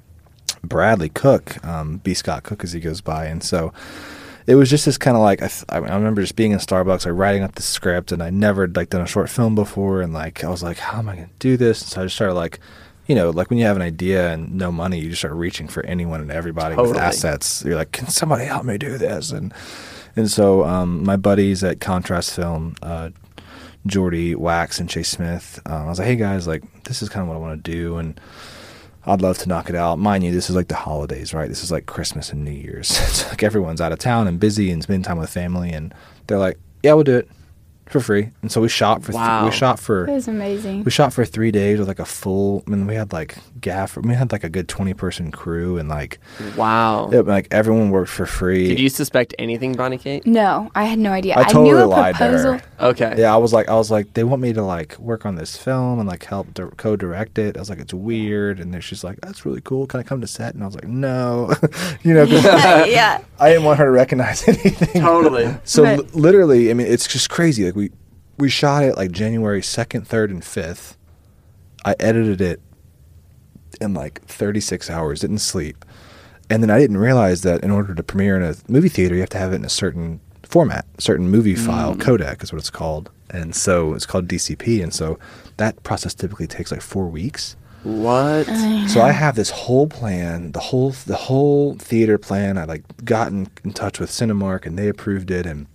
Bradley 0.68 1.08
Cook, 1.08 1.64
um, 1.64 1.98
B. 1.98 2.14
Scott 2.14 2.42
Cook, 2.42 2.62
as 2.64 2.72
he 2.72 2.80
goes 2.80 3.00
by, 3.00 3.26
and 3.26 3.42
so 3.42 3.72
it 4.48 4.54
was 4.54 4.70
just 4.70 4.86
this 4.86 4.96
kind 4.96 5.14
of 5.14 5.22
like 5.22 5.42
I, 5.42 5.48
th- 5.48 5.64
I 5.68 5.76
remember 5.76 6.22
just 6.22 6.34
being 6.34 6.52
in 6.52 6.58
Starbucks, 6.58 7.04
like 7.04 7.14
writing 7.14 7.42
up 7.42 7.54
the 7.54 7.62
script, 7.62 8.12
and 8.12 8.22
I 8.22 8.30
never 8.30 8.66
like 8.66 8.88
done 8.88 9.02
a 9.02 9.06
short 9.06 9.28
film 9.28 9.54
before, 9.54 10.00
and 10.00 10.14
like 10.14 10.42
I 10.42 10.48
was 10.48 10.62
like, 10.62 10.78
how 10.78 10.98
am 11.00 11.08
I 11.08 11.16
going 11.16 11.28
to 11.28 11.34
do 11.38 11.56
this? 11.58 11.82
And 11.82 11.90
so 11.90 12.00
I 12.00 12.04
just 12.04 12.14
started 12.14 12.32
like, 12.32 12.58
you 13.06 13.14
know, 13.14 13.28
like 13.28 13.50
when 13.50 13.58
you 13.58 13.66
have 13.66 13.76
an 13.76 13.82
idea 13.82 14.32
and 14.32 14.54
no 14.54 14.72
money, 14.72 15.00
you 15.00 15.10
just 15.10 15.20
start 15.20 15.34
reaching 15.34 15.68
for 15.68 15.84
anyone 15.84 16.22
and 16.22 16.30
everybody 16.30 16.76
with 16.76 16.96
assets. 16.96 17.62
You're 17.62 17.76
like, 17.76 17.92
can 17.92 18.06
somebody 18.08 18.46
help 18.46 18.64
me 18.64 18.78
do 18.78 18.96
this? 18.96 19.32
And 19.32 19.52
and 20.16 20.30
so 20.30 20.64
um, 20.64 21.04
my 21.04 21.16
buddies 21.18 21.62
at 21.62 21.80
Contrast 21.80 22.34
Film, 22.34 22.74
uh, 22.82 23.10
Jordy 23.86 24.34
Wax 24.34 24.80
and 24.80 24.88
Chase 24.88 25.10
Smith, 25.10 25.60
uh, 25.68 25.84
I 25.84 25.88
was 25.88 25.98
like, 25.98 26.08
hey 26.08 26.16
guys, 26.16 26.46
like 26.46 26.84
this 26.84 27.02
is 27.02 27.10
kind 27.10 27.22
of 27.22 27.28
what 27.28 27.34
I 27.34 27.38
want 27.38 27.62
to 27.62 27.70
do, 27.70 27.98
and 27.98 28.18
I'd 29.08 29.22
love 29.22 29.38
to 29.38 29.48
knock 29.48 29.70
it 29.70 29.74
out. 29.74 29.98
Mind 29.98 30.22
you, 30.22 30.30
this 30.30 30.50
is 30.50 30.56
like 30.56 30.68
the 30.68 30.74
holidays, 30.74 31.32
right? 31.32 31.48
This 31.48 31.64
is 31.64 31.72
like 31.72 31.86
Christmas 31.86 32.30
and 32.30 32.44
New 32.44 32.50
Year's. 32.50 32.90
it's 33.00 33.28
like 33.28 33.42
everyone's 33.42 33.80
out 33.80 33.92
of 33.92 33.98
town 33.98 34.28
and 34.28 34.38
busy 34.38 34.70
and 34.70 34.82
spending 34.82 35.02
time 35.02 35.18
with 35.18 35.30
family, 35.30 35.70
and 35.70 35.94
they're 36.26 36.38
like, 36.38 36.58
yeah, 36.82 36.92
we'll 36.92 37.04
do 37.04 37.16
it 37.16 37.28
for 37.90 38.00
free. 38.00 38.30
And 38.42 38.50
so 38.52 38.60
we 38.60 38.68
shot 38.68 39.02
for 39.02 39.12
th- 39.12 39.16
Wow. 39.20 39.44
we 39.46 39.50
shot 39.52 39.78
for 39.78 40.06
It 40.06 40.12
was 40.12 40.28
amazing. 40.28 40.84
we 40.84 40.90
shot 40.90 41.12
for 41.12 41.24
three 41.24 41.50
days 41.50 41.78
with 41.78 41.88
like 41.88 41.98
a 41.98 42.04
full. 42.04 42.62
I 42.66 42.70
mean, 42.70 42.86
we 42.86 42.94
had 42.94 43.12
like 43.12 43.36
gaff. 43.60 43.96
We 43.96 44.14
had 44.14 44.32
like 44.32 44.44
a 44.44 44.48
good 44.48 44.68
twenty 44.68 44.94
person 44.94 45.30
crew, 45.30 45.78
and 45.78 45.88
like 45.88 46.18
Wow. 46.56 47.10
it, 47.12 47.26
like 47.26 47.48
everyone 47.50 47.90
worked 47.90 48.10
for 48.10 48.26
free. 48.26 48.68
Did 48.68 48.80
you 48.80 48.88
suspect 48.88 49.34
anything, 49.38 49.74
Bonnie 49.74 49.98
Kate? 49.98 50.26
No, 50.26 50.70
I 50.74 50.84
had 50.84 50.98
no 50.98 51.12
idea. 51.12 51.34
I 51.36 51.44
totally 51.44 51.70
knew 51.70 51.78
a 51.78 51.86
lied 51.86 52.14
to 52.16 52.24
her. 52.24 52.30
proposal. 52.30 52.60
Okay. 52.80 53.14
Yeah, 53.18 53.34
I 53.34 53.36
was 53.38 53.52
like, 53.52 53.68
I 53.68 53.74
was 53.74 53.90
like, 53.90 54.14
they 54.14 54.24
want 54.24 54.40
me 54.42 54.52
to 54.52 54.62
like 54.62 54.96
work 54.98 55.26
on 55.26 55.34
this 55.34 55.56
film 55.56 55.98
and 55.98 56.08
like 56.08 56.24
help 56.24 56.54
di- 56.54 56.64
co-direct 56.76 57.38
it. 57.38 57.56
I 57.56 57.60
was 57.60 57.68
like, 57.70 57.78
it's 57.80 57.94
weird, 57.94 58.60
and 58.60 58.72
then 58.72 58.80
she's 58.80 59.02
like, 59.02 59.20
that's 59.20 59.44
really 59.44 59.60
cool. 59.60 59.86
Can 59.86 60.00
I 60.00 60.02
come 60.02 60.20
to 60.20 60.26
set? 60.26 60.54
And 60.54 60.62
I 60.62 60.66
was 60.66 60.74
like, 60.74 60.86
no, 60.88 61.52
you 62.02 62.14
know, 62.14 62.26
'cause 62.28 62.44
yeah. 62.44 63.20
I 63.40 63.48
didn't 63.50 63.64
want 63.64 63.78
her 63.78 63.84
to 63.86 63.90
recognize 63.90 64.46
anything. 64.48 65.00
Totally. 65.02 65.54
So 65.64 65.82
Right. 65.84 65.98
li- 65.98 66.06
literally, 66.12 66.70
I 66.70 66.74
mean, 66.74 66.86
it's 66.86 67.06
just 67.06 67.30
crazy. 67.30 67.64
Like 67.64 67.76
we 68.38 68.48
we 68.48 68.50
shot 68.50 68.84
it 68.84 68.96
like 68.96 69.12
January 69.12 69.62
second, 69.62 70.06
third, 70.06 70.30
and 70.30 70.44
fifth. 70.44 70.96
I 71.84 71.94
edited 72.00 72.40
it 72.40 72.60
in 73.80 73.94
like 73.94 74.22
thirty 74.24 74.60
six 74.60 74.88
hours. 74.88 75.20
Didn't 75.20 75.38
sleep, 75.38 75.84
and 76.48 76.62
then 76.62 76.70
I 76.70 76.78
didn't 76.78 76.98
realize 76.98 77.42
that 77.42 77.62
in 77.62 77.70
order 77.70 77.94
to 77.94 78.02
premiere 78.02 78.36
in 78.36 78.42
a 78.42 78.54
movie 78.68 78.88
theater, 78.88 79.14
you 79.14 79.20
have 79.20 79.30
to 79.30 79.38
have 79.38 79.52
it 79.52 79.56
in 79.56 79.64
a 79.64 79.70
certain 79.70 80.20
format, 80.42 80.86
certain 80.98 81.28
movie 81.28 81.54
mm. 81.54 81.66
file, 81.66 81.94
codec 81.94 82.42
is 82.42 82.52
what 82.52 82.58
it's 82.58 82.70
called, 82.70 83.10
and 83.28 83.54
so 83.54 83.92
it's 83.92 84.06
called 84.06 84.26
DCP, 84.26 84.82
and 84.82 84.94
so 84.94 85.18
that 85.58 85.82
process 85.82 86.14
typically 86.14 86.46
takes 86.46 86.72
like 86.72 86.80
four 86.80 87.06
weeks. 87.08 87.56
What? 87.82 88.44
So 88.88 89.00
I 89.00 89.12
have 89.12 89.36
this 89.36 89.50
whole 89.50 89.86
plan, 89.86 90.52
the 90.52 90.60
whole 90.60 90.90
the 90.90 91.16
whole 91.16 91.74
theater 91.76 92.18
plan. 92.18 92.58
I 92.58 92.64
like 92.64 92.82
got 93.04 93.28
in, 93.28 93.48
in 93.62 93.72
touch 93.72 94.00
with 94.00 94.10
Cinemark 94.10 94.66
and 94.66 94.76
they 94.76 94.88
approved 94.88 95.30
it 95.30 95.46
and 95.46 95.66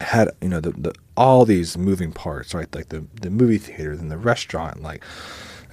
had 0.00 0.30
you 0.42 0.48
know 0.48 0.60
the, 0.60 0.72
the 0.72 0.94
all 1.16 1.44
these 1.44 1.76
moving 1.78 2.12
parts, 2.12 2.54
right? 2.54 2.72
Like 2.74 2.88
the 2.88 3.06
the 3.20 3.30
movie 3.30 3.58
theater 3.58 3.92
and 3.92 4.10
the 4.10 4.18
restaurant, 4.18 4.82
like 4.82 5.02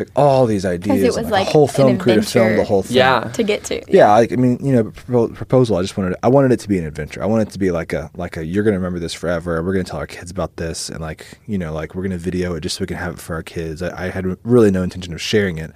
like 0.01 0.09
all 0.15 0.45
these 0.45 0.65
ideas. 0.65 1.03
it 1.03 1.07
was 1.07 1.17
and, 1.17 1.29
like 1.29 1.47
a 1.47 1.51
whole 1.51 1.67
an 1.67 1.73
film 1.73 1.97
crew 1.97 2.15
to 2.15 2.21
film 2.21 2.57
the 2.57 2.63
whole 2.63 2.83
thing. 2.83 2.97
Yeah. 2.97 3.21
To 3.33 3.43
get 3.43 3.63
to. 3.65 3.83
Yeah, 3.87 4.11
like 4.11 4.31
I 4.31 4.35
mean, 4.35 4.57
you 4.65 4.73
know, 4.73 4.85
propo- 4.85 5.33
proposal. 5.33 5.77
I 5.77 5.81
just 5.81 5.97
wanted, 5.97 6.15
I 6.23 6.27
wanted 6.27 6.51
it 6.51 6.59
to 6.61 6.69
be 6.69 6.77
an 6.77 6.85
adventure. 6.85 7.21
I 7.21 7.25
wanted 7.25 7.49
it 7.49 7.51
to 7.51 7.59
be 7.59 7.71
like 7.71 7.93
a, 7.93 8.09
like 8.15 8.37
a, 8.37 8.45
you're 8.45 8.63
gonna 8.63 8.77
remember 8.77 8.99
this 8.99 9.13
forever. 9.13 9.61
We're 9.61 9.73
gonna 9.73 9.83
tell 9.83 9.99
our 9.99 10.07
kids 10.07 10.31
about 10.31 10.55
this, 10.57 10.89
and 10.89 10.99
like, 10.99 11.39
you 11.45 11.57
know, 11.57 11.73
like 11.73 11.93
we're 11.93 12.03
gonna 12.03 12.17
video 12.17 12.55
it 12.55 12.61
just 12.61 12.77
so 12.77 12.81
we 12.81 12.87
can 12.87 12.97
have 12.97 13.13
it 13.13 13.19
for 13.19 13.35
our 13.35 13.43
kids. 13.43 13.81
I, 13.81 14.05
I 14.05 14.09
had 14.09 14.37
really 14.43 14.71
no 14.71 14.83
intention 14.83 15.13
of 15.13 15.21
sharing 15.21 15.57
it. 15.57 15.71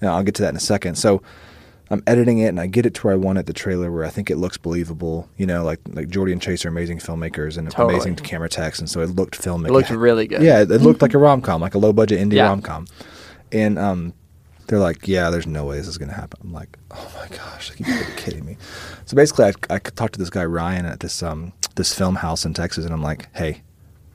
And 0.00 0.08
I'll 0.08 0.22
get 0.22 0.34
to 0.36 0.42
that 0.42 0.50
in 0.50 0.56
a 0.56 0.60
second. 0.60 0.96
So, 0.96 1.22
I'm 1.90 2.02
editing 2.06 2.38
it, 2.38 2.48
and 2.48 2.60
I 2.60 2.66
get 2.66 2.84
it 2.84 2.94
to 2.94 3.02
where 3.06 3.14
I 3.14 3.16
want 3.16 3.38
it. 3.38 3.46
The 3.46 3.52
trailer 3.54 3.90
where 3.90 4.04
I 4.04 4.10
think 4.10 4.30
it 4.30 4.36
looks 4.36 4.56
believable. 4.58 5.28
You 5.38 5.46
know, 5.46 5.64
like 5.64 5.80
like 5.88 6.08
Jordy 6.08 6.32
and 6.32 6.42
Chase 6.42 6.64
are 6.64 6.68
amazing 6.68 6.98
filmmakers 6.98 7.56
and 7.56 7.70
Totally. 7.70 7.94
amazing 7.94 8.16
camera 8.16 8.48
techs, 8.48 8.78
and 8.78 8.90
so 8.90 9.00
it 9.00 9.10
looked 9.10 9.40
filmic. 9.40 9.68
It 9.68 9.72
looked 9.72 9.90
really 9.90 10.26
good. 10.26 10.42
Yeah, 10.42 10.60
it, 10.62 10.70
it 10.70 10.82
looked 10.82 11.00
like 11.02 11.14
a 11.14 11.18
rom 11.18 11.40
com, 11.40 11.60
like 11.60 11.74
a 11.74 11.78
low 11.78 11.92
budget 11.92 12.20
indie 12.20 12.34
Yeah. 12.34 12.48
rom 12.48 12.60
com. 12.62 12.86
And 13.52 13.78
um, 13.78 14.12
they're 14.66 14.78
like, 14.78 15.08
"Yeah, 15.08 15.30
there's 15.30 15.46
no 15.46 15.64
way 15.64 15.78
this 15.78 15.86
is 15.88 15.96
gonna 15.96 16.12
happen." 16.12 16.38
I'm 16.44 16.52
like, 16.52 16.76
"Oh 16.90 17.10
my 17.16 17.34
gosh, 17.34 17.70
like, 17.70 17.80
you 17.80 17.86
gotta 17.86 18.12
kidding 18.16 18.44
me!" 18.44 18.58
So 19.06 19.14
basically, 19.16 19.46
I, 19.46 19.52
I 19.70 19.78
talked 19.78 20.12
to 20.12 20.18
this 20.18 20.28
guy 20.30 20.44
Ryan 20.44 20.84
at 20.84 21.00
this 21.00 21.22
um 21.22 21.52
this 21.76 21.94
film 21.94 22.16
house 22.16 22.44
in 22.44 22.52
Texas, 22.52 22.84
and 22.84 22.92
I'm 22.92 23.02
like, 23.02 23.34
"Hey, 23.34 23.62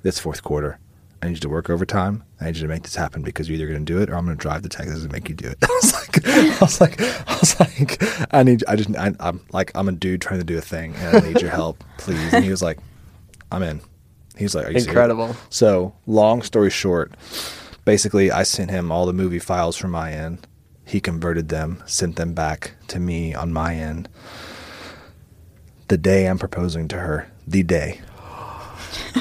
it's 0.04 0.20
fourth 0.20 0.44
quarter. 0.44 0.78
I 1.24 1.28
need 1.28 1.36
you 1.36 1.40
to 1.40 1.50
work 1.50 1.70
overtime. 1.70 2.22
I 2.42 2.48
need 2.48 2.58
you 2.58 2.64
to 2.64 2.68
make 2.68 2.84
this 2.84 2.96
happen 2.96 3.22
because 3.22 3.48
you're 3.48 3.56
either 3.56 3.68
gonna 3.68 3.86
do 3.86 4.02
it 4.02 4.10
or 4.10 4.16
I'm 4.16 4.26
gonna 4.26 4.36
drive 4.36 4.62
to 4.64 4.70
Texas 4.70 5.04
and 5.04 5.12
make 5.14 5.30
you 5.30 5.36
do 5.36 5.48
it." 5.48 5.58
I 5.64 5.68
was 5.82 5.94
like, 5.94 6.28
I 6.28 6.58
was 6.60 6.82
like, 6.82 7.02
I 7.02 7.38
was 7.40 7.60
like, 7.62 8.34
I 8.34 8.44
need, 8.44 8.66
I 8.68 8.76
just, 8.76 8.94
I, 8.98 9.14
I'm 9.22 9.40
like, 9.54 9.72
I'm 9.74 9.88
a 9.88 9.94
dude 9.94 10.20
trying 10.20 10.42
to 10.42 10.46
do 10.46 10.58
a 10.58 10.62
thing, 10.62 10.94
and 10.98 11.16
I 11.16 11.20
need 11.22 11.40
your 11.40 11.50
help, 11.50 11.82
please. 11.98 12.34
And 12.34 12.44
he 12.44 12.52
was 12.52 12.62
like, 12.62 12.78
"I'm 13.54 13.64
in." 13.64 13.80
He's 14.38 14.54
like, 14.54 14.66
Are 14.66 14.72
you 14.72 14.80
serious?" 14.80 14.88
Incredible. 14.88 15.36
So, 15.50 15.96
long 16.08 16.42
story 16.42 16.70
short, 16.70 17.14
basically, 17.86 18.30
I 18.30 18.44
sent 18.44 18.70
him 18.70 18.92
all 18.92 19.06
the 19.06 19.14
movie 19.14 19.40
files 19.40 19.78
from 19.78 19.92
my 19.92 20.12
end. 20.12 20.46
He 20.84 21.00
converted 21.00 21.48
them, 21.48 21.82
sent 21.86 22.18
them 22.18 22.34
back 22.34 22.74
to 22.88 23.00
me 23.00 23.34
on 23.34 23.54
my 23.54 23.76
end. 23.76 24.10
The 25.88 25.98
day 25.98 26.28
I'm 26.28 26.38
proposing 26.38 26.90
to 26.90 26.98
her, 26.98 27.32
the 27.48 27.64
day. 27.64 28.02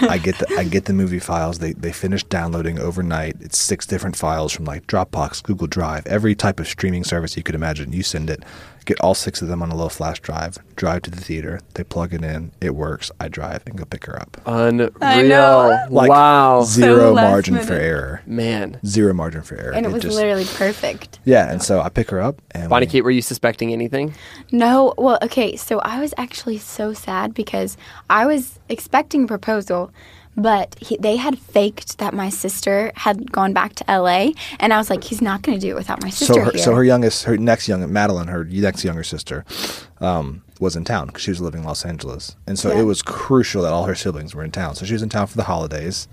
I 0.02 0.18
get 0.18 0.38
the 0.38 0.46
I 0.58 0.64
get 0.64 0.84
the 0.86 0.92
movie 0.92 1.18
files. 1.18 1.58
They 1.58 1.72
they 1.72 1.92
finish 1.92 2.24
downloading 2.24 2.78
overnight. 2.78 3.36
It's 3.40 3.58
six 3.58 3.86
different 3.86 4.16
files 4.16 4.52
from 4.52 4.64
like 4.64 4.86
Dropbox, 4.86 5.42
Google 5.42 5.66
Drive, 5.66 6.06
every 6.06 6.34
type 6.34 6.60
of 6.60 6.68
streaming 6.68 7.04
service 7.04 7.36
you 7.36 7.42
could 7.42 7.54
imagine. 7.54 7.92
You 7.92 8.02
send 8.02 8.30
it, 8.30 8.44
get 8.84 9.00
all 9.00 9.14
six 9.14 9.40
of 9.42 9.48
them 9.48 9.62
on 9.62 9.70
a 9.70 9.74
little 9.74 9.88
flash 9.88 10.20
drive, 10.20 10.58
drive 10.76 11.02
to 11.02 11.10
the 11.10 11.20
theater. 11.20 11.60
They 11.74 11.84
plug 11.84 12.12
it 12.14 12.22
in. 12.24 12.52
It 12.60 12.74
works. 12.74 13.10
I 13.20 13.28
drive 13.28 13.62
and 13.66 13.76
go 13.76 13.84
pick 13.84 14.04
her 14.06 14.20
up. 14.20 14.40
Unreal. 14.46 15.86
Like 15.90 16.08
wow. 16.10 16.62
Zero 16.64 17.12
last 17.12 17.30
margin 17.30 17.58
for 17.60 17.74
error. 17.74 18.22
Man. 18.26 18.78
Zero 18.84 19.12
margin 19.12 19.42
for 19.42 19.56
error. 19.56 19.72
And 19.72 19.86
it 19.86 19.92
was 19.92 20.02
just- 20.02 20.16
literally 20.16 20.44
perfect. 20.44 21.18
yeah. 21.24 21.50
And 21.50 21.62
so 21.62 21.80
I 21.80 21.88
pick 21.88 22.10
her 22.10 22.20
up 22.20 22.40
and 22.52 22.68
Bonnie 22.68 22.86
we- 22.86 22.90
Kate, 22.92 23.02
were 23.04 23.10
you 23.10 23.22
suspecting 23.22 23.72
anything? 23.72 24.14
No, 24.50 24.94
well, 24.98 25.18
okay, 25.22 25.56
so 25.56 25.78
I 25.80 26.00
was 26.00 26.12
actually 26.16 26.58
so 26.58 26.92
sad 26.92 27.34
because 27.34 27.76
I 28.10 28.26
was 28.26 28.58
expecting 28.68 29.24
a 29.24 29.26
proposal, 29.26 29.90
but 30.36 30.76
he, 30.80 30.96
they 30.98 31.16
had 31.16 31.38
faked 31.38 31.98
that 31.98 32.14
my 32.14 32.28
sister 32.30 32.92
had 32.96 33.30
gone 33.32 33.52
back 33.52 33.74
to 33.76 33.84
LA, 33.88 34.30
and 34.60 34.72
I 34.72 34.78
was 34.78 34.88
like, 34.90 35.04
he's 35.04 35.20
not 35.22 35.42
going 35.42 35.58
to 35.58 35.60
do 35.66 35.70
it 35.72 35.74
without 35.76 36.02
my 36.02 36.10
sister 36.10 36.34
so 36.34 36.40
her, 36.40 36.50
here. 36.52 36.62
so 36.62 36.74
her 36.74 36.84
youngest, 36.84 37.24
her 37.24 37.36
next 37.36 37.68
young 37.68 37.90
Madeline, 37.92 38.28
her 38.28 38.44
next 38.44 38.84
younger 38.84 39.02
sister, 39.04 39.44
um, 40.00 40.42
was 40.60 40.76
in 40.76 40.84
town 40.84 41.08
because 41.08 41.22
she 41.22 41.30
was 41.30 41.40
living 41.40 41.60
in 41.60 41.66
Los 41.66 41.84
Angeles, 41.84 42.36
and 42.46 42.58
so 42.58 42.72
Yeah. 42.72 42.80
it 42.80 42.84
was 42.84 43.02
crucial 43.02 43.62
that 43.62 43.72
all 43.72 43.84
her 43.84 43.94
siblings 43.94 44.34
were 44.34 44.44
in 44.44 44.50
town. 44.50 44.74
So 44.74 44.86
she 44.86 44.92
was 44.94 45.02
in 45.02 45.08
town 45.08 45.26
for 45.26 45.36
the 45.36 45.44
holidays, 45.44 46.08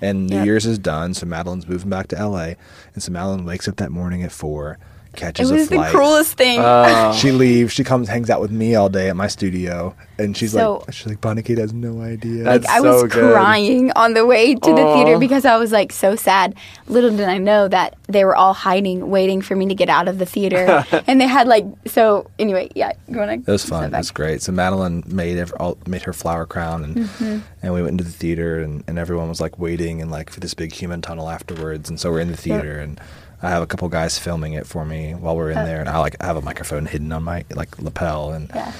and 0.00 0.26
New 0.28 0.36
Yep. 0.36 0.46
Year's 0.46 0.66
is 0.66 0.78
done. 0.78 1.14
So 1.14 1.26
Madeline's 1.26 1.66
moving 1.68 1.88
back 1.90 2.08
to 2.08 2.18
L.A., 2.18 2.56
and 2.94 3.02
so 3.02 3.12
Madeline 3.12 3.44
wakes 3.44 3.68
up 3.68 3.76
that 3.76 3.90
morning 3.92 4.22
at 4.22 4.32
four, 4.32 4.78
catches 5.16 5.50
a 5.50 5.54
was 5.54 5.68
the 5.68 5.76
flight. 5.76 5.90
cruelest 5.92 6.34
thing. 6.34 6.60
Uh, 6.60 7.12
She 7.12 7.32
leaves. 7.32 7.72
She 7.72 7.84
comes, 7.84 8.08
hangs 8.08 8.30
out 8.30 8.40
with 8.40 8.50
me 8.50 8.74
all 8.74 8.88
day 8.88 9.08
at 9.08 9.16
my 9.16 9.26
studio, 9.28 9.94
and 10.18 10.36
she's 10.36 10.52
So- 10.52 10.82
like, 10.86 10.94
"She's 10.94 11.06
like, 11.06 11.20
Bonnie 11.20 11.42
Kate 11.42 11.58
has 11.58 11.72
no 11.72 12.00
idea." 12.00 12.44
That's 12.44 12.66
like 12.66 12.76
I 12.76 12.80
was 12.80 13.02
good. 13.04 13.32
crying 13.34 13.92
on 13.96 14.14
the 14.14 14.24
way 14.26 14.54
to 14.54 14.70
the 14.70 14.84
theater 14.94 15.18
because 15.18 15.44
I 15.44 15.56
was 15.56 15.72
like 15.72 15.92
so 15.92 16.16
sad. 16.16 16.54
Little 16.86 17.10
did 17.10 17.28
I 17.28 17.38
know 17.38 17.68
that 17.68 17.94
they 18.08 18.24
were 18.24 18.34
all 18.36 18.54
hiding, 18.54 19.10
waiting 19.10 19.42
for 19.42 19.54
me 19.56 19.66
to 19.66 19.74
get 19.74 19.88
out 19.88 20.08
of 20.08 20.18
the 20.18 20.26
theater, 20.26 20.84
and 21.06 21.20
they 21.20 21.26
had 21.26 21.46
like 21.48 21.66
so. 21.86 22.30
Anyway, 22.38 22.70
yeah, 22.74 22.92
you 23.08 23.18
want 23.18 23.44
to? 23.44 23.50
It 23.50 23.52
was 23.52 23.64
fun. 23.64 23.92
It 23.94 23.96
was 23.96 24.10
great. 24.10 24.42
So 24.42 24.52
Madeline 24.52 25.02
made 25.06 25.38
ev- 25.38 25.52
all, 25.60 25.78
made 25.86 26.02
her 26.02 26.12
flower 26.12 26.46
crown, 26.46 26.84
and 26.84 26.96
Mm-hmm. 26.96 27.38
and 27.62 27.74
we 27.74 27.80
went 27.82 27.92
into 27.92 28.04
the 28.04 28.10
theater, 28.10 28.60
and, 28.60 28.82
and 28.86 28.98
everyone 28.98 29.28
was 29.28 29.40
like 29.40 29.58
waiting 29.58 30.00
and 30.02 30.10
like 30.10 30.30
for 30.30 30.40
this 30.40 30.54
big 30.54 30.72
human 30.72 31.02
tunnel 31.02 31.28
afterwards. 31.28 31.88
And 31.90 31.98
so 32.00 32.10
we're 32.10 32.20
in 32.20 32.30
the 32.30 32.36
theater, 32.36 32.78
and 32.78 33.00
I 33.42 33.50
have 33.50 33.62
a 33.62 33.66
couple 33.66 33.88
guys 33.88 34.18
filming 34.18 34.52
it 34.52 34.66
for 34.66 34.84
me 34.84 35.12
while 35.14 35.36
we're 35.36 35.50
in 35.50 35.58
Oh. 35.58 35.64
there, 35.64 35.80
and 35.80 35.88
I 35.88 35.98
like 35.98 36.16
I 36.20 36.26
have 36.26 36.36
a 36.36 36.42
microphone 36.42 36.86
hidden 36.86 37.12
on 37.12 37.22
my 37.24 37.44
like 37.54 37.78
lapel, 37.80 38.32
and 38.32 38.50
Yeah. 38.54 38.72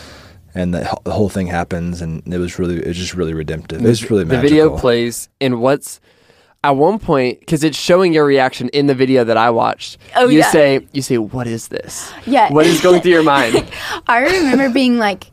and 0.54 0.72
the, 0.74 0.98
the 1.04 1.12
whole 1.12 1.28
thing 1.28 1.48
happens, 1.48 2.00
and 2.00 2.22
it 2.32 2.38
was 2.38 2.58
really 2.58 2.76
it 2.76 2.86
was 2.86 2.96
just 2.96 3.14
really 3.14 3.34
redemptive. 3.34 3.84
It 3.84 3.88
was 3.88 4.08
really 4.10 4.24
the 4.24 4.40
video 4.40 4.76
plays 4.78 5.28
in 5.40 5.60
what's 5.60 6.00
at 6.64 6.76
one 6.76 7.00
point 7.00 7.40
because 7.40 7.64
it's 7.64 7.76
showing 7.76 8.12
your 8.12 8.24
reaction 8.24 8.68
in 8.68 8.86
the 8.86 8.94
video 8.94 9.24
that 9.24 9.36
I 9.36 9.50
watched. 9.50 9.98
Oh, 10.14 10.28
you 10.28 10.38
yeah. 10.38 10.50
say 10.52 10.86
you 10.92 11.02
say 11.02 11.18
what 11.18 11.46
is 11.48 11.68
this? 11.68 12.12
Yeah. 12.24 12.52
What 12.52 12.66
is 12.66 12.80
going 12.80 13.00
through 13.02 13.12
your 13.12 13.22
mind? 13.36 13.66
I 14.06 14.20
remember 14.20 14.68
being 14.70 14.96
like, 14.98 15.24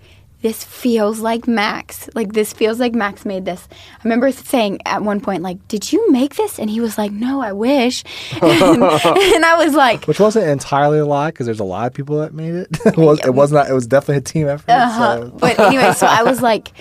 this 0.41 0.63
feels 0.63 1.19
like 1.19 1.47
Max. 1.47 2.09
Like, 2.15 2.33
this 2.33 2.53
feels 2.53 2.79
like 2.79 2.93
Max 2.93 3.25
made 3.25 3.45
this. 3.45 3.67
I 3.71 4.03
remember 4.03 4.31
saying 4.31 4.79
at 4.85 5.03
one 5.03 5.19
point, 5.19 5.43
like, 5.43 5.67
did 5.67 5.91
you 5.91 6.09
make 6.11 6.35
this? 6.35 6.59
And 6.59 6.69
he 6.69 6.79
was 6.79 6.97
like, 6.97 7.11
no, 7.11 7.41
I 7.41 7.51
wish. 7.51 8.03
and, 8.41 8.43
and 8.83 9.45
I 9.45 9.55
was 9.57 9.73
like, 9.73 10.05
Which 10.05 10.19
wasn't 10.19 10.47
entirely 10.47 10.99
a 10.99 11.05
lie 11.05 11.31
because 11.31 11.45
there's 11.45 11.59
a 11.59 11.65
lot 11.65 11.87
of 11.87 11.93
people 11.93 12.19
that 12.19 12.33
made 12.33 12.55
it. 12.55 12.67
it 12.85 12.97
was 12.97 13.19
it 13.25 13.33
was 13.33 13.51
not. 13.51 13.69
It 13.69 13.73
was 13.73 13.87
definitely 13.87 14.17
a 14.17 14.21
team 14.21 14.47
effort. 14.47 14.69
uh-huh. 14.69 15.21
So. 15.21 15.29
But 15.31 15.59
anyway, 15.59 15.91
so 15.93 16.07
I 16.07 16.23
was 16.23 16.41
like, 16.41 16.71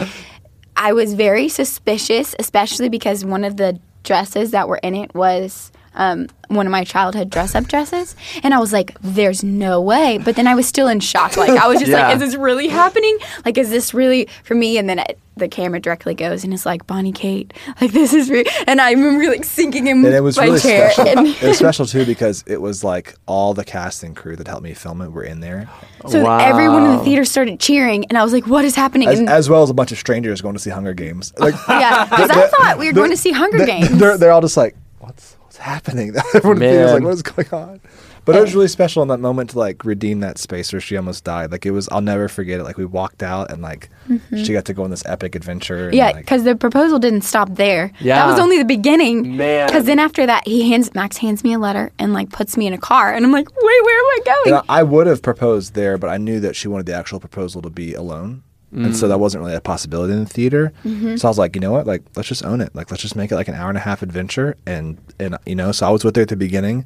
I 0.77 0.93
was 0.93 1.15
very 1.15 1.49
suspicious, 1.49 2.37
especially 2.39 2.89
because 2.89 3.25
one 3.25 3.45
of 3.45 3.57
the 3.57 3.81
dresses 4.05 4.53
that 4.53 4.69
were 4.69 4.79
in 4.79 4.95
it 4.95 5.15
was 5.15 5.73
um, 5.95 6.29
one 6.49 6.67
of 6.67 6.71
my 6.71 6.85
childhood 6.85 7.31
dress 7.31 7.55
up 7.55 7.67
dresses, 7.69 8.17
and 8.43 8.55
I 8.55 8.59
was 8.59 8.73
like, 8.73 8.97
"There's 9.01 9.43
no 9.45 9.81
way!" 9.81 10.19
But 10.19 10.37
then 10.37 10.47
I 10.47 10.55
was 10.55 10.67
still 10.67 10.89
in 10.89 11.01
shock. 11.01 11.37
Like 11.37 11.51
I 11.51 11.67
was 11.69 11.79
just 11.79 11.91
Yeah. 11.93 12.09
like, 12.09 12.15
"Is 12.17 12.21
this 12.21 12.35
really 12.37 12.69
happening? 12.69 13.19
Like, 13.45 13.59
is 13.59 13.71
this 13.71 13.93
really 13.95 14.29
for 14.45 14.55
me?" 14.55 14.79
And 14.79 14.89
then 14.89 14.99
it, 15.01 15.19
the 15.37 15.47
camera 15.49 15.79
directly 15.79 16.15
goes 16.15 16.43
and 16.43 16.53
it's 16.53 16.67
like 16.67 16.85
Bonnie 16.89 17.13
Kate, 17.13 17.53
like 17.81 17.93
this 17.93 18.13
is 18.13 18.29
real, 18.29 18.45
and 18.67 18.81
I 18.81 18.91
remember 18.93 19.29
like 19.29 19.45
sinking 19.45 19.87
in 19.87 20.03
my 20.03 20.09
And 20.09 20.17
it 20.17 20.21
was 20.21 20.37
my 20.37 20.45
really 20.47 20.59
chair. 20.61 20.91
special. 20.91 21.19
And 21.19 21.29
it 21.29 21.43
was 21.43 21.59
special 21.65 21.87
too 21.87 22.05
because 22.07 22.43
it 22.47 22.61
was 22.61 22.83
like 22.83 23.15
all 23.27 23.55
the 23.55 23.65
cast 23.65 24.03
and 24.03 24.17
crew 24.17 24.35
that 24.37 24.49
helped 24.49 24.65
me 24.65 24.75
film 24.75 25.01
it 25.03 25.13
were 25.13 25.23
in 25.23 25.39
there, 25.41 25.69
so 26.09 26.25
Wow. 26.25 26.39
everyone 26.39 26.85
in 26.91 26.97
the 26.97 27.05
theater 27.05 27.25
started 27.25 27.61
cheering, 27.61 28.05
and 28.07 28.17
I 28.19 28.25
was 28.25 28.33
like, 28.33 28.47
"What 28.49 28.65
is 28.65 28.75
happening?" 28.75 29.09
as, 29.09 29.19
and 29.21 29.29
as 29.29 29.49
well 29.49 29.63
as 29.63 29.71
a 29.71 29.75
bunch 29.75 29.93
of 29.93 29.99
strangers 29.99 30.41
going 30.41 30.55
to 30.55 30.61
see 30.61 30.71
Hunger 30.71 30.93
Games. 30.95 31.33
Like, 31.39 31.55
yeah, 31.69 32.05
because 32.07 32.31
I 32.31 32.47
thought 32.49 32.79
we 32.79 32.87
were 32.87 32.93
going 32.93 33.11
to 33.11 33.17
see 33.17 33.31
Hunger 33.33 33.59
they- 33.59 33.67
Games. 33.67 33.91
They're, 33.99 34.19
they're 34.19 34.33
all 34.33 34.41
just 34.41 34.57
like, 34.57 34.75
what's 34.99 35.35
what's 35.35 35.38
happening? 35.59 36.15
Everyone 36.35 36.63
in 36.63 36.75
the 36.75 36.85
like, 36.87 36.95
Man. 36.95 37.05
what 37.05 37.15
is 37.15 37.23
going 37.23 37.49
on? 37.53 37.81
But 38.25 38.37
it 38.37 38.41
was 38.43 38.55
really 38.55 38.69
special 38.69 39.01
in 39.03 39.09
that 39.09 39.21
moment 39.21 39.51
to 39.51 39.59
like 39.59 39.87
redeem 39.87 40.21
that 40.21 40.37
space 40.37 40.71
where 40.71 40.81
she 40.81 40.99
almost 40.99 41.25
died. 41.25 41.51
Like 41.51 41.65
it 41.65 41.71
was, 41.71 41.89
I'll 41.89 42.03
never 42.03 42.29
forget 42.29 42.61
it. 42.61 42.65
Like 42.65 42.77
we 42.77 42.85
walked 42.85 43.23
out 43.23 43.51
and 43.51 43.63
like 43.63 43.89
she 44.37 44.53
got 44.53 44.67
to 44.67 44.75
go 44.75 44.85
on 44.85 44.91
this 44.91 45.03
epic 45.07 45.35
adventure. 45.35 45.89
and, 45.89 45.95
Mm-hmm. 45.95 45.97
Yeah, 45.97 46.07
like, 46.11 46.17
because 46.27 46.45
the 46.45 46.55
proposal 46.55 46.99
didn't 46.99 47.23
stop 47.23 47.49
there. 47.55 47.91
Yeah. 48.01 48.17
that 48.17 48.31
was 48.31 48.39
only 48.39 48.59
the 48.59 48.67
beginning. 48.67 49.39
Man. 49.39 49.67
because 49.67 49.87
then 49.87 49.99
after 49.99 50.27
that, 50.27 50.47
he 50.47 50.71
hands 50.71 50.95
Max 50.95 51.17
hands 51.17 51.43
me 51.43 51.55
a 51.55 51.59
letter 51.59 51.91
and 51.99 52.13
like 52.13 52.29
puts 52.31 52.59
me 52.59 52.67
in 52.67 52.75
a 52.75 52.79
car, 52.79 53.15
and 53.15 53.25
I'm 53.25 53.33
like, 53.33 53.49
wait, 53.49 53.85
where 53.85 53.99
am 53.99 54.07
I 54.07 54.19
going? 54.25 54.57
And 54.59 54.65
I, 54.69 54.81
I 54.81 54.83
would 54.83 55.07
have 55.07 55.23
proposed 55.23 55.73
there, 55.73 55.97
but 55.97 56.11
I 56.11 56.19
knew 56.19 56.39
that 56.41 56.55
she 56.55 56.69
wanted 56.69 56.85
the 56.85 56.95
actual 56.95 57.21
proposal 57.21 57.63
to 57.63 57.71
be 57.71 57.95
alone. 57.95 58.43
And 58.71 58.95
so 58.95 59.07
mm. 59.07 59.09
that 59.09 59.19
wasn't 59.19 59.43
really 59.43 59.57
a 59.57 59.61
possibility 59.61 60.13
in 60.13 60.21
the 60.21 60.27
theater. 60.29 60.73
Mm-hmm. 60.85 61.17
So 61.17 61.29
I 61.29 61.31
was 61.31 61.39
like, 61.39 61.55
you 61.55 61.61
know 61.61 61.73
what? 61.73 61.87
Like, 61.87 62.03
let's 62.17 62.29
just 62.29 62.45
own 62.45 62.61
it. 62.61 62.75
Like, 62.75 62.91
let's 62.91 63.03
just 63.03 63.17
make 63.17 63.33
it 63.33 63.35
like 63.35 63.49
an 63.49 63.55
hour 63.55 63.71
and 63.71 63.79
a 63.79 63.81
half 63.81 64.03
adventure. 64.03 64.57
And, 64.67 64.99
and 65.19 65.39
you 65.47 65.55
know, 65.55 65.73
so 65.73 65.87
I 65.87 65.91
was 65.91 66.05
with 66.05 66.17
her 66.17 66.23
at 66.23 66.29
the 66.29 66.37
beginning. 66.37 66.85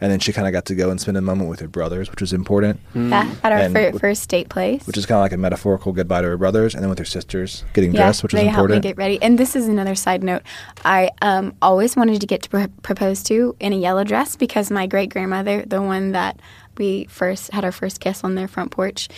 And 0.00 0.10
then 0.10 0.18
she 0.18 0.32
kind 0.32 0.46
of 0.46 0.52
got 0.52 0.66
to 0.66 0.74
go 0.74 0.90
and 0.90 1.00
spend 1.00 1.16
a 1.16 1.22
moment 1.22 1.48
with 1.48 1.60
her 1.60 1.68
brothers, 1.68 2.10
which 2.10 2.20
was 2.20 2.32
important, 2.32 2.80
mm. 2.94 3.10
yeah, 3.10 3.32
at 3.42 3.52
our 3.52 3.58
And 3.58 3.72
fir- 3.72 3.92
first 3.98 4.28
date 4.28 4.50
place. 4.50 4.86
which 4.86 4.98
is 4.98 5.06
kind 5.06 5.16
of 5.16 5.22
like 5.22 5.32
a 5.32 5.38
metaphorical 5.38 5.92
goodbye 5.92 6.20
to 6.20 6.28
her 6.28 6.36
brothers. 6.36 6.74
And 6.74 6.82
then 6.82 6.90
with 6.90 6.98
her 6.98 7.06
sisters 7.06 7.64
getting 7.72 7.94
yeah, 7.94 8.02
dressed, 8.02 8.22
which 8.22 8.32
they 8.32 8.48
is 8.48 8.54
helped 8.54 8.70
me 8.70 8.76
important. 8.76 8.82
get 8.82 8.96
ready. 8.98 9.22
And 9.22 9.38
this 9.38 9.56
is 9.56 9.66
another 9.66 9.94
side 9.94 10.22
note. 10.22 10.42
I 10.84 11.10
um, 11.22 11.54
always 11.62 11.96
wanted 11.96 12.20
to 12.20 12.26
get 12.26 12.42
to 12.42 12.50
pr- 12.50 12.64
propose 12.82 13.22
to 13.24 13.56
in 13.60 13.72
a 13.72 13.76
yellow 13.76 14.04
dress 14.04 14.36
because 14.36 14.70
my 14.70 14.86
great 14.86 15.10
grandmother, 15.10 15.62
the 15.64 15.80
one 15.80 16.12
that 16.12 16.38
we 16.78 17.04
first 17.06 17.50
had 17.52 17.64
our 17.64 17.72
first 17.72 18.00
kiss 18.00 18.24
on 18.24 18.34
their 18.34 18.48
front 18.48 18.70
porch, 18.70 19.08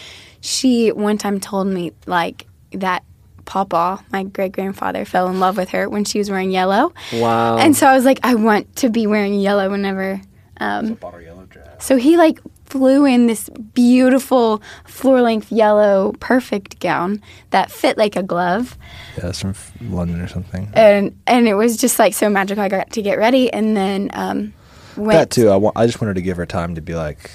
she 0.41 0.93
one 0.93 1.19
time 1.19 1.41
told 1.41 1.67
me 1.67 1.93
like 2.07 2.47
that 2.73 3.03
Papa, 3.45 4.05
my 4.11 4.25
great 4.25 4.53
grandfather, 4.53 5.05
fell 5.05 5.29
in 5.29 5.39
love 5.39 5.57
with 5.57 5.71
her 5.71 5.89
when 5.89 6.05
she 6.05 6.19
was 6.19 6.31
wearing 6.31 6.51
yellow. 6.51 6.93
Wow. 7.13 7.59
And 7.59 7.77
so 7.77 7.87
I 7.87 7.95
was 7.95 8.05
like, 8.05 8.19
I 8.23 8.35
want 8.35 8.75
to 8.77 8.91
be 8.91 9.07
wearing 9.07 9.39
yellow 9.39 9.71
whenever. 9.71 10.21
Um, 10.59 10.99
so 11.79 11.97
he 11.97 12.17
like 12.17 12.41
flew 12.65 13.05
in 13.05 13.27
this 13.27 13.49
beautiful 13.75 14.61
floor 14.85 15.21
length 15.23 15.53
yellow 15.53 16.13
perfect 16.19 16.81
gown 16.81 17.23
that 17.51 17.71
fit 17.71 17.97
like 17.97 18.17
a 18.17 18.23
glove 18.23 18.77
yeah, 19.17 19.29
it's 19.29 19.41
from 19.41 19.55
London 19.81 20.21
or 20.21 20.27
something. 20.27 20.69
and 20.75 21.17
and 21.29 21.47
it 21.47 21.55
was 21.55 21.77
just 21.77 21.99
like 22.01 22.13
so 22.13 22.29
magical 22.29 22.65
i 22.65 22.69
got 22.69 22.91
to 22.91 23.03
get 23.03 23.19
ready 23.19 23.53
and 23.53 23.77
then 23.77 24.11
um 24.15 24.53
went 24.97 25.13
that 25.19 25.31
too. 25.31 25.51
I, 25.51 25.57
wa- 25.57 25.73
I 25.77 25.87
just 25.87 26.01
wanted 26.01 26.15
to 26.15 26.23
give 26.23 26.37
her 26.39 26.47
time 26.47 26.75
to 26.75 26.81
be 26.81 26.95
like, 26.95 27.31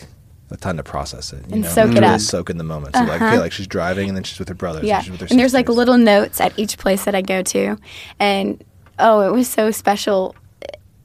a 0.52 0.58
time 0.58 0.78
to 0.78 0.84
process 0.84 1.34
it. 1.34 1.40
You 1.48 1.54
And 1.56 1.62
know, 1.64 1.70
soak 1.70 1.92
to 1.92 1.98
it 1.98 2.02
really 2.02 2.14
up. 2.16 2.20
soak 2.22 2.50
in 2.50 2.58
the 2.58 2.64
moment. 2.64 2.96
So 2.96 3.04
like, 3.04 3.22
okay, 3.22 3.40
like 3.40 3.52
she's 3.52 3.68
driving 3.68 4.08
and 4.10 4.16
then 4.18 4.24
she's 4.24 4.40
with 4.40 4.50
her 4.50 4.56
brothers. 4.56 4.84
yeah 4.84 4.98
And, 4.98 5.04
she's 5.06 5.12
with 5.12 5.22
her 5.22 5.28
and 5.30 5.40
there's 5.40 5.54
like 5.54 5.70
little 5.70 5.98
notes 5.98 6.42
at 6.42 6.58
each 6.58 6.78
place 6.78 7.06
that 7.06 7.16
i 7.16 7.22
go 7.22 7.42
to 7.44 7.78
and 8.20 8.64
oh 9.00 9.22
it 9.22 9.32
was 9.32 9.48
so 9.48 9.72
special 9.72 10.36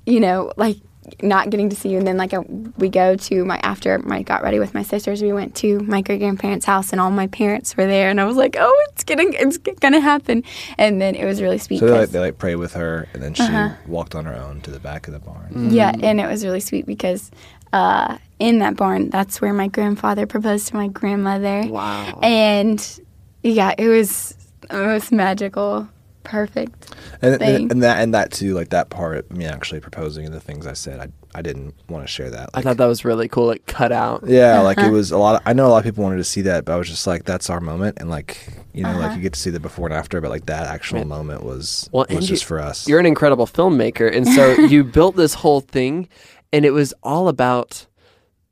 you 0.06 0.20
know 0.20 0.52
like 0.56 0.76
not 1.22 1.50
getting 1.50 1.70
to 1.70 1.76
see 1.76 1.88
you 1.90 1.98
and 1.98 2.06
then 2.06 2.16
like 2.16 2.32
a, 2.32 2.40
we 2.78 2.88
go 2.88 3.14
to 3.14 3.44
my 3.44 3.58
after 3.62 4.02
I 4.10 4.22
got 4.22 4.42
ready 4.42 4.58
with 4.58 4.74
my 4.74 4.82
sisters 4.82 5.22
we 5.22 5.32
went 5.32 5.54
to 5.56 5.78
my 5.80 6.00
great 6.02 6.18
grandparents 6.18 6.66
house 6.66 6.90
and 6.90 7.00
all 7.00 7.12
my 7.12 7.28
parents 7.28 7.76
were 7.76 7.86
there 7.86 8.10
and 8.10 8.20
i 8.20 8.24
was 8.24 8.36
like 8.36 8.56
oh 8.58 8.86
it's 8.90 9.04
getting 9.04 9.32
it's 9.34 9.56
gonna 9.58 10.00
happen 10.00 10.42
and 10.78 11.00
then 11.00 11.14
it 11.14 11.24
was 11.24 11.40
really 11.40 11.58
sweet 11.58 11.78
So 11.78 11.86
they 11.86 11.92
like, 12.00 12.10
they 12.10 12.18
like 12.18 12.38
pray 12.38 12.56
with 12.56 12.72
her, 12.74 13.06
and 13.14 13.22
then 13.22 13.34
she 13.34 13.44
Uh-huh. 13.44 13.70
walked 13.86 14.16
on 14.16 14.24
her 14.24 14.34
own 14.34 14.62
to 14.62 14.70
the 14.72 14.80
back 14.80 15.06
of 15.06 15.12
the 15.14 15.20
barn. 15.20 15.70
Yeah, 15.70 15.92
and 16.02 16.20
it 16.20 16.26
was 16.26 16.44
really 16.44 16.58
sweet 16.60 16.86
because 16.86 17.30
uh, 17.72 18.18
in 18.38 18.58
that 18.60 18.76
barn, 18.76 19.10
that's 19.10 19.40
where 19.40 19.52
my 19.52 19.68
grandfather 19.68 20.26
proposed 20.26 20.68
to 20.68 20.76
my 20.76 20.88
grandmother. 20.88 21.64
Wow. 21.68 22.18
And 22.22 23.00
yeah, 23.42 23.74
it 23.78 23.88
was 23.88 24.34
it 24.70 24.74
was 24.86 25.10
magical, 25.12 25.88
perfect. 26.24 26.94
And, 27.22 27.38
thing. 27.38 27.54
and 27.62 27.72
and 27.72 27.82
that 27.82 28.02
and 28.02 28.14
that 28.14 28.32
too, 28.32 28.54
like 28.54 28.70
that 28.70 28.90
part, 28.90 29.30
me 29.30 29.46
actually 29.46 29.80
proposing 29.80 30.26
and 30.26 30.34
the 30.34 30.40
things 30.40 30.66
I 30.66 30.72
said, 30.74 31.00
I 31.00 31.08
I 31.38 31.42
didn't 31.42 31.74
want 31.90 32.02
to 32.02 32.08
share 32.08 32.30
that. 32.30 32.48
I 32.54 32.62
thought 32.62 32.78
that 32.78 32.86
was 32.86 33.04
really 33.04 33.28
cool. 33.28 33.50
It 33.50 33.66
cut 33.66 33.92
out. 33.92 34.24
yeah, 34.26 34.60
like 34.60 34.78
Uh-huh. 34.78 34.88
it 34.88 34.90
was 34.92 35.10
a 35.12 35.18
lot. 35.18 35.36
Of, 35.36 35.42
I 35.46 35.52
know 35.52 35.66
a 35.66 35.68
lot 35.68 35.78
of 35.78 35.84
people 35.84 36.02
wanted 36.02 36.16
to 36.16 36.24
see 36.24 36.40
that, 36.42 36.64
but 36.64 36.72
I 36.72 36.76
was 36.76 36.88
just 36.88 37.06
like, 37.06 37.24
that's 37.24 37.50
our 37.50 37.60
moment, 37.60 37.98
and 38.00 38.08
like 38.10 38.38
you 38.72 38.82
know, 38.82 38.90
Uh-huh. 38.90 39.00
like 39.00 39.16
you 39.16 39.22
get 39.22 39.32
to 39.34 39.40
see 39.40 39.50
the 39.50 39.60
before 39.60 39.86
and 39.86 39.94
after, 39.94 40.20
but 40.20 40.30
like 40.30 40.46
that 40.46 40.66
actual 40.66 40.98
Right. 40.98 41.06
moment 41.06 41.42
was 41.44 41.88
Well, 41.92 42.06
was 42.10 42.26
just 42.26 42.42
you- 42.42 42.46
for 42.48 42.60
us. 42.60 42.88
You're 42.88 43.00
an 43.00 43.06
incredible 43.06 43.46
filmmaker, 43.46 44.14
and 44.14 44.26
so 44.26 44.52
you 44.72 44.82
built 44.84 45.16
this 45.16 45.34
whole 45.34 45.60
thing, 45.60 46.08
and 46.52 46.64
it 46.64 46.70
was 46.72 46.94
all 47.02 47.28
about, 47.28 47.86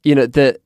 you 0.03 0.15
know, 0.15 0.27
the 0.27 0.59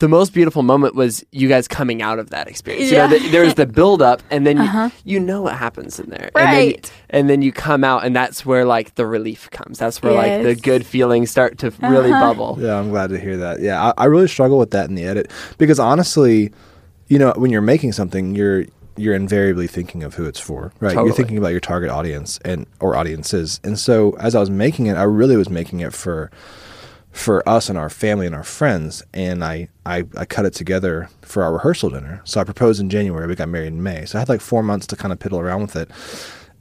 the 0.00 0.08
most 0.08 0.32
beautiful 0.34 0.64
moment 0.64 0.96
was 0.96 1.24
you 1.30 1.48
guys 1.48 1.68
coming 1.68 2.02
out 2.02 2.18
of 2.18 2.30
that 2.30 2.48
experience. 2.48 2.90
Yeah. 2.90 3.04
You 3.04 3.10
know, 3.10 3.18
the, 3.24 3.30
there 3.30 3.44
was 3.44 3.54
the 3.54 3.66
build 3.66 4.02
up, 4.02 4.20
and 4.32 4.44
then 4.44 4.58
Uh-huh. 4.58 4.90
you, 5.04 5.14
you 5.14 5.20
know 5.20 5.42
what 5.42 5.54
happens 5.54 6.00
in 6.00 6.10
there, 6.10 6.28
Right. 6.34 6.44
And 6.44 6.74
then, 6.74 6.90
and 7.10 7.30
then 7.30 7.42
you 7.42 7.52
come 7.52 7.84
out, 7.84 8.04
and 8.04 8.14
that's 8.16 8.44
where 8.44 8.64
like 8.64 8.96
the 8.96 9.06
relief 9.06 9.48
comes. 9.52 9.78
That's 9.78 10.02
where 10.02 10.12
like 10.12 10.42
the 10.42 10.56
good 10.56 10.84
feelings 10.84 11.30
start 11.30 11.58
to 11.58 11.70
really 11.82 12.10
Uh-huh. 12.10 12.20
bubble. 12.34 12.58
Yeah, 12.60 12.76
I'm 12.80 12.90
glad 12.90 13.10
to 13.10 13.18
hear 13.20 13.36
that. 13.36 13.60
Yeah, 13.60 13.80
I, 13.96 14.02
I 14.02 14.04
really 14.06 14.26
struggle 14.26 14.58
with 14.58 14.72
that 14.72 14.88
in 14.88 14.96
the 14.96 15.04
edit 15.04 15.30
because 15.56 15.78
honestly, 15.78 16.50
you 17.06 17.20
know, 17.20 17.32
when 17.36 17.52
you're 17.52 17.60
making 17.62 17.92
something, 17.92 18.34
you're 18.34 18.64
you're 18.96 19.14
invariably 19.14 19.68
thinking 19.68 20.02
of 20.02 20.14
who 20.14 20.24
it's 20.24 20.40
for, 20.40 20.72
right? 20.80 20.88
Totally. 20.94 21.08
You're 21.08 21.14
thinking 21.16 21.38
about 21.38 21.50
your 21.52 21.60
target 21.60 21.90
audience 21.90 22.40
and 22.44 22.66
or 22.80 22.96
audiences. 22.96 23.60
And 23.62 23.78
so 23.78 24.16
as 24.18 24.34
I 24.34 24.40
was 24.40 24.50
making 24.50 24.86
it, 24.86 24.96
I 24.96 25.02
really 25.04 25.36
was 25.36 25.48
making 25.48 25.78
it 25.80 25.92
for 25.92 26.30
for 27.16 27.46
us 27.48 27.68
and 27.70 27.78
our 27.78 27.88
family 27.88 28.26
and 28.26 28.34
our 28.34 28.44
friends. 28.44 29.02
And 29.14 29.42
I, 29.42 29.68
I, 29.86 30.04
I 30.16 30.24
cut 30.26 30.44
it 30.44 30.52
together 30.54 31.08
for 31.22 31.42
our 31.42 31.52
rehearsal 31.54 31.90
dinner. 31.90 32.20
So 32.24 32.40
I 32.40 32.44
proposed 32.44 32.80
in 32.80 32.90
January. 32.90 33.26
We 33.26 33.34
got 33.34 33.48
married 33.48 33.68
in 33.68 33.82
May. 33.82 34.04
So 34.04 34.18
I 34.18 34.20
had 34.20 34.28
like 34.28 34.40
four 34.42 34.62
months 34.62 34.86
to 34.88 34.96
kind 34.96 35.12
of 35.12 35.18
piddle 35.18 35.40
around 35.40 35.62
with 35.62 35.76
it. 35.76 35.90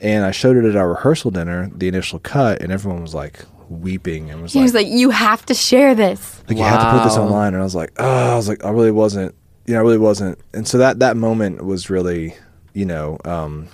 And 0.01 0.25
I 0.25 0.31
showed 0.31 0.55
it 0.57 0.65
at 0.65 0.75
our 0.75 0.89
rehearsal 0.89 1.31
dinner, 1.31 1.69
the 1.75 1.87
initial 1.87 2.19
cut, 2.19 2.61
and 2.61 2.71
everyone 2.71 3.01
was 3.01 3.13
like 3.13 3.39
weeping 3.69 4.29
and 4.29 4.41
was 4.41 4.53
He 4.53 4.61
was 4.61 4.73
like, 4.73 4.87
"You 4.87 5.09
have 5.09 5.45
to 5.47 5.53
share 5.53 5.95
this." 5.95 6.41
like 6.47 6.57
you 6.57 6.63
have 6.63 6.79
to 6.81 6.91
put 6.91 7.03
this 7.03 7.17
online 7.17 7.53
and 7.55 7.61
i 7.61 7.65
was 7.65 7.73
like 7.73 7.91
oh 7.97 8.33
i 8.33 8.35
was 8.35 8.47
like 8.47 8.63
i 8.63 8.69
really 8.69 8.91
wasn't 8.91 9.33
you 9.65 9.73
know 9.73 9.79
i 9.79 9.83
really 9.83 9.97
wasn't 9.97 10.37
and 10.53 10.67
so 10.67 10.77
that 10.77 10.99
that 10.99 11.17
moment 11.17 11.65
was 11.65 11.89
really 11.89 12.35
you 12.73 12.85
know 12.85 13.17
um 13.25 13.67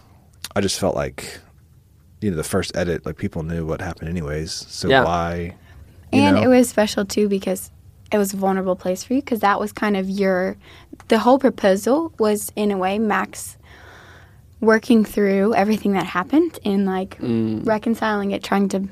i 0.55 0.61
just 0.61 0.79
felt 0.79 0.95
like 0.95 1.37
you 2.21 2.29
know 2.31 2.37
the 2.37 2.43
first 2.45 2.77
edit 2.77 3.05
like 3.05 3.17
people 3.17 3.43
knew 3.43 3.65
what 3.65 3.81
happened 3.81 4.07
anyways 4.07 4.53
so 4.53 4.87
Yeah. 4.87 5.03
why 5.03 5.33
you 5.35 5.53
And 6.13 6.35
know? 6.35 6.43
it 6.43 6.47
was 6.47 6.69
special 6.69 7.05
too 7.05 7.27
because 7.29 7.71
it 8.11 8.17
was 8.17 8.33
a 8.33 8.37
vulnerable 8.37 8.75
place 8.75 9.03
for 9.03 9.13
you 9.13 9.21
because 9.21 9.39
that 9.39 9.59
was 9.59 9.71
kind 9.71 9.95
of 9.95 10.09
your 10.09 10.57
the 11.07 11.19
whole 11.19 11.39
proposal 11.39 12.13
was 12.19 12.51
in 12.55 12.71
a 12.71 12.77
way 12.77 12.99
Max 12.99 13.57
working 14.59 15.03
through 15.03 15.55
everything 15.55 15.93
that 15.93 16.05
happened 16.05 16.59
and 16.65 16.85
like 16.85 17.17
Mm. 17.19 17.65
reconciling 17.65 18.31
it, 18.31 18.43
trying 18.43 18.69
to 18.69 18.87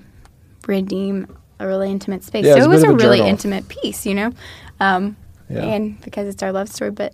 redeem 0.68 1.28
a 1.60 1.68
really 1.68 1.92
intimate 1.92 2.24
space. 2.24 2.46
Yeah, 2.46 2.56
so 2.56 2.64
it 2.64 2.70
was 2.70 2.84
a 2.84 2.88
a 2.90 2.96
really 2.96 3.18
journal. 3.18 3.30
intimate 3.32 3.68
piece, 3.68 4.06
you 4.06 4.16
know, 4.16 4.32
um, 4.80 5.16
Yeah. 5.50 5.64
and 5.64 6.00
because 6.02 6.28
it's 6.28 6.42
our 6.44 6.52
love 6.52 6.70
story, 6.70 6.92
but. 6.92 7.14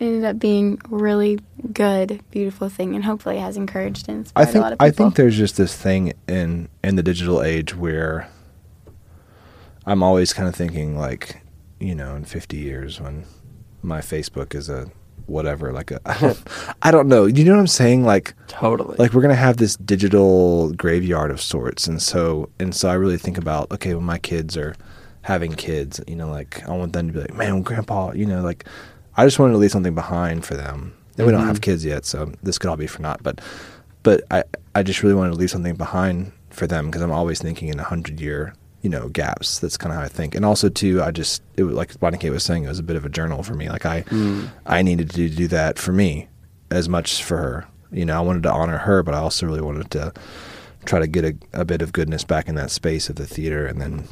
It 0.00 0.06
ended 0.06 0.24
up 0.24 0.40
being 0.40 0.80
a 0.86 0.88
really 0.96 1.38
good, 1.72 2.20
beautiful 2.32 2.68
thing, 2.68 2.96
and 2.96 3.04
hopefully 3.04 3.38
has 3.38 3.56
encouraged 3.56 4.08
and 4.08 4.16
I 4.16 4.42
inspired 4.42 4.46
think 4.46 4.56
a 4.56 4.58
lot 4.58 4.72
of 4.72 4.78
people. 4.80 4.86
I 4.88 4.90
think 4.90 5.14
there's 5.14 5.36
just 5.36 5.56
this 5.56 5.72
thing 5.76 6.12
in 6.26 6.68
in 6.82 6.96
the 6.96 7.02
digital 7.02 7.40
age 7.44 7.76
where 7.76 8.26
I'm 9.86 10.02
always 10.02 10.32
kind 10.32 10.48
of 10.48 10.54
thinking 10.54 10.98
like, 10.98 11.42
you 11.78 11.94
know, 11.94 12.16
in 12.16 12.24
50 12.24 12.56
years 12.56 13.00
when 13.00 13.24
my 13.82 14.00
Facebook 14.00 14.54
is 14.54 14.68
a 14.68 14.90
whatever, 15.26 15.72
like 15.72 15.90
a 15.90 16.00
I 16.06 16.18
don't, 16.18 16.42
I 16.82 16.90
don't 16.90 17.08
know. 17.08 17.26
You 17.26 17.44
know 17.44 17.52
what 17.52 17.60
I'm 17.60 17.66
saying? 17.66 18.04
Like 18.04 18.34
Totally. 18.48 18.96
like 18.98 19.12
we're 19.12 19.22
gonna 19.22 19.34
have 19.34 19.58
this 19.58 19.76
digital 19.76 20.72
graveyard 20.72 21.30
of 21.30 21.40
sorts, 21.40 21.86
and 21.86 22.00
so 22.00 22.50
and 22.58 22.74
so 22.74 22.88
I 22.88 22.94
really 22.94 23.18
think 23.18 23.38
about 23.38 23.70
okay, 23.72 23.94
when 23.94 24.04
my 24.04 24.18
kids 24.18 24.56
are 24.56 24.74
having 25.22 25.52
kids, 25.52 26.00
you 26.06 26.16
know, 26.16 26.28
like 26.28 26.66
I 26.68 26.76
want 26.76 26.92
them 26.92 27.08
to 27.08 27.12
be 27.12 27.20
like, 27.20 27.34
man, 27.34 27.62
grandpa, 27.62 28.12
you 28.12 28.26
know, 28.26 28.42
like 28.42 28.64
I 29.16 29.24
just 29.24 29.38
wanted 29.38 29.52
to 29.52 29.58
leave 29.58 29.70
something 29.70 29.94
behind 29.94 30.44
for 30.44 30.54
them. 30.54 30.94
And 31.16 31.26
we 31.26 31.32
don't 31.32 31.46
have 31.46 31.56
mm-hmm. 31.56 31.62
kids 31.62 31.84
yet, 31.84 32.04
so 32.04 32.32
this 32.42 32.58
could 32.58 32.68
all 32.68 32.76
be 32.76 32.88
for 32.88 33.00
naught. 33.00 33.22
But 33.22 33.40
but 34.02 34.22
I 34.30 34.44
I 34.74 34.82
just 34.82 35.02
really 35.02 35.14
wanted 35.14 35.30
to 35.32 35.36
leave 35.36 35.50
something 35.50 35.76
behind 35.76 36.32
for 36.50 36.66
them 36.66 36.86
because 36.86 37.02
I'm 37.02 37.12
always 37.12 37.40
thinking 37.40 37.68
in 37.68 37.78
a 37.78 37.84
hundred 37.84 38.20
year 38.20 38.54
you 38.84 38.90
know 38.90 39.08
gaps. 39.08 39.58
That's 39.58 39.76
kind 39.76 39.92
of 39.92 39.98
how 39.98 40.04
I 40.04 40.08
think. 40.08 40.34
And 40.36 40.44
also 40.44 40.68
too, 40.68 41.02
I 41.02 41.10
just 41.10 41.42
it 41.56 41.64
was 41.64 41.74
like 41.74 41.98
Bonnie 41.98 42.18
Kate 42.18 42.30
was 42.30 42.44
saying, 42.44 42.64
it 42.64 42.68
was 42.68 42.78
a 42.78 42.82
bit 42.84 42.96
of 42.96 43.04
a 43.04 43.08
journal 43.08 43.42
for 43.42 43.54
me. 43.54 43.68
Like 43.68 43.84
I 43.86 44.04
I 44.66 44.82
needed 44.82 45.10
to 45.10 45.28
do 45.28 45.48
that 45.48 45.78
for 45.78 45.92
me 45.92 46.28
as 46.70 46.88
much 46.88 47.22
for 47.24 47.38
her. 47.38 47.66
You 47.90 48.04
know, 48.04 48.16
I 48.16 48.20
wanted 48.20 48.42
to 48.44 48.52
honor 48.52 48.78
her, 48.78 49.02
but 49.02 49.14
I 49.14 49.18
also 49.18 49.46
really 49.46 49.60
wanted 49.62 49.90
to 49.92 50.12
try 50.84 50.98
to 51.00 51.06
get 51.06 51.24
a, 51.24 51.34
a 51.62 51.64
bit 51.64 51.80
of 51.82 51.92
goodness 51.92 52.24
back 52.24 52.48
in 52.48 52.54
that 52.56 52.70
space 52.70 53.08
of 53.08 53.16
the 53.16 53.26
theater, 53.26 53.66
and 53.66 53.80
then 53.80 54.06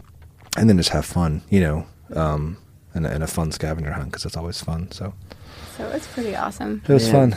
and 0.56 0.68
then 0.68 0.76
just 0.78 0.90
have 0.90 1.04
fun, 1.04 1.42
you 1.50 1.60
know, 1.60 1.86
um, 2.14 2.56
and, 2.94 3.06
a- 3.06 3.10
and 3.10 3.22
a 3.22 3.26
fun 3.26 3.52
scavenger 3.52 3.92
hunt 3.92 4.06
because 4.10 4.24
it's 4.24 4.36
always 4.36 4.60
fun. 4.62 4.90
So 4.92 5.12
So 5.76 5.88
it's 5.90 6.06
pretty 6.06 6.34
awesome. 6.36 6.82
it 6.88 6.92
was 6.92 7.06
Yeah. 7.06 7.12
fun. 7.12 7.36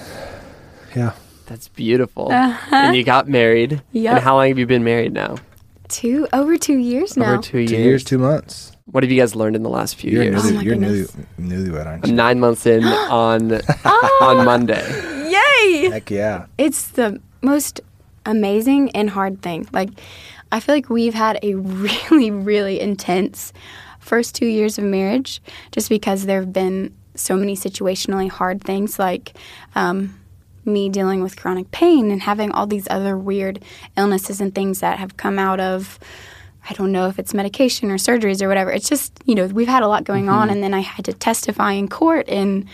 Yeah, 0.95 1.11
That's 1.47 1.67
beautiful. 1.67 2.31
And 2.31 2.95
you 2.95 3.03
got 3.03 3.27
married. 3.27 3.73
Uh-huh. 3.73 4.07
And 4.07 4.19
how 4.19 4.35
long 4.37 4.47
have 4.47 4.57
you 4.59 4.65
been 4.67 4.83
married 4.85 5.11
now? 5.13 5.35
Two 5.87 6.27
over 6.33 6.57
two 6.57 6.77
years 6.77 7.15
now. 7.17 7.33
Over 7.33 7.41
two 7.41 7.59
years. 7.59 7.69
two 7.71 7.77
years, 7.77 8.03
two 8.03 8.17
months. 8.17 8.71
What 8.85 9.03
have 9.03 9.11
you 9.11 9.19
guys 9.19 9.35
learned 9.35 9.55
in 9.55 9.63
the 9.63 9.69
last 9.69 9.95
few 9.95 10.11
You're 10.11 10.23
years? 10.23 10.35
Oh 10.39 10.43
newly, 10.43 10.55
my 10.57 10.61
you're 10.63 10.75
newly, 10.75 11.01
goodness. 11.05 11.25
newlywed, 11.39 11.85
aren't 11.85 12.03
I'm 12.05 12.09
you? 12.11 12.15
nine 12.15 12.39
months 12.39 12.65
in 12.65 12.83
on 12.85 13.59
Oh. 13.85 14.19
on 14.21 14.45
Monday. 14.45 15.31
Yay! 15.31 15.89
Heck 15.89 16.09
yeah. 16.11 16.45
It's 16.57 16.89
the 16.89 17.19
most 17.41 17.81
amazing 18.25 18.91
and 18.91 19.09
hard 19.09 19.41
thing. 19.41 19.67
Like, 19.71 19.89
I 20.51 20.59
feel 20.59 20.75
like 20.75 20.89
we've 20.89 21.13
had 21.13 21.39
a 21.43 21.53
really, 21.55 22.31
really 22.31 22.79
intense 22.79 23.53
first 23.99 24.35
two 24.35 24.45
years 24.45 24.77
of 24.77 24.83
marriage 24.83 25.41
just 25.71 25.89
because 25.89 26.25
there 26.25 26.39
have 26.39 26.53
been 26.53 26.95
so 27.15 27.35
many 27.35 27.55
situationally 27.55 28.29
hard 28.29 28.61
things 28.63 28.99
like 28.99 29.33
um, 29.73 30.19
me 30.65 30.89
dealing 30.89 31.21
with 31.21 31.35
chronic 31.35 31.71
pain 31.71 32.11
and 32.11 32.21
having 32.21 32.51
all 32.51 32.67
these 32.67 32.87
other 32.89 33.17
weird 33.17 33.63
illnesses 33.97 34.41
and 34.41 34.53
things 34.53 34.79
that 34.79 34.99
have 34.99 35.17
come 35.17 35.37
out 35.39 35.59
of. 35.59 35.99
I 36.67 36.73
don't 36.73 36.91
know 36.91 37.07
if 37.07 37.19
it's 37.19 37.33
medication 37.33 37.91
or 37.91 37.97
surgeries 37.97 38.41
or 38.41 38.47
whatever. 38.47 38.71
It's 38.71 38.89
just, 38.89 39.13
you 39.25 39.35
know, 39.35 39.45
we've 39.45 39.67
had 39.67 39.83
a 39.83 39.87
lot 39.87 40.03
going 40.03 40.29
on. 40.29 40.49
And 40.49 40.63
then 40.63 40.73
I 40.73 40.79
had 40.79 41.05
to 41.05 41.13
testify 41.13 41.73
in 41.73 41.87
court. 41.87 42.27
And, 42.27 42.65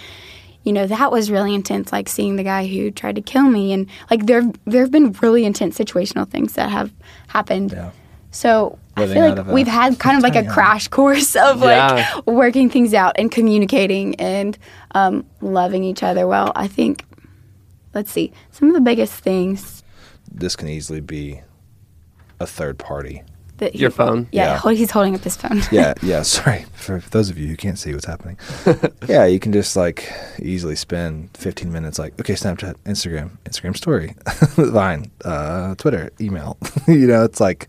you 0.64 0.72
know, 0.72 0.88
that 0.88 1.12
was 1.12 1.30
really 1.30 1.54
intense, 1.54 1.92
like 1.92 2.08
seeing 2.08 2.38
the 2.38 2.44
guy 2.44 2.68
who 2.68 2.90
tried 2.92 3.16
to 3.16 3.22
kill 3.22 3.44
me. 3.50 3.74
And, 3.74 3.88
like, 4.10 4.28
there, 4.28 4.50
there 4.64 4.80
have 4.82 4.92
been 4.92 5.12
really 5.22 5.44
intense 5.44 5.78
situational 5.78 6.26
things 6.26 6.54
that 6.54 6.70
have 6.70 6.90
happened. 7.28 7.74
Yeah. 7.74 7.92
So 8.32 8.80
I 8.96 9.08
feel 9.08 9.30
like 9.30 9.46
we've 9.48 9.68
had 9.68 10.00
kind 10.00 10.16
of 10.16 10.24
like 10.24 10.38
a 10.38 10.50
crash 10.54 10.88
course 10.88 11.36
of 11.36 11.62
Yeah. 11.62 11.92
like 12.16 12.26
working 12.28 12.70
things 12.70 12.94
out 12.94 13.16
and 13.18 13.30
communicating 13.30 14.16
and 14.16 14.58
um, 14.92 15.26
loving 15.42 15.84
each 15.84 16.02
other 16.02 16.26
well. 16.28 16.54
I 16.56 16.68
think, 16.70 17.04
let's 17.94 18.12
see, 18.12 18.32
some 18.52 18.68
of 18.70 18.74
the 18.74 18.82
biggest 18.82 19.14
things 19.14 19.84
This 20.32 20.56
can 20.56 20.68
easily 20.68 21.02
be 21.02 21.42
a 22.40 22.48
third 22.48 22.78
party. 22.80 23.24
that 23.58 23.76
Your 23.76 23.92
phone? 23.92 24.28
Yeah, 24.32 24.46
Yeah. 24.54 24.58
hol- 24.58 24.74
he's 24.74 24.90
holding 24.92 25.14
up 25.14 25.22
his 25.24 25.36
phone. 25.38 25.62
Yeah, 25.72 25.94
yeah. 26.02 26.24
Sorry 26.24 26.66
for 26.74 27.00
those 27.12 27.30
of 27.30 27.38
you 27.38 27.48
who 27.48 27.56
can't 27.56 27.78
see 27.78 27.94
what's 27.94 28.06
happening. 28.08 28.38
yeah, 29.08 29.26
you 29.26 29.40
can 29.40 29.54
just 29.54 29.76
like 29.76 30.12
easily 30.42 30.76
spend 30.76 31.30
15 31.38 31.72
minutes. 31.72 32.00
Like, 32.00 32.20
okay, 32.20 32.34
Snapchat, 32.34 32.76
Instagram, 32.86 33.38
Instagram 33.46 33.78
story, 33.78 34.16
Vine, 34.58 35.12
uh, 35.24 35.76
Twitter, 35.76 36.10
email. 36.20 36.58
you 36.88 37.06
know, 37.08 37.24
it's 37.24 37.40
like 37.40 37.68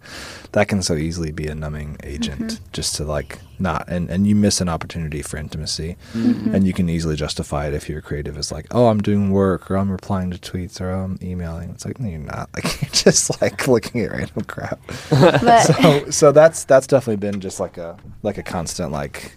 that 0.53 0.69
can 0.69 0.81
so 0.83 0.95
easily 0.95 1.31
be 1.33 1.47
a 1.49 1.55
numbing 1.55 1.99
agent 2.05 2.61
just 2.73 2.95
to 2.97 3.05
like 3.05 3.39
not. 3.63 3.85
And 3.89 4.11
and 4.11 4.27
you 4.27 4.35
miss 4.35 4.61
an 4.61 4.69
opportunity 4.69 5.23
for 5.23 5.37
intimacy, 5.39 5.97
and 6.15 6.67
you 6.67 6.73
can 6.73 6.89
easily 6.91 7.17
justify 7.17 7.69
it 7.69 7.75
if 7.75 7.89
you're 7.89 8.01
creative. 8.03 8.37
As 8.37 8.53
like, 8.53 8.67
oh, 8.73 8.89
I'm 8.89 9.01
doing 9.01 9.31
work 9.31 9.71
or 9.71 9.77
I'm 9.77 9.91
replying 9.91 10.31
to 10.33 10.39
tweets 10.39 10.81
or 10.81 10.91
I'm 10.91 11.19
emailing. 11.23 11.71
It's 11.71 11.85
like 11.87 11.99
no, 12.01 12.09
you're 12.09 12.19
not. 12.19 12.51
Like 12.55 12.83
you're 12.83 12.91
just 12.91 13.41
like 13.41 13.67
looking 13.67 14.03
at 14.03 14.11
random 14.11 14.45
crap. 14.45 14.81
So, 15.63 16.11
so 16.11 16.33
that's 16.33 16.65
that's 16.65 16.87
definitely 16.87 17.17
been 17.17 17.41
just 17.41 17.61
like 17.61 17.79
a 17.79 17.97
like 18.23 18.37
a 18.39 18.43
constant 18.43 18.93
like 18.93 19.37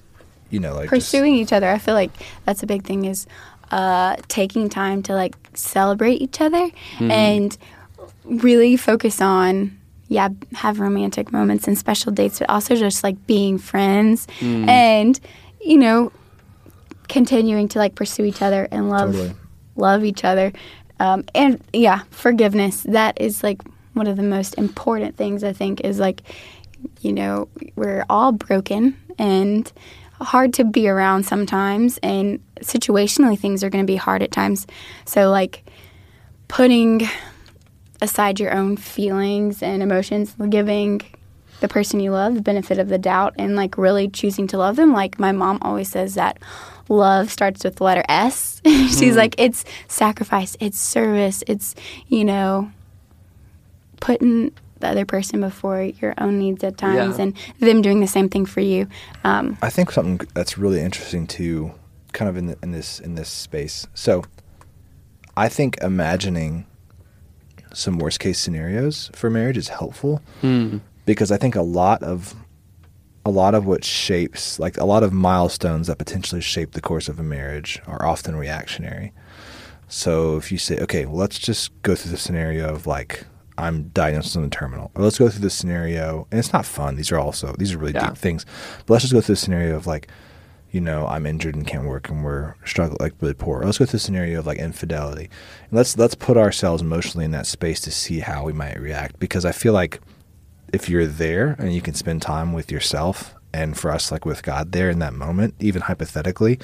you 0.50 0.60
know 0.60 0.74
like 0.74 0.90
just- 0.90 1.12
pursuing 1.12 1.36
each 1.36 1.54
other, 1.54 1.70
I 1.70 1.78
feel 1.78 1.94
like 1.94 2.12
that's 2.46 2.64
a 2.64 2.68
big 2.68 2.84
thing 2.84 3.06
is 3.06 3.28
uh, 3.72 4.16
taking 4.28 4.70
time 4.70 5.02
to 5.04 5.14
like 5.14 5.36
celebrate 5.54 6.22
each 6.22 6.40
other 6.42 6.70
and 7.00 7.58
really 8.26 8.78
focus 8.78 9.22
on 9.22 9.78
yeah 10.08 10.30
have 10.54 10.80
romantic 10.80 11.32
moments 11.32 11.68
and 11.68 11.78
special 11.78 12.12
dates 12.12 12.40
but 12.40 12.50
also 12.50 12.76
just 12.76 13.04
like 13.04 13.26
being 13.28 13.58
friends 13.58 14.28
and 14.42 15.20
you 15.62 15.78
know 15.78 16.12
continuing 17.08 17.68
to 17.68 17.80
like 17.80 17.96
pursue 17.96 18.24
each 18.24 18.42
other 18.42 18.68
and 18.72 18.90
love 18.90 19.12
Totally. 19.14 19.34
love 19.76 20.04
each 20.04 20.24
other. 20.24 20.52
Um, 21.00 21.24
and 21.36 21.62
yeah 21.74 22.04
forgiveness. 22.10 22.82
That 22.84 23.20
is 23.22 23.44
like 23.44 23.62
one 23.94 24.08
of 24.08 24.18
the 24.18 24.24
most 24.24 24.56
important 24.56 25.16
things 25.16 25.42
i 25.44 25.54
think 25.54 25.80
is 25.82 26.00
like 26.00 26.22
you 27.00 27.14
know 27.14 27.48
we're 27.76 28.06
all 28.10 28.32
broken 28.34 28.96
and 29.18 29.72
hard 30.22 30.54
to 30.54 30.64
be 30.64 30.88
around 30.88 31.26
sometimes 31.26 31.98
and 32.04 32.40
situationally 32.62 33.38
things 33.40 33.64
are 33.64 33.70
going 33.70 33.84
to 33.84 33.88
be 33.88 33.96
hard 33.98 34.22
at 34.24 34.32
times. 34.32 34.66
So 35.06 35.30
like 35.30 35.64
putting 36.48 37.08
aside 38.06 38.40
your 38.40 38.54
own 38.54 38.78
feelings 38.78 39.62
and 39.62 39.84
emotions 39.84 40.36
giving 40.50 41.02
the 41.60 41.68
person 41.68 42.00
you 42.00 42.12
love 42.12 42.36
the 42.36 42.42
benefit 42.42 42.78
of 42.80 42.88
the 42.90 42.98
doubt 42.98 43.34
and 43.38 43.56
like 43.56 43.78
really 43.78 44.08
choosing 44.08 44.46
to 44.48 44.58
love 44.58 44.76
them 44.76 44.94
like 44.94 45.20
my 45.20 45.32
mom 45.32 45.58
always 45.62 45.90
says 45.90 46.16
that 46.16 46.38
love 46.90 47.32
starts 47.32 47.64
with 47.64 47.76
the 47.78 47.84
letter 47.84 48.04
s 48.10 48.62
she's 48.66 49.16
like 49.16 49.36
it's 49.38 49.66
sacrifice 49.88 50.56
it's 50.60 50.80
service 50.80 51.44
it's 51.48 51.74
you 52.08 52.24
know 52.24 52.70
putting 54.00 54.52
the 54.82 54.88
other 54.88 55.06
person 55.06 55.40
before 55.42 55.82
your 55.82 56.14
own 56.18 56.38
needs 56.38 56.64
at 56.64 56.78
times 56.78 57.18
Yeah. 57.18 57.24
and 57.24 57.34
them 57.60 57.82
doing 57.82 58.02
the 58.02 58.08
same 58.08 58.30
thing 58.30 58.46
for 58.46 58.60
you 58.62 58.88
um, 59.24 59.58
I 59.62 59.70
think 59.70 59.92
something 59.92 60.20
that's 60.34 60.58
really 60.58 60.82
interesting 60.82 61.26
too, 61.26 61.74
kind 62.14 62.30
of 62.30 62.38
in 62.38 62.46
the, 62.48 62.58
in 62.62 62.72
this 62.72 63.00
in 63.00 63.16
this 63.16 63.30
space. 63.30 63.88
So, 63.96 64.24
I 65.36 65.50
think 65.50 65.78
imagining 65.82 66.68
some 67.76 67.98
worst 68.00 68.20
case 68.20 68.40
scenarios 68.40 69.12
for 69.14 69.30
marriage 69.30 69.58
is 69.58 69.68
helpful 69.70 70.22
Hmm. 70.42 70.78
because 71.06 71.30
I 71.32 71.38
think 71.38 71.56
a 71.56 71.62
lot 71.62 72.02
of 72.04 72.34
a 73.28 73.32
lot 73.32 73.56
of 73.56 73.66
what 73.66 73.84
shapes 73.84 74.60
like 74.60 74.78
a 74.78 74.86
lot 74.86 75.02
of 75.04 75.12
milestones 75.12 75.88
that 75.88 75.98
potentially 75.98 76.42
shape 76.42 76.72
the 76.74 76.82
course 76.82 77.10
of 77.10 77.20
a 77.20 77.24
marriage 77.24 77.82
are 77.88 78.06
often 78.06 78.36
reactionary. 78.36 79.12
So 79.88 80.38
if 80.38 80.52
you 80.52 80.58
say, 80.58 80.78
okay, 80.80 81.06
well, 81.06 81.18
let's 81.18 81.38
just 81.40 81.70
go 81.84 81.96
through 81.96 82.12
the 82.12 82.18
scenario 82.18 82.70
of 82.74 82.88
like 82.88 83.26
I'm 83.58 83.84
diagnosed 83.90 84.36
in 84.36 84.42
the 84.42 84.50
terminal, 84.50 84.92
or 84.96 85.04
let's 85.04 85.18
go 85.18 85.30
through 85.30 85.42
the 85.42 85.50
scenario, 85.50 86.28
and 86.30 86.40
it's 86.40 86.52
not 86.52 86.66
fun. 86.66 86.96
These 86.98 87.12
are 87.12 87.20
also 87.20 87.56
these 87.58 87.74
are 87.74 87.78
really 87.78 87.94
Yeah. 87.94 88.08
deep 88.10 88.18
things, 88.18 88.46
but 88.86 88.94
let's 88.96 89.04
just 89.04 89.14
go 89.14 89.22
through 89.22 89.36
the 89.36 89.42
scenario 89.42 89.76
of 89.76 89.88
like, 89.88 90.08
you 90.76 90.82
know, 90.82 91.08
I'm 91.08 91.26
injured 91.26 91.56
and 91.56 91.66
can't 91.66 91.86
work, 91.86 92.10
and 92.10 92.22
we're 92.22 92.54
struggling 92.66 92.98
like 93.00 93.14
really 93.22 93.34
poor. 93.34 93.62
Or 93.62 93.66
let's 93.66 93.78
go 93.78 93.86
through 93.86 93.94
the 93.94 94.00
scenario 94.00 94.40
of 94.40 94.46
like 94.46 94.60
infidelity, 94.60 95.30
and 95.70 95.72
let's 95.72 95.98
let's 95.98 96.16
put 96.16 96.36
ourselves 96.36 96.82
emotionally 96.82 97.24
in 97.24 97.32
that 97.32 97.48
space 97.48 97.80
to 97.82 97.92
see 97.92 98.20
how 98.20 98.44
we 98.44 98.52
might 98.52 98.78
react, 98.78 99.18
because 99.18 99.46
I 99.46 99.54
feel 99.54 99.72
like 99.72 100.02
if 100.74 100.90
you're 100.90 101.08
there 101.08 101.56
and 101.60 101.74
you 101.74 101.82
can 101.82 101.94
spend 101.94 102.22
time 102.22 102.52
with 102.52 102.74
yourself 102.74 103.34
and 103.54 103.78
for 103.78 103.90
us 103.90 104.12
like 104.12 104.26
with 104.26 104.44
God 104.44 104.74
there 104.74 104.90
in 104.90 105.00
that 105.00 105.14
moment, 105.14 105.56
even 105.62 105.82
hypothetically, 105.82 106.60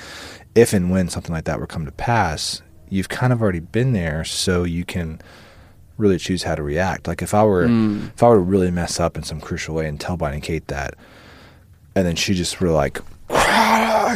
if 0.56 0.74
and 0.74 0.92
when 0.92 1.08
something 1.08 1.34
like 1.34 1.46
that 1.46 1.62
were 1.62 1.66
come 1.66 1.86
to 1.86 1.92
pass, 1.94 2.62
you've 2.90 3.08
kind 3.08 3.32
of 3.32 3.42
already 3.42 3.62
been 3.62 3.94
there 3.94 4.26
so 4.26 4.66
you 4.66 4.84
can 4.84 5.22
really 5.98 6.18
choose 6.18 6.44
how 6.44 6.56
to 6.56 6.64
react. 6.64 7.08
Like 7.08 7.22
if 7.22 7.34
I 7.34 7.46
were 7.46 7.66
mm. 7.66 8.10
if 8.10 8.22
I 8.22 8.28
were 8.28 8.36
to 8.36 8.42
really 8.42 8.72
mess 8.72 9.00
up 9.00 9.16
in 9.16 9.24
some 9.24 9.40
crucial 9.40 9.76
way 9.76 9.88
and 9.88 9.98
tell 9.98 10.18
Bonnie 10.18 10.36
and 10.36 10.44
Kate 10.44 10.68
that 10.68 10.96
and 11.96 12.06
then 12.06 12.18
she 12.18 12.34
just 12.34 12.60
were 12.60 12.72
like 12.72 13.00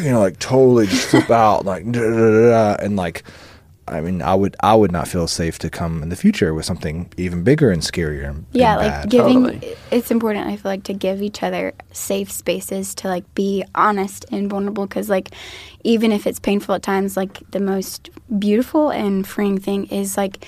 you 0.03 0.11
know, 0.11 0.19
like 0.19 0.39
totally 0.39 0.87
just 0.87 1.07
flip 1.09 1.29
out 1.43 1.65
like 1.65 1.85
da, 1.91 1.99
da, 2.01 2.09
da, 2.09 2.49
da, 2.75 2.83
and 2.83 2.95
like 2.95 3.23
I 3.87 4.01
mean, 4.01 4.23
I 4.23 4.33
would 4.33 4.55
I 4.61 4.73
would 4.73 4.91
not 4.91 5.07
feel 5.07 5.27
safe 5.27 5.59
to 5.59 5.69
come 5.69 6.01
in 6.01 6.09
the 6.09 6.15
future 6.15 6.53
with 6.55 6.65
something 6.65 7.11
even 7.17 7.43
bigger 7.43 7.69
and 7.69 7.83
scarier. 7.83 8.27
And, 8.29 8.45
yeah 8.51 8.73
and 8.73 8.81
like 8.81 8.91
bad. 8.91 9.09
giving 9.11 9.43
Totally. 9.43 9.75
it's 9.91 10.09
important 10.09 10.47
i 10.47 10.55
feel 10.55 10.71
like 10.71 10.83
to 10.85 10.93
give 10.93 11.21
each 11.21 11.43
other 11.43 11.71
safe 11.93 12.31
spaces 12.31 12.95
to 12.95 13.07
like 13.07 13.31
be 13.35 13.63
honest 13.75 14.25
and 14.31 14.49
vulnerable 14.49 14.87
because 14.87 15.07
like 15.07 15.29
even 15.83 16.11
if 16.11 16.25
it's 16.25 16.39
painful 16.39 16.73
at 16.75 16.81
times 16.81 17.15
like 17.15 17.39
the 17.51 17.59
most 17.59 18.09
beautiful 18.39 18.89
and 18.89 19.27
freeing 19.27 19.59
thing 19.59 19.85
is 19.87 20.17
like 20.17 20.45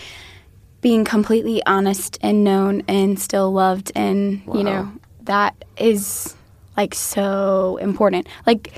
being 0.81 1.05
completely 1.05 1.63
honest 1.67 2.17
and 2.21 2.43
known 2.43 2.81
and 2.87 3.19
still 3.19 3.51
loved 3.51 3.91
and 3.95 4.43
Wow. 4.47 4.55
you 4.57 4.63
know 4.63 4.91
that 5.23 5.63
is 5.77 6.35
like 6.77 6.93
so 6.95 7.77
important 7.81 8.27
like 8.45 8.71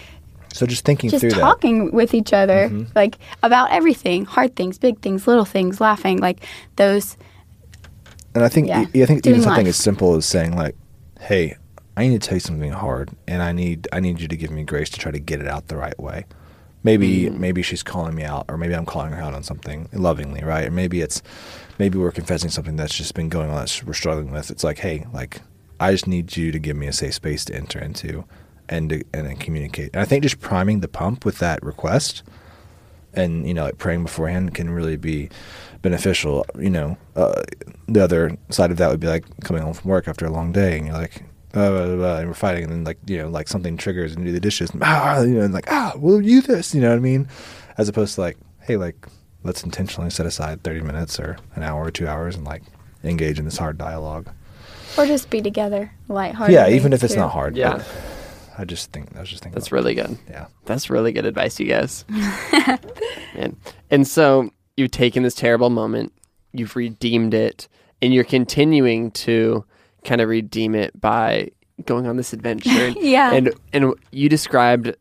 So 0.54 0.66
just 0.66 0.84
thinking 0.86 1.10
just 1.12 1.24
Mm-hmm. 1.26 1.39
talking 1.39 1.91
with 1.91 2.14
each 2.14 2.34
other 2.34 2.72
like 2.95 3.18
about 3.43 3.70
everything 3.72 4.26
hard 4.26 4.56
things 4.56 4.78
big 4.80 5.00
things 5.02 5.28
little 5.28 5.45
things 5.45 5.80
laughing 5.82 6.18
like 6.20 6.43
those 6.78 7.18
and 8.36 8.43
I 8.43 8.50
think 8.50 8.68
Yeah. 8.68 8.80
I 8.82 9.06
think 9.06 9.26
even 9.26 9.41
something 9.41 9.66
life. 9.66 9.70
as 9.70 9.76
simple 9.78 10.16
as 10.16 10.26
saying 10.26 10.56
like, 10.56 10.76
"Hey, 11.20 11.56
I 11.97 12.08
need 12.08 12.22
to 12.22 12.28
tell 12.28 12.36
you 12.36 12.39
something 12.39 12.72
hard, 12.72 13.10
and 13.28 13.41
I 13.41 13.52
need 13.52 13.88
I 13.91 14.00
need 14.00 14.22
you 14.22 14.28
to 14.28 14.38
give 14.38 14.52
me 14.52 14.64
grace 14.64 14.89
to 14.91 15.00
try 15.00 15.12
to 15.12 15.20
get 15.20 15.41
it 15.41 15.47
out 15.47 15.68
the 15.68 15.76
right 15.78 16.00
way." 16.00 16.26
Maybe 16.84 17.26
Mm. 17.26 17.39
maybe 17.39 17.62
she's 17.64 17.82
calling 17.84 18.14
me 18.16 18.24
out, 18.24 18.45
or 18.47 18.56
maybe 18.58 18.76
I'm 18.76 18.86
calling 18.86 19.12
her 19.14 19.22
out 19.22 19.34
on 19.34 19.43
something 19.43 19.89
lovingly, 19.91 20.41
right? 20.43 20.68
Or 20.68 20.72
maybe 20.72 21.02
it's 21.02 21.24
maybe 21.80 21.97
we're 21.97 22.12
confessing 22.12 22.52
something 22.52 22.76
that's 22.76 22.93
just 22.95 23.16
been 23.16 23.30
going 23.30 23.50
on 23.50 23.56
that 23.56 23.82
we're 23.86 23.93
struggling 23.93 24.32
with. 24.32 24.52
It's 24.52 24.64
like, 24.64 24.78
hey, 24.78 25.08
like 25.12 25.41
I 25.80 25.91
just 25.91 26.07
need 26.07 26.36
you 26.36 26.51
to 26.51 26.59
give 26.59 26.75
me 26.75 26.88
a 26.88 26.93
safe 26.93 27.13
space 27.13 27.45
to 27.45 27.55
enter 27.55 27.80
into 27.80 28.25
and 28.67 28.89
to, 28.89 29.03
and 29.13 29.39
communicate. 29.39 29.91
And 29.93 30.01
I 30.01 30.05
think 30.05 30.23
just 30.23 30.39
priming 30.39 30.82
the 30.82 30.88
pump 30.88 31.25
with 31.25 31.39
that 31.39 31.63
request 31.63 32.23
and 33.13 33.47
you 33.47 33.53
know, 33.53 33.63
like 33.63 33.77
praying 33.77 34.03
beforehand 34.03 34.53
can 34.53 34.69
really 34.69 34.97
be 34.97 35.30
beneficial. 35.82 36.45
You 36.57 36.69
know, 36.69 36.97
uh, 37.15 37.43
the 37.88 38.03
other 38.03 38.38
side 38.49 38.71
of 38.71 38.77
that 38.77 38.89
would 38.89 38.99
be 38.99 39.07
like 39.07 39.25
coming 39.41 39.61
home 39.61 39.73
from 39.73 39.89
work 39.89 40.07
after 40.07 40.25
a 40.25 40.32
long 40.32 40.51
day, 40.51 40.77
and 40.77 40.88
you're 40.88 40.95
like. 40.95 41.23
Blah, 41.51 41.71
blah, 41.71 41.95
blah, 41.95 42.17
and 42.19 42.27
we're 42.27 42.36
fighting, 42.36 42.65
and 42.65 42.71
then 42.71 42.84
like 42.84 42.99
you 43.07 43.17
know, 43.17 43.27
like 43.27 43.47
something 43.47 43.75
triggers 43.75 44.15
and 44.15 44.23
do 44.23 44.32
the 44.32 44.39
dishes, 44.39 44.69
and, 44.69 44.84
ah, 44.86 45.21
you 45.21 45.34
know, 45.34 45.41
and 45.41 45.51
like 45.51 45.65
ah, 45.71 45.93
will 45.95 46.21
you 46.21 46.43
this? 46.43 46.75
You 46.75 46.82
know 46.82 46.89
what 46.89 46.97
I 46.97 46.99
mean? 46.99 47.27
As 47.75 47.89
opposed 47.89 48.13
to 48.13 48.21
like, 48.21 48.38
hey, 48.59 48.77
like 48.77 49.07
let's 49.41 49.63
intentionally 49.63 50.11
set 50.11 50.27
aside 50.27 50.61
thirty 50.61 50.82
minutes 50.82 51.19
or 51.19 51.38
an 51.55 51.63
hour 51.63 51.84
or 51.84 51.89
two 51.89 52.07
hours 52.07 52.36
and 52.36 52.45
like 52.45 52.61
engage 53.03 53.39
in 53.39 53.45
this 53.45 53.57
hard 53.57 53.80
dialogue. 53.80 54.30
Or 54.98 55.06
just 55.06 55.30
be 55.30 55.42
together, 55.42 55.92
lighthearted. 56.08 56.54
Yeah, 56.54 56.70
even 56.70 56.94
if 56.94 57.04
it's 57.04 57.16
not 57.16 57.30
hard. 57.32 57.56
Yeah. 57.56 57.84
I 58.58 58.66
just 58.66 58.92
think 58.92 59.16
I 59.16 59.22
was 59.22 59.30
just 59.30 59.42
thinking. 59.44 59.56
That's 59.56 59.68
about- 59.68 59.78
really 59.78 59.96
good. 59.96 60.18
Yeah. 60.30 60.48
That's 60.66 60.90
really 60.90 61.12
good 61.14 61.26
advice, 61.26 61.60
you 61.60 61.68
guys. 61.68 62.04
and, 63.36 63.56
and 63.90 64.08
so 64.08 64.52
you've 64.76 64.92
taken 64.92 65.24
this 65.24 65.36
terrible 65.36 65.70
moment, 65.70 66.12
you've 66.52 66.76
redeemed 66.76 67.34
it, 67.34 67.68
and 68.02 68.14
you're 68.14 68.24
continuing 68.26 69.12
to 69.12 69.64
kind 70.04 70.20
of 70.22 70.30
redeem 70.30 70.76
it 70.76 71.00
by 71.00 71.52
going 71.86 72.06
on 72.08 72.18
this 72.18 72.34
adventure. 72.34 72.90
Yeah. 73.00 73.34
And 73.34 73.54
and 73.72 73.94
you 74.12 74.28
described 74.30 74.96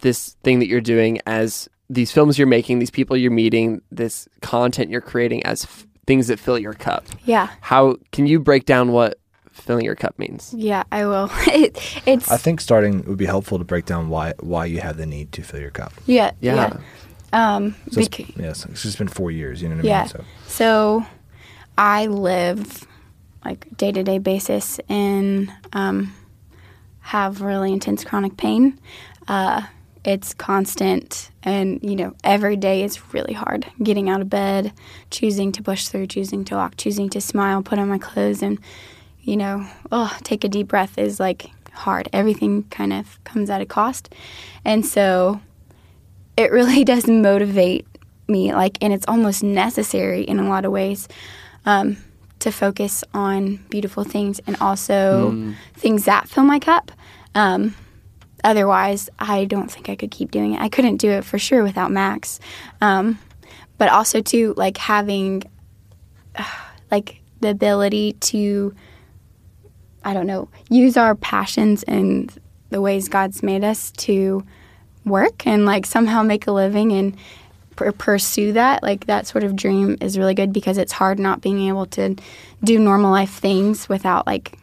this 0.00 0.36
thing 0.42 0.58
that 0.60 0.66
you're 0.68 0.80
doing 0.80 1.20
as 1.26 1.68
these 1.90 2.10
films 2.12 2.38
you're 2.38 2.46
making, 2.46 2.78
these 2.78 2.90
people 2.90 3.16
you're 3.16 3.30
meeting, 3.30 3.80
this 3.90 4.26
content 4.42 4.90
you're 4.90 5.00
creating 5.00 5.44
as 5.44 5.64
f- 5.64 5.86
things 6.06 6.28
that 6.28 6.38
fill 6.38 6.58
your 6.58 6.74
cup. 6.74 7.04
Yeah, 7.24 7.48
How 7.60 7.96
can 8.12 8.26
you 8.26 8.38
break 8.40 8.64
down 8.64 8.92
what 8.92 9.18
filling 9.52 9.84
your 9.84 9.94
cup 9.96 10.18
means? 10.18 10.54
yeah, 10.56 10.84
I 10.92 11.06
will. 11.06 11.30
it, 11.48 12.00
it's 12.06 12.30
I 12.30 12.36
think 12.36 12.60
starting 12.60 13.04
would 13.06 13.18
be 13.18 13.26
helpful 13.26 13.58
to 13.58 13.64
break 13.64 13.86
down 13.86 14.08
why 14.08 14.32
why 14.40 14.66
you 14.66 14.80
have 14.80 14.96
the 14.96 15.06
need 15.06 15.32
to 15.32 15.42
fill 15.42 15.60
your 15.60 15.70
cup. 15.70 15.92
yeah, 16.06 16.30
Yeah. 16.40 16.54
yeah. 16.54 16.76
Um, 17.32 17.74
So 17.90 18.00
it's, 18.00 18.08
bec- 18.08 18.36
yes, 18.36 18.64
it's 18.66 18.82
just 18.82 18.98
been 18.98 19.08
four 19.08 19.30
years. 19.30 19.60
You 19.62 19.68
know 19.68 19.76
what 19.76 19.84
I 19.84 19.88
Yeah. 19.88 20.00
mean? 20.02 20.08
So 20.08 20.24
So 20.46 21.06
I 21.76 22.06
live 22.06 22.86
like 23.44 23.66
day 23.76 23.92
to 23.92 24.02
day 24.02 24.18
basis 24.18 24.80
and 24.88 25.52
um, 25.72 26.12
have 27.00 27.40
really 27.42 27.72
intense 27.72 28.04
chronic 28.04 28.36
pain. 28.36 28.78
Uh, 29.28 29.62
it's 30.06 30.32
constant, 30.34 31.30
and 31.42 31.80
you 31.82 31.96
know, 31.96 32.14
every 32.22 32.56
day 32.56 32.84
is 32.84 33.12
really 33.12 33.34
hard. 33.34 33.66
Getting 33.82 34.08
out 34.08 34.20
of 34.20 34.30
bed, 34.30 34.72
choosing 35.10 35.52
to 35.52 35.62
push 35.62 35.88
through, 35.88 36.06
choosing 36.06 36.44
to 36.46 36.54
walk, 36.54 36.76
choosing 36.76 37.10
to 37.10 37.20
smile, 37.20 37.62
put 37.62 37.78
on 37.78 37.88
my 37.88 37.98
clothes, 37.98 38.42
and 38.42 38.58
you 39.20 39.36
know, 39.36 39.66
oh, 39.90 40.16
take 40.22 40.44
a 40.44 40.48
deep 40.48 40.68
breath 40.68 40.96
is 40.96 41.18
like 41.18 41.50
hard. 41.72 42.08
Everything 42.12 42.62
kind 42.64 42.92
of 42.92 43.22
comes 43.24 43.50
at 43.50 43.60
a 43.60 43.66
cost, 43.66 44.14
and 44.64 44.86
so 44.86 45.40
it 46.36 46.52
really 46.52 46.84
does 46.92 47.08
motivate 47.08 47.86
me 48.28 48.52
like 48.52 48.76
and 48.80 48.92
it's 48.92 49.06
almost 49.06 49.42
necessary 49.42 50.22
in 50.22 50.38
a 50.38 50.48
lot 50.48 50.64
of 50.64 50.72
ways 50.72 51.08
um, 51.64 51.96
to 52.40 52.50
focus 52.50 53.04
on 53.14 53.56
beautiful 53.70 54.04
things 54.04 54.40
and 54.46 54.56
also 54.60 55.30
things 55.74 56.04
that 56.04 56.28
fill 56.28 56.44
my 56.44 56.58
cup 56.58 56.90
um, 57.34 57.74
otherwise 58.44 59.08
i 59.18 59.44
don't 59.44 59.70
think 59.70 59.88
i 59.88 59.96
could 59.96 60.10
keep 60.10 60.30
doing 60.30 60.54
it. 60.54 60.60
I 60.60 60.68
couldn't 60.68 60.98
do 60.98 61.10
it 61.10 61.24
for 61.24 61.38
sure 61.38 61.62
without 61.62 61.90
max. 61.90 62.40
Um, 62.80 63.18
but 63.78 63.88
also 63.88 64.20
too 64.20 64.54
like 64.56 64.76
having 64.76 65.42
like 66.90 67.20
the 67.40 67.50
ability 67.50 68.14
to 68.14 68.74
i 70.04 70.14
don't 70.14 70.26
know 70.26 70.48
use 70.70 70.96
our 70.96 71.14
passions 71.14 71.82
and 71.84 72.32
the 72.70 72.80
ways 72.80 73.08
god's 73.08 73.42
made 73.42 73.64
us 73.64 73.90
to 73.92 74.44
work 75.04 75.46
and 75.46 75.66
like 75.66 75.86
somehow 75.86 76.22
make 76.22 76.46
a 76.46 76.52
living 76.52 76.92
and 76.92 77.16
pursue 77.98 78.54
that 78.54 78.82
like 78.82 79.04
that 79.04 79.26
sort 79.26 79.44
of 79.44 79.54
dream 79.54 79.98
is 80.00 80.16
really 80.16 80.32
good 80.32 80.50
because 80.52 80.78
it's 80.78 80.92
hard 80.92 81.18
not 81.18 81.42
being 81.42 81.68
able 81.68 81.84
to 81.84 82.16
do 82.64 82.78
normal 82.78 83.10
life 83.10 83.32
things 83.32 83.86
without 83.86 84.26
like 84.26 84.58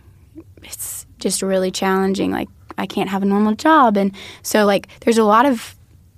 it's 0.63 1.05
just 1.19 1.43
really 1.43 1.69
challenging 1.69 2.31
like 2.31 2.49
i 2.77 2.85
can't 2.85 3.09
have 3.09 3.21
a 3.21 3.25
normal 3.25 3.53
job 3.55 3.97
and 3.97 4.11
so 4.41 4.65
like 4.65 4.87
there's 5.01 5.17
a 5.17 5.23
lot 5.23 5.45
of 5.45 5.75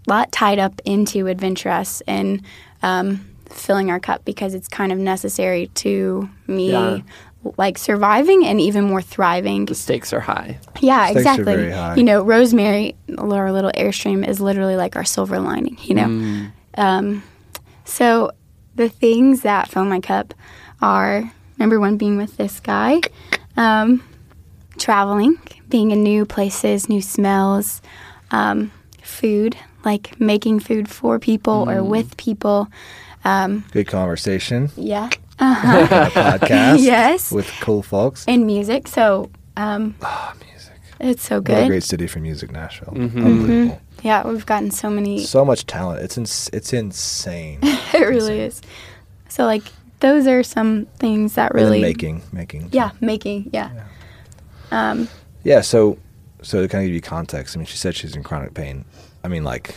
lot 0.08 0.32
tied 0.32 0.60
up 0.60 0.80
into 0.86 1.28
adventurous 1.28 2.02
and 2.08 2.42
um, 2.84 3.26
filling 3.50 3.90
our 3.90 4.00
cup 4.00 4.24
because 4.26 4.54
it's 4.54 4.68
kind 4.68 4.92
of 4.92 5.00
necessary 5.00 5.68
to 5.74 6.30
me 6.48 6.72
Yeah. 6.72 7.00
like 7.58 7.78
surviving 7.80 8.46
and 8.46 8.62
even 8.62 8.84
more 8.84 9.02
thriving 9.02 9.66
The 9.66 9.74
stakes 9.76 10.14
are 10.14 10.20
high. 10.20 10.60
yeah, 10.80 11.06
Stakes 11.06 11.16
are 11.16 11.20
exactly. 11.20 11.56
very 11.56 11.72
high. 11.72 11.96
You 11.96 12.04
know, 12.04 12.22
Rosemary, 12.24 12.96
our 13.18 13.52
little 13.52 13.72
airstream, 13.72 14.28
is 14.28 14.40
literally 14.40 14.76
like 14.76 14.96
our 14.96 15.06
silver 15.06 15.40
lining. 15.40 15.78
You 15.82 15.96
know, 15.96 16.48
um, 16.78 17.24
so 17.86 18.32
the 18.76 18.90
things 18.90 19.42
that 19.42 19.70
fill 19.70 19.86
my 19.86 20.00
cup 20.02 20.34
are 20.82 21.32
number 21.58 21.80
one, 21.80 21.98
being 21.98 22.18
with 22.18 22.38
this 22.38 22.60
guy, 22.60 23.00
um, 23.58 24.04
traveling, 24.78 25.40
being 25.76 25.92
in 25.92 26.04
new 26.04 26.26
places, 26.26 26.88
new 26.88 27.02
smells, 27.02 27.82
um, 28.32 28.72
food, 29.04 29.58
like 29.84 30.18
making 30.22 30.58
food 30.58 30.88
for 30.88 31.20
people 31.20 31.70
or 31.70 31.84
with 31.84 32.16
people. 32.16 32.70
Um, 33.26 33.66
good 33.74 33.86
conversation. 33.88 34.70
yeah, 34.78 35.10
on 35.40 35.52
a 35.58 35.88
podcast. 36.12 36.80
Yes. 36.96 37.30
With 37.30 37.52
cool 37.60 37.84
folks. 37.84 38.24
and 38.26 38.48
music. 38.48 38.88
So 38.88 39.30
um, 39.58 39.96
Ah, 40.02 40.34
music. 40.50 40.78
it's 41.02 41.24
so 41.28 41.40
What 41.42 41.50
a 41.50 41.54
good. 41.56 41.68
great 41.68 41.84
city 41.84 42.08
for 42.08 42.20
music, 42.20 42.54
Nashville. 42.54 42.94
Mm-hmm. 42.94 43.26
Unbelievable. 43.26 43.82
Yeah, 44.02 44.26
we've 44.26 44.46
gotten 44.46 44.72
so 44.72 44.90
many. 44.90 45.26
So 45.26 45.44
much 45.44 45.66
talent. 45.66 46.00
It's 46.06 46.18
ins- 46.18 46.50
it's 46.54 46.72
insane. 46.72 47.60
it 47.64 48.00
really 48.00 48.40
is. 48.40 48.62
So 49.28 49.44
like 49.44 49.64
those 50.00 50.26
are 50.26 50.42
some 50.42 50.86
things 51.00 51.34
that 51.34 51.52
And 51.52 51.60
really 51.62 51.82
making 51.82 52.22
making. 52.32 52.70
Yeah, 52.72 52.92
making. 53.02 53.50
Yeah. 53.52 53.72
Um, 54.72 55.10
Yeah, 55.46 55.62
so 55.62 55.98
so 56.42 56.62
to 56.62 56.68
kind 56.68 56.84
of 56.84 56.88
give 56.88 56.96
you 56.96 57.02
context, 57.02 57.56
I 57.56 57.60
mean, 57.60 57.68
she 57.68 57.78
said 57.78 57.96
she's 57.96 58.16
in 58.16 58.24
chronic 58.24 58.54
pain. 58.54 58.84
I 59.24 59.28
mean, 59.30 59.44
like 59.44 59.76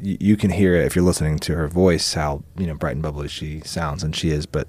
you, 0.00 0.16
you 0.20 0.36
can 0.36 0.50
hear 0.50 0.74
it 0.76 0.86
if 0.86 0.96
you're 0.96 1.04
listening 1.04 1.38
to 1.40 1.54
her 1.56 1.68
voice 1.68 2.14
how 2.14 2.42
you 2.56 2.66
know 2.66 2.74
bright 2.74 2.94
and 2.94 3.02
bubbly 3.02 3.28
she 3.28 3.60
sounds, 3.60 4.02
and 4.02 4.14
she 4.16 4.30
is. 4.30 4.46
But 4.46 4.68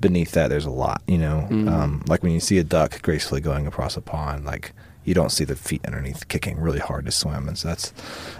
beneath 0.00 0.30
that, 0.32 0.48
there's 0.48 0.64
a 0.64 0.70
lot. 0.70 1.02
You 1.06 1.18
know, 1.18 1.46
um, 1.50 2.02
like 2.06 2.22
when 2.22 2.32
you 2.32 2.40
see 2.40 2.58
a 2.58 2.64
duck 2.64 3.02
gracefully 3.02 3.40
going 3.40 3.66
across 3.66 3.96
a 3.96 4.00
pond, 4.00 4.44
like 4.44 4.72
you 5.04 5.12
don't 5.12 5.30
see 5.30 5.44
the 5.44 5.56
feet 5.56 5.84
underneath 5.84 6.28
kicking 6.28 6.58
really 6.60 6.78
hard 6.78 7.04
to 7.06 7.12
swim, 7.12 7.48
and 7.48 7.58
so 7.58 7.68
that's 7.68 7.92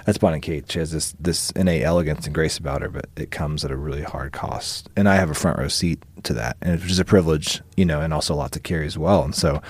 that's 0.04 0.18
Bonnie 0.18 0.40
Kate. 0.40 0.70
She 0.70 0.78
has 0.78 0.92
this 0.92 1.16
this 1.18 1.50
innate 1.52 1.82
elegance 1.82 2.26
and 2.26 2.34
grace 2.34 2.58
about 2.58 2.82
her, 2.82 2.88
but 2.88 3.06
it 3.16 3.32
comes 3.32 3.64
at 3.64 3.72
a 3.72 3.76
really 3.76 4.02
hard 4.02 4.32
cost. 4.32 4.88
And 4.96 5.08
I 5.08 5.16
have 5.16 5.30
a 5.30 5.34
front 5.34 5.58
row 5.58 5.68
seat 5.68 6.00
to 6.22 6.32
that, 6.34 6.56
and 6.62 6.80
which 6.80 6.92
is 6.92 7.00
a 7.00 7.04
privilege, 7.04 7.60
you 7.76 7.84
know, 7.84 8.00
and 8.00 8.14
also 8.14 8.34
a 8.34 8.36
lot 8.36 8.52
to 8.52 8.60
carry 8.60 8.86
as 8.86 8.96
well. 8.96 9.24
And 9.24 9.34
so, 9.34 9.60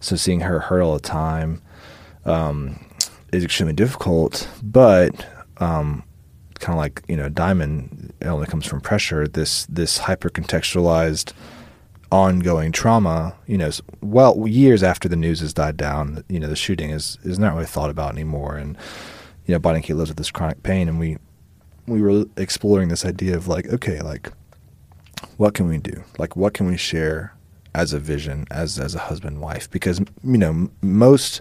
so 0.00 0.16
seeing 0.16 0.40
her 0.40 0.60
hurt 0.60 0.82
all 0.82 0.94
the 0.94 1.00
time 1.00 1.62
um, 2.24 2.84
is 3.32 3.44
extremely 3.44 3.74
difficult, 3.74 4.48
but 4.62 5.26
um, 5.58 6.02
kind 6.58 6.74
of 6.74 6.78
like 6.78 7.02
you 7.08 7.16
know, 7.16 7.28
diamond 7.28 8.12
it 8.20 8.26
only 8.26 8.46
comes 8.46 8.66
from 8.66 8.80
pressure. 8.80 9.28
This 9.28 9.66
this 9.66 9.98
hyper 9.98 10.30
contextualized 10.30 11.32
ongoing 12.12 12.72
trauma, 12.72 13.36
you 13.46 13.56
know, 13.56 13.70
well, 14.00 14.46
years 14.48 14.82
after 14.82 15.08
the 15.08 15.16
news 15.16 15.40
has 15.40 15.54
died 15.54 15.76
down, 15.76 16.24
you 16.28 16.40
know, 16.40 16.48
the 16.48 16.56
shooting 16.56 16.90
is 16.90 17.18
is 17.22 17.38
not 17.38 17.54
really 17.54 17.66
thought 17.66 17.90
about 17.90 18.12
anymore, 18.12 18.56
and 18.56 18.76
you 19.46 19.58
know, 19.58 19.70
and 19.70 19.82
Kate 19.82 19.94
lives 19.94 20.10
with 20.10 20.18
this 20.18 20.30
chronic 20.30 20.62
pain, 20.62 20.88
and 20.88 20.98
we 20.98 21.18
we 21.86 22.00
were 22.00 22.24
exploring 22.36 22.88
this 22.88 23.04
idea 23.04 23.36
of 23.36 23.48
like, 23.48 23.66
okay, 23.66 24.00
like, 24.00 24.30
what 25.36 25.54
can 25.54 25.66
we 25.66 25.78
do? 25.78 26.04
Like, 26.18 26.36
what 26.36 26.54
can 26.54 26.66
we 26.66 26.76
share 26.76 27.34
as 27.74 27.92
a 27.92 27.98
vision, 27.98 28.46
as 28.50 28.78
as 28.78 28.94
a 28.94 28.98
husband 29.00 29.40
wife? 29.40 29.70
Because 29.70 30.00
you 30.24 30.38
know, 30.38 30.50
m- 30.50 30.70
most 30.82 31.40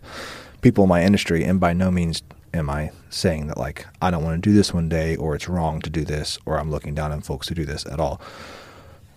people 0.61 0.83
in 0.85 0.89
my 0.89 1.03
industry, 1.03 1.43
and 1.43 1.59
by 1.59 1.73
no 1.73 1.89
means 1.91 2.21
am 2.53 2.69
I 2.69 2.91
saying 3.09 3.47
that 3.47 3.57
like 3.57 3.85
I 4.01 4.09
don't 4.11 4.23
want 4.23 4.41
to 4.43 4.49
do 4.49 4.55
this 4.55 4.73
one 4.73 4.89
day, 4.89 5.15
or 5.15 5.35
it's 5.35 5.47
wrong 5.49 5.81
to 5.81 5.89
do 5.89 6.03
this, 6.03 6.37
or 6.45 6.59
I'm 6.59 6.71
looking 6.71 6.95
down 6.95 7.11
on 7.11 7.21
folks 7.21 7.47
who 7.49 7.55
do 7.55 7.65
this 7.65 7.85
at 7.85 7.99
all 7.99 8.21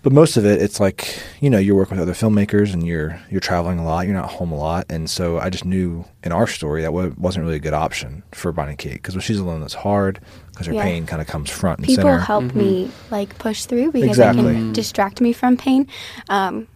but 0.04 0.12
most 0.12 0.36
of 0.36 0.44
it 0.44 0.60
it's 0.60 0.80
like 0.80 1.16
you 1.40 1.48
know 1.48 1.58
you're 1.58 1.76
working 1.76 1.96
with 1.96 2.02
other 2.08 2.12
filmmakers 2.12 2.72
and 2.72 2.84
you're 2.84 3.20
you're 3.30 3.38
traveling 3.40 3.78
a 3.78 3.84
lot 3.84 4.04
you're 4.04 4.16
not 4.16 4.28
home 4.28 4.50
a 4.50 4.56
lot 4.56 4.84
and 4.90 5.08
so 5.08 5.38
i 5.38 5.48
just 5.48 5.64
knew 5.64 6.04
in 6.24 6.32
our 6.32 6.48
story 6.48 6.82
that 6.82 6.92
wa- 6.92 7.10
wasn't 7.16 7.40
really 7.44 7.54
a 7.54 7.60
good 7.60 7.72
option 7.72 8.20
for 8.32 8.50
bonnie 8.50 8.74
kate 8.74 8.94
because 8.94 9.14
when 9.14 9.22
she's 9.22 9.38
alone 9.38 9.60
that's 9.60 9.74
hard 9.74 10.18
because 10.50 10.66
her 10.66 10.72
Yeah. 10.74 10.82
pain 10.82 11.06
kind 11.06 11.22
of 11.22 11.28
comes 11.28 11.50
front 11.50 11.78
and 11.78 11.86
people 11.86 12.02
center 12.02 12.18
help 12.18 12.52
me 12.52 12.90
like 13.12 13.38
push 13.38 13.64
through 13.66 13.92
because 13.92 14.08
Exactly. 14.08 14.42
they 14.42 14.52
can 14.54 14.72
distract 14.72 15.20
me 15.20 15.32
from 15.32 15.56
pain. 15.56 15.86
Um, 16.28 16.66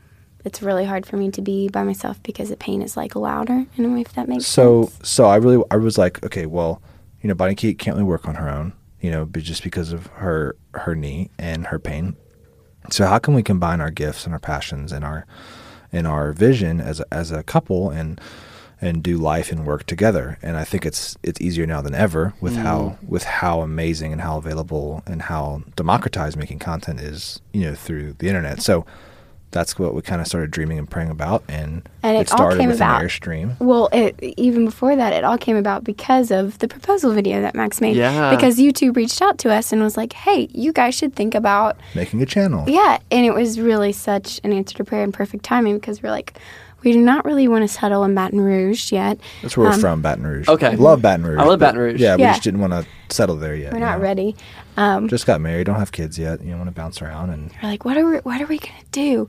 it's 0.46 0.62
really 0.62 0.84
hard 0.84 1.04
for 1.04 1.16
me 1.16 1.30
to 1.32 1.42
be 1.42 1.68
by 1.68 1.82
myself 1.82 2.22
because 2.22 2.48
the 2.48 2.56
pain 2.56 2.80
is 2.80 2.96
like 2.96 3.14
louder 3.14 3.66
in 3.76 3.84
a 3.84 3.88
way. 3.88 4.00
If 4.00 4.12
that 4.14 4.28
makes 4.28 4.46
so 4.46 4.86
sense. 4.86 4.94
so 4.98 5.04
so 5.04 5.24
i 5.26 5.36
really 5.36 5.62
i 5.70 5.76
was 5.76 5.98
like 5.98 6.24
okay 6.24 6.46
well 6.46 6.80
you 7.20 7.28
know 7.28 7.34
bonnie 7.34 7.54
kate 7.54 7.78
can't 7.78 7.96
really 7.96 8.08
work 8.08 8.26
on 8.28 8.36
her 8.36 8.48
own 8.48 8.72
you 9.00 9.10
know 9.10 9.24
but 9.24 9.42
just 9.42 9.62
because 9.62 9.92
of 9.92 10.06
her 10.06 10.56
her 10.74 10.94
knee 10.94 11.30
and 11.38 11.66
her 11.66 11.78
pain 11.78 12.16
so 12.90 13.06
how 13.06 13.18
can 13.18 13.34
we 13.34 13.42
combine 13.42 13.80
our 13.80 13.90
gifts 13.90 14.24
and 14.24 14.32
our 14.32 14.38
passions 14.38 14.92
and 14.92 15.04
our 15.04 15.26
and 15.92 16.06
our 16.06 16.32
vision 16.32 16.80
as 16.80 17.00
a, 17.00 17.14
as 17.14 17.30
a 17.30 17.42
couple 17.42 17.90
and 17.90 18.20
and 18.80 19.02
do 19.02 19.16
life 19.16 19.50
and 19.50 19.66
work 19.66 19.84
together. 19.86 20.38
And 20.42 20.56
I 20.56 20.64
think 20.64 20.84
it's 20.84 21.16
it's 21.22 21.40
easier 21.40 21.66
now 21.66 21.80
than 21.80 21.94
ever 21.94 22.34
with 22.40 22.54
mm. 22.54 22.62
how 22.62 22.98
with 23.06 23.24
how 23.24 23.60
amazing 23.60 24.12
and 24.12 24.20
how 24.20 24.36
available 24.36 25.02
and 25.06 25.22
how 25.22 25.62
democratized 25.76 26.36
making 26.36 26.58
content 26.58 27.00
is, 27.00 27.40
you 27.52 27.62
know, 27.62 27.74
through 27.74 28.14
the 28.14 28.28
internet. 28.28 28.60
So 28.60 28.84
that's 29.52 29.78
what 29.78 29.94
we 29.94 30.02
kind 30.02 30.20
of 30.20 30.26
started 30.26 30.50
dreaming 30.50 30.78
and 30.78 30.90
praying 30.90 31.08
about, 31.10 31.42
and, 31.48 31.88
And 32.02 32.16
it 32.16 32.30
all 32.32 32.36
started 32.38 32.58
came 32.58 32.68
with 32.68 32.76
about- 32.76 33.00
an 33.02 33.08
airstream. 33.08 33.58
Well, 33.60 33.88
it, 33.92 34.18
even 34.36 34.64
before 34.66 34.96
that, 34.96 35.12
it 35.12 35.24
all 35.24 35.38
came 35.38 35.56
about 35.56 35.82
because 35.84 36.30
of 36.30 36.58
the 36.58 36.68
proposal 36.68 37.12
video 37.12 37.40
that 37.40 37.54
Max 37.54 37.80
made. 37.80 37.96
Yeah. 37.96 38.34
Because 38.34 38.58
YouTube 38.58 38.96
reached 38.96 39.22
out 39.22 39.38
to 39.38 39.50
us 39.52 39.72
and 39.72 39.80
was 39.82 39.96
like, 39.96 40.12
hey, 40.12 40.48
you 40.52 40.72
guys 40.72 40.94
should 40.94 41.14
think 41.14 41.34
about. 41.34 41.78
Making 41.94 42.20
a 42.22 42.26
channel. 42.26 42.68
Yeah. 42.68 42.98
And 43.10 43.24
it 43.24 43.32
was 43.34 43.58
really 43.58 43.92
such 43.92 44.40
an 44.44 44.52
answer 44.52 44.76
to 44.76 44.84
prayer 44.84 45.02
and 45.02 45.14
perfect 45.14 45.44
timing 45.44 45.76
because 45.78 46.02
we're 46.02 46.10
like, 46.10 46.38
we 46.82 46.92
do 46.92 47.00
not 47.00 47.24
really 47.24 47.48
want 47.48 47.62
to 47.62 47.68
settle 47.68 48.04
in 48.04 48.14
Baton 48.14 48.40
Rouge 48.40 48.92
yet. 48.92 49.18
That's 49.42 49.56
where 49.56 49.68
we're 49.68 49.74
Um, 49.74 49.80
from, 49.80 50.02
Baton 50.02 50.26
Rouge. 50.26 50.48
Okay. 50.48 50.76
Love 50.76 51.00
Baton 51.02 51.24
Rouge. 51.24 51.40
I 51.40 51.44
love 51.44 51.58
Baton 51.58 51.80
Rouge. 51.80 52.00
Yeah, 52.00 52.16
we 52.16 52.22
just 52.24 52.42
didn't 52.42 52.60
want 52.60 52.74
to 52.74 52.86
settle 53.08 53.36
there 53.36 53.56
yet. 53.56 53.72
We're 53.72 53.78
not 53.78 53.98
know? 53.98 54.02
ready. 54.04 54.36
Um, 54.76 55.08
Just 55.08 55.26
got 55.26 55.40
married, 55.40 55.64
don't 55.64 55.78
have 55.78 55.92
kids 55.92 56.18
yet. 56.18 56.42
You 56.42 56.50
know, 56.50 56.58
want 56.58 56.68
to 56.68 56.74
bounce 56.74 57.00
around 57.00 57.30
and 57.30 57.50
we're 57.62 57.70
like, 57.70 57.84
what 57.84 57.96
are 57.96 58.06
we, 58.06 58.16
what 58.18 58.40
are 58.40 58.46
we 58.46 58.58
going 58.58 58.78
to 58.78 58.90
do? 58.90 59.28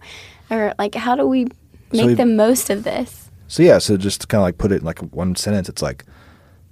Or 0.49 0.73
like, 0.77 0.95
how 0.95 1.15
do 1.15 1.25
we 1.27 1.45
make 1.91 2.05
we- 2.07 2.13
the 2.15 2.25
most 2.25 2.69
of 2.69 2.83
this? 2.83 3.29
So 3.49 3.63
yeah, 3.63 3.77
so 3.77 3.95
just 3.95 4.27
kind 4.27 4.41
of 4.41 4.43
like 4.43 4.57
put 4.57 4.73
it 4.73 4.79
in 4.81 4.83
like 4.85 4.99
one 4.99 5.35
sentence, 5.37 5.69
it's 5.69 5.81
like, 5.81 6.03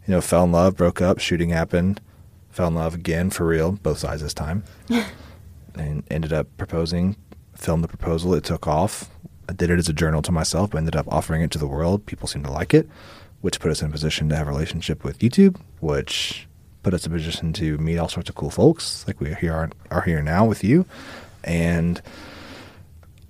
you 0.06 0.12
know, 0.12 0.20
fell 0.20 0.44
in 0.44 0.52
love, 0.52 0.76
broke 0.76 1.02
up, 1.02 1.20
shooting 1.20 1.50
happened, 1.50 2.02
fell 2.50 2.68
in 2.68 2.76
love 2.76 2.94
again 2.94 3.30
for 3.30 3.48
real, 3.48 3.72
both 3.74 3.98
sides 4.00 4.22
this 4.22 4.34
time, 4.34 4.64
and 5.76 6.04
ended 6.12 6.34
up 6.34 6.48
proposing, 6.58 7.16
filmed 7.56 7.82
the 7.84 7.88
proposal, 7.88 8.34
it 8.34 8.44
took 8.44 8.68
off. 8.68 9.10
I 9.48 9.54
did 9.54 9.70
it 9.70 9.80
as 9.80 9.88
a 9.88 9.94
journal 9.94 10.22
to 10.24 10.32
myself, 10.34 10.72
but 10.72 10.80
ended 10.80 10.96
up 10.98 11.08
offering 11.08 11.42
it 11.44 11.52
to 11.52 11.58
the 11.58 11.68
world. 11.68 12.06
People 12.08 12.28
seemed 12.28 12.46
to 12.46 12.52
like 12.52 12.74
it, 12.74 12.90
which 13.42 13.60
put 13.60 13.72
us 13.72 13.82
in 13.82 13.88
a 13.88 13.92
position 13.92 14.28
to 14.30 14.36
have 14.36 14.48
a 14.48 14.52
relationship 14.52 15.04
with 15.04 15.20
YouTube, 15.20 15.58
which 15.80 16.48
put 16.86 16.94
us 16.94 17.08
in 17.08 17.12
a 17.12 17.16
position 17.16 17.52
to 17.52 17.80
meet 17.80 17.98
all 17.98 18.08
sorts 18.08 18.30
of 18.30 18.36
cool 18.36 18.52
folks, 18.52 19.04
like 19.08 19.20
we 19.20 19.34
here 19.34 19.52
are, 19.52 19.72
are 19.90 20.04
here 20.04 20.22
now 20.22 20.46
with 20.46 20.64
you, 20.64 20.86
and 21.44 22.00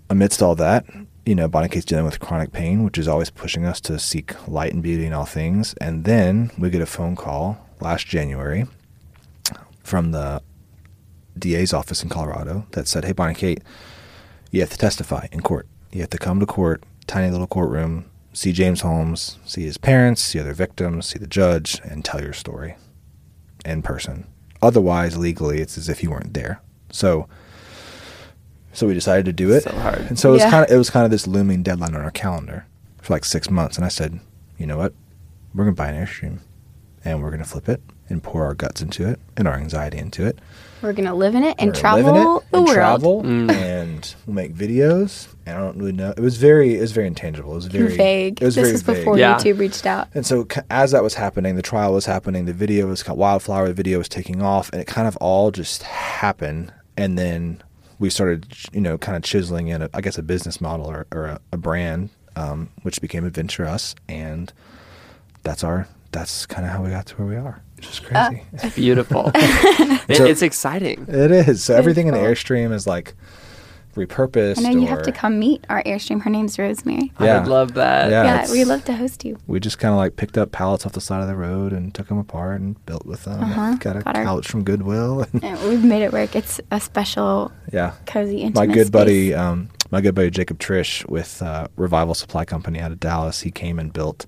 amidst 0.09 0.41
all 0.41 0.55
that, 0.55 0.85
you 1.25 1.33
know, 1.33 1.47
Bonnie 1.47 1.69
Kate's 1.69 1.85
dealing 1.85 2.03
with 2.03 2.19
chronic 2.19 2.51
pain, 2.51 2.83
which 2.83 2.97
is 2.97 3.07
always 3.07 3.29
pushing 3.29 3.63
us 3.63 3.79
to 3.79 3.97
seek 3.97 4.35
light 4.45 4.73
and 4.73 4.83
beauty 4.83 5.05
in 5.05 5.13
all 5.13 5.23
things. 5.23 5.73
And 5.75 6.03
then 6.03 6.51
we 6.57 6.69
get 6.69 6.81
a 6.81 6.85
phone 6.85 7.15
call 7.15 7.65
last 7.79 8.05
January 8.07 8.65
from 9.79 10.11
the 10.11 10.41
DA's 11.39 11.71
office 11.71 12.03
in 12.03 12.09
Colorado 12.09 12.67
that 12.71 12.89
said, 12.89 13.05
Hey, 13.05 13.13
Bonnie 13.13 13.35
Kate, 13.35 13.63
you 14.51 14.59
have 14.59 14.69
to 14.71 14.77
testify 14.77 15.27
in 15.31 15.39
court. 15.39 15.65
You 15.93 16.01
have 16.01 16.09
to 16.09 16.17
come 16.17 16.41
to 16.41 16.45
court, 16.45 16.83
tiny 17.07 17.31
little 17.31 17.47
courtroom, 17.47 18.03
see 18.33 18.51
James 18.51 18.81
Holmes, 18.81 19.39
see 19.45 19.63
his 19.63 19.77
parents, 19.77 20.21
see 20.21 20.41
other 20.41 20.53
victims, 20.53 21.05
see 21.05 21.19
the 21.19 21.25
judge, 21.25 21.79
and 21.85 22.03
tell 22.03 22.21
your 22.21 22.33
story 22.33 22.75
in 23.65 23.81
person. 23.81 24.25
Otherwise, 24.61 25.17
legally, 25.17 25.59
it's 25.61 25.77
as 25.77 25.89
if 25.89 26.01
you 26.03 26.09
weren't 26.11 26.33
there. 26.33 26.61
So, 26.91 27.27
so 28.73 28.87
we 28.87 28.93
decided 28.93 29.25
to 29.25 29.33
do 29.33 29.51
it. 29.51 29.63
So 29.63 29.71
hard. 29.71 29.99
And 30.01 30.17
so 30.19 30.29
it 30.29 30.33
was 30.33 30.41
Yeah. 30.43 30.49
kind 30.51 30.65
of 30.65 30.71
it 30.71 30.77
was 30.77 30.89
kind 30.89 31.05
of 31.05 31.11
this 31.11 31.27
looming 31.27 31.63
deadline 31.63 31.95
on 31.95 32.01
our 32.01 32.11
calendar 32.11 32.65
for 33.01 33.13
like 33.13 33.25
six 33.25 33.49
months. 33.49 33.77
And 33.77 33.85
I 33.85 33.89
said, 33.89 34.19
you 34.57 34.65
know 34.65 34.77
what, 34.77 34.93
we're 35.53 35.65
gonna 35.65 35.75
buy 35.75 35.89
an 35.89 36.05
airstream, 36.05 36.39
and 37.03 37.21
we're 37.21 37.31
gonna 37.31 37.45
flip 37.45 37.69
it 37.69 37.81
and 38.09 38.21
pour 38.23 38.43
our 38.45 38.53
guts 38.53 38.81
into 38.81 39.07
it 39.07 39.19
and 39.37 39.47
our 39.47 39.55
anxiety 39.55 39.97
into 39.97 40.25
it. 40.25 40.39
We're 40.81 40.93
going 40.93 41.07
to 41.07 41.13
live 41.13 41.35
in 41.35 41.43
it 41.43 41.55
and 41.57 41.73
We're 41.75 41.81
gonna 41.81 41.95
live 41.95 42.05
in 42.07 42.13
travel 42.13 42.37
it 42.37 42.51
the 42.51 42.57
and 42.57 42.65
world. 42.65 42.75
travel, 42.75 43.23
Mm. 43.25 43.51
and 43.51 44.15
we'll 44.25 44.35
make 44.35 44.53
videos. 44.53 45.27
And 45.45 45.57
I 45.57 45.61
don't 45.61 45.77
really 45.77 45.91
know. 45.91 46.11
It 46.11 46.19
was 46.19 46.37
very 46.37 46.75
it 46.75 46.81
was 46.81 46.91
very 46.91 47.07
intangible. 47.07 47.51
It 47.51 47.55
was 47.55 47.65
very 47.67 47.95
vague. 47.95 48.41
It 48.41 48.45
was 48.45 48.55
this 48.55 48.63
very 48.63 48.71
was 48.73 48.81
vague. 48.83 48.95
before 48.97 49.17
Yeah. 49.17 49.35
YouTube 49.37 49.59
reached 49.59 49.85
out. 49.85 50.07
And 50.13 50.25
so, 50.25 50.47
as 50.69 50.91
that 50.91 51.03
was 51.03 51.13
happening, 51.15 51.55
the 51.55 51.61
trial 51.61 51.93
was 51.93 52.05
happening, 52.07 52.45
the 52.45 52.53
video 52.53 52.87
was 52.87 53.03
kind 53.03 53.17
wildflower, 53.17 53.67
the 53.67 53.73
video 53.73 53.97
was 53.99 54.09
taking 54.09 54.41
off, 54.41 54.69
and 54.71 54.81
it 54.81 54.85
kind 54.85 55.07
of 55.07 55.15
all 55.17 55.51
just 55.51 55.83
happened. 55.83 56.73
And 56.97 57.17
then 57.17 57.61
we 57.99 58.09
started, 58.09 58.47
you 58.73 58.81
know, 58.81 58.97
kind 58.97 59.15
of 59.15 59.23
chiseling 59.23 59.67
in, 59.69 59.81
a, 59.83 59.89
I 59.93 60.01
guess, 60.01 60.17
a 60.17 60.23
business 60.23 60.59
model 60.59 60.87
or, 60.87 61.05
or 61.11 61.25
a, 61.25 61.39
a 61.51 61.57
brand, 61.57 62.09
um, 62.35 62.69
which 62.81 62.99
became 63.01 63.23
Adventure 63.25 63.65
Us, 63.65 63.95
and 64.09 64.51
that's 65.43 65.63
our, 65.63 65.87
that's 66.11 66.45
kind 66.45 66.65
of 66.65 66.71
how 66.73 66.83
we 66.83 66.89
got 66.89 67.05
to 67.07 67.15
where 67.15 67.27
we 67.27 67.35
are. 67.35 67.61
It's 67.87 67.99
just 67.99 68.03
crazy. 68.03 68.43
it's 68.53 68.75
Beautiful. 68.75 69.31
It- 70.07 70.17
So- 70.17 70.25
it's 70.25 70.41
exciting. 70.41 71.05
it 71.07 71.31
is. 71.31 71.63
So 71.63 71.75
everything 71.75 72.07
in 72.07 72.13
the. 72.13 72.19
Airstream 72.19 72.71
is 72.73 72.85
like 72.87 73.15
repurposed. 73.95 74.57
I 74.59 74.73
know 74.73 74.81
you 74.81 74.87
have 74.87 75.03
to 75.03 75.11
come 75.11 75.39
meet 75.39 75.63
our 75.69 75.81
Airstream. 75.83 76.21
Her 76.21 76.29
name's 76.29 76.59
Rosemary. 76.59 77.11
I 77.17 77.25
Yeah. 77.25 77.39
would 77.39 77.47
love 77.47 77.73
that. 77.75 78.11
Yeah. 78.11 78.23
Yeah, 78.45 78.51
we'd 78.51 78.65
love 78.65 78.83
to 78.85 78.93
host 78.93 79.23
you. 79.23 79.37
we 79.47 79.59
just 79.61 79.79
kind 79.79 79.93
of 79.93 79.97
like 79.97 80.15
picked 80.17 80.37
up 80.37 80.51
pallets 80.51 80.85
off 80.85 80.91
the 80.91 80.99
side 81.01 81.21
of 81.21 81.27
the 81.27 81.35
road 81.35 81.71
and 81.71 81.93
took 81.93 82.07
them 82.09 82.17
apart 82.17 82.59
and 82.59 82.83
built 82.85 83.05
with 83.05 83.23
them. 83.23 83.41
Uh-huh. 83.43 83.75
Got 83.79 83.95
a 83.95 84.01
Got 84.01 84.17
our- 84.17 84.23
couch 84.25 84.47
from 84.47 84.63
Goodwill. 84.63 85.25
And 85.33 85.43
And 85.45 85.69
we've 85.69 85.83
made 85.83 86.01
it 86.03 86.11
work. 86.11 86.35
It's 86.35 86.59
a 86.71 86.79
special, 86.81 87.51
yeah, 87.71 87.93
cozy, 88.05 88.39
intimate 88.41 88.67
my 88.67 88.73
good 88.73 88.91
buddy, 88.91 89.33
um, 89.33 89.69
my 89.91 90.01
good 90.01 90.13
buddy 90.13 90.29
Jacob 90.29 90.59
Trish 90.59 91.07
with 91.09 91.41
uh, 91.41 91.67
Revival 91.77 92.15
Supply 92.15 92.43
Company 92.43 92.79
out 92.81 92.91
of 92.91 92.99
Dallas. 92.99 93.41
He 93.41 93.49
came 93.51 93.79
and 93.79 93.93
built 93.93 94.25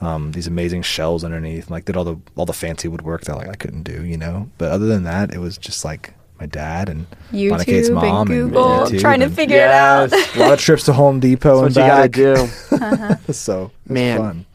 um, 0.00 0.32
these 0.32 0.46
amazing 0.46 0.82
shells 0.82 1.24
underneath. 1.24 1.70
Like 1.70 1.84
did 1.84 1.96
all 1.96 2.04
the 2.04 2.16
all 2.36 2.46
the 2.46 2.52
fancy 2.52 2.88
woodwork 2.88 3.22
that 3.22 3.36
like 3.36 3.48
I 3.48 3.54
couldn't 3.54 3.82
do, 3.82 4.04
you 4.04 4.16
know. 4.16 4.50
But 4.58 4.72
other 4.72 4.86
than 4.86 5.02
that, 5.04 5.32
it 5.34 5.38
was 5.38 5.58
just 5.58 5.84
like 5.84 6.14
my 6.38 6.46
dad 6.46 6.88
and 6.88 7.06
Bonnie 7.30 7.64
Kate's 7.64 7.88
YouTube 7.88 7.88
and 7.88 7.94
mom 7.94 8.26
Google, 8.28 8.62
YouTube 8.86 9.00
trying 9.00 9.20
to 9.20 9.26
and 9.26 9.34
figure 9.36 9.56
Yes. 9.58 10.10
it 10.12 10.18
out. 10.18 10.36
a 10.36 10.38
lot 10.38 10.52
of 10.54 10.58
trips 10.60 10.84
to 10.84 10.94
Home 10.94 11.20
Depot 11.20 11.64
and 11.66 11.74
That's 11.74 12.12
what 12.12 12.18
you 12.18 12.34
back. 12.36 12.78
gotta 12.78 13.16
do. 13.26 13.32
so 13.34 13.64
it 13.64 13.70
was 13.88 13.94
Man. 13.94 14.18
fun. 14.18 14.46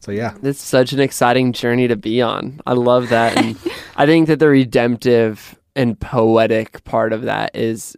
So 0.00 0.12
yeah, 0.12 0.34
It's 0.42 0.62
such 0.62 0.92
an 0.92 1.00
exciting 1.00 1.52
journey 1.52 1.86
to 1.88 1.96
be 1.96 2.22
on. 2.22 2.60
I 2.66 2.72
love 2.72 3.10
that. 3.10 3.36
And 3.36 3.58
I 3.96 4.06
think 4.06 4.28
that 4.28 4.38
the 4.38 4.48
redemptive 4.48 5.54
and 5.76 6.00
poetic 6.00 6.82
part 6.84 7.12
of 7.12 7.22
that 7.22 7.54
is 7.54 7.94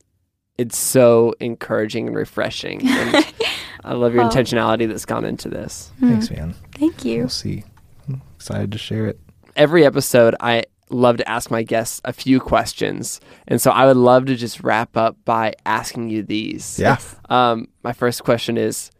it's 0.59 0.76
so 0.76 1.34
encouraging 1.38 2.09
and 2.09 2.16
refreshing. 2.16 2.80
And 2.84 3.32
I 3.85 3.95
love 3.95 4.14
your 4.14 4.24
Oh. 4.24 4.28
intentionality 4.28 4.87
that's 4.89 5.05
gone 5.05 5.24
into 5.24 5.49
this. 5.49 5.91
thanks, 6.01 6.31
man. 6.31 6.55
Thank 6.74 7.05
you. 7.05 7.20
We'll 7.20 7.28
see. 7.28 7.64
I'm 8.09 8.22
excited 8.37 8.72
to 8.72 8.78
share 8.78 9.07
it. 9.07 9.18
Every 9.57 9.85
episode, 9.85 10.35
I 10.41 10.64
love 10.91 11.16
to 11.18 11.28
ask 11.28 11.51
my 11.51 11.62
guests 11.62 12.01
a 12.05 12.12
few 12.12 12.41
questions. 12.41 13.20
And 13.49 13.61
so 13.61 13.70
I 13.70 13.87
would 13.87 13.97
love 13.97 14.26
to 14.26 14.37
just 14.37 14.61
wrap 14.62 14.97
up 14.97 15.16
by 15.24 15.55
asking 15.64 16.11
you 16.11 16.22
these. 16.22 16.78
Yeah. 16.78 16.99
Um, 17.28 17.68
my 17.83 17.93
first 17.93 18.24
question 18.24 18.57
is 18.57 18.91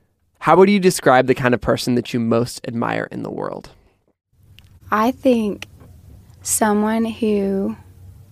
How 0.41 0.57
would 0.57 0.71
you 0.71 0.79
describe 0.81 1.27
the 1.27 1.35
kind 1.35 1.53
of 1.55 1.61
person 1.61 1.95
that 1.97 2.15
you 2.15 2.21
most 2.21 2.61
admire 2.67 3.09
in 3.11 3.23
the 3.23 3.31
world? 3.31 3.71
I 4.91 5.11
think 5.11 5.67
someone 6.43 7.05
who 7.05 7.77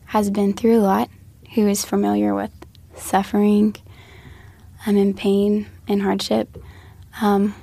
has 0.07 0.31
been 0.31 0.53
through 0.55 0.79
a 0.79 0.81
lot, 0.83 1.11
who 1.55 1.67
is 1.69 1.85
familiar 1.85 2.35
with 2.35 2.51
suffering 2.97 3.77
I'm 4.87 4.97
in 4.97 5.13
pain 5.15 5.67
and 5.89 6.03
hardship, 6.03 6.63
um, 7.23 7.55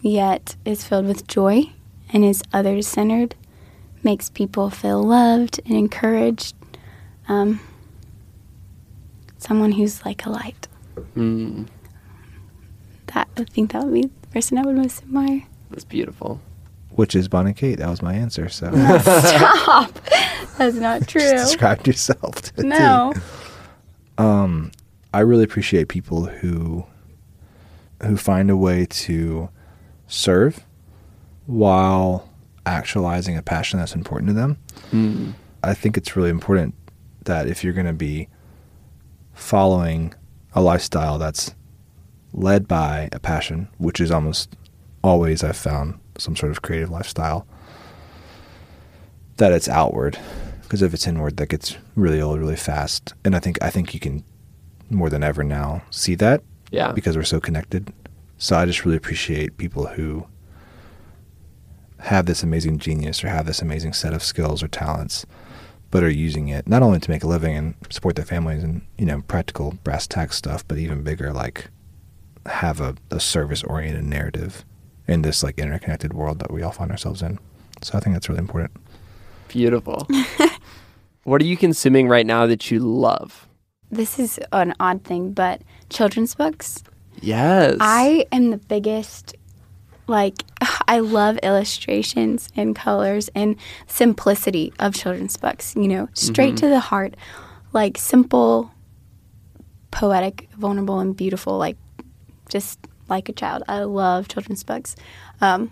yet 0.00 0.56
is 0.64 0.84
filled 0.84 1.06
with 1.06 1.26
joy 1.26 1.64
and 2.12 2.24
is 2.24 2.42
others 2.52 2.86
centered, 2.86 3.34
makes 4.02 4.30
people 4.30 4.70
feel 4.70 5.02
loved 5.02 5.60
and 5.66 5.74
encouraged. 5.76 6.54
Um, 7.28 7.60
someone 9.38 9.72
who's 9.72 10.04
like 10.04 10.24
a 10.26 10.30
light. 10.30 10.68
Mm, 11.16 11.66
That 13.14 13.28
I 13.36 13.44
think 13.44 13.72
that 13.72 13.82
would 13.84 13.94
be 13.94 14.02
the 14.02 14.26
person 14.28 14.58
I 14.58 14.62
would 14.62 14.76
most 14.76 15.02
admire. 15.02 15.42
that's 15.70 15.84
beautiful. 15.84 16.40
Which 16.90 17.14
is 17.16 17.26
Bonnie 17.26 17.54
Kate. 17.54 17.78
That 17.78 17.88
was 17.88 18.02
my 18.02 18.12
answer. 18.14 18.48
So 18.50 18.70
Stop. 19.00 19.98
That's 20.58 20.76
not 20.76 21.08
true. 21.08 21.22
just 21.22 21.46
described 21.46 21.86
yourself. 21.86 22.42
to 22.42 22.52
a 22.58 22.62
T. 22.62 22.68
No. 22.68 23.14
Um, 24.18 24.72
I 25.14 25.20
really 25.20 25.44
appreciate 25.44 25.88
people 25.88 26.26
who 26.26 26.84
who 28.04 28.16
find 28.16 28.50
a 28.50 28.56
way 28.56 28.86
to 28.86 29.48
serve 30.06 30.64
while 31.46 32.28
actualizing 32.66 33.36
a 33.36 33.42
passion 33.42 33.78
that's 33.78 33.94
important 33.94 34.28
to 34.28 34.34
them. 34.34 34.58
Mm. 34.90 35.32
I 35.62 35.74
think 35.74 35.96
it's 35.96 36.16
really 36.16 36.30
important 36.30 36.74
that 37.24 37.46
if 37.46 37.62
you're 37.62 37.72
going 37.72 37.86
to 37.86 37.92
be 37.92 38.28
following 39.34 40.14
a 40.54 40.60
lifestyle 40.60 41.18
that's 41.18 41.54
led 42.32 42.66
by 42.66 43.08
a 43.12 43.18
passion, 43.18 43.68
which 43.78 44.00
is 44.00 44.10
almost 44.10 44.56
always 45.02 45.42
I've 45.42 45.56
found 45.56 45.98
some 46.18 46.36
sort 46.36 46.52
of 46.52 46.62
creative 46.62 46.90
lifestyle, 46.90 47.46
that 49.36 49.52
it's 49.52 49.68
outward. 49.68 50.18
Because 50.62 50.82
if 50.82 50.94
it's 50.94 51.06
inward, 51.06 51.36
that 51.36 51.48
gets 51.48 51.76
really 51.96 52.20
old 52.20 52.38
really 52.38 52.56
fast. 52.56 53.12
And 53.24 53.36
I 53.36 53.40
think 53.40 53.62
I 53.62 53.70
think 53.70 53.92
you 53.92 54.00
can 54.00 54.24
more 54.88 55.10
than 55.10 55.22
ever 55.22 55.42
now 55.44 55.82
see 55.90 56.14
that 56.16 56.42
Yeah. 56.72 56.92
because 56.92 57.16
we're 57.16 57.22
so 57.22 57.40
connected. 57.40 57.92
So 58.38 58.56
I 58.56 58.66
just 58.66 58.84
really 58.84 58.96
appreciate 58.96 59.56
people 59.56 59.86
who 59.86 60.26
have 62.00 62.26
this 62.26 62.42
amazing 62.42 62.78
genius 62.78 63.22
or 63.22 63.28
have 63.28 63.46
this 63.46 63.62
amazing 63.62 63.92
set 63.92 64.12
of 64.12 64.22
skills 64.22 64.62
or 64.62 64.68
talents, 64.68 65.24
but 65.92 66.02
are 66.02 66.10
using 66.10 66.48
it 66.48 66.66
not 66.66 66.82
only 66.82 66.98
to 66.98 67.10
make 67.10 67.22
a 67.22 67.28
living 67.28 67.56
and 67.56 67.74
support 67.90 68.16
their 68.16 68.24
families 68.24 68.64
and 68.64 68.82
you 68.98 69.06
know 69.06 69.22
practical 69.22 69.78
brass 69.84 70.08
tacks 70.08 70.36
stuff, 70.36 70.66
but 70.66 70.78
even 70.78 71.04
bigger, 71.04 71.32
like 71.32 71.68
have 72.46 72.80
a, 72.80 72.96
a 73.10 73.20
service 73.20 73.62
oriented 73.62 74.04
narrative 74.04 74.64
in 75.06 75.22
this 75.22 75.42
like 75.42 75.58
interconnected 75.58 76.12
world 76.12 76.40
that 76.40 76.50
we 76.50 76.62
all 76.62 76.72
find 76.72 76.90
ourselves 76.90 77.22
in. 77.22 77.38
So 77.82 77.96
I 77.96 78.00
think 78.00 78.14
that's 78.14 78.28
really 78.28 78.40
important. 78.40 78.72
Beautiful. 79.48 80.08
what 81.24 81.40
are 81.40 81.46
you 81.46 81.56
consuming 81.56 82.08
right 82.08 82.26
now 82.26 82.46
that 82.46 82.70
you 82.70 82.80
love? 82.80 83.46
This 83.92 84.18
is 84.18 84.40
an 84.52 84.74
odd 84.80 85.04
thing, 85.04 85.32
but 85.32 85.60
children's 85.90 86.34
books. 86.34 86.82
Yes. 87.20 87.76
I 87.78 88.26
am 88.32 88.50
the 88.50 88.56
biggest 88.56 89.36
like 90.06 90.44
I 90.88 91.00
love 91.00 91.38
illustrations 91.42 92.48
and 92.56 92.74
colors 92.74 93.28
and 93.34 93.56
simplicity 93.86 94.72
of 94.78 94.94
children's 94.94 95.36
books, 95.36 95.76
you 95.76 95.88
know, 95.88 96.08
straight 96.14 96.56
to 96.56 96.68
the 96.68 96.80
heart, 96.80 97.14
like 97.72 97.98
simple, 97.98 98.70
poetic, 99.90 100.48
vulnerable 100.56 100.98
and 100.98 101.16
beautiful, 101.16 101.58
like 101.58 101.76
just 102.48 102.78
like 103.08 103.28
a 103.28 103.32
child. 103.32 103.62
I 103.68 103.80
love 103.80 104.28
children's 104.28 104.64
books. 104.64 104.96
Um, 105.40 105.70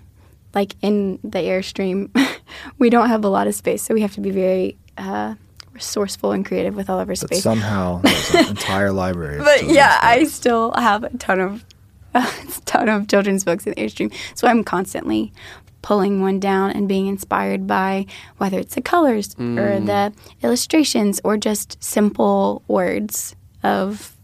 like 0.55 0.75
in 0.83 1.18
the 1.23 1.39
Airstream, 1.39 2.11
we 2.79 2.91
don't 2.91 3.09
have 3.09 3.25
a 3.25 3.29
lot 3.29 3.47
of 3.47 3.55
space, 3.55 3.83
so 3.83 3.95
we 3.95 4.03
have 4.03 4.14
to 4.14 4.21
be 4.21 4.31
very 4.31 4.77
uh, 4.99 5.37
resourceful 5.85 6.33
and 6.33 6.45
creative 6.45 6.76
with 6.76 6.91
all 6.91 7.01
of 7.01 7.09
our 7.09 7.12
But 7.14 7.18
space. 7.18 7.43
somehow 7.43 8.03
an 8.35 8.49
entire 8.49 8.93
library. 8.93 9.39
But 9.39 9.59
children's 9.59 9.76
yeah, 9.76 9.99
I 10.03 10.24
still 10.24 10.72
have 10.72 11.05
a 11.05 11.16
ton 11.16 11.41
of 11.41 11.64
a 12.14 12.26
ton 12.66 12.89
of 12.89 13.09
children's 13.09 13.45
books 13.45 13.66
in 13.66 13.72
Airstream, 13.74 14.12
so 14.35 14.47
I'm 14.47 14.62
constantly 14.62 15.33
pulling 15.83 16.20
one 16.20 16.39
down 16.39 16.70
and 16.72 16.87
being 16.87 17.07
inspired 17.07 17.66
by 17.66 18.05
whether 18.37 18.59
it's 18.59 18.74
the 18.74 18.83
colors 18.83 19.35
or 19.39 19.41
Mm. 19.81 19.87
the 19.87 20.12
illustrations 20.47 21.20
or 21.24 21.39
just 21.39 21.83
simple 21.83 22.62
words 22.68 23.35
of 23.62 24.14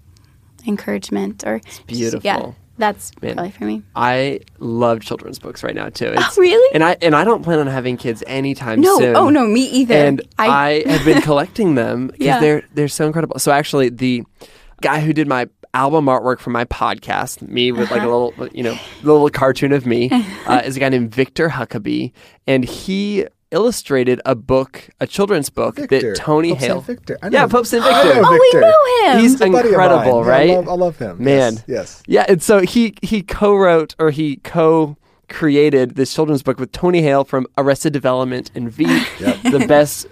encouragement 0.67 1.43
or 1.47 1.61
just- 1.61 1.87
beautiful. 1.87 2.21
yeah, 2.25 2.51
that's 2.79 3.11
Man. 3.23 3.35
probably 3.35 3.51
for 3.53 3.65
me. 3.65 3.83
I 3.95 4.41
love 4.59 5.01
children's 5.01 5.39
books 5.39 5.63
right 5.63 5.75
now 5.75 5.89
too. 5.89 6.13
It's, 6.17 6.37
really? 6.39 6.75
And 6.75 6.85
I 6.85 6.97
and 7.03 7.15
I 7.15 7.25
don't 7.25 7.43
plan 7.43 7.59
on 7.59 7.67
having 7.67 7.97
kids 7.97 8.23
anytime 8.27 8.81
No, 8.81 8.99
soon. 8.99 9.17
oh 9.17 9.29
no, 9.31 9.47
me 9.47 9.63
either. 9.63 9.95
And 9.95 10.23
I, 10.39 10.85
have 10.87 11.05
been 11.05 11.23
collecting 11.23 11.75
them 11.75 12.07
because 12.13 12.25
Yeah. 12.27 12.41
they're 12.41 12.63
they're 12.75 12.89
so 12.89 13.07
incredible. 13.07 13.39
So 13.39 13.53
actually, 13.53 13.89
the 13.91 14.25
guy 14.83 15.01
who 15.01 15.13
did 15.13 15.27
my 15.27 15.49
album 15.75 16.07
artwork 16.07 16.39
for 16.39 16.51
my 16.51 16.65
podcast, 16.67 17.43
me 17.43 17.71
with 17.73 17.85
Uh-huh. 17.91 17.95
like 17.97 18.03
a 18.03 18.07
little 18.11 18.49
you 18.53 18.63
know 18.63 18.79
little 19.03 19.29
cartoon 19.31 19.73
of 19.73 19.87
me, 19.87 20.11
uh, 20.47 20.63
is 20.65 20.77
a 20.77 20.81
guy 20.81 20.89
named 20.89 21.15
Victor 21.15 21.49
Huckabee, 21.49 22.13
and 22.47 22.65
he 22.65 23.27
illustrated 23.51 24.21
a 24.27 24.35
book, 24.35 24.89
a 25.01 25.07
children's 25.07 25.51
book 25.51 25.77
Victor. 25.77 26.01
that 26.13 26.17
Tony 26.17 26.51
Pope 26.51 26.59
Hale. 26.61 26.81
Victor. 26.81 27.19
Yeah, 27.23 27.29
know- 27.29 27.49
Pope 27.49 27.67
Saint 27.67 27.83
I 27.85 28.03
Victor. 28.05 28.21
know 28.23 28.29
oh, 28.29 28.33
we 28.33 28.39
Victor. 28.39 28.61
know 28.61 29.13
him. 29.13 29.21
He's 29.21 29.33
He's 29.33 29.41
a 29.41 29.51
buddy 29.51 29.69
of 29.69 29.75
incredible, 29.75 30.25
right? 30.25 30.49
Yeah, 30.49 30.55
I, 30.55 30.57
love, 30.59 30.69
I 30.69 30.73
love 30.73 30.99
him. 30.99 31.23
Man. 31.23 31.53
Yes. 31.55 31.65
yes. 31.67 32.03
Yeah, 32.07 32.25
and 32.29 32.43
so 32.43 32.61
he 32.61 32.95
he 33.03 33.23
co-wrote 33.23 33.95
or 33.99 34.11
he 34.11 34.37
co-created 34.37 35.95
this 35.97 36.13
children's 36.15 36.43
book 36.43 36.59
with 36.59 36.73
Tony 36.73 37.03
Hale 37.03 37.25
from 37.25 37.47
Arrested 37.57 37.93
Development 37.93 38.51
and 38.55 38.71
Veep, 38.71 39.07
Yep. 39.21 39.43
the 39.53 39.65
best, 39.69 40.07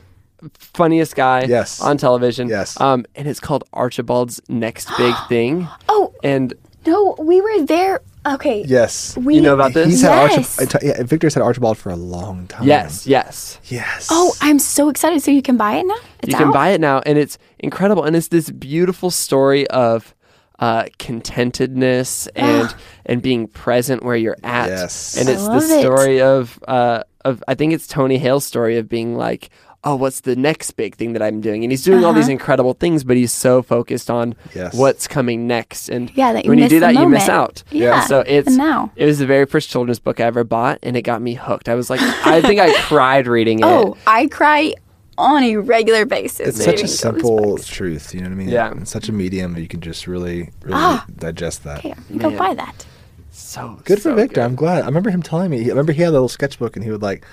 funniest 0.55 1.17
guy 1.17 1.45
Yes. 1.45 1.81
on 1.81 1.97
television. 1.99 2.49
Yes. 2.49 2.81
um, 2.81 3.05
and 3.15 3.27
it's 3.29 3.41
called 3.41 3.65
Archibald's 3.73 4.41
Next 4.49 4.89
Big 4.97 5.15
Thing. 5.29 5.69
oh 5.89 6.13
And 6.23 6.55
no, 6.87 7.15
we 7.19 7.41
were 7.41 7.63
there. 7.65 8.01
Okay, 8.27 8.65
Yes. 8.67 9.17
we 9.19 9.35
You 9.35 9.43
know 9.43 9.53
about 9.55 9.75
this? 9.75 9.87
He's 9.87 10.01
had 10.03 10.31
Yes. 10.31 10.59
Archibald. 10.59 10.83
Yeah, 10.83 11.03
Victor's 11.03 11.35
had 11.35 11.43
Archibald 11.43 11.77
for 11.77 11.91
a 11.91 11.97
long 11.97 12.47
time. 12.47 12.67
yes, 12.67 13.07
yes, 13.07 13.59
Yes. 13.67 14.09
Oh, 14.11 14.33
I'm 14.41 14.59
so 14.59 14.89
excited! 14.89 15.23
So 15.23 15.31
you 15.31 15.43
can 15.43 15.57
buy 15.59 15.75
it 15.77 15.85
now. 15.87 15.95
It's 16.23 16.31
you 16.33 16.37
can 16.39 16.49
out? 16.49 16.55
buy 16.55 16.71
it 16.71 16.81
now, 16.81 17.03
and 17.05 17.19
it's 17.19 17.37
incredible. 17.59 18.05
And 18.05 18.17
it's 18.17 18.29
this 18.29 18.51
beautiful 18.51 19.11
story 19.11 19.67
of. 19.69 20.15
Uh, 20.57 20.85
contentedness 21.01 22.29
and 22.37 22.73
and 23.07 23.21
being 23.21 23.49
present 23.49 24.05
where 24.05 24.15
you're 24.15 24.37
at, 24.45 24.69
Yes. 24.69 25.17
and 25.19 25.29
I 25.29 25.33
it's 25.33 25.43
the 25.43 25.49
love 25.49 25.63
it. 25.65 25.81
story 25.81 26.23
of 26.23 26.59
uh, 26.69 27.03
of 27.25 27.43
I 27.49 27.55
think 27.57 27.73
it's 27.73 27.89
Tony 27.89 28.19
Hale's 28.19 28.45
story 28.47 28.79
of 28.79 28.89
being 28.89 29.17
like, 29.17 29.51
oh, 29.85 29.95
what's 29.97 30.21
the 30.21 30.35
next 30.35 30.71
big 30.73 30.95
thing 30.97 31.13
that 31.13 31.23
I'm 31.23 31.41
doing? 31.41 31.63
And 31.63 31.71
he's 31.71 31.83
doing 31.85 32.05
all 32.05 32.13
these 32.15 32.29
incredible 32.29 32.73
things, 32.75 33.05
but 33.05 33.17
he's 33.17 33.33
so 33.33 33.63
focused 33.63 34.11
on 34.11 34.35
Yes. 34.55 34.75
what's 34.75 35.07
coming 35.07 35.47
next. 35.47 35.89
And 35.91 36.11
Yeah, 36.15 36.33
that 36.33 36.45
you 36.45 36.49
when 36.51 36.59
you 36.59 36.69
do 36.69 36.81
the 36.81 36.87
that, 36.87 36.95
you 36.95 37.09
miss 37.09 37.29
out. 37.29 37.63
Yeah, 37.71 38.01
So 38.07 38.21
it's 38.21 38.51
the 38.51 38.57
now. 38.57 38.91
it 38.97 39.05
was 39.05 39.19
the 39.19 39.27
very 39.27 39.45
first 39.47 39.69
children's 39.71 39.99
book 39.99 40.21
I 40.21 40.25
ever 40.25 40.43
bought, 40.45 40.79
and 40.83 40.97
it 40.97 41.03
got 41.03 41.21
me 41.23 41.35
hooked. 41.35 41.69
I 41.69 41.75
was 41.75 41.91
like, 41.91 42.01
I 42.27 42.41
think 42.41 42.61
I 42.61 42.73
cried 42.83 43.27
reading 43.27 43.59
it. 43.61 43.65
Oh, 43.67 43.97
I 44.07 44.27
cry 44.29 44.75
on 45.17 45.43
a 45.45 45.57
regular 45.59 46.05
basis. 46.07 46.57
It's 46.59 46.65
such 46.65 46.83
a 46.83 46.89
simple 46.89 47.59
truth. 47.59 48.15
You 48.15 48.21
know 48.21 48.27
what 48.29 48.33
I 48.33 48.37
mean? 48.37 48.49
Yeah. 48.49 48.73
It's 48.81 48.91
such 48.91 49.09
a 49.09 49.13
medium 49.13 49.53
that 49.55 49.61
you 49.61 49.69
can 49.69 49.81
just 49.81 50.07
really, 50.07 50.51
really 50.63 50.75
Ah. 50.75 51.05
digest 51.19 51.63
that. 51.65 51.79
Okay, 51.81 51.95
I'm 52.11 52.19
go 52.19 52.31
buy 52.37 52.55
that. 52.55 52.85
so 53.31 53.79
Good 53.85 54.03
for 54.03 54.15
Victor. 54.15 54.37
good. 54.37 54.45
I'm 54.45 54.55
glad. 54.57 54.83
I 54.83 54.87
remember 54.87 55.11
him 55.11 55.23
telling 55.23 55.51
me. 55.51 55.65
I 55.65 55.69
remember 55.69 55.93
he 55.93 56.03
had 56.03 56.09
a 56.09 56.13
little 56.13 56.29
sketchbook, 56.29 56.75
and 56.75 56.85
he 56.85 56.91
would 56.91 57.03
like, 57.03 57.25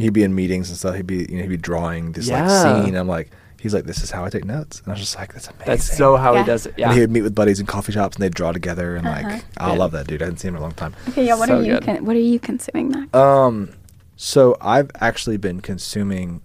he'd 0.00 0.12
be 0.12 0.22
in 0.22 0.34
meetings 0.34 0.68
and 0.70 0.78
stuff. 0.78 0.96
He'd 0.96 1.06
be, 1.06 1.26
you 1.28 1.36
know, 1.36 1.42
he'd 1.42 1.48
be 1.48 1.56
drawing 1.56 2.12
this 2.12 2.28
Yeah. 2.28 2.46
like 2.46 2.84
scene. 2.84 2.94
I'm 2.96 3.06
like, 3.08 3.30
he's 3.60 3.74
like, 3.74 3.84
this 3.84 4.02
is 4.02 4.10
how 4.10 4.24
I 4.24 4.30
take 4.30 4.44
notes, 4.44 4.78
and 4.80 4.88
I 4.88 4.92
was 4.92 5.00
just 5.00 5.16
like, 5.16 5.32
that's 5.34 5.48
amazing. 5.48 5.66
That's 5.66 5.96
so 5.96 6.16
how 6.16 6.32
Yeah. 6.34 6.40
he 6.40 6.46
does 6.46 6.66
it. 6.66 6.74
Yeah. 6.78 6.86
And 6.86 6.94
he 6.94 7.00
would 7.00 7.10
meet 7.10 7.22
with 7.22 7.34
buddies 7.34 7.60
in 7.60 7.66
coffee 7.66 7.92
shops, 7.92 8.16
and 8.16 8.22
they'd 8.22 8.34
draw 8.34 8.52
together, 8.52 8.96
and 8.96 9.06
Uh-huh. 9.06 9.22
like, 9.22 9.44
I 9.58 9.72
Yeah. 9.72 9.78
love 9.78 9.92
that 9.92 10.06
dude. 10.06 10.22
I 10.22 10.24
hadn't 10.24 10.38
seen 10.38 10.48
him 10.50 10.54
in 10.56 10.60
a 10.60 10.62
long 10.62 10.72
time. 10.72 10.94
Okay, 11.10 11.26
yeah. 11.26 11.34
What 11.34 11.48
So 11.48 11.58
are 11.58 11.62
you? 11.62 11.72
good. 11.74 11.84
Con- 11.84 12.04
what 12.06 12.16
are 12.16 12.20
you 12.20 12.38
consuming 12.40 12.88
now? 13.12 13.18
Um, 13.20 13.68
so 14.16 14.56
I've 14.60 14.90
actually 15.00 15.36
been 15.36 15.60
consuming, 15.60 16.40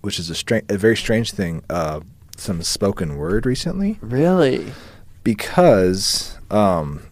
which 0.00 0.18
is 0.18 0.30
a 0.30 0.34
strange, 0.34 0.64
a 0.70 0.78
very 0.78 0.96
strange 0.96 1.32
thing. 1.32 1.62
Uh, 1.68 2.00
some 2.36 2.62
spoken 2.62 3.16
word 3.16 3.46
recently 3.46 3.98
really. 4.00 4.72
because 5.22 6.36
um, 6.50 7.02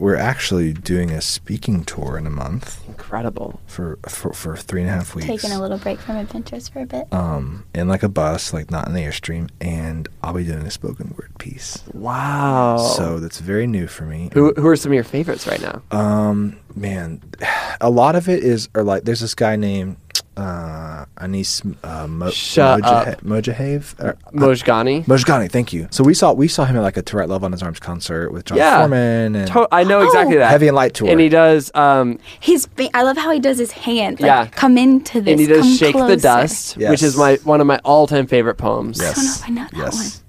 we're 0.00 0.16
actually 0.16 0.72
doing 0.72 1.10
a 1.10 1.20
speaking 1.20 1.84
tour 1.84 2.16
in 2.16 2.26
a 2.26 2.30
month 2.30 2.82
Incredible. 2.88 3.60
for 3.66 3.98
for, 4.08 4.32
for 4.32 4.56
three 4.56 4.80
and 4.80 4.88
a 4.88 4.92
half 4.92 5.14
weeks. 5.14 5.28
Taking 5.28 5.52
a 5.52 5.60
little 5.60 5.76
break 5.78 6.00
from 6.00 6.16
adventures 6.16 6.68
for 6.68 6.80
a 6.80 6.86
bit. 6.86 7.06
um, 7.12 7.64
in 7.74 7.86
like 7.86 8.02
a 8.02 8.08
bus, 8.08 8.52
like 8.52 8.70
not 8.70 8.88
in 8.88 8.94
the 8.94 9.02
airstream, 9.02 9.50
and 9.60 10.08
I'll 10.22 10.32
be 10.32 10.44
doing 10.44 10.66
a 10.66 10.70
spoken 10.70 11.14
word 11.18 11.38
piece. 11.38 11.84
Wow. 11.92 12.78
So 12.78 13.20
that's 13.20 13.38
very 13.40 13.66
new 13.66 13.86
for 13.86 14.04
me. 14.04 14.30
who 14.32 14.54
who 14.54 14.66
are 14.68 14.76
some 14.76 14.90
of 14.90 14.94
your 14.94 15.04
favorites 15.04 15.46
right 15.46 15.60
now? 15.60 15.82
Um, 15.90 16.58
man, 16.74 17.20
a 17.80 17.90
lot 17.90 18.16
of 18.16 18.28
it 18.28 18.42
is, 18.42 18.68
or 18.74 18.82
like, 18.82 19.04
there's 19.04 19.20
this 19.20 19.34
guy 19.34 19.56
named 19.56 19.96
uh, 20.36 21.04
Anis 21.18 21.62
uh, 21.84 22.06
Mo- 22.06 22.30
Shut 22.30 22.80
Mojahe- 22.82 23.12
up. 23.14 23.20
Mojahav. 23.22 24.00
Or, 24.02 24.16
Mojgani. 24.32 25.04
Mojgani, 25.04 25.50
thank 25.50 25.72
you. 25.72 25.88
So 25.90 26.02
we 26.04 26.14
saw 26.14 26.32
we 26.32 26.48
saw 26.48 26.64
him 26.64 26.76
at 26.76 26.82
like 26.82 26.96
a 26.96 27.02
To 27.02 27.16
Write 27.16 27.28
Love 27.28 27.44
on 27.44 27.52
His 27.52 27.62
Arms 27.62 27.80
concert 27.80 28.32
with 28.32 28.46
Jon 28.46 28.58
Yeah. 28.58 28.78
Foreman 28.78 29.34
and 29.36 29.48
To- 29.48 29.68
I 29.72 29.84
know 29.84 30.02
exactly 30.02 30.36
Oh. 30.36 30.38
that. 30.40 30.50
Heavy 30.50 30.68
and 30.68 30.74
Light 30.76 30.94
tour. 30.94 31.08
And 31.10 31.20
he 31.20 31.28
does. 31.28 31.70
Um, 31.74 32.18
His, 32.40 32.66
ba- 32.66 32.88
I 32.94 33.02
love 33.02 33.16
how 33.16 33.30
he 33.32 33.40
does 33.40 33.58
his 33.58 33.72
hand. 33.72 34.20
Like, 34.20 34.26
Yeah. 34.28 34.46
Come 34.46 34.78
into 34.78 35.20
this. 35.20 35.32
and 35.32 35.40
he 35.40 35.46
does 35.46 35.60
come 35.62 35.76
"Shake 35.76 35.94
the 35.94 35.98
closer. 36.00 36.16
Dust," 36.16 36.76
which 36.76 37.02
is 37.02 37.16
my 37.16 37.36
one 37.44 37.60
of 37.60 37.66
my 37.66 37.78
all-time 37.84 38.26
favorite 38.26 38.56
poems. 38.56 38.98
Yes. 39.00 39.14
don't 39.16 39.24
know 39.24 39.32
if 39.32 39.44
I 39.44 39.48
know 39.78 39.84
that 39.84 39.92
yes. 39.94 40.22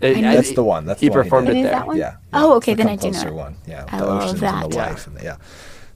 It- 0.00 0.16
I 0.18 0.34
That's 0.34 0.52
the 0.52 0.64
one. 0.64 0.84
That's 0.84 1.00
he 1.00 1.08
the 1.08 1.12
one 1.14 1.22
performed 1.24 1.48
It 1.48 1.52
it 1.52 1.58
is 1.58 1.62
there. 1.64 1.72
that 1.72 1.86
one? 1.86 1.96
Yeah. 1.96 2.16
Oh, 2.32 2.54
okay, 2.56 2.72
It's 2.72 2.78
the 2.78 2.84
then 2.84 2.92
I 2.92 2.96
do 2.96 3.06
know 3.06 3.12
Closer 3.12 3.28
it. 3.28 3.34
one. 3.34 3.56
Yeah. 3.66 3.84
I 3.90 3.98
the 4.00 4.06
love 4.06 4.22
oceans 4.22 4.40
that. 4.40 4.64
and 4.64 4.72
the 4.72 4.76
Yeah. 4.76 4.86
life 4.86 5.06
and 5.06 5.16
the, 5.16 5.22
yeah. 5.24 5.36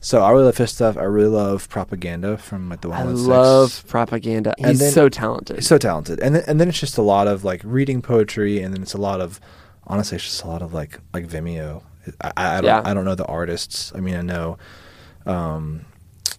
So 0.01 0.23
I 0.23 0.31
really 0.31 0.45
love 0.45 0.57
his 0.57 0.71
stuff. 0.71 0.97
I 0.97 1.03
really 1.03 1.29
love 1.29 1.69
propaganda 1.69 2.39
from 2.39 2.69
like 2.69 2.83
the 2.83 2.89
I 2.89 3.03
116. 3.05 3.29
love 3.31 3.85
propaganda. 3.89 4.55
And 4.59 4.69
He's 4.69 4.79
then- 4.81 4.93
so 4.93 5.09
talented. 5.09 5.57
He's 5.57 5.67
so 5.67 5.79
talented, 5.79 6.21
and 6.21 6.35
then, 6.37 6.45
and 6.47 6.61
then 6.61 6.69
it's 6.69 6.79
just 6.81 6.99
a 6.99 7.03
lot 7.03 7.27
of 7.27 7.43
like 7.45 7.61
reading 7.65 8.01
poetry, 8.03 8.61
and 8.63 8.73
then 8.75 8.83
it's 8.83 8.95
a 8.95 8.99
lot 9.01 9.21
of 9.21 9.41
honestly, 9.87 10.17
it's 10.17 10.25
just 10.25 10.45
a 10.45 10.47
lot 10.49 10.63
of 10.63 10.73
like 10.73 11.01
like 11.13 11.27
Vimeo. 11.27 11.83
I, 12.21 12.33
I, 12.37 12.47
I 12.47 12.61
don't 12.61 12.65
Yeah. 12.65 12.83
I 12.85 12.95
don't 12.95 13.05
know 13.05 13.15
the 13.17 13.27
artists. 13.27 13.93
I 13.95 14.01
mean, 14.01 14.15
I 14.15 14.23
know 14.23 14.57
um, 15.27 15.85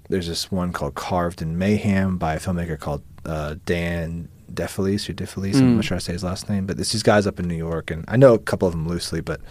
there's 0.09 0.27
this 0.27 0.51
one 0.51 0.71
called 0.73 0.95
Carved 0.95 1.41
in 1.41 1.57
Mayhem 1.57 2.17
by 2.17 2.35
a 2.35 2.39
filmmaker 2.39 2.79
called 2.79 3.03
uh, 3.25 3.55
Dan 3.65 4.29
Defelice 4.51 5.09
or 5.09 5.13
Defelice. 5.13 5.55
I'm 5.57 5.73
Mm. 5.73 5.75
not 5.75 5.85
sure 5.85 5.95
I 5.95 5.99
say 5.99 6.13
his 6.13 6.23
last 6.23 6.49
name, 6.49 6.65
but 6.65 6.79
it's 6.79 6.91
these 6.91 7.03
guys 7.03 7.27
up 7.27 7.39
in 7.39 7.47
New 7.47 7.55
York, 7.57 7.91
and 7.91 8.05
I 8.07 8.15
know 8.17 8.33
a 8.33 8.39
couple 8.39 8.67
of 8.67 8.73
them 8.73 8.87
loosely, 8.87 9.21
but. 9.21 9.41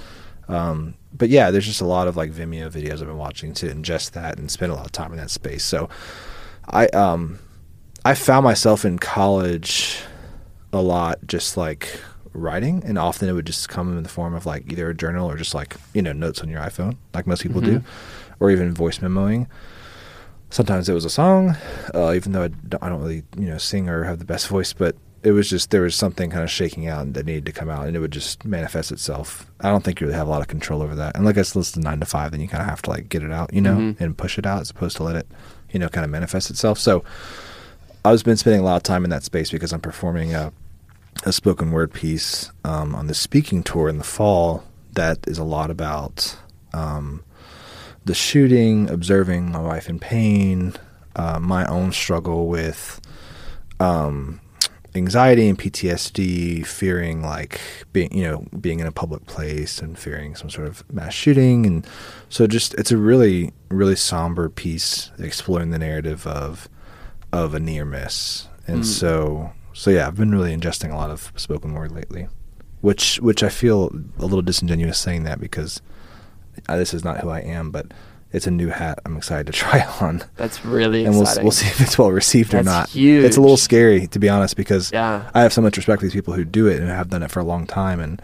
Um, 0.49 0.95
but 1.13 1.29
yeah, 1.29 1.51
there's 1.51 1.67
just 1.67 1.81
a 1.81 1.87
lot 1.87 2.09
of 2.09 2.17
like 2.17 2.33
Vimeo 2.33 2.71
videos 2.71 2.95
I've 2.95 3.07
been 3.07 3.19
watching 3.19 3.53
to 3.55 3.67
ingest 3.67 4.13
that 4.13 4.39
and 4.39 4.51
spend 4.51 4.73
a 4.73 4.75
lot 4.75 4.87
of 4.87 4.93
time 4.93 5.13
in 5.13 5.19
that 5.19 5.31
space. 5.31 5.65
So, 5.65 5.89
I 6.67 6.87
um, 6.89 7.39
I 8.05 8.15
found 8.15 8.45
myself 8.45 8.85
in 8.85 8.99
college 8.99 10.01
a 10.73 10.81
lot 10.81 11.19
just 11.27 11.57
like 11.57 12.01
writing 12.33 12.83
and 12.85 12.99
often 12.99 13.29
it 13.29 13.33
would 13.33 13.47
just 13.47 13.69
come 13.69 13.97
in 13.97 14.03
the 14.03 14.09
form 14.09 14.35
of 14.35 14.47
like 14.47 14.71
either 14.71 14.89
a 14.91 14.95
journal 14.95 15.31
or 15.31 15.37
just 15.37 15.55
like 15.55 15.77
you 15.95 16.03
know 16.03 16.13
notes 16.13 16.41
on 16.41 16.49
your 16.49 16.61
iphone 16.63 16.97
like 17.15 17.27
most 17.27 17.43
people 17.43 17.61
do 17.61 17.83
or 18.41 18.51
even 18.51 18.73
voice 18.73 18.99
memoing 18.99 19.47
sometimes 20.51 20.89
it 20.89 20.95
was 20.95 21.05
a 21.05 21.11
song 21.11 21.57
uh, 21.95 22.13
even 22.13 22.33
though 22.33 22.45
I 22.45 22.49
don't, 22.49 22.83
I 22.83 22.89
don't 22.89 23.01
really 23.01 23.25
you 23.37 23.47
know 23.47 23.59
sing 23.59 23.89
or 23.89 24.05
have 24.05 24.19
the 24.19 24.25
best 24.25 24.49
voice 24.49 24.73
but 24.73 24.95
it 25.25 25.33
was 25.33 25.49
just 25.51 25.71
there 25.71 25.83
was 25.83 25.95
something 25.97 26.31
kind 26.31 26.45
of 26.45 26.51
shaking 26.51 26.87
out 26.87 27.13
that 27.15 27.27
needed 27.27 27.45
to 27.47 27.53
come 27.53 27.69
out 27.69 27.87
and 27.87 27.97
it 27.97 28.01
would 28.01 28.13
just 28.13 28.45
manifest 28.45 28.93
itself. 28.93 29.51
I 29.61 29.69
don't 29.71 29.83
think 29.83 30.01
you 30.01 30.07
really 30.07 30.17
have 30.17 30.29
a 30.29 30.31
lot 30.31 30.41
of 30.43 30.49
control 30.49 30.81
over 30.83 30.95
that. 30.95 31.17
And 31.17 31.25
like 31.25 31.37
i 31.39 31.43
said 31.43 31.59
it's 31.61 31.77
nine 31.77 31.99
to 32.01 32.07
five 32.07 32.31
then 32.31 32.41
you 32.41 32.47
kind 32.49 32.63
of 32.63 32.69
have 32.69 32.83
to 32.83 32.91
like 32.91 33.09
get 33.09 33.23
it 33.25 33.33
out 33.33 33.53
you 33.53 33.61
know 33.61 33.77
Mhm. 33.77 34.01
and 34.01 34.17
push 34.17 34.39
it 34.39 34.47
out 34.47 34.61
as 34.61 34.71
opposed 34.71 34.97
to 34.99 35.03
let 35.03 35.17
it 35.17 35.27
you 35.73 35.79
know 35.81 35.89
kind 35.89 36.05
of 36.05 36.11
manifest 36.11 36.51
itself. 36.51 36.79
So 36.79 37.03
I've 38.05 38.23
been 38.25 38.37
spending 38.37 38.61
a 38.61 38.65
lot 38.65 38.77
of 38.77 38.83
time 38.85 39.03
in 39.05 39.11
that 39.11 39.25
space 39.25 39.51
because 39.51 39.73
I'm 39.73 39.81
performing 39.81 40.35
a, 40.35 40.53
a 41.25 41.33
spoken 41.33 41.73
word 41.73 41.93
piece 41.93 42.51
um, 42.65 42.95
on 42.95 43.09
the 43.09 43.15
speaking 43.15 43.63
tour 43.65 43.89
in 43.89 43.99
the 43.99 44.05
fall 44.05 44.63
that 44.93 45.19
is 45.27 45.37
a 45.39 45.45
lot 45.45 45.71
about 45.71 46.37
um, 46.73 47.23
the 48.05 48.15
shooting, 48.15 48.89
observing 48.89 49.51
my 49.51 49.61
wife 49.61 49.89
in 49.89 49.99
pain, 49.99 50.75
uh, 51.17 51.39
my 51.41 51.67
own 51.67 51.91
struggle 51.93 52.47
with 52.47 53.01
um, 53.81 54.41
anxiety 54.95 55.49
and 55.49 55.59
PTSD, 55.59 56.67
fearing 56.67 57.23
like 57.23 57.61
being, 57.93 58.15
you 58.17 58.25
know, 58.25 58.47
being 58.61 58.81
in 58.81 58.87
a 58.87 58.93
public 58.93 59.27
place 59.27 59.81
and 59.81 59.99
fearing 59.99 60.35
some 60.35 60.51
sort 60.51 60.67
of 60.67 60.85
mass 60.93 61.13
shooting. 61.13 61.67
And 61.67 61.87
so 62.29 62.47
just, 62.47 62.75
it's 62.75 62.91
a 62.91 62.97
really, 62.97 63.53
really 63.71 63.97
somber 63.97 64.49
piece 64.49 65.11
exploring 65.19 65.71
the 65.71 65.79
narrative 65.79 66.27
of, 66.27 66.69
of 67.33 67.55
a 67.55 67.61
near 67.61 67.85
miss. 67.85 68.49
And 68.67 68.85
so, 68.85 69.53
so 69.73 69.91
yeah, 69.91 70.07
I've 70.07 70.17
been 70.17 70.31
really 70.31 70.55
ingesting 70.55 70.93
a 70.93 70.97
lot 70.97 71.11
of 71.11 71.33
spoken 71.37 71.73
word 71.73 71.93
lately, 71.93 72.29
which, 72.83 73.19
which 73.21 73.43
I 73.43 73.49
feel 73.49 73.91
a 74.19 74.23
little 74.23 74.43
disingenuous 74.43 74.99
saying 74.99 75.25
that 75.25 75.41
because 75.41 75.81
uh, 76.69 76.77
this 76.77 76.93
is 76.93 77.05
not 77.05 77.21
who 77.21 77.31
I 77.31 77.41
am, 77.41 77.71
but 77.71 77.93
it's 78.33 78.47
a 78.47 78.51
new 78.51 78.69
hat 78.69 78.99
I'm 79.07 79.17
excited 79.17 79.47
to 79.47 79.53
try 79.59 79.87
on. 80.01 80.23
That's 80.37 80.65
really 80.65 81.05
And 81.05 81.15
we'll, 81.15 81.27
we'll 81.43 81.51
see 81.51 81.67
if 81.67 81.81
it's 81.81 81.99
well 81.99 82.13
received 82.13 82.53
or 82.55 82.59
That's 82.63 82.67
not. 82.67 82.89
huge. 82.91 83.25
It's 83.25 83.37
a 83.37 83.41
little 83.41 83.57
scary, 83.57 84.07
to 84.09 84.19
be 84.19 84.29
honest, 84.29 84.57
because 84.57 84.93
Yeah. 84.93 85.31
I 85.35 85.43
have 85.43 85.53
so 85.53 85.63
much 85.63 85.77
respect 85.77 86.01
for 86.01 86.07
these 86.07 86.13
people 86.15 86.35
who 86.35 86.45
do 86.45 86.67
it 86.67 86.81
and 86.81 86.89
have 86.89 87.09
done 87.09 87.23
it 87.23 87.31
for 87.31 87.41
a 87.41 87.45
long 87.45 87.67
time. 87.67 88.01
And 88.01 88.21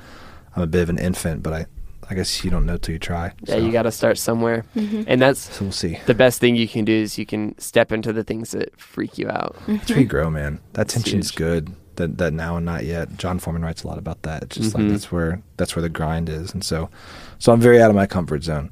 I'm 0.56 0.62
a 0.62 0.66
bit 0.66 0.82
of 0.82 0.88
an 0.90 0.98
infant, 0.98 1.42
but 1.42 1.52
I, 1.52 1.66
I 2.10 2.14
guess 2.14 2.44
you 2.44 2.50
don't 2.50 2.66
know 2.66 2.76
till 2.76 2.92
you 2.92 2.98
try. 2.98 3.32
Yeah, 3.44 3.54
so, 3.54 3.60
you 3.60 3.72
got 3.72 3.82
to 3.84 3.90
start 3.92 4.18
somewhere. 4.18 4.66
And 4.74 5.22
that's 5.22 5.54
So 5.56 5.64
we'll 5.64 5.72
see. 5.72 5.98
the 6.06 6.14
best 6.14 6.38
thing 6.38 6.54
you 6.54 6.68
can 6.68 6.84
do 6.84 6.92
is 6.92 7.16
you 7.18 7.24
can 7.24 7.58
step 7.58 7.90
into 7.92 8.12
the 8.12 8.22
things 8.24 8.50
that 8.50 8.78
freak 8.78 9.16
you 9.16 9.28
out. 9.30 9.56
That's 9.66 9.88
where 9.90 10.00
you 10.00 10.06
grow, 10.06 10.28
man. 10.30 10.60
That 10.74 10.82
It's 10.82 10.94
tension's 10.94 11.30
good. 11.30 11.72
That 11.96 12.18
that 12.18 12.32
now 12.32 12.56
and 12.56 12.66
not 12.66 12.84
yet. 12.84 13.16
Jon 13.16 13.38
Foreman 13.38 13.62
writes 13.62 13.84
a 13.84 13.86
lot 13.86 13.98
about 13.98 14.20
that. 14.22 14.42
It's 14.42 14.56
just 14.56 14.72
Mhm. 14.74 14.80
like 14.80 14.88
that's 14.88 15.12
where 15.12 15.40
that's 15.56 15.76
where 15.76 15.80
the 15.82 15.88
grind 15.88 16.28
is, 16.28 16.52
and 16.52 16.64
so 16.64 16.90
so 17.38 17.52
I'm 17.52 17.60
very 17.60 17.80
out 17.80 17.88
of 17.88 17.94
my 17.94 18.06
comfort 18.06 18.42
zone 18.42 18.70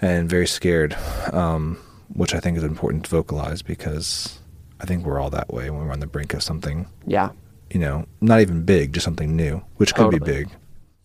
and 0.00 0.28
very 0.28 0.46
scared, 0.46 0.96
um, 1.32 1.76
which 2.12 2.34
I 2.34 2.40
think 2.40 2.56
is 2.56 2.64
important 2.64 3.04
to 3.04 3.10
vocalize 3.10 3.62
because 3.62 4.38
I 4.80 4.86
think 4.86 5.04
we're 5.04 5.20
all 5.20 5.30
that 5.30 5.52
way 5.52 5.70
when 5.70 5.86
we're 5.86 5.92
on 5.92 6.00
the 6.00 6.06
brink 6.06 6.34
of 6.34 6.42
something. 6.42 6.86
Yeah. 7.06 7.30
You 7.70 7.80
know, 7.80 8.06
not 8.20 8.40
even 8.40 8.64
big, 8.64 8.92
just 8.94 9.04
something 9.04 9.36
new, 9.36 9.62
which 9.76 9.94
could 9.94 10.10
be 10.10 10.18
big. 10.18 10.48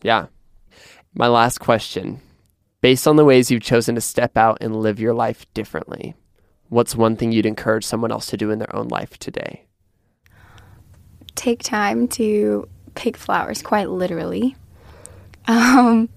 Yeah. 0.01 0.27
My 1.13 1.27
last 1.27 1.59
question. 1.59 2.21
Based 2.81 3.07
on 3.07 3.15
the 3.15 3.25
ways 3.25 3.49
you've 3.49 3.61
chosen 3.61 3.95
to 3.95 4.01
step 4.01 4.37
out 4.37 4.57
and 4.61 4.75
live 4.75 4.99
your 4.99 5.13
life 5.13 5.45
differently, 5.53 6.15
what's 6.69 6.95
one 6.95 7.15
thing 7.15 7.31
you'd 7.31 7.45
encourage 7.45 7.85
someone 7.85 8.11
else 8.11 8.25
to 8.27 8.37
do 8.37 8.51
in 8.51 8.59
their 8.59 8.75
own 8.75 8.87
life 8.89 9.17
today? 9.17 9.65
take 11.35 11.63
time 11.63 12.07
to 12.07 12.67
pick 12.95 13.17
flowers, 13.17 13.61
quite 13.61 13.89
literally. 13.89 14.55
Um, 15.45 16.07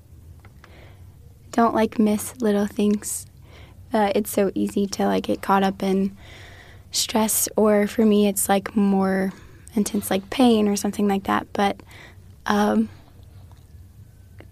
don't 1.57 1.74
like 1.74 1.98
miss 1.98 2.36
little 2.42 2.66
things. 2.66 3.26
Uh, 3.90 4.12
it's 4.14 4.30
so 4.30 4.52
easy 4.54 4.86
to 4.86 5.07
like 5.07 5.24
get 5.24 5.40
caught 5.40 5.62
up 5.62 5.82
in 5.82 6.14
stress, 6.90 7.48
or 7.57 7.86
for 7.86 8.04
me, 8.04 8.28
it's 8.28 8.46
like 8.46 8.76
more 8.76 9.32
intense, 9.74 10.11
like 10.11 10.28
pain 10.28 10.68
or 10.68 10.76
something 10.76 11.09
like 11.09 11.24
that. 11.24 11.46
But 11.54 11.82
um, 12.44 12.90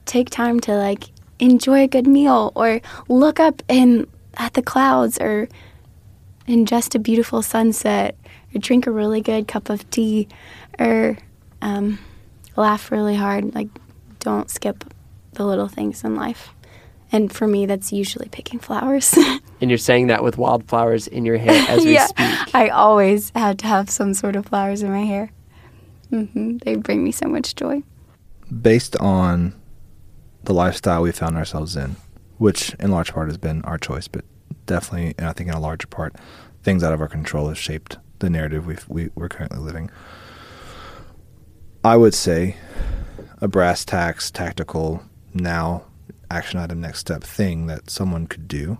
take 0.07 0.31
time 0.31 0.61
to 0.61 0.75
like 0.77 1.05
enjoy 1.39 1.83
a 1.83 1.89
good 1.89 2.07
meal, 2.07 2.53
or 2.55 2.81
look 3.07 3.39
up 3.39 3.63
and 3.69 4.07
at 4.39 4.55
the 4.55 4.63
clouds, 4.63 5.19
or 5.21 5.47
ingest 6.49 6.95
a 6.95 6.99
beautiful 6.99 7.43
sunset, 7.43 8.17
or 8.55 8.61
drink 8.61 8.87
a 8.87 8.91
really 8.91 9.21
good 9.21 9.47
cup 9.47 9.69
of 9.69 9.89
tea, 9.91 10.27
or 10.79 11.19
um, 11.61 11.99
laugh 12.57 12.91
really 12.91 13.17
hard. 13.17 13.55
Like, 13.55 13.69
don't 14.21 14.49
skip 14.49 14.85
the 15.33 15.45
little 15.45 15.69
things 15.69 16.03
in 16.03 16.17
life. 16.17 16.54
And 17.15 17.33
for 17.33 17.47
me, 17.47 17.65
that's 17.65 17.93
usually 17.93 18.29
picking 18.29 18.59
flowers. 18.59 19.17
And 19.61 19.71
you're 19.71 19.79
saying 19.79 20.09
that 20.09 20.23
with 20.23 20.37
wildflowers 20.37 21.07
in 21.07 21.25
your 21.25 21.39
hair 21.39 21.65
as 21.71 21.85
we 21.85 21.95
yeah, 21.95 22.07
speak. 22.07 22.55
I 22.55 22.69
always 22.69 23.31
had 23.35 23.59
to 23.61 23.67
have 23.67 23.89
some 23.89 24.13
sort 24.13 24.37
of 24.37 24.45
flowers 24.47 24.83
in 24.83 24.91
my 24.91 25.05
hair. 25.05 25.31
hmm 26.11 26.59
They 26.59 26.75
bring 26.75 27.03
me 27.03 27.13
so 27.13 27.29
much 27.29 27.55
joy. 27.55 27.83
Based 28.61 28.95
on 28.97 29.55
the 30.43 30.53
lifestyle 30.53 31.01
we 31.01 31.13
found 31.13 31.37
ourselves 31.37 31.77
in, 31.77 31.97
which 32.37 32.75
in 32.75 32.91
large 32.91 33.15
part 33.15 33.29
has 33.29 33.39
been 33.39 33.63
our 33.63 33.79
choice, 33.79 34.07
but 34.07 34.25
definitely, 34.67 35.15
and 35.17 35.29
I 35.29 35.33
think 35.33 35.49
in 35.49 35.55
a 35.55 35.61
larger 35.61 35.87
part, 35.87 36.15
things 36.63 36.83
out 36.85 36.93
of 36.93 37.01
our 37.01 37.09
control 37.09 37.49
have 37.49 37.59
shaped 37.59 37.97
the 38.19 38.29
narrative 38.29 38.67
we've, 38.67 38.87
we, 38.89 39.11
we're 39.15 39.31
currently 39.31 39.61
living. 39.61 39.91
I 41.83 41.97
would 41.97 42.13
say 42.13 42.57
a 43.41 43.49
brass 43.49 43.85
tacks, 43.85 44.31
tactical, 44.31 45.03
now 45.33 45.85
action 46.31 46.59
item, 46.59 46.81
next 46.81 47.01
step 47.01 47.23
thing 47.23 47.67
that 47.67 47.91
someone 47.91 48.27
could 48.27 48.49
do 48.49 48.79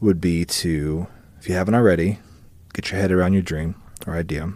would 0.00 0.20
be 0.20 0.44
to, 0.44 1.06
if 1.40 1.48
you 1.48 1.54
haven't 1.54 1.74
already, 1.74 2.18
get 2.72 2.90
your 2.90 3.00
head 3.00 3.12
around 3.12 3.32
your 3.32 3.42
dream 3.42 3.74
or 4.06 4.14
idea, 4.14 4.52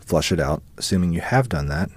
flush 0.00 0.30
it 0.30 0.40
out. 0.40 0.62
Assuming 0.76 1.12
you 1.12 1.20
have 1.20 1.48
done 1.48 1.68
that, 1.68 1.90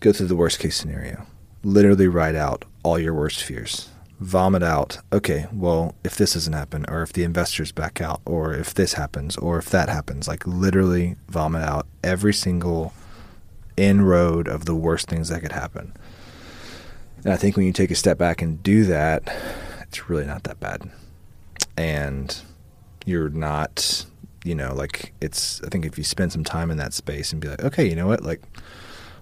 go 0.00 0.12
through 0.12 0.26
the 0.26 0.36
worst 0.36 0.58
case 0.58 0.76
scenario. 0.76 1.26
Literally 1.64 2.08
write 2.08 2.34
out 2.34 2.64
all 2.82 2.98
your 2.98 3.14
worst 3.14 3.42
fears. 3.42 3.88
Vomit 4.20 4.62
out, 4.62 4.98
okay, 5.12 5.46
well, 5.52 5.96
if 6.04 6.14
this 6.14 6.34
doesn't 6.34 6.52
happen, 6.52 6.84
or 6.88 7.02
if 7.02 7.12
the 7.12 7.24
investors 7.24 7.72
back 7.72 8.00
out, 8.00 8.20
or 8.24 8.54
if 8.54 8.72
this 8.72 8.92
happens, 8.92 9.36
or 9.36 9.58
if 9.58 9.68
that 9.70 9.88
happens, 9.88 10.28
like 10.28 10.46
literally 10.46 11.16
vomit 11.28 11.62
out 11.62 11.86
every 12.04 12.32
single 12.32 12.92
inroad 13.76 14.46
of 14.46 14.64
the 14.64 14.76
worst 14.76 15.08
things 15.08 15.28
that 15.28 15.40
could 15.40 15.52
happen. 15.52 15.92
And 17.24 17.32
I 17.32 17.36
think 17.36 17.56
when 17.56 17.66
you 17.66 17.72
take 17.72 17.90
a 17.90 17.96
step 17.96 18.18
back 18.18 18.42
and 18.42 18.62
do 18.62 18.84
that, 18.84 19.22
it's 19.82 20.08
really 20.08 20.26
not 20.26 20.44
that 20.44 20.58
bad. 20.58 20.90
And 21.76 22.36
you're 23.06 23.28
not, 23.28 24.04
you 24.44 24.54
know, 24.54 24.74
like 24.74 25.12
it's, 25.20 25.62
I 25.62 25.68
think 25.68 25.86
if 25.86 25.96
you 25.96 26.04
spend 26.04 26.32
some 26.32 26.44
time 26.44 26.70
in 26.70 26.78
that 26.78 26.92
space 26.92 27.32
and 27.32 27.40
be 27.40 27.48
like, 27.48 27.62
okay, 27.62 27.88
you 27.88 27.94
know 27.94 28.06
what, 28.08 28.22
like, 28.22 28.42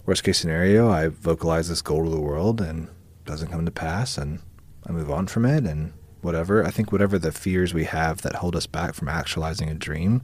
worst 0.07 0.25
case 0.25 0.39
scenario, 0.39 0.89
I 0.89 1.09
vocalize 1.09 1.69
this 1.69 1.83
goal 1.83 2.05
to 2.05 2.11
the 2.11 2.21
world 2.21 2.61
and 2.61 2.89
doesn't 3.27 3.49
come 3.49 3.65
to 3.65 3.71
pass 3.71 4.17
and 4.17 4.41
I 4.87 4.93
move 4.93 5.11
on 5.11 5.27
from 5.27 5.45
it 5.45 5.65
and 5.65 5.93
whatever. 6.23 6.65
I 6.67 6.71
think 6.71 6.93
whatever 6.93 7.19
the 7.19 7.33
fears 7.33 7.75
we 7.75 7.85
have 7.85 8.23
that 8.23 8.37
hold 8.37 8.57
us 8.57 8.67
back 8.67 8.95
from 8.95 9.09
actualizing 9.09 9.69
a 9.69 9.75
dream 9.75 10.23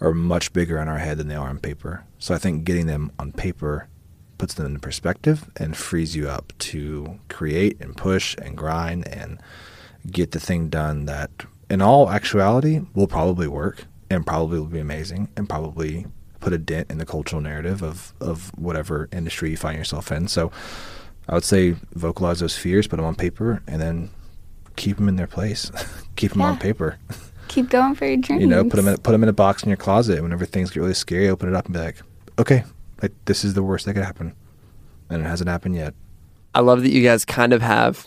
are 0.00 0.12
much 0.12 0.52
bigger 0.52 0.78
in 0.78 0.88
our 0.88 0.98
head 0.98 1.18
than 1.18 1.28
they 1.28 1.36
are 1.36 1.48
on 1.48 1.58
paper. 1.58 2.04
So 2.18 2.34
I 2.34 2.38
think 2.38 2.64
getting 2.64 2.86
them 2.86 3.12
on 3.18 3.32
paper 3.32 3.88
puts 4.40 4.54
them 4.54 4.64
into 4.64 4.80
perspective 4.80 5.50
and 5.56 5.76
frees 5.76 6.16
you 6.16 6.26
up 6.26 6.50
to 6.58 7.20
create 7.28 7.78
and 7.78 7.94
push 7.94 8.34
and 8.38 8.56
grind 8.56 9.06
and 9.06 9.38
get 10.10 10.30
the 10.30 10.40
thing 10.40 10.70
done 10.70 11.04
that 11.04 11.30
in 11.68 11.82
all 11.82 12.08
actuality 12.08 12.80
will 12.94 13.06
probably 13.06 13.46
work 13.46 13.84
and 14.08 14.26
probably 14.26 14.58
will 14.58 14.64
be 14.64 14.80
amazing 14.80 15.28
and 15.36 15.46
probably 15.46 16.06
put 16.40 16.54
a 16.54 16.58
dent 16.58 16.90
in 16.90 16.96
the 16.96 17.04
cultural 17.04 17.42
narrative 17.42 17.82
of, 17.82 18.14
of 18.18 18.50
whatever 18.58 19.10
industry 19.12 19.50
you 19.50 19.58
find 19.58 19.76
yourself 19.76 20.10
in. 20.10 20.26
So 20.26 20.50
I 21.28 21.34
would 21.34 21.44
say 21.44 21.76
vocalize 21.92 22.40
those 22.40 22.56
fears, 22.56 22.86
put 22.86 22.96
them 22.96 23.04
on 23.04 23.16
paper, 23.16 23.62
and 23.66 23.78
then 23.78 24.08
keep 24.76 24.96
them 24.96 25.06
in 25.06 25.16
their 25.16 25.26
place. 25.26 25.70
keep 26.16 26.32
them 26.32 26.40
on 26.40 26.58
paper. 26.58 26.98
Keep 27.48 27.68
going 27.68 27.94
for 27.94 28.06
your 28.06 28.16
dreams. 28.16 28.40
You 28.40 28.48
know, 28.48 28.64
put 28.64 28.76
them 28.76 28.88
in, 28.88 28.96
put 28.96 29.12
them 29.12 29.22
in 29.22 29.28
a 29.28 29.34
box 29.34 29.62
in 29.62 29.68
your 29.68 29.76
closet. 29.76 30.22
Whenever 30.22 30.46
things 30.46 30.70
get 30.70 30.80
really 30.80 30.94
scary, 30.94 31.28
open 31.28 31.46
it 31.46 31.54
up 31.54 31.66
and 31.66 31.74
be 31.74 31.80
like, 31.80 31.96
okay, 32.38 32.64
like 33.02 33.12
this 33.26 33.44
is 33.44 33.54
the 33.54 33.62
worst 33.62 33.86
that 33.86 33.94
could 33.94 34.04
happen, 34.04 34.34
and 35.08 35.22
it 35.22 35.26
hasn't 35.26 35.48
happened 35.48 35.74
yet. 35.76 35.94
I 36.54 36.60
love 36.60 36.82
that 36.82 36.90
you 36.90 37.02
guys 37.02 37.24
kind 37.24 37.52
of 37.52 37.62
have 37.62 38.06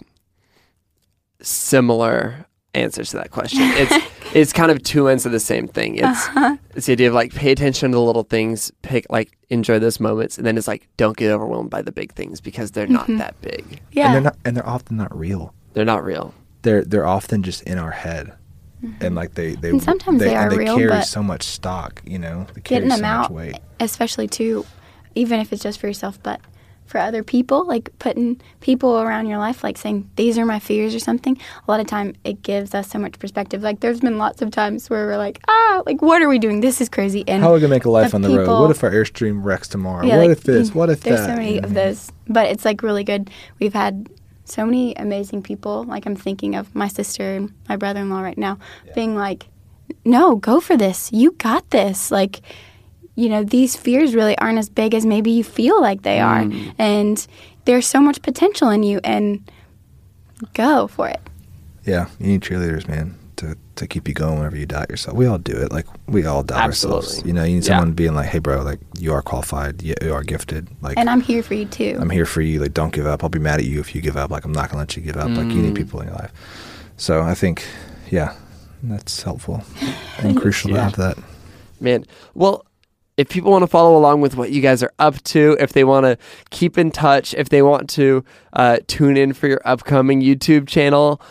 similar 1.41 2.45
answers 2.73 3.11
to 3.11 3.17
that 3.17 3.31
question. 3.31 3.61
It's 3.75 4.05
it's 4.35 4.51
kind 4.53 4.71
of 4.71 4.81
two 4.81 5.09
ends 5.09 5.27
of 5.27 5.31
the 5.31 5.39
same 5.39 5.67
thing. 5.67 5.95
It's 5.97 6.05
Uh-huh. 6.29 6.57
it's 6.75 6.87
the 6.87 6.93
idea 6.93 7.07
of 7.07 7.13
like 7.13 7.33
pay 7.35 7.51
attention 7.51 7.91
to 7.91 7.95
the 7.95 8.01
little 8.01 8.23
things, 8.23 8.71
pick 8.81 9.05
like 9.11 9.37
enjoy 9.49 9.77
those 9.79 9.99
moments, 9.99 10.37
and 10.37 10.47
then 10.47 10.57
it's 10.57 10.67
like 10.67 10.87
don't 10.97 11.15
get 11.15 11.29
overwhelmed 11.31 11.69
by 11.69 11.81
the 11.83 11.91
big 11.91 12.13
things 12.13 12.41
because 12.41 12.71
they're 12.71 12.87
not 12.87 13.05
that 13.07 13.39
big. 13.41 13.79
yeah. 13.91 14.05
And 14.07 14.15
they're 14.15 14.21
not, 14.21 14.37
and 14.43 14.57
they're 14.57 14.67
often 14.67 14.97
not 14.97 15.15
real. 15.15 15.53
They're 15.73 15.85
not 15.85 16.03
real. 16.03 16.33
They're 16.63 16.83
they're 16.83 17.05
often 17.05 17.43
just 17.43 17.61
in 17.63 17.77
our 17.77 17.91
head, 17.91 18.33
and 19.01 19.13
like 19.13 19.35
they 19.35 19.49
they 19.53 19.67
Mm-hmm. 19.69 19.75
And 19.75 19.83
sometimes 19.83 20.19
they 20.19 20.33
and 20.33 20.37
are 20.37 20.49
they 20.49 20.57
real, 20.57 20.77
carry 20.77 20.89
but 20.89 21.03
so 21.03 21.21
much 21.21 21.43
stock. 21.43 22.01
You 22.05 22.17
know, 22.17 22.47
they 22.55 22.61
carry 22.61 22.79
getting 22.81 22.89
them 22.89 22.99
so 22.99 23.05
out, 23.05 23.21
much 23.23 23.29
weight. 23.31 23.59
especially 23.79 24.27
too, 24.27 24.65
even 25.15 25.39
if 25.39 25.51
it's 25.53 25.63
just 25.63 25.79
for 25.79 25.87
yourself, 25.87 26.21
but 26.23 26.39
for 26.85 26.97
other 26.99 27.23
people, 27.23 27.65
like 27.65 27.89
putting 27.97 28.41
people 28.59 28.99
around 28.99 29.25
your 29.27 29.37
life, 29.37 29.63
like 29.63 29.77
saying 29.77 30.09
these 30.17 30.37
are 30.37 30.45
my 30.45 30.59
fears 30.59 30.93
or 30.93 30.99
something. 30.99 31.37
A 31.65 31.71
lot 31.71 31.79
of 31.79 31.87
time 31.87 32.13
it 32.25 32.41
gives 32.43 32.75
us 32.75 32.89
so 32.89 32.99
much 32.99 33.17
perspective. 33.19 33.63
Like 33.63 33.79
there's 33.79 34.01
been 34.01 34.17
lots 34.17 34.41
of 34.41 34.51
times 34.51 34.89
where 34.89 35.07
we're 35.07 35.17
like, 35.17 35.39
ah, 35.47 35.81
like 35.85 36.01
what 36.01 36.21
are 36.21 36.27
we 36.27 36.39
doing? 36.39 36.59
This 36.59 36.81
is 36.81 36.89
crazy. 36.89 37.23
And 37.27 37.41
How 37.41 37.51
are 37.51 37.53
we 37.53 37.61
gonna 37.61 37.73
make 37.73 37.85
a 37.85 37.89
life 37.89 38.13
on 38.13 38.21
the 38.21 38.29
road? 38.37 38.61
What 38.61 38.69
if 38.69 38.83
our 38.83 38.91
airstream 38.91 39.43
wrecks 39.43 39.69
tomorrow? 39.69 40.05
Yeah, 40.05 40.17
what 40.17 40.27
like, 40.27 40.37
if 40.37 40.43
this? 40.43 40.75
What 40.75 40.89
if 40.89 41.01
there's 41.01 41.21
that? 41.21 41.29
so 41.29 41.35
many 41.35 41.57
of 41.59 41.71
Mhm. 41.71 41.73
those, 41.73 42.11
but 42.27 42.47
it's 42.47 42.65
like 42.65 42.83
really 42.83 43.05
good. 43.05 43.29
We've 43.59 43.73
had 43.73 44.09
so 44.45 44.65
many 44.65 44.93
amazing 44.95 45.41
people. 45.41 45.85
Like 45.85 46.05
I'm 46.05 46.17
thinking 46.17 46.53
of 46.55 46.75
my 46.75 46.89
sister 46.89 47.35
and 47.37 47.53
my 47.69 47.77
brother-in-law 47.77 48.21
right 48.21 48.37
now, 48.37 48.57
being 48.93 49.15
like, 49.15 49.45
"No, 50.03 50.35
go 50.35 50.59
for 50.59 50.75
this. 50.75 51.11
You 51.13 51.31
got 51.31 51.69
this." 51.69 52.11
Like, 52.11 52.41
you 53.15 53.29
know, 53.29 53.43
these 53.43 53.75
fears 53.75 54.15
really 54.15 54.37
aren't 54.39 54.57
as 54.59 54.69
big 54.69 54.93
as 54.93 55.05
maybe 55.05 55.31
you 55.31 55.43
feel 55.43 55.79
like 55.81 56.01
they 56.01 56.19
are, 56.19 56.49
and 56.79 57.27
there's 57.65 57.87
so 57.87 57.99
much 58.01 58.21
potential 58.21 58.69
in 58.69 58.83
you, 58.83 58.99
and 59.03 59.49
go 60.53 60.87
for 60.87 61.07
it. 61.07 61.21
Yeah, 61.85 62.07
you 62.19 62.27
need 62.27 62.41
cheerleaders, 62.41 62.87
man, 62.87 63.15
to 63.37 63.57
to 63.75 63.87
keep 63.87 64.07
you 64.07 64.13
going 64.13 64.37
whenever 64.37 64.55
you 64.55 64.65
doubt 64.65 64.89
yourself. 64.89 65.17
We 65.17 65.25
all 65.25 65.37
do 65.37 65.53
it. 65.53 65.71
Like 65.71 65.85
we 66.07 66.25
all 66.25 66.43
doubt 66.43 66.61
ourselves. 66.61 67.21
You 67.25 67.33
know, 67.33 67.43
you 67.43 67.55
need 67.55 67.63
Yeah. 67.65 67.77
someone 67.79 67.91
being 67.93 68.13
like, 68.15 68.27
"Hey, 68.29 68.39
bro, 68.39 68.61
like 68.61 68.79
you 68.99 69.11
are 69.13 69.21
qualified. 69.21 69.81
You, 69.81 69.95
you 70.01 70.13
are 70.13 70.23
gifted. 70.23 70.67
Like 70.81 70.97
And 70.97 71.09
I'm 71.09 71.21
here 71.21 71.43
for 71.43 71.53
you 71.55 71.65
too. 71.65 71.97
I'm 71.99 72.09
here 72.09 72.25
for 72.25 72.41
you. 72.41 72.59
Like 72.59 72.73
don't 72.73 72.93
give 72.93 73.05
up. 73.07 73.23
I'll 73.23 73.29
be 73.29 73.39
mad 73.39 73.59
at 73.59 73.65
you 73.65 73.79
if 73.79 73.93
you 73.95 74.01
give 74.01 74.15
up. 74.15 74.31
Like 74.31 74.45
I'm 74.45 74.51
not 74.53 74.69
gonna 74.69 74.79
let 74.79 74.95
you 74.95 75.01
give 75.03 75.17
up. 75.17 75.29
Like 75.29 75.47
you 75.53 75.61
Mm. 75.61 75.65
need 75.65 75.75
people 75.75 75.99
in 76.01 76.07
your 76.07 76.15
life. 76.17 76.31
So 76.97 77.21
I 77.21 77.33
think, 77.33 77.65
yeah, 78.11 78.33
that's 78.83 79.23
helpful 79.23 79.63
and 80.19 80.37
crucial 80.37 80.69
to 80.71 80.79
have 80.81 80.95
that. 80.97 81.17
Man, 81.81 82.05
well, 82.35 82.65
if 83.17 83.29
people 83.29 83.51
want 83.51 83.63
to 83.63 83.67
follow 83.67 83.97
along 83.97 84.21
with 84.21 84.35
what 84.35 84.51
you 84.51 84.61
guys 84.61 84.81
are 84.81 84.93
up 84.99 85.21
to, 85.23 85.55
if 85.59 85.73
they 85.73 85.83
want 85.83 86.05
to 86.05 86.17
keep 86.49 86.77
in 86.77 86.91
touch, 86.91 87.33
if 87.35 87.49
they 87.49 87.61
want 87.61 87.89
to 87.91 88.23
uh, 88.53 88.79
tune 88.87 89.17
in 89.17 89.33
for 89.33 89.47
your 89.47 89.61
upcoming 89.65 90.21
YouTube 90.21 90.67
channel, 90.67 91.21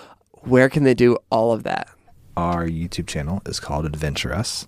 where 0.43 0.69
can 0.69 0.85
they 0.85 0.95
do 0.95 1.17
all 1.31 1.53
of 1.53 1.65
that? 1.65 1.89
Our 2.37 2.67
YouTube 2.67 3.07
channel 3.07 3.43
is 3.47 3.61
called 3.61 3.85
Adventure 3.85 4.33
Us. 4.33 4.67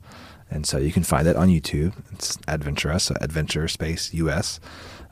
And 0.51 0.67
so 0.67 0.79
you 0.79 0.93
can 0.93 1.03
find 1.03 1.27
it 1.27 1.37
on 1.37 1.49
YouTube. 1.49 1.95
It's 2.13 2.39
Adventure 2.47 2.93
Us, 2.93 3.05
so 3.05 3.15
Adventure 3.21 3.67
Space 3.69 4.13
US. 4.15 4.61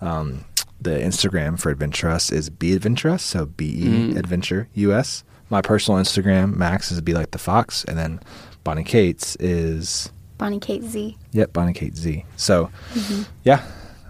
Um, 0.00 0.44
the 0.80 0.90
Instagram 0.90 1.58
for 1.58 1.70
Adventure 1.70 2.08
Us 2.08 2.30
is 2.30 2.50
Be 2.50 2.74
Adventure 2.74 3.10
Us, 3.10 3.22
so 3.22 3.46
B 3.46 3.74
E 3.76 4.16
Adventure 4.16 4.68
US. 4.74 5.24
My 5.50 5.62
personal 5.62 6.00
Instagram, 6.00 6.56
Max, 6.56 6.90
is 6.90 7.00
Be 7.00 7.14
Like 7.14 7.30
the 7.30 7.38
Fox. 7.38 7.84
And 7.84 7.96
then 7.96 8.20
Bonnie 8.64 8.84
Kate's 8.84 9.36
is, 9.36 10.12
Bonnie 10.42 10.58
Kate 10.58 10.82
Z. 10.82 11.16
yep, 11.30 11.52
Bonnie 11.52 11.72
Kate 11.72 11.96
Z. 11.96 12.24
So, 12.36 12.68
mm-hmm. 12.94 13.22
yeah, 13.44 13.62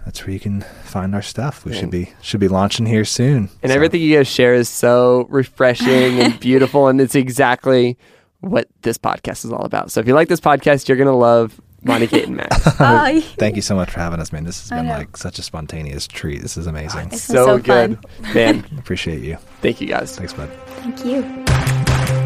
that's 0.03 0.25
where 0.25 0.33
you 0.33 0.39
can 0.39 0.61
find 0.83 1.13
our 1.13 1.21
stuff. 1.21 1.63
We 1.63 1.73
should 1.75 1.91
be 1.91 2.11
should 2.23 2.39
be 2.39 2.47
launching 2.47 2.87
here 2.87 3.05
soon. 3.05 3.49
And 3.61 3.69
So- 3.71 3.75
everything 3.75 4.01
you 4.01 4.17
guys 4.17 4.27
share 4.27 4.55
is 4.55 4.67
so 4.67 5.27
refreshing 5.29 6.19
and 6.19 6.39
beautiful, 6.39 6.87
and 6.87 6.99
it's 6.99 7.13
exactly 7.13 7.99
what 8.39 8.67
this 8.81 8.97
podcast 8.97 9.45
is 9.45 9.51
all 9.51 9.63
about. 9.63 9.91
So 9.91 9.99
if 9.99 10.07
you 10.07 10.15
like 10.15 10.27
this 10.27 10.39
podcast, 10.39 10.87
you're 10.87 10.97
gonna 10.97 11.15
love 11.15 11.61
Bonnie 11.83 12.07
Kate 12.07 12.25
and 12.25 12.37
Max. 12.37 12.67
Oh, 12.79 13.21
Thank 13.37 13.55
you 13.55 13.61
so 13.61 13.75
much 13.75 13.91
for 13.91 13.99
having 13.99 14.19
us, 14.19 14.33
man. 14.33 14.43
This 14.43 14.59
has 14.61 14.69
been 14.71 14.87
like 14.87 15.15
such 15.15 15.37
a 15.37 15.43
spontaneous 15.43 16.07
treat. 16.07 16.41
This 16.41 16.57
is 16.57 16.65
amazing. 16.65 17.09
It's 17.11 17.21
so, 17.21 17.45
so 17.45 17.57
good, 17.59 17.99
man. 18.33 18.65
Appreciate 18.79 19.21
you. 19.21 19.37
Thank 19.61 19.81
you 19.81 19.87
guys. 19.87 20.17
Thanks, 20.17 20.33
bud. 20.33 20.49
thank 20.77 21.05
you. 21.05 22.22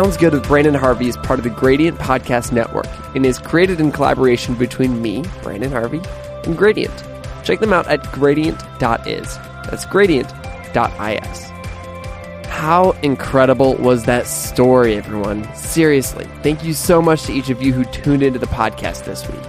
Sounds 0.00 0.16
Good 0.16 0.32
with 0.32 0.44
Branden 0.44 0.74
Harvey 0.74 1.08
is 1.08 1.18
part 1.18 1.38
of 1.38 1.44
the 1.44 1.50
Gradient 1.50 1.98
Podcast 1.98 2.52
Network 2.52 2.86
and 3.14 3.26
is 3.26 3.38
created 3.38 3.80
in 3.80 3.92
collaboration 3.92 4.54
between 4.54 5.02
me, 5.02 5.20
Branden 5.42 5.72
Harvey, 5.72 6.00
and 6.44 6.56
Gradient. 6.56 7.04
Check 7.44 7.60
them 7.60 7.74
out 7.74 7.86
at 7.86 8.10
gradient.is. 8.10 9.36
That's 9.68 9.84
gradient.is. 9.84 11.42
How 12.48 12.92
incredible 13.02 13.74
was 13.74 14.04
that 14.04 14.26
story, 14.26 14.94
everyone? 14.94 15.44
Seriously, 15.54 16.24
thank 16.42 16.64
you 16.64 16.72
so 16.72 17.02
much 17.02 17.24
to 17.24 17.34
each 17.34 17.50
of 17.50 17.60
you 17.60 17.74
who 17.74 17.84
tuned 17.84 18.22
into 18.22 18.38
the 18.38 18.46
podcast 18.46 19.04
this 19.04 19.28
week. 19.28 19.44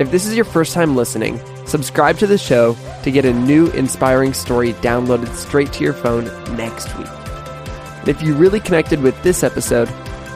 If 0.00 0.10
this 0.10 0.26
is 0.26 0.34
your 0.34 0.44
first 0.44 0.74
time 0.74 0.96
listening, 0.96 1.40
subscribe 1.64 2.18
to 2.18 2.26
the 2.26 2.38
show 2.38 2.76
to 3.04 3.12
get 3.12 3.24
a 3.24 3.32
new 3.32 3.68
inspiring 3.68 4.34
story 4.34 4.72
downloaded 4.72 5.32
straight 5.36 5.72
to 5.74 5.84
your 5.84 5.94
phone 5.94 6.24
next 6.56 6.92
week. 6.98 7.21
And 8.02 8.08
if 8.08 8.20
you 8.20 8.34
really 8.34 8.60
connected 8.60 9.00
with 9.00 9.20
this 9.22 9.42
episode, 9.42 9.88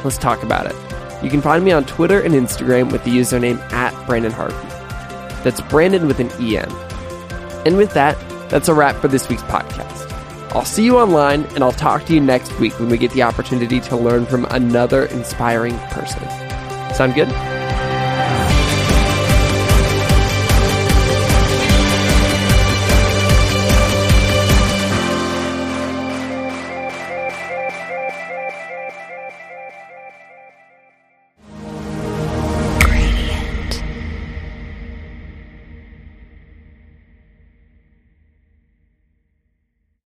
let's 0.05 0.17
talk 0.17 0.43
about 0.43 0.67
it. 0.67 0.77
You 1.23 1.31
can 1.31 1.43
find 1.43 1.65
me 1.65 1.73
on 1.73 1.85
Twitter 1.85 2.21
and 2.21 2.33
Instagram 2.33 2.93
with 2.93 3.03
the 3.05 3.11
username 3.11 3.59
at 3.73 3.93
Branden 4.07 4.31
Harvey. 4.31 4.55
That's 5.43 5.61
Branden 5.61 6.07
with 6.07 6.21
an 6.21 6.31
EN. 6.41 6.71
And 7.67 7.77
with 7.77 7.93
that, 7.95 8.17
that's 8.49 8.69
a 8.69 8.75
wrap 8.75 8.97
for 8.97 9.09
this 9.09 9.29
week's 9.29 9.43
podcast. 9.43 10.13
I'll 10.53 10.65
see 10.65 10.85
you 10.85 10.97
online 10.99 11.43
and 11.55 11.65
I'll 11.65 11.73
talk 11.73 12.05
to 12.05 12.15
you 12.15 12.21
next 12.21 12.57
week 12.61 12.79
when 12.79 12.89
we 12.89 12.97
get 12.97 13.11
the 13.11 13.23
opportunity 13.23 13.81
to 13.81 13.97
learn 13.97 14.25
from 14.25 14.47
another 14.51 15.07
inspiring 15.07 15.77
person. 15.91 16.23
Sound 16.95 17.15
good? 17.15 17.66